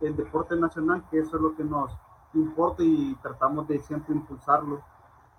el 0.00 0.16
deporte 0.16 0.56
nacional, 0.56 1.04
que 1.10 1.18
eso 1.18 1.36
es 1.36 1.42
lo 1.42 1.54
que 1.54 1.64
nos 1.64 1.96
importa 2.34 2.82
y 2.82 3.14
tratamos 3.22 3.66
de 3.68 3.78
siempre 3.80 4.14
impulsarlo. 4.14 4.80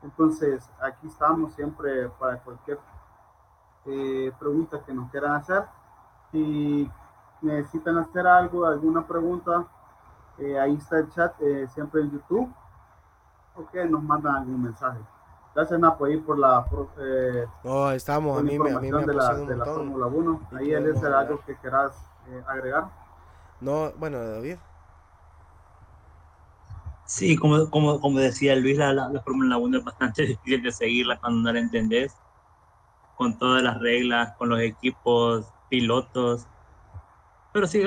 Entonces, 0.03 0.69
aquí 0.81 1.07
estamos 1.07 1.53
siempre 1.53 2.10
para 2.19 2.38
cualquier 2.39 2.80
eh, 3.86 4.32
pregunta 4.40 4.84
que 4.86 4.94
nos 4.94 5.10
quieran 5.12 5.34
hacer. 5.34 5.64
Si 6.32 6.90
necesitan 7.41 7.98
hacer 7.98 8.28
algo, 8.28 8.66
alguna 8.66 9.06
pregunta, 9.06 9.66
eh, 10.38 10.60
ahí 10.60 10.76
está 10.76 10.99
el 10.99 11.10
chat, 11.10 11.34
eh, 11.41 11.68
siempre 11.74 12.02
en 12.02 12.12
YouTube. 12.12 12.52
Ok, 13.56 13.76
nos 13.90 14.03
mandan 14.03 14.36
algún 14.36 14.64
mensaje. 14.64 14.99
Gracias, 15.53 15.80
Napo, 15.80 16.06
ahí 16.06 16.18
por 16.18 16.40
la. 16.40 16.64
Por, 16.66 16.88
eh, 16.99 17.45
no, 17.64 17.91
estamos, 17.91 18.40
a 18.40 18.41
mí, 18.41 18.58
me, 18.58 18.72
a 18.72 18.80
mí 18.80 18.91
me 18.91 19.06
de 19.06 19.14
la, 19.14 19.34
de 19.34 19.56
la 19.58 19.66
Fórmula 19.66 20.06
1. 20.06 20.41
Ahí, 20.58 20.72
él 20.72 20.88
es 20.88 21.03
algo 21.03 21.41
que 21.45 21.56
quieras 21.58 21.94
agregar. 22.48 22.90
No, 23.60 23.91
bueno, 23.98 24.20
David. 24.20 24.56
Sí, 27.06 27.36
como, 27.36 27.70
como, 27.70 27.99
como 27.99 28.20
decía 28.20 28.56
Luis, 28.56 28.78
la, 28.78 28.94
la, 28.94 29.10
la 29.10 29.22
Fórmula 29.22 29.58
1 29.58 29.80
es 29.80 29.84
bastante 29.84 30.22
difícil 30.28 30.64
de 30.64 30.72
seguirla 30.72 31.20
cuando 31.20 31.41
no 31.41 31.52
la 31.52 31.60
entendés, 31.60 32.16
con 33.22 33.38
todas 33.38 33.61
las 33.61 33.80
reglas, 33.80 34.35
con 34.35 34.49
los 34.49 34.60
equipos, 34.61 35.45
pilotos. 35.69 36.48
Pero 37.53 37.68
sí, 37.68 37.84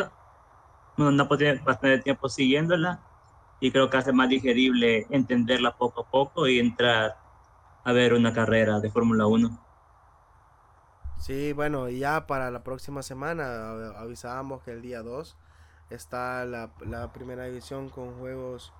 no, 0.97 1.28
tiene 1.36 1.59
bastante 1.59 1.98
tiempo 1.98 2.28
siguiéndola 2.28 3.01
y 3.59 3.73
creo 3.73 3.90
que 3.90 3.97
hace 3.97 4.12
más 4.12 4.28
digerible 4.28 5.09
entenderla 5.11 5.77
poco 5.77 6.02
a 6.02 6.09
poco 6.09 6.47
y 6.47 6.61
entrar 6.61 7.16
a 7.82 7.90
ver 7.90 8.15
una 8.15 8.32
carrera 8.32 8.78
de 8.78 8.93
Fórmula 8.93 9.27
1. 9.27 9.59
Sí, 11.19 11.52
bueno, 11.52 11.89
ya 11.89 12.28
para 12.28 12.52
la 12.52 12.62
próxima 12.62 13.02
semana 13.02 13.73
avisábamos 13.98 14.62
que 14.62 14.70
el 14.70 14.82
día 14.82 15.02
2 15.02 15.36
está 15.90 16.44
la, 16.44 16.70
la 16.86 17.12
primera 17.12 17.47
división 17.47 17.89
con 17.89 18.20
juegos 18.20 18.73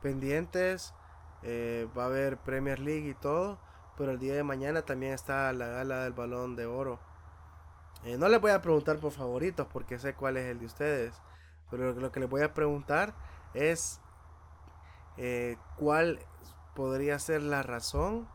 pendientes. 0.00 0.94
Eh, 1.42 1.86
va 1.94 2.04
a 2.04 2.06
haber 2.06 2.38
Premier 2.38 2.78
League 2.78 3.10
y 3.10 3.14
todo. 3.14 3.58
Pero 4.00 4.12
el 4.12 4.18
día 4.18 4.34
de 4.34 4.42
mañana 4.42 4.80
también 4.80 5.12
está 5.12 5.52
la 5.52 5.66
gala 5.66 6.04
del 6.04 6.14
balón 6.14 6.56
de 6.56 6.64
oro. 6.64 6.98
Eh, 8.02 8.16
no 8.16 8.28
les 8.28 8.40
voy 8.40 8.50
a 8.50 8.62
preguntar 8.62 8.96
por 8.96 9.12
favoritos 9.12 9.66
porque 9.70 9.98
sé 9.98 10.14
cuál 10.14 10.38
es 10.38 10.46
el 10.46 10.58
de 10.58 10.64
ustedes. 10.64 11.20
Pero 11.70 11.92
lo 11.92 12.10
que 12.10 12.20
les 12.20 12.30
voy 12.30 12.40
a 12.40 12.54
preguntar 12.54 13.12
es 13.52 14.00
eh, 15.18 15.58
cuál 15.76 16.18
podría 16.74 17.18
ser 17.18 17.42
la 17.42 17.62
razón 17.62 18.26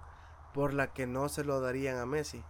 por 0.54 0.72
la 0.72 0.94
que 0.94 1.08
no 1.08 1.30
se 1.30 1.44
lo 1.44 1.60
darían 1.60 1.98
a 1.98 2.06
Messi. 2.06 2.44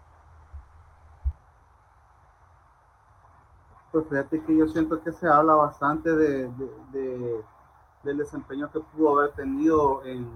Pues 3.93 4.09
fíjate 4.09 4.43
que 4.43 4.57
yo 4.57 4.67
siento 4.67 5.01
que 5.01 5.13
se 5.13 5.25
habla 5.25 5.55
bastante 5.55 6.13
de, 6.13 6.49
de, 6.49 6.69
de 6.91 7.45
del 8.03 8.17
desempeño 8.17 8.69
que 8.73 8.81
pudo 8.81 9.19
haber 9.19 9.31
tenido 9.35 10.03
en, 10.03 10.29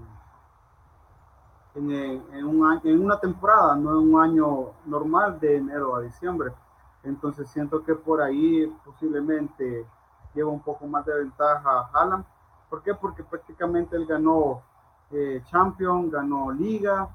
en, 1.74 1.90
en, 1.90 2.44
un 2.44 2.66
año, 2.66 2.80
en 2.84 3.04
una 3.04 3.18
temporada, 3.18 3.76
no 3.76 3.90
en 4.00 4.14
un 4.14 4.20
año 4.20 4.70
normal 4.86 5.38
de 5.40 5.56
enero 5.56 5.96
a 5.96 6.02
diciembre. 6.02 6.52
Entonces 7.02 7.48
siento 7.48 7.84
que 7.84 7.94
por 7.94 8.20
ahí 8.20 8.66
posiblemente 8.84 9.86
lleva 10.34 10.50
un 10.50 10.60
poco 10.60 10.86
más 10.86 11.04
de 11.06 11.14
ventaja 11.14 11.70
a 11.70 11.90
Haaland. 11.92 12.24
¿Por 12.68 12.82
qué? 12.82 12.94
Porque 12.94 13.24
prácticamente 13.24 13.96
él 13.96 14.06
ganó 14.06 14.62
eh, 15.10 15.42
Champion, 15.50 16.10
ganó 16.10 16.52
Liga. 16.52 17.08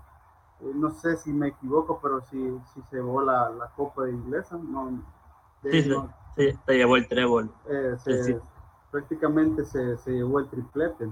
Eh, 0.62 0.72
no 0.74 0.90
sé 0.92 1.18
si 1.18 1.32
me 1.32 1.50
equivoco, 1.50 2.00
pero 2.02 2.22
si, 2.22 2.60
si 2.74 2.82
se 2.90 2.98
llevó 2.98 3.22
la, 3.22 3.50
la 3.52 3.68
Copa 3.76 4.04
de 4.04 4.12
Inglesa. 4.12 4.58
No, 4.58 5.04
de, 5.62 5.84
sí, 5.84 5.90
no, 5.90 6.10
sí, 6.36 6.58
se 6.66 6.74
llevó 6.74 6.98
el 6.98 7.08
trébol. 7.08 7.52
Eh, 7.68 7.96
se, 8.00 8.24
sí 8.24 8.36
prácticamente 8.96 9.66
se, 9.66 9.98
se, 9.98 10.12
llevó 10.12 10.40
el 10.40 10.48
triplete. 10.48 11.10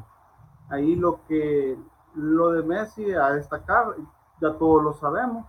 Ahí 0.70 0.96
lo 0.96 1.20
que 1.28 1.78
lo 2.16 2.52
de 2.52 2.64
Messi 2.64 3.14
a 3.14 3.32
destacar, 3.32 3.96
ya 4.42 4.54
todos 4.54 4.84
lo 4.84 4.94
sabemos, 4.94 5.46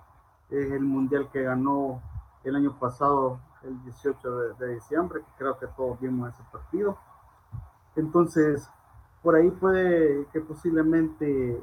es 0.51 0.71
el 0.71 0.83
mundial 0.83 1.29
que 1.33 1.43
ganó 1.43 2.01
el 2.45 2.57
año 2.57 2.79
pasado, 2.79 3.39
el 3.63 3.83
18 3.85 4.37
de, 4.39 4.55
de 4.55 4.75
diciembre, 4.75 5.21
que 5.21 5.31
creo 5.39 5.59
que 5.59 5.67
todos 5.69 5.99
vimos 6.01 6.33
ese 6.33 6.43
partido. 6.53 6.97
Entonces, 7.97 8.69
por 9.23 9.35
ahí 9.35 9.51
puede 9.51 10.27
que 10.33 10.41
posiblemente 10.41 11.61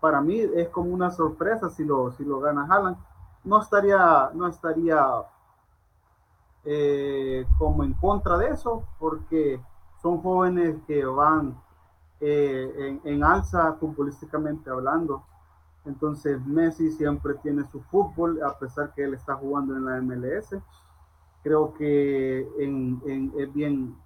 para 0.00 0.20
mí 0.20 0.38
es 0.38 0.68
como 0.68 0.90
una 0.90 1.10
sorpresa 1.10 1.70
si 1.70 1.84
lo, 1.84 2.12
si 2.12 2.24
lo 2.24 2.40
gana 2.40 2.66
Haaland. 2.68 2.96
No 3.44 3.60
estaría, 3.60 4.30
no 4.34 4.46
estaría 4.46 5.04
eh, 6.64 7.46
como 7.58 7.84
en 7.84 7.94
contra 7.94 8.36
de 8.36 8.50
eso, 8.50 8.84
porque 8.98 9.60
son 10.02 10.20
jóvenes 10.22 10.76
que 10.86 11.04
van 11.04 11.60
eh, 12.20 12.72
en, 12.76 13.00
en, 13.04 13.24
alza 13.24 13.74
futbolísticamente 13.74 14.70
hablando. 14.70 15.24
Entonces 15.84 16.44
Messi 16.46 16.90
siempre 16.90 17.34
tiene 17.42 17.64
su 17.70 17.80
fútbol, 17.82 18.42
a 18.42 18.58
pesar 18.58 18.92
que 18.94 19.04
él 19.04 19.14
está 19.14 19.34
jugando 19.36 19.76
en 19.76 19.84
la 19.84 20.00
MLS. 20.00 20.56
Creo 21.42 21.72
que 21.74 22.48
en, 22.58 23.00
en, 23.06 23.32
es 23.38 23.52
bien, 23.52 23.96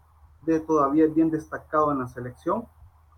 de, 0.43 0.61
todavía 0.61 1.07
es 1.07 1.15
bien 1.15 1.31
destacado 1.31 1.93
en 1.93 1.99
la 1.99 2.09
selección. 2.09 2.67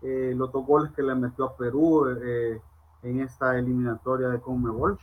Eh, 0.01 0.33
los 0.35 0.51
dos 0.51 0.65
goles 0.65 0.91
que 0.91 1.03
le 1.03 1.15
metió 1.15 1.45
a 1.45 1.55
Perú 1.55 2.07
eh, 2.09 2.61
en 3.03 3.19
esta 3.21 3.57
eliminatoria 3.57 4.29
de 4.29 4.39
Conmebol. 4.39 4.97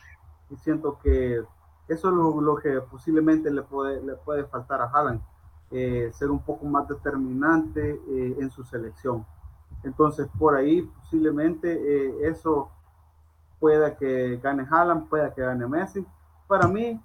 Y 0.49 0.55
siento 0.57 0.99
que 1.01 1.43
eso 1.87 2.09
es 2.09 2.15
lo, 2.15 2.39
lo, 2.39 2.55
que 2.55 2.79
posiblemente 2.81 3.51
le 3.51 3.61
puede, 3.63 4.01
le 4.01 4.15
puede 4.15 4.45
faltar 4.45 4.81
a 4.81 4.85
Haaland, 4.85 5.21
eh, 5.71 6.11
ser 6.13 6.31
un 6.31 6.39
poco 6.39 6.65
más 6.65 6.87
determinante 6.87 8.01
eh, 8.07 8.37
en 8.39 8.49
su 8.49 8.63
selección. 8.63 9.25
Entonces, 9.83 10.27
por 10.39 10.55
ahí 10.55 10.81
posiblemente 10.81 11.71
eh, 11.71 12.29
eso 12.29 12.69
pueda 13.59 13.95
que 13.95 14.37
gane 14.37 14.65
Haaland, 14.69 15.07
pueda 15.09 15.33
que 15.33 15.41
gane 15.41 15.67
Messi. 15.67 16.05
Para 16.47 16.67
mí, 16.67 17.01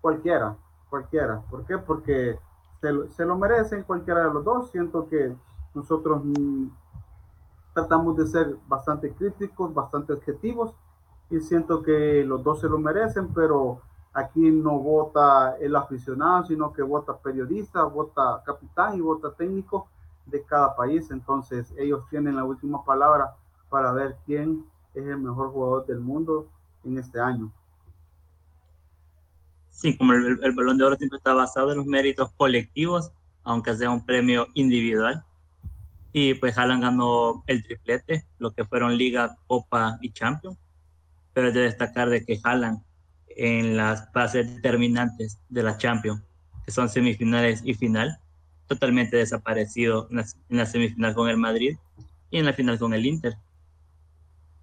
cualquiera, 0.00 0.56
cualquiera. 0.90 1.40
¿Por 1.50 1.64
qué? 1.64 1.78
Porque 1.78 2.38
se 2.80 2.92
lo, 2.92 3.08
se 3.10 3.24
lo 3.24 3.36
merecen 3.36 3.82
cualquiera 3.82 4.26
de 4.26 4.34
los 4.34 4.44
dos. 4.44 4.70
Siento 4.70 5.08
que 5.08 5.34
nosotros 5.74 6.22
mm, 6.24 6.66
tratamos 7.74 8.16
de 8.16 8.26
ser 8.26 8.56
bastante 8.66 9.12
críticos, 9.12 9.72
bastante 9.72 10.12
objetivos 10.12 10.74
y 11.30 11.40
siento 11.40 11.82
que 11.82 12.24
los 12.24 12.42
dos 12.42 12.60
se 12.60 12.68
lo 12.68 12.78
merecen, 12.78 13.32
pero 13.32 13.80
Aquí 14.14 14.50
no 14.50 14.78
vota 14.78 15.56
el 15.58 15.74
aficionado, 15.74 16.44
sino 16.44 16.72
que 16.72 16.82
vota 16.82 17.16
periodista, 17.16 17.82
vota 17.84 18.42
capitán 18.44 18.94
y 18.96 19.00
vota 19.00 19.32
técnico 19.32 19.88
de 20.32 20.42
cada 20.44 20.74
país. 20.74 21.10
Entonces 21.10 21.72
ellos 21.78 22.04
tienen 22.10 22.34
la 22.36 22.44
última 22.44 22.84
palabra 22.84 23.36
para 23.68 23.92
ver 23.92 24.16
quién 24.26 24.64
es 24.94 25.06
el 25.06 25.18
mejor 25.18 25.52
jugador 25.52 25.86
del 25.86 26.00
mundo 26.00 26.48
en 26.84 26.98
este 26.98 27.20
año. 27.20 27.52
Sí, 29.70 29.96
como 29.96 30.12
el, 30.12 30.38
el 30.42 30.52
balón 30.52 30.78
de 30.78 30.84
oro 30.84 30.96
siempre 30.96 31.18
está 31.18 31.32
basado 31.32 31.70
en 31.70 31.78
los 31.78 31.86
méritos 31.86 32.30
colectivos, 32.36 33.12
aunque 33.44 33.74
sea 33.74 33.90
un 33.90 34.04
premio 34.04 34.48
individual. 34.54 35.24
Y 36.12 36.34
pues 36.34 36.58
Haaland 36.58 36.82
ganó 36.82 37.42
el 37.46 37.62
triplete, 37.62 38.26
lo 38.38 38.52
que 38.52 38.64
fueron 38.64 38.96
Liga, 38.96 39.38
Copa 39.46 39.98
y 40.02 40.12
Champions. 40.12 40.58
Pero 41.32 41.48
es 41.48 41.54
de 41.54 41.60
destacar 41.60 42.10
de 42.10 42.24
que 42.24 42.38
Haaland 42.42 42.82
en 43.36 43.76
las 43.76 44.12
fases 44.12 44.54
determinantes 44.56 45.38
de 45.48 45.62
la 45.62 45.78
Champions, 45.78 46.22
que 46.64 46.70
son 46.70 46.88
semifinales 46.88 47.62
y 47.64 47.74
final, 47.74 48.18
totalmente 48.74 49.16
desaparecido 49.16 50.08
en 50.10 50.16
la, 50.16 50.26
en 50.48 50.56
la, 50.58 50.66
semifinal 50.66 51.14
con 51.14 51.28
el 51.28 51.36
Madrid 51.36 51.76
y 52.30 52.38
en 52.38 52.46
la 52.46 52.52
final 52.52 52.78
con 52.78 52.94
el 52.94 53.06
Inter. 53.06 53.36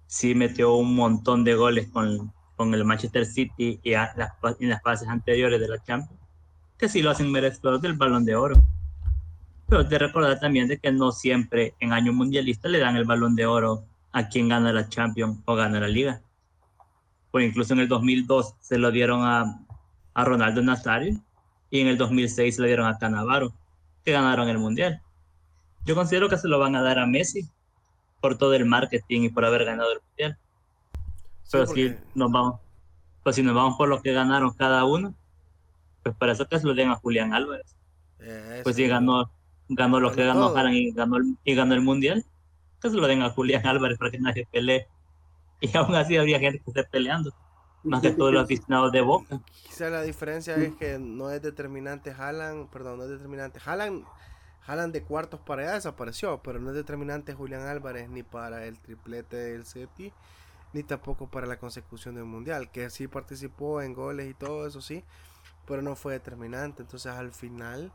Sí 0.06 0.34
metió 0.34 0.74
un 0.74 0.94
montón 0.94 1.44
de 1.44 1.54
goles 1.54 1.88
con, 1.88 2.32
con 2.56 2.74
el 2.74 2.84
Manchester 2.84 3.24
City 3.24 3.80
y 3.82 3.94
en 3.94 4.68
las 4.68 4.82
fases 4.82 5.08
anteriores 5.08 5.58
de 5.58 5.68
la 5.68 5.82
Champions, 5.82 6.20
que 6.76 6.90
sí 6.90 7.00
lo 7.00 7.10
hacen 7.10 7.32
merecedores 7.32 7.80
del 7.80 7.94
balón 7.94 8.24
de 8.24 8.36
oro. 8.36 8.62
Pero 9.66 9.86
te 9.86 9.98
recordar 9.98 10.40
también 10.40 10.68
de 10.68 10.78
que 10.78 10.92
no 10.92 11.12
siempre 11.12 11.74
en 11.80 11.92
año 11.92 12.12
mundialista 12.12 12.68
le 12.68 12.80
dan 12.80 12.96
el 12.96 13.04
balón 13.04 13.34
de 13.34 13.46
oro 13.46 13.84
a 14.12 14.28
quien 14.28 14.48
gana 14.48 14.72
la 14.72 14.88
Champions 14.88 15.38
o 15.44 15.54
gana 15.54 15.80
la 15.80 15.88
Liga. 15.88 16.20
Pues 17.30 17.48
incluso 17.48 17.72
en 17.72 17.80
el 17.80 17.88
2002 17.88 18.56
se 18.60 18.78
lo 18.78 18.90
dieron 18.90 19.22
a, 19.22 19.64
a 20.12 20.24
Ronaldo 20.24 20.60
Nazario 20.60 21.18
y 21.70 21.80
en 21.80 21.86
el 21.86 21.96
2006 21.96 22.56
se 22.56 22.60
lo 22.60 22.66
dieron 22.66 22.88
a 22.88 22.98
Canavaro, 22.98 23.54
que 24.04 24.12
ganaron 24.12 24.48
el 24.48 24.58
Mundial. 24.58 25.02
Yo 25.84 25.94
considero 25.94 26.28
que 26.28 26.36
se 26.36 26.48
lo 26.48 26.58
van 26.58 26.76
a 26.76 26.82
dar 26.82 26.98
a 26.98 27.06
Messi 27.06 27.48
por 28.20 28.36
todo 28.36 28.54
el 28.54 28.66
marketing 28.66 29.22
y 29.22 29.28
por 29.30 29.44
haber 29.44 29.64
ganado 29.64 29.92
el 29.92 30.00
Mundial. 30.08 30.38
Pero 31.50 31.66
si 31.66 31.94
nos 32.14 32.30
vamos, 32.30 32.60
pues 33.22 33.36
si 33.36 33.42
nos 33.42 33.54
vamos 33.54 33.76
por 33.76 33.88
lo 33.88 34.02
que 34.02 34.12
ganaron 34.12 34.52
cada 34.52 34.84
uno, 34.84 35.14
pues 36.02 36.14
para 36.16 36.32
eso 36.32 36.46
que 36.46 36.58
se 36.58 36.66
lo 36.66 36.74
den 36.74 36.90
a 36.90 36.96
Julián 36.96 37.34
Álvarez. 37.34 37.76
pues 38.62 38.76
si 38.76 38.86
ganó, 38.86 39.30
ganó 39.68 40.00
lo 40.00 40.12
que 40.12 40.24
ganó 40.24 40.50
Jalan 40.50 40.74
y 40.74 40.92
ganó, 40.92 41.16
el, 41.16 41.36
y 41.44 41.54
ganó 41.54 41.74
el 41.74 41.82
Mundial, 41.82 42.24
que 42.80 42.90
se 42.90 42.96
lo 42.96 43.06
den 43.06 43.22
a 43.22 43.30
Julián 43.30 43.66
Álvarez 43.66 43.98
para 43.98 44.10
que 44.10 44.18
nadie 44.18 44.46
pelee. 44.50 44.86
Y 45.60 45.76
aún 45.76 45.94
así 45.94 46.16
habría 46.16 46.38
gente 46.38 46.58
que 46.60 46.70
esté 46.70 46.84
peleando. 46.84 47.34
Más 47.82 48.02
que 48.02 48.10
todos 48.10 48.32
los 48.32 48.44
aficionados 48.44 48.92
de 48.92 49.00
Boca. 49.00 49.40
Quizá 49.62 49.88
la 49.90 50.02
diferencia 50.02 50.54
es 50.56 50.74
que 50.76 50.98
no 50.98 51.30
es 51.30 51.40
determinante 51.40 52.10
Haaland, 52.10 52.68
perdón, 52.68 52.98
no 52.98 53.04
es 53.04 53.10
determinante. 53.10 53.60
Haaland, 53.64 54.04
Haaland 54.66 54.92
de 54.92 55.02
cuartos 55.02 55.40
para 55.40 55.62
allá 55.62 55.72
desapareció, 55.74 56.40
pero 56.42 56.60
no 56.60 56.70
es 56.70 56.76
determinante 56.76 57.34
Julián 57.34 57.66
Álvarez 57.66 58.08
ni 58.10 58.22
para 58.22 58.66
el 58.66 58.78
triplete 58.78 59.36
del 59.36 59.64
City, 59.64 60.12
ni 60.72 60.82
tampoco 60.82 61.28
para 61.28 61.46
la 61.46 61.58
consecución 61.58 62.14
del 62.14 62.24
Mundial, 62.24 62.70
que 62.70 62.90
sí 62.90 63.08
participó 63.08 63.80
en 63.82 63.94
goles 63.94 64.28
y 64.30 64.34
todo 64.34 64.66
eso 64.66 64.80
sí, 64.80 65.02
pero 65.66 65.82
no 65.82 65.96
fue 65.96 66.12
determinante. 66.12 66.82
Entonces 66.82 67.12
al 67.12 67.32
final, 67.32 67.92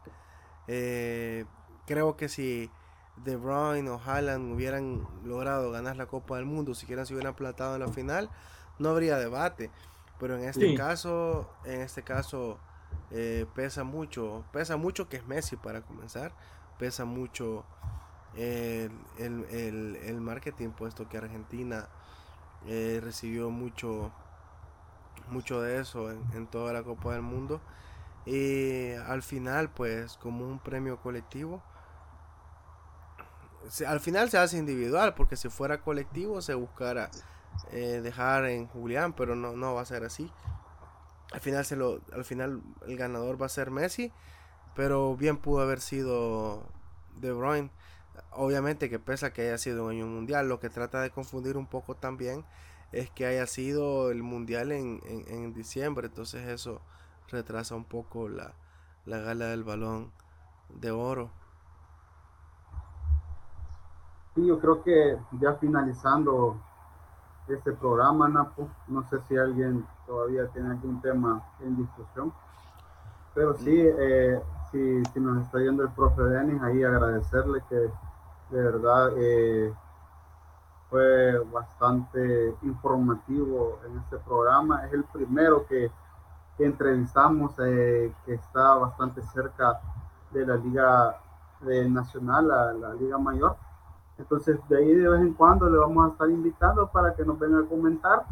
eh, 0.68 1.46
creo 1.86 2.18
que 2.18 2.28
si 2.28 2.70
De 3.24 3.38
Bruyne 3.38 3.90
o 3.90 4.02
Haaland 4.04 4.54
hubieran 4.54 5.08
logrado 5.24 5.72
ganar 5.72 5.96
la 5.96 6.08
Copa 6.08 6.38
del 6.38 6.46
Mundo, 6.46 6.74
siquiera 6.74 7.06
se 7.06 7.14
hubieran 7.14 7.36
platado 7.36 7.76
en 7.76 7.82
la 7.82 7.88
final, 7.88 8.30
no 8.80 8.90
habría 8.90 9.18
debate. 9.18 9.72
Pero 10.20 10.38
en 10.38 10.46
este 10.46 10.74
caso, 10.76 11.50
en 11.66 11.82
este 11.82 12.02
caso 12.04 12.58
eh, 13.12 13.46
pesa 13.54 13.84
mucho, 13.84 14.46
pesa 14.52 14.78
mucho 14.78 15.10
que 15.10 15.18
es 15.18 15.28
Messi 15.28 15.58
para 15.58 15.82
comenzar, 15.82 16.34
pesa 16.80 17.06
mucho 17.06 17.66
el, 18.36 18.92
el, 19.18 20.22
marketing, 20.22 20.70
puesto 20.70 21.08
que 21.08 21.18
Argentina 21.18 21.88
eh, 22.66 23.00
recibió 23.04 23.50
mucho, 23.50 24.12
mucho 25.30 25.62
de 25.62 25.80
eso 25.80 26.12
en, 26.12 26.22
en, 26.34 26.48
toda 26.48 26.74
la 26.74 26.84
Copa 26.84 27.14
del 27.14 27.22
Mundo. 27.22 27.62
Y 28.26 28.94
al 28.94 29.22
final, 29.22 29.70
pues, 29.70 30.18
como 30.18 30.46
un 30.46 30.60
premio 30.60 30.98
colectivo, 30.98 31.62
al 33.88 34.00
final 34.00 34.30
se 34.30 34.38
hace 34.38 34.58
individual, 34.58 35.14
porque 35.14 35.36
si 35.36 35.50
fuera 35.50 35.82
colectivo 35.82 36.42
se 36.42 36.54
buscara 36.54 37.10
eh, 37.72 38.02
dejar 38.02 38.46
en 38.46 38.68
Julián, 38.68 39.14
pero 39.14 39.36
no, 39.36 39.56
no 39.56 39.74
va 39.74 39.82
a 39.82 39.86
ser 39.86 40.04
así. 40.04 40.32
Al 41.32 41.42
final, 41.42 41.66
se 41.66 41.76
lo, 41.76 42.00
al 42.14 42.24
final 42.24 42.62
el 42.88 42.98
ganador 42.98 43.42
va 43.42 43.48
a 43.48 43.50
ser 43.50 43.72
Messi, 43.72 44.12
pero 44.76 45.16
bien 45.16 45.38
pudo 45.38 45.62
haber 45.62 45.82
sido 45.82 46.64
De 47.16 47.32
Bruyne. 47.32 47.72
Obviamente 48.32 48.90
que 48.90 49.00
pesa 49.00 49.34
que 49.34 49.42
haya 49.42 49.58
sido 49.58 49.86
un 49.86 49.92
año 49.92 50.08
mundial, 50.08 50.48
lo 50.48 50.60
que 50.60 50.70
trata 50.70 51.02
de 51.02 51.10
confundir 51.10 51.58
un 51.58 51.68
poco 51.68 51.96
también 51.96 52.46
es 52.92 53.10
que 53.10 53.26
haya 53.26 53.46
sido 53.46 54.10
el 54.12 54.24
mundial 54.24 54.72
en, 54.72 55.02
en, 55.06 55.54
diciembre, 55.54 56.08
entonces 56.08 56.48
eso 56.48 56.82
retrasa 57.30 57.76
un 57.76 57.84
poco 57.84 58.30
la, 58.30 58.54
la 59.06 59.18
gala 59.18 59.48
del 59.48 59.66
balón 59.66 60.12
de 60.70 60.92
oro. 60.92 61.30
Sí, 64.36 64.46
yo 64.46 64.60
creo 64.60 64.84
que 64.84 65.18
ya 65.40 65.56
finalizando 65.56 66.62
este 67.54 67.74
programa, 67.74 68.28
Napo. 68.28 68.68
No 68.88 69.04
sé 69.10 69.20
si 69.28 69.38
alguien 69.38 69.86
todavía 70.08 70.48
tiene 70.48 70.72
algún 70.72 71.02
tema 71.02 71.44
en 71.62 71.78
discusión. 71.78 72.34
Pero 73.34 73.54
sí, 73.56 73.74
eh, 73.76 74.42
si, 74.72 75.20
nos 75.20 75.46
está 75.46 75.60
yendo 75.60 75.84
el 75.84 75.90
profe 75.90 76.24
Denis, 76.24 76.62
ahí 76.62 76.84
agradecerle 76.84 77.62
que 77.70 77.76
de 77.76 78.64
verdad 78.64 79.12
eh, 79.18 79.74
fue 80.90 81.40
bastante 81.52 82.56
informativo 82.64 83.80
en 83.86 83.98
este 84.00 84.18
programa. 84.18 84.86
Es 84.86 84.94
el 84.94 85.04
primero 85.06 85.66
que, 85.68 85.92
entrevistamos 86.58 87.52
eh, 87.60 88.14
que 88.26 88.36
está 88.36 88.76
bastante 88.76 89.22
cerca 89.24 89.82
de 90.32 90.46
la 90.46 90.56
Liga 90.56 91.20
Nacional, 91.90 92.48
la, 92.48 92.74
la 92.74 92.94
Liga 92.94 93.18
Mayor 93.18 93.58
entonces, 94.18 94.58
de 94.70 94.78
ahí 94.78 94.94
de 94.94 95.10
vez 95.10 95.22
en 95.22 95.34
cuando 95.34 95.70
le 95.70 95.78
vamos 95.78 96.06
a 96.06 96.12
estar 96.12 96.30
invitando 96.30 96.88
para 96.88 97.14
que 97.14 97.26
nos 97.26 97.38
venga 97.38 97.60
a 97.60 97.66
comentar 97.66 98.26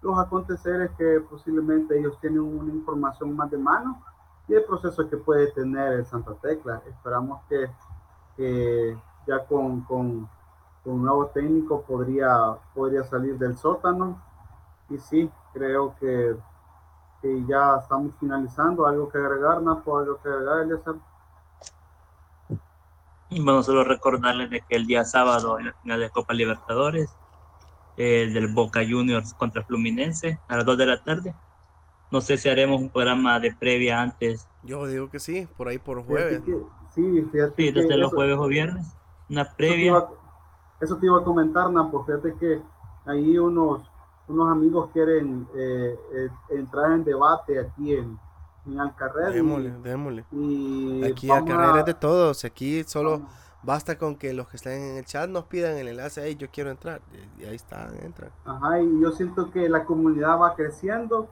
los 0.00 0.18
aconteceres 0.18 0.90
que 0.96 1.20
posiblemente 1.28 1.98
ellos 1.98 2.18
tienen 2.20 2.40
una 2.40 2.72
información 2.72 3.34
más 3.34 3.50
de 3.50 3.58
mano 3.58 4.00
y 4.46 4.54
el 4.54 4.64
proceso 4.64 5.08
que 5.08 5.16
puede 5.16 5.50
tener 5.52 5.92
el 5.94 6.06
Santa 6.06 6.34
Tecla. 6.40 6.80
Esperamos 6.86 7.40
que, 7.48 8.96
ya 9.26 9.44
con, 9.46 9.82
con, 9.82 10.28
un 10.84 11.02
nuevo 11.02 11.26
técnico 11.26 11.82
podría, 11.82 12.56
podría 12.74 13.04
salir 13.04 13.36
del 13.36 13.58
sótano. 13.58 14.22
Y 14.88 14.96
sí, 14.96 15.30
creo 15.52 15.94
que, 16.00 16.34
que 17.20 17.44
ya 17.44 17.76
estamos 17.76 18.14
finalizando. 18.18 18.86
¿Algo 18.86 19.10
que 19.10 19.18
agregar, 19.18 19.60
Napo? 19.60 19.98
¿Algo 19.98 20.18
que 20.22 20.30
agregar, 20.30 20.60
Eliezer? 20.60 20.94
Y 23.30 23.42
bueno, 23.42 23.62
solo 23.62 23.84
recordarles 23.84 24.50
de 24.50 24.62
que 24.62 24.76
el 24.76 24.86
día 24.86 25.04
sábado 25.04 25.58
en 25.58 25.66
la 25.66 25.72
final 25.74 26.00
de 26.00 26.10
Copa 26.10 26.32
Libertadores, 26.32 27.14
el 27.96 28.32
del 28.32 28.48
Boca 28.48 28.80
Juniors 28.88 29.34
contra 29.34 29.62
Fluminense 29.64 30.38
a 30.48 30.56
las 30.56 30.64
2 30.64 30.78
de 30.78 30.86
la 30.86 31.02
tarde. 31.02 31.34
No 32.10 32.20
sé 32.22 32.38
si 32.38 32.48
haremos 32.48 32.80
un 32.80 32.88
programa 32.88 33.38
de 33.38 33.54
previa 33.54 34.00
antes. 34.00 34.48
Yo 34.62 34.86
digo 34.86 35.10
que 35.10 35.18
sí, 35.18 35.46
por 35.56 35.68
ahí 35.68 35.78
por 35.78 36.02
jueves. 36.04 36.42
sí, 36.94 37.22
fíjate. 37.30 37.54
Sí, 37.56 37.70
desde 37.70 37.98
los 37.98 38.12
jueves 38.12 38.36
o 38.38 38.46
viernes. 38.46 38.86
Una 39.28 39.44
previa. 39.44 40.06
Eso 40.80 40.96
te 40.96 41.06
iba, 41.06 41.18
a 41.18 41.24
comentar, 41.24 41.70
Napo. 41.70 42.04
Fíjate 42.04 42.34
que 42.36 42.62
ahí 43.04 43.36
unos, 43.36 43.82
unos 44.28 44.50
amigos 44.50 44.90
quieren 44.92 45.46
eh, 45.54 45.98
eh, 46.14 46.28
entrar 46.50 46.92
en 46.92 47.04
debate 47.04 47.58
aquí 47.60 47.94
en, 47.94 48.18
en 48.72 49.32
Démosle, 49.32 49.70
démosle. 49.82 50.24
aquí 51.10 51.30
Alcarrer 51.30 51.80
es 51.80 51.84
de 51.86 51.94
todos. 51.94 52.44
Aquí 52.44 52.84
solo 52.84 53.22
basta 53.62 53.98
con 53.98 54.16
que 54.16 54.32
los 54.32 54.48
que 54.48 54.56
estén 54.56 54.82
en 54.82 54.96
el 54.98 55.04
chat 55.04 55.28
nos 55.28 55.44
pidan 55.44 55.76
el 55.76 55.88
enlace. 55.88 56.20
ahí 56.20 56.36
yo 56.36 56.48
quiero 56.50 56.70
entrar. 56.70 57.00
Y 57.38 57.44
ahí 57.44 57.56
están, 57.56 57.94
entran. 58.02 58.30
Ajá, 58.44 58.80
y 58.80 59.00
yo 59.00 59.12
siento 59.12 59.50
que 59.50 59.68
la 59.68 59.84
comunidad 59.84 60.38
va 60.38 60.54
creciendo. 60.54 61.28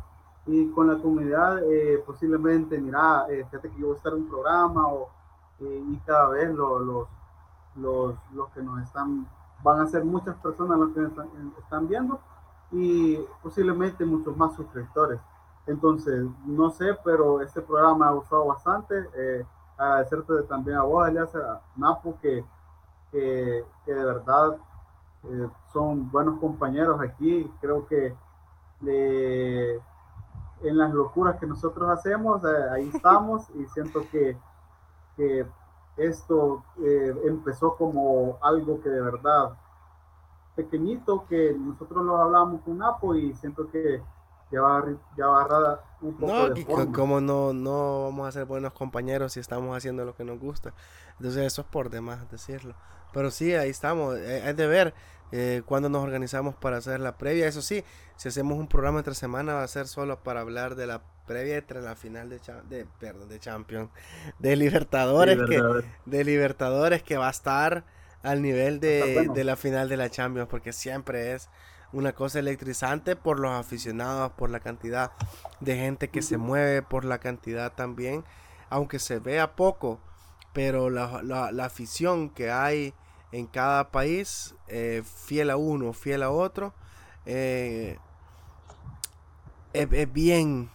Y 0.46 0.70
con 0.70 0.86
la 0.86 1.02
comunidad, 1.02 1.58
eh, 1.64 2.02
posiblemente, 2.06 2.78
mira, 2.78 3.26
eh, 3.28 3.44
fíjate 3.50 3.68
que 3.68 3.80
yo 3.80 3.86
voy 3.86 3.94
a 3.94 3.96
estar 3.96 4.12
en 4.12 4.20
un 4.20 4.28
programa. 4.28 4.86
O, 4.88 5.10
eh, 5.60 5.84
y 5.88 5.96
cada 6.06 6.28
vez 6.28 6.54
los, 6.54 6.82
los, 6.82 7.08
los, 7.76 8.14
los 8.32 8.48
que 8.50 8.62
nos 8.62 8.80
están, 8.82 9.26
van 9.62 9.80
a 9.80 9.86
ser 9.86 10.04
muchas 10.04 10.36
personas 10.36 10.78
los 10.78 10.92
que 10.92 11.02
están, 11.02 11.28
están 11.58 11.88
viendo. 11.88 12.20
Y 12.70 13.18
posiblemente 13.42 14.04
muchos 14.04 14.36
más 14.36 14.54
suscriptores. 14.54 15.20
Entonces, 15.66 16.24
no 16.44 16.70
sé, 16.70 16.97
pero 17.05 17.40
este 17.40 17.60
programa 17.60 17.98
me 17.98 18.06
ha 18.06 18.14
gustado 18.14 18.47
bastante. 18.47 18.94
Eh, 19.16 19.44
agradecerte 19.76 20.43
también 20.44 20.76
a 20.78 20.82
vos, 20.82 21.09
Elias, 21.09 21.34
a 21.34 21.60
Napo, 21.76 22.16
que, 22.22 22.44
que, 23.10 23.64
de 23.86 24.05
verdad 24.05 24.56
eh, 25.24 25.48
son 25.72 26.10
buenos 26.10 26.38
compañeros 26.38 27.01
aquí. 27.01 27.51
Creo 27.60 27.86
que 27.86 28.14
en 30.62 30.78
las 30.78 30.93
locuras 30.93 31.38
que 31.40 31.47
nosotros 31.47 31.90
hacemos, 31.90 32.44
eh, 32.44 32.70
ahí 32.70 32.90
estamos 32.94 33.51
y 33.51 33.66
siento 33.66 34.02
que, 34.10 34.36
que 35.16 35.47
esto 35.97 36.62
empezó 37.24 37.74
como 37.76 38.38
algo 38.43 38.80
que 38.82 38.90
de 38.90 39.01
verdad 39.01 39.56
pequeñito, 40.55 41.24
que 41.26 41.55
nosotros 41.59 42.05
lo 42.05 42.18
hablamos 42.18 42.60
con 42.62 42.78
Napo 42.78 43.14
y 43.14 43.34
siento 43.34 43.70
que 43.70 44.02
ya 44.51 44.60
va 44.60 45.81
un 46.01 46.16
poco 46.16 46.32
no, 46.32 46.51
de 46.51 46.64
como 46.93 47.20
no, 47.20 47.52
no 47.52 48.05
vamos 48.05 48.28
a 48.28 48.32
ser 48.32 48.44
buenos 48.44 48.73
compañeros 48.73 49.32
si 49.32 49.40
estamos 49.40 49.77
haciendo 49.77 50.05
lo 50.05 50.14
que 50.14 50.24
nos 50.24 50.39
gusta. 50.39 50.73
Entonces 51.18 51.47
eso 51.47 51.62
es 51.62 51.68
por 51.68 51.90
demás 51.90 52.31
decirlo. 52.31 52.74
Pero 53.12 53.31
sí, 53.31 53.55
ahí 53.55 53.70
estamos. 53.70 54.16
Eh, 54.18 54.43
hay 54.44 54.52
de 54.55 54.66
ver 54.66 54.94
eh, 55.32 55.62
cuando 55.66 55.89
nos 55.89 56.02
organizamos 56.02 56.55
para 56.55 56.77
hacer 56.77 57.01
la 57.01 57.16
previa. 57.16 57.48
Eso 57.48 57.62
sí, 57.62 57.82
si 58.16 58.28
hacemos 58.28 58.59
un 58.59 58.68
programa 58.68 58.98
entre 58.98 59.14
semana 59.14 59.55
va 59.55 59.62
a 59.62 59.68
ser 59.68 59.89
solo 59.89 60.23
para 60.23 60.40
hablar 60.40 60.74
de 60.77 60.86
la 60.86 61.02
previa 61.27 61.56
entre 61.56 61.81
la 61.81 61.97
final 61.97 62.28
de, 62.28 62.40
de 62.68 62.86
perdón, 63.01 63.28
de 63.28 63.40
Champions, 63.40 63.90
de 64.39 64.55
Libertadores, 64.55 65.39
Que, 65.48 65.62
de 66.05 66.24
Libertadores 66.24 67.02
que 67.02 67.16
va 67.16 67.27
a 67.28 67.31
estar 67.31 67.85
al 68.23 68.43
nivel 68.43 68.78
de, 68.81 69.28
de 69.32 69.44
la 69.44 69.56
final 69.56 69.89
de 69.89 69.97
la 69.97 70.10
Champions, 70.10 70.48
porque 70.48 70.73
siempre 70.73 71.32
es 71.32 71.48
una 71.92 72.12
cosa 72.12 72.38
electrizante 72.38 73.16
por 73.16 73.38
los 73.38 73.52
aficionados, 73.52 74.32
por 74.32 74.50
la 74.50 74.60
cantidad 74.60 75.12
de 75.60 75.76
gente 75.76 76.08
que 76.08 76.22
se 76.22 76.36
mueve, 76.36 76.82
por 76.82 77.04
la 77.04 77.18
cantidad 77.18 77.72
también, 77.72 78.24
aunque 78.70 78.98
se 78.98 79.18
vea 79.18 79.54
poco, 79.56 80.00
pero 80.52 80.90
la, 80.90 81.48
afición 81.64 82.30
que 82.30 82.50
hay 82.50 82.94
en 83.32 83.46
cada 83.46 83.90
país, 83.90 84.54
eh, 84.68 85.02
fiel 85.04 85.50
a 85.50 85.56
uno, 85.56 85.92
fiel 85.92 86.22
a 86.22 86.30
otro, 86.30 86.74
eh, 87.26 87.98
es, 89.72 90.12
bien, 90.12 90.70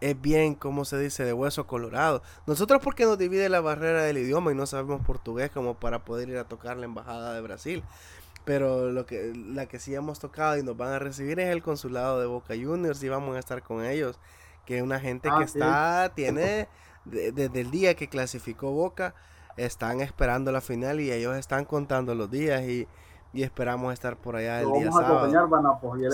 es 0.00 0.20
bien, 0.20 0.54
como 0.54 0.84
se 0.84 0.98
dice, 0.98 1.24
de 1.24 1.32
hueso 1.32 1.66
colorado. 1.66 2.22
Nosotros 2.46 2.80
porque 2.82 3.04
nos 3.04 3.18
divide 3.18 3.48
la 3.48 3.60
barrera 3.60 4.02
del 4.02 4.18
idioma 4.18 4.50
y 4.50 4.54
no 4.54 4.66
sabemos 4.66 5.04
portugués 5.04 5.50
como 5.50 5.74
para 5.74 6.04
poder 6.04 6.28
ir 6.28 6.38
a 6.38 6.48
tocar 6.48 6.76
la 6.76 6.86
embajada 6.86 7.34
de 7.34 7.40
Brasil. 7.40 7.84
Pero 8.48 8.90
lo 8.90 9.04
que, 9.04 9.34
la 9.34 9.66
que 9.66 9.78
sí 9.78 9.94
hemos 9.94 10.20
tocado 10.20 10.56
y 10.56 10.62
nos 10.62 10.74
van 10.74 10.94
a 10.94 10.98
recibir 10.98 11.38
es 11.38 11.50
el 11.50 11.62
consulado 11.62 12.18
de 12.18 12.24
Boca 12.24 12.54
Juniors 12.54 13.02
y 13.02 13.10
vamos 13.10 13.36
a 13.36 13.40
estar 13.40 13.62
con 13.62 13.84
ellos. 13.84 14.18
Que 14.64 14.80
una 14.80 14.98
gente 14.98 15.28
que 15.28 15.34
ah, 15.34 15.42
está, 15.42 16.12
tiene, 16.14 16.66
desde 17.04 17.60
el 17.60 17.70
día 17.70 17.94
que 17.94 18.08
clasificó 18.08 18.70
Boca, 18.70 19.14
están 19.58 20.00
esperando 20.00 20.50
la 20.50 20.62
final 20.62 20.98
y 20.98 21.12
ellos 21.12 21.36
están 21.36 21.66
contando 21.66 22.14
los 22.14 22.30
días 22.30 22.62
y, 22.62 22.88
esperamos 23.34 23.92
estar 23.92 24.16
por 24.16 24.36
allá 24.36 24.62
el 24.62 24.72
día 24.72 24.90
sábado. 24.92 25.30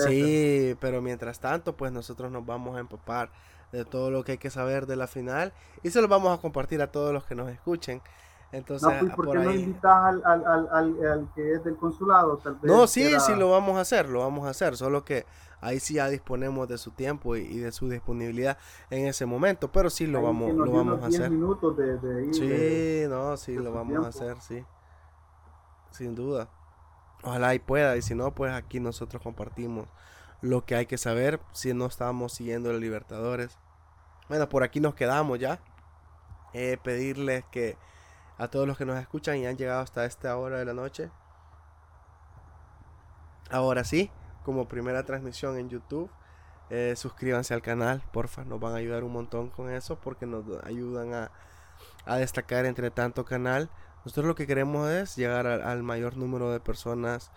sí, 0.05 0.75
pero 0.81 1.01
mientras 1.01 1.39
tanto, 1.39 1.77
pues 1.77 1.93
nosotros 1.93 2.33
nos 2.33 2.45
vamos 2.45 2.75
a 2.75 2.81
empapar 2.81 3.31
de 3.71 3.85
todo 3.85 4.11
lo 4.11 4.25
que 4.25 4.33
hay 4.33 4.37
que 4.39 4.49
saber 4.49 4.87
de 4.87 4.97
la 4.97 5.07
final 5.07 5.53
y 5.83 5.89
se 5.89 6.01
lo 6.01 6.09
vamos 6.09 6.37
a 6.37 6.41
compartir 6.41 6.81
a 6.81 6.91
todos 6.91 7.13
los 7.13 7.23
que 7.23 7.33
nos 7.33 7.49
escuchen. 7.49 8.01
Entonces, 8.55 8.87
no, 8.87 8.99
pues, 8.99 9.15
¿por, 9.15 9.31
qué 9.31 9.37
no 9.37 9.51
invitas 9.51 9.83
al, 9.93 10.21
al, 10.23 10.45
al, 10.45 11.05
al, 11.05 11.27
que 11.35 11.51
es 11.51 11.63
del 11.65 11.75
consulado? 11.75 12.39
no, 12.61 12.87
sí, 12.87 13.11
sí, 13.19 13.35
lo 13.35 13.51
vamos 13.51 13.77
a 13.77 13.81
hacer, 13.81 14.07
lo 14.07 14.21
vamos 14.21 14.47
a 14.47 14.51
hacer, 14.51 14.77
solo 14.77 15.03
que 15.03 15.25
ahí 15.59 15.81
sí 15.81 15.95
ya 15.95 16.07
disponemos 16.07 16.65
de 16.69 16.77
su 16.77 16.91
tiempo 16.91 17.35
y, 17.35 17.57
de 17.57 17.73
su 17.73 17.89
disponibilidad 17.89 18.57
en 18.89 19.07
ese 19.07 19.25
momento, 19.25 19.69
pero 19.73 19.89
sí 19.89 20.07
lo 20.07 20.21
vamos, 20.21 20.53
lo 20.53 20.71
vamos 20.71 21.03
a 21.03 21.07
hacer. 21.07 21.29
minutos 21.31 21.75
de, 21.75 21.97
de 21.97 22.33
sí, 22.33 23.09
no, 23.09 23.35
sí, 23.35 23.55
lo 23.55 23.73
vamos 23.73 24.05
a 24.05 24.07
hacer, 24.07 24.39
sí, 24.39 24.63
sin 25.91 26.15
duda. 26.15 26.47
Ojalá 27.23 27.55
y 27.55 27.59
pueda, 27.59 27.97
y 27.97 28.01
si 28.01 28.15
no, 28.15 28.33
pues 28.33 28.53
aquí 28.53 28.79
nosotros 28.79 29.21
compartimos 29.21 29.89
lo 30.39 30.63
que 30.63 30.75
hay 30.75 30.85
que 30.85 30.97
saber 30.97 31.41
si 31.51 31.73
no 31.73 31.87
estamos 31.87 32.31
siguiendo 32.31 32.71
los 32.71 32.79
Libertadores. 32.79 33.57
Bueno, 34.29 34.47
por 34.47 34.63
aquí 34.63 34.79
nos 34.79 34.95
quedamos 34.95 35.39
ya. 35.39 35.59
Eh, 36.53 36.77
pedirles 36.81 37.43
que 37.51 37.77
a 38.37 38.47
todos 38.47 38.67
los 38.67 38.77
que 38.77 38.85
nos 38.85 38.99
escuchan 38.99 39.37
y 39.37 39.45
han 39.45 39.57
llegado 39.57 39.81
hasta 39.81 40.05
esta 40.05 40.37
hora 40.37 40.57
de 40.57 40.65
la 40.65 40.73
noche. 40.73 41.09
Ahora 43.49 43.83
sí, 43.83 44.11
como 44.43 44.67
primera 44.67 45.03
transmisión 45.03 45.57
en 45.57 45.69
YouTube, 45.69 46.09
eh, 46.69 46.95
suscríbanse 46.95 47.53
al 47.53 47.61
canal, 47.61 48.01
porfa, 48.11 48.43
nos 48.43 48.59
van 48.59 48.73
a 48.73 48.77
ayudar 48.77 49.03
un 49.03 49.13
montón 49.13 49.49
con 49.49 49.69
eso 49.69 49.99
porque 49.99 50.25
nos 50.25 50.45
ayudan 50.63 51.13
a, 51.13 51.31
destacar 52.17 52.65
entre 52.65 52.91
tanto 52.91 53.25
canal. 53.25 53.69
Nosotros 54.03 54.25
lo 54.25 54.35
que 54.35 54.47
queremos 54.47 54.89
es 54.89 55.15
llegar 55.15 55.47
al 55.47 55.83
mayor 55.83 56.17
número 56.17 56.51
de 56.51 56.59
personas 56.59 57.31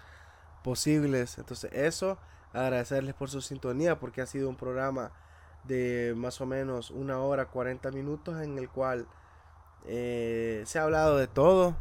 posibles. 0.62 1.38
Entonces 1.38 1.72
eso, 1.72 2.18
agradecerles 2.52 3.14
por 3.14 3.30
su 3.30 3.40
sintonía 3.40 3.98
porque 3.98 4.20
ha 4.20 4.26
sido 4.26 4.48
un 4.48 4.56
programa 4.56 5.12
de 5.64 6.14
más 6.16 6.40
o 6.40 6.46
menos 6.46 6.90
una 6.90 7.18
hora 7.20 7.46
40 7.46 7.90
minutos 7.90 8.40
en 8.42 8.58
el 8.58 8.68
cual 8.68 9.06
eh, 9.86 10.62
se 10.66 10.78
ha 10.78 10.84
hablado 10.84 11.16
de 11.16 11.26
todo. 11.26 11.76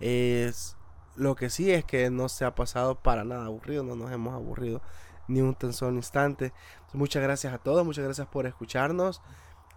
Es, 0.00 0.76
lo 1.16 1.34
que 1.34 1.50
sí 1.50 1.72
es 1.72 1.84
que 1.84 2.10
no 2.10 2.28
se 2.28 2.44
ha 2.44 2.54
pasado 2.54 2.96
para 2.96 3.24
nada 3.24 3.46
aburrido, 3.46 3.82
no 3.82 3.96
nos 3.96 4.12
hemos 4.12 4.34
aburrido 4.34 4.82
ni 5.28 5.40
un 5.40 5.54
tan 5.54 5.72
solo 5.72 5.96
instante. 5.96 6.52
muchas 6.92 7.22
gracias 7.22 7.52
a 7.52 7.58
todos, 7.58 7.84
muchas 7.84 8.04
gracias 8.04 8.26
por 8.28 8.46
escucharnos. 8.46 9.22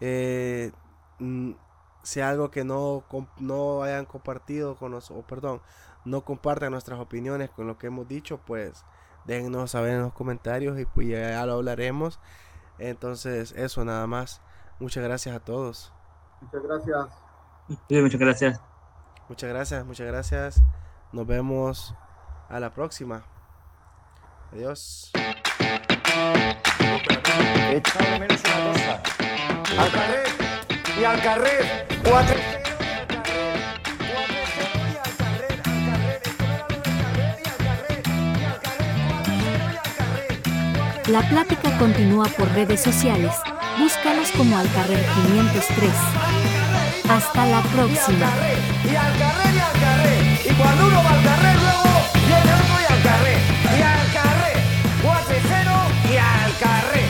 Eh, 0.01 0.71
mm, 1.19 1.51
si 2.03 2.21
algo 2.21 2.51
que 2.51 2.63
no, 2.63 3.03
no 3.39 3.83
hayan 3.83 4.05
compartido 4.05 4.75
con 4.75 4.91
nosotros, 4.91 5.25
perdón, 5.27 5.61
no 6.05 6.23
compartan 6.23 6.71
nuestras 6.71 6.99
opiniones 6.99 7.49
con 7.49 7.67
lo 7.67 7.77
que 7.77 7.87
hemos 7.87 8.07
dicho, 8.07 8.39
pues 8.45 8.85
déjenos 9.25 9.71
saber 9.71 9.93
en 9.95 10.01
los 10.03 10.13
comentarios 10.13 10.79
y 10.79 10.85
pues 10.85 11.07
ya 11.07 11.45
lo 11.45 11.53
hablaremos. 11.53 12.19
Entonces, 12.77 13.51
eso 13.53 13.83
nada 13.83 14.07
más. 14.07 14.41
Muchas 14.79 15.03
gracias 15.03 15.35
a 15.35 15.39
todos. 15.39 15.91
Muchas 16.41 16.63
gracias 16.63 17.28
muchas 17.89 18.19
gracias. 18.19 18.61
Muchas 19.27 19.49
gracias, 19.49 19.85
muchas 19.85 20.07
gracias. 20.07 20.61
Nos 21.11 21.27
vemos 21.27 21.93
a 22.49 22.59
la 22.59 22.71
próxima. 22.73 23.23
Adiós. 24.51 25.11
Al 29.77 29.91
carrer 29.91 30.27
y 30.99 31.03
al 31.03 31.21
carrer. 31.21 31.87
Cuatro. 32.03 32.35
La 41.07 41.27
plática 41.27 41.75
continúa 41.79 42.25
por 42.37 42.47
redes 42.49 42.81
sociales. 42.81 43.35
Búscanos 43.79 44.31
como 44.31 44.57
Alcarrer 44.57 45.03
503. 45.25 46.48
Hasta 47.09 47.45
la 47.47 47.61
próxima. 47.61 47.97
Y 48.05 48.05
al 48.05 48.21
carré, 48.21 48.53
y 48.85 48.95
al 48.95 49.13
carré, 49.17 49.55
y 49.55 49.59
al 49.59 49.73
carré. 49.81 50.41
Y 50.45 50.53
cuando 50.53 50.87
uno 50.87 51.03
va 51.03 51.09
al 51.09 51.23
carré, 51.23 51.53
luego 51.55 51.89
viene 52.27 52.53
otro 52.53 52.75
y 52.79 52.93
al 52.93 53.01
carré. 53.01 53.35
Y 53.77 53.81
al 53.81 54.13
carré, 54.13 54.53
4 55.01 55.35
y 56.11 56.17
al 56.17 56.57
carré. 56.59 57.08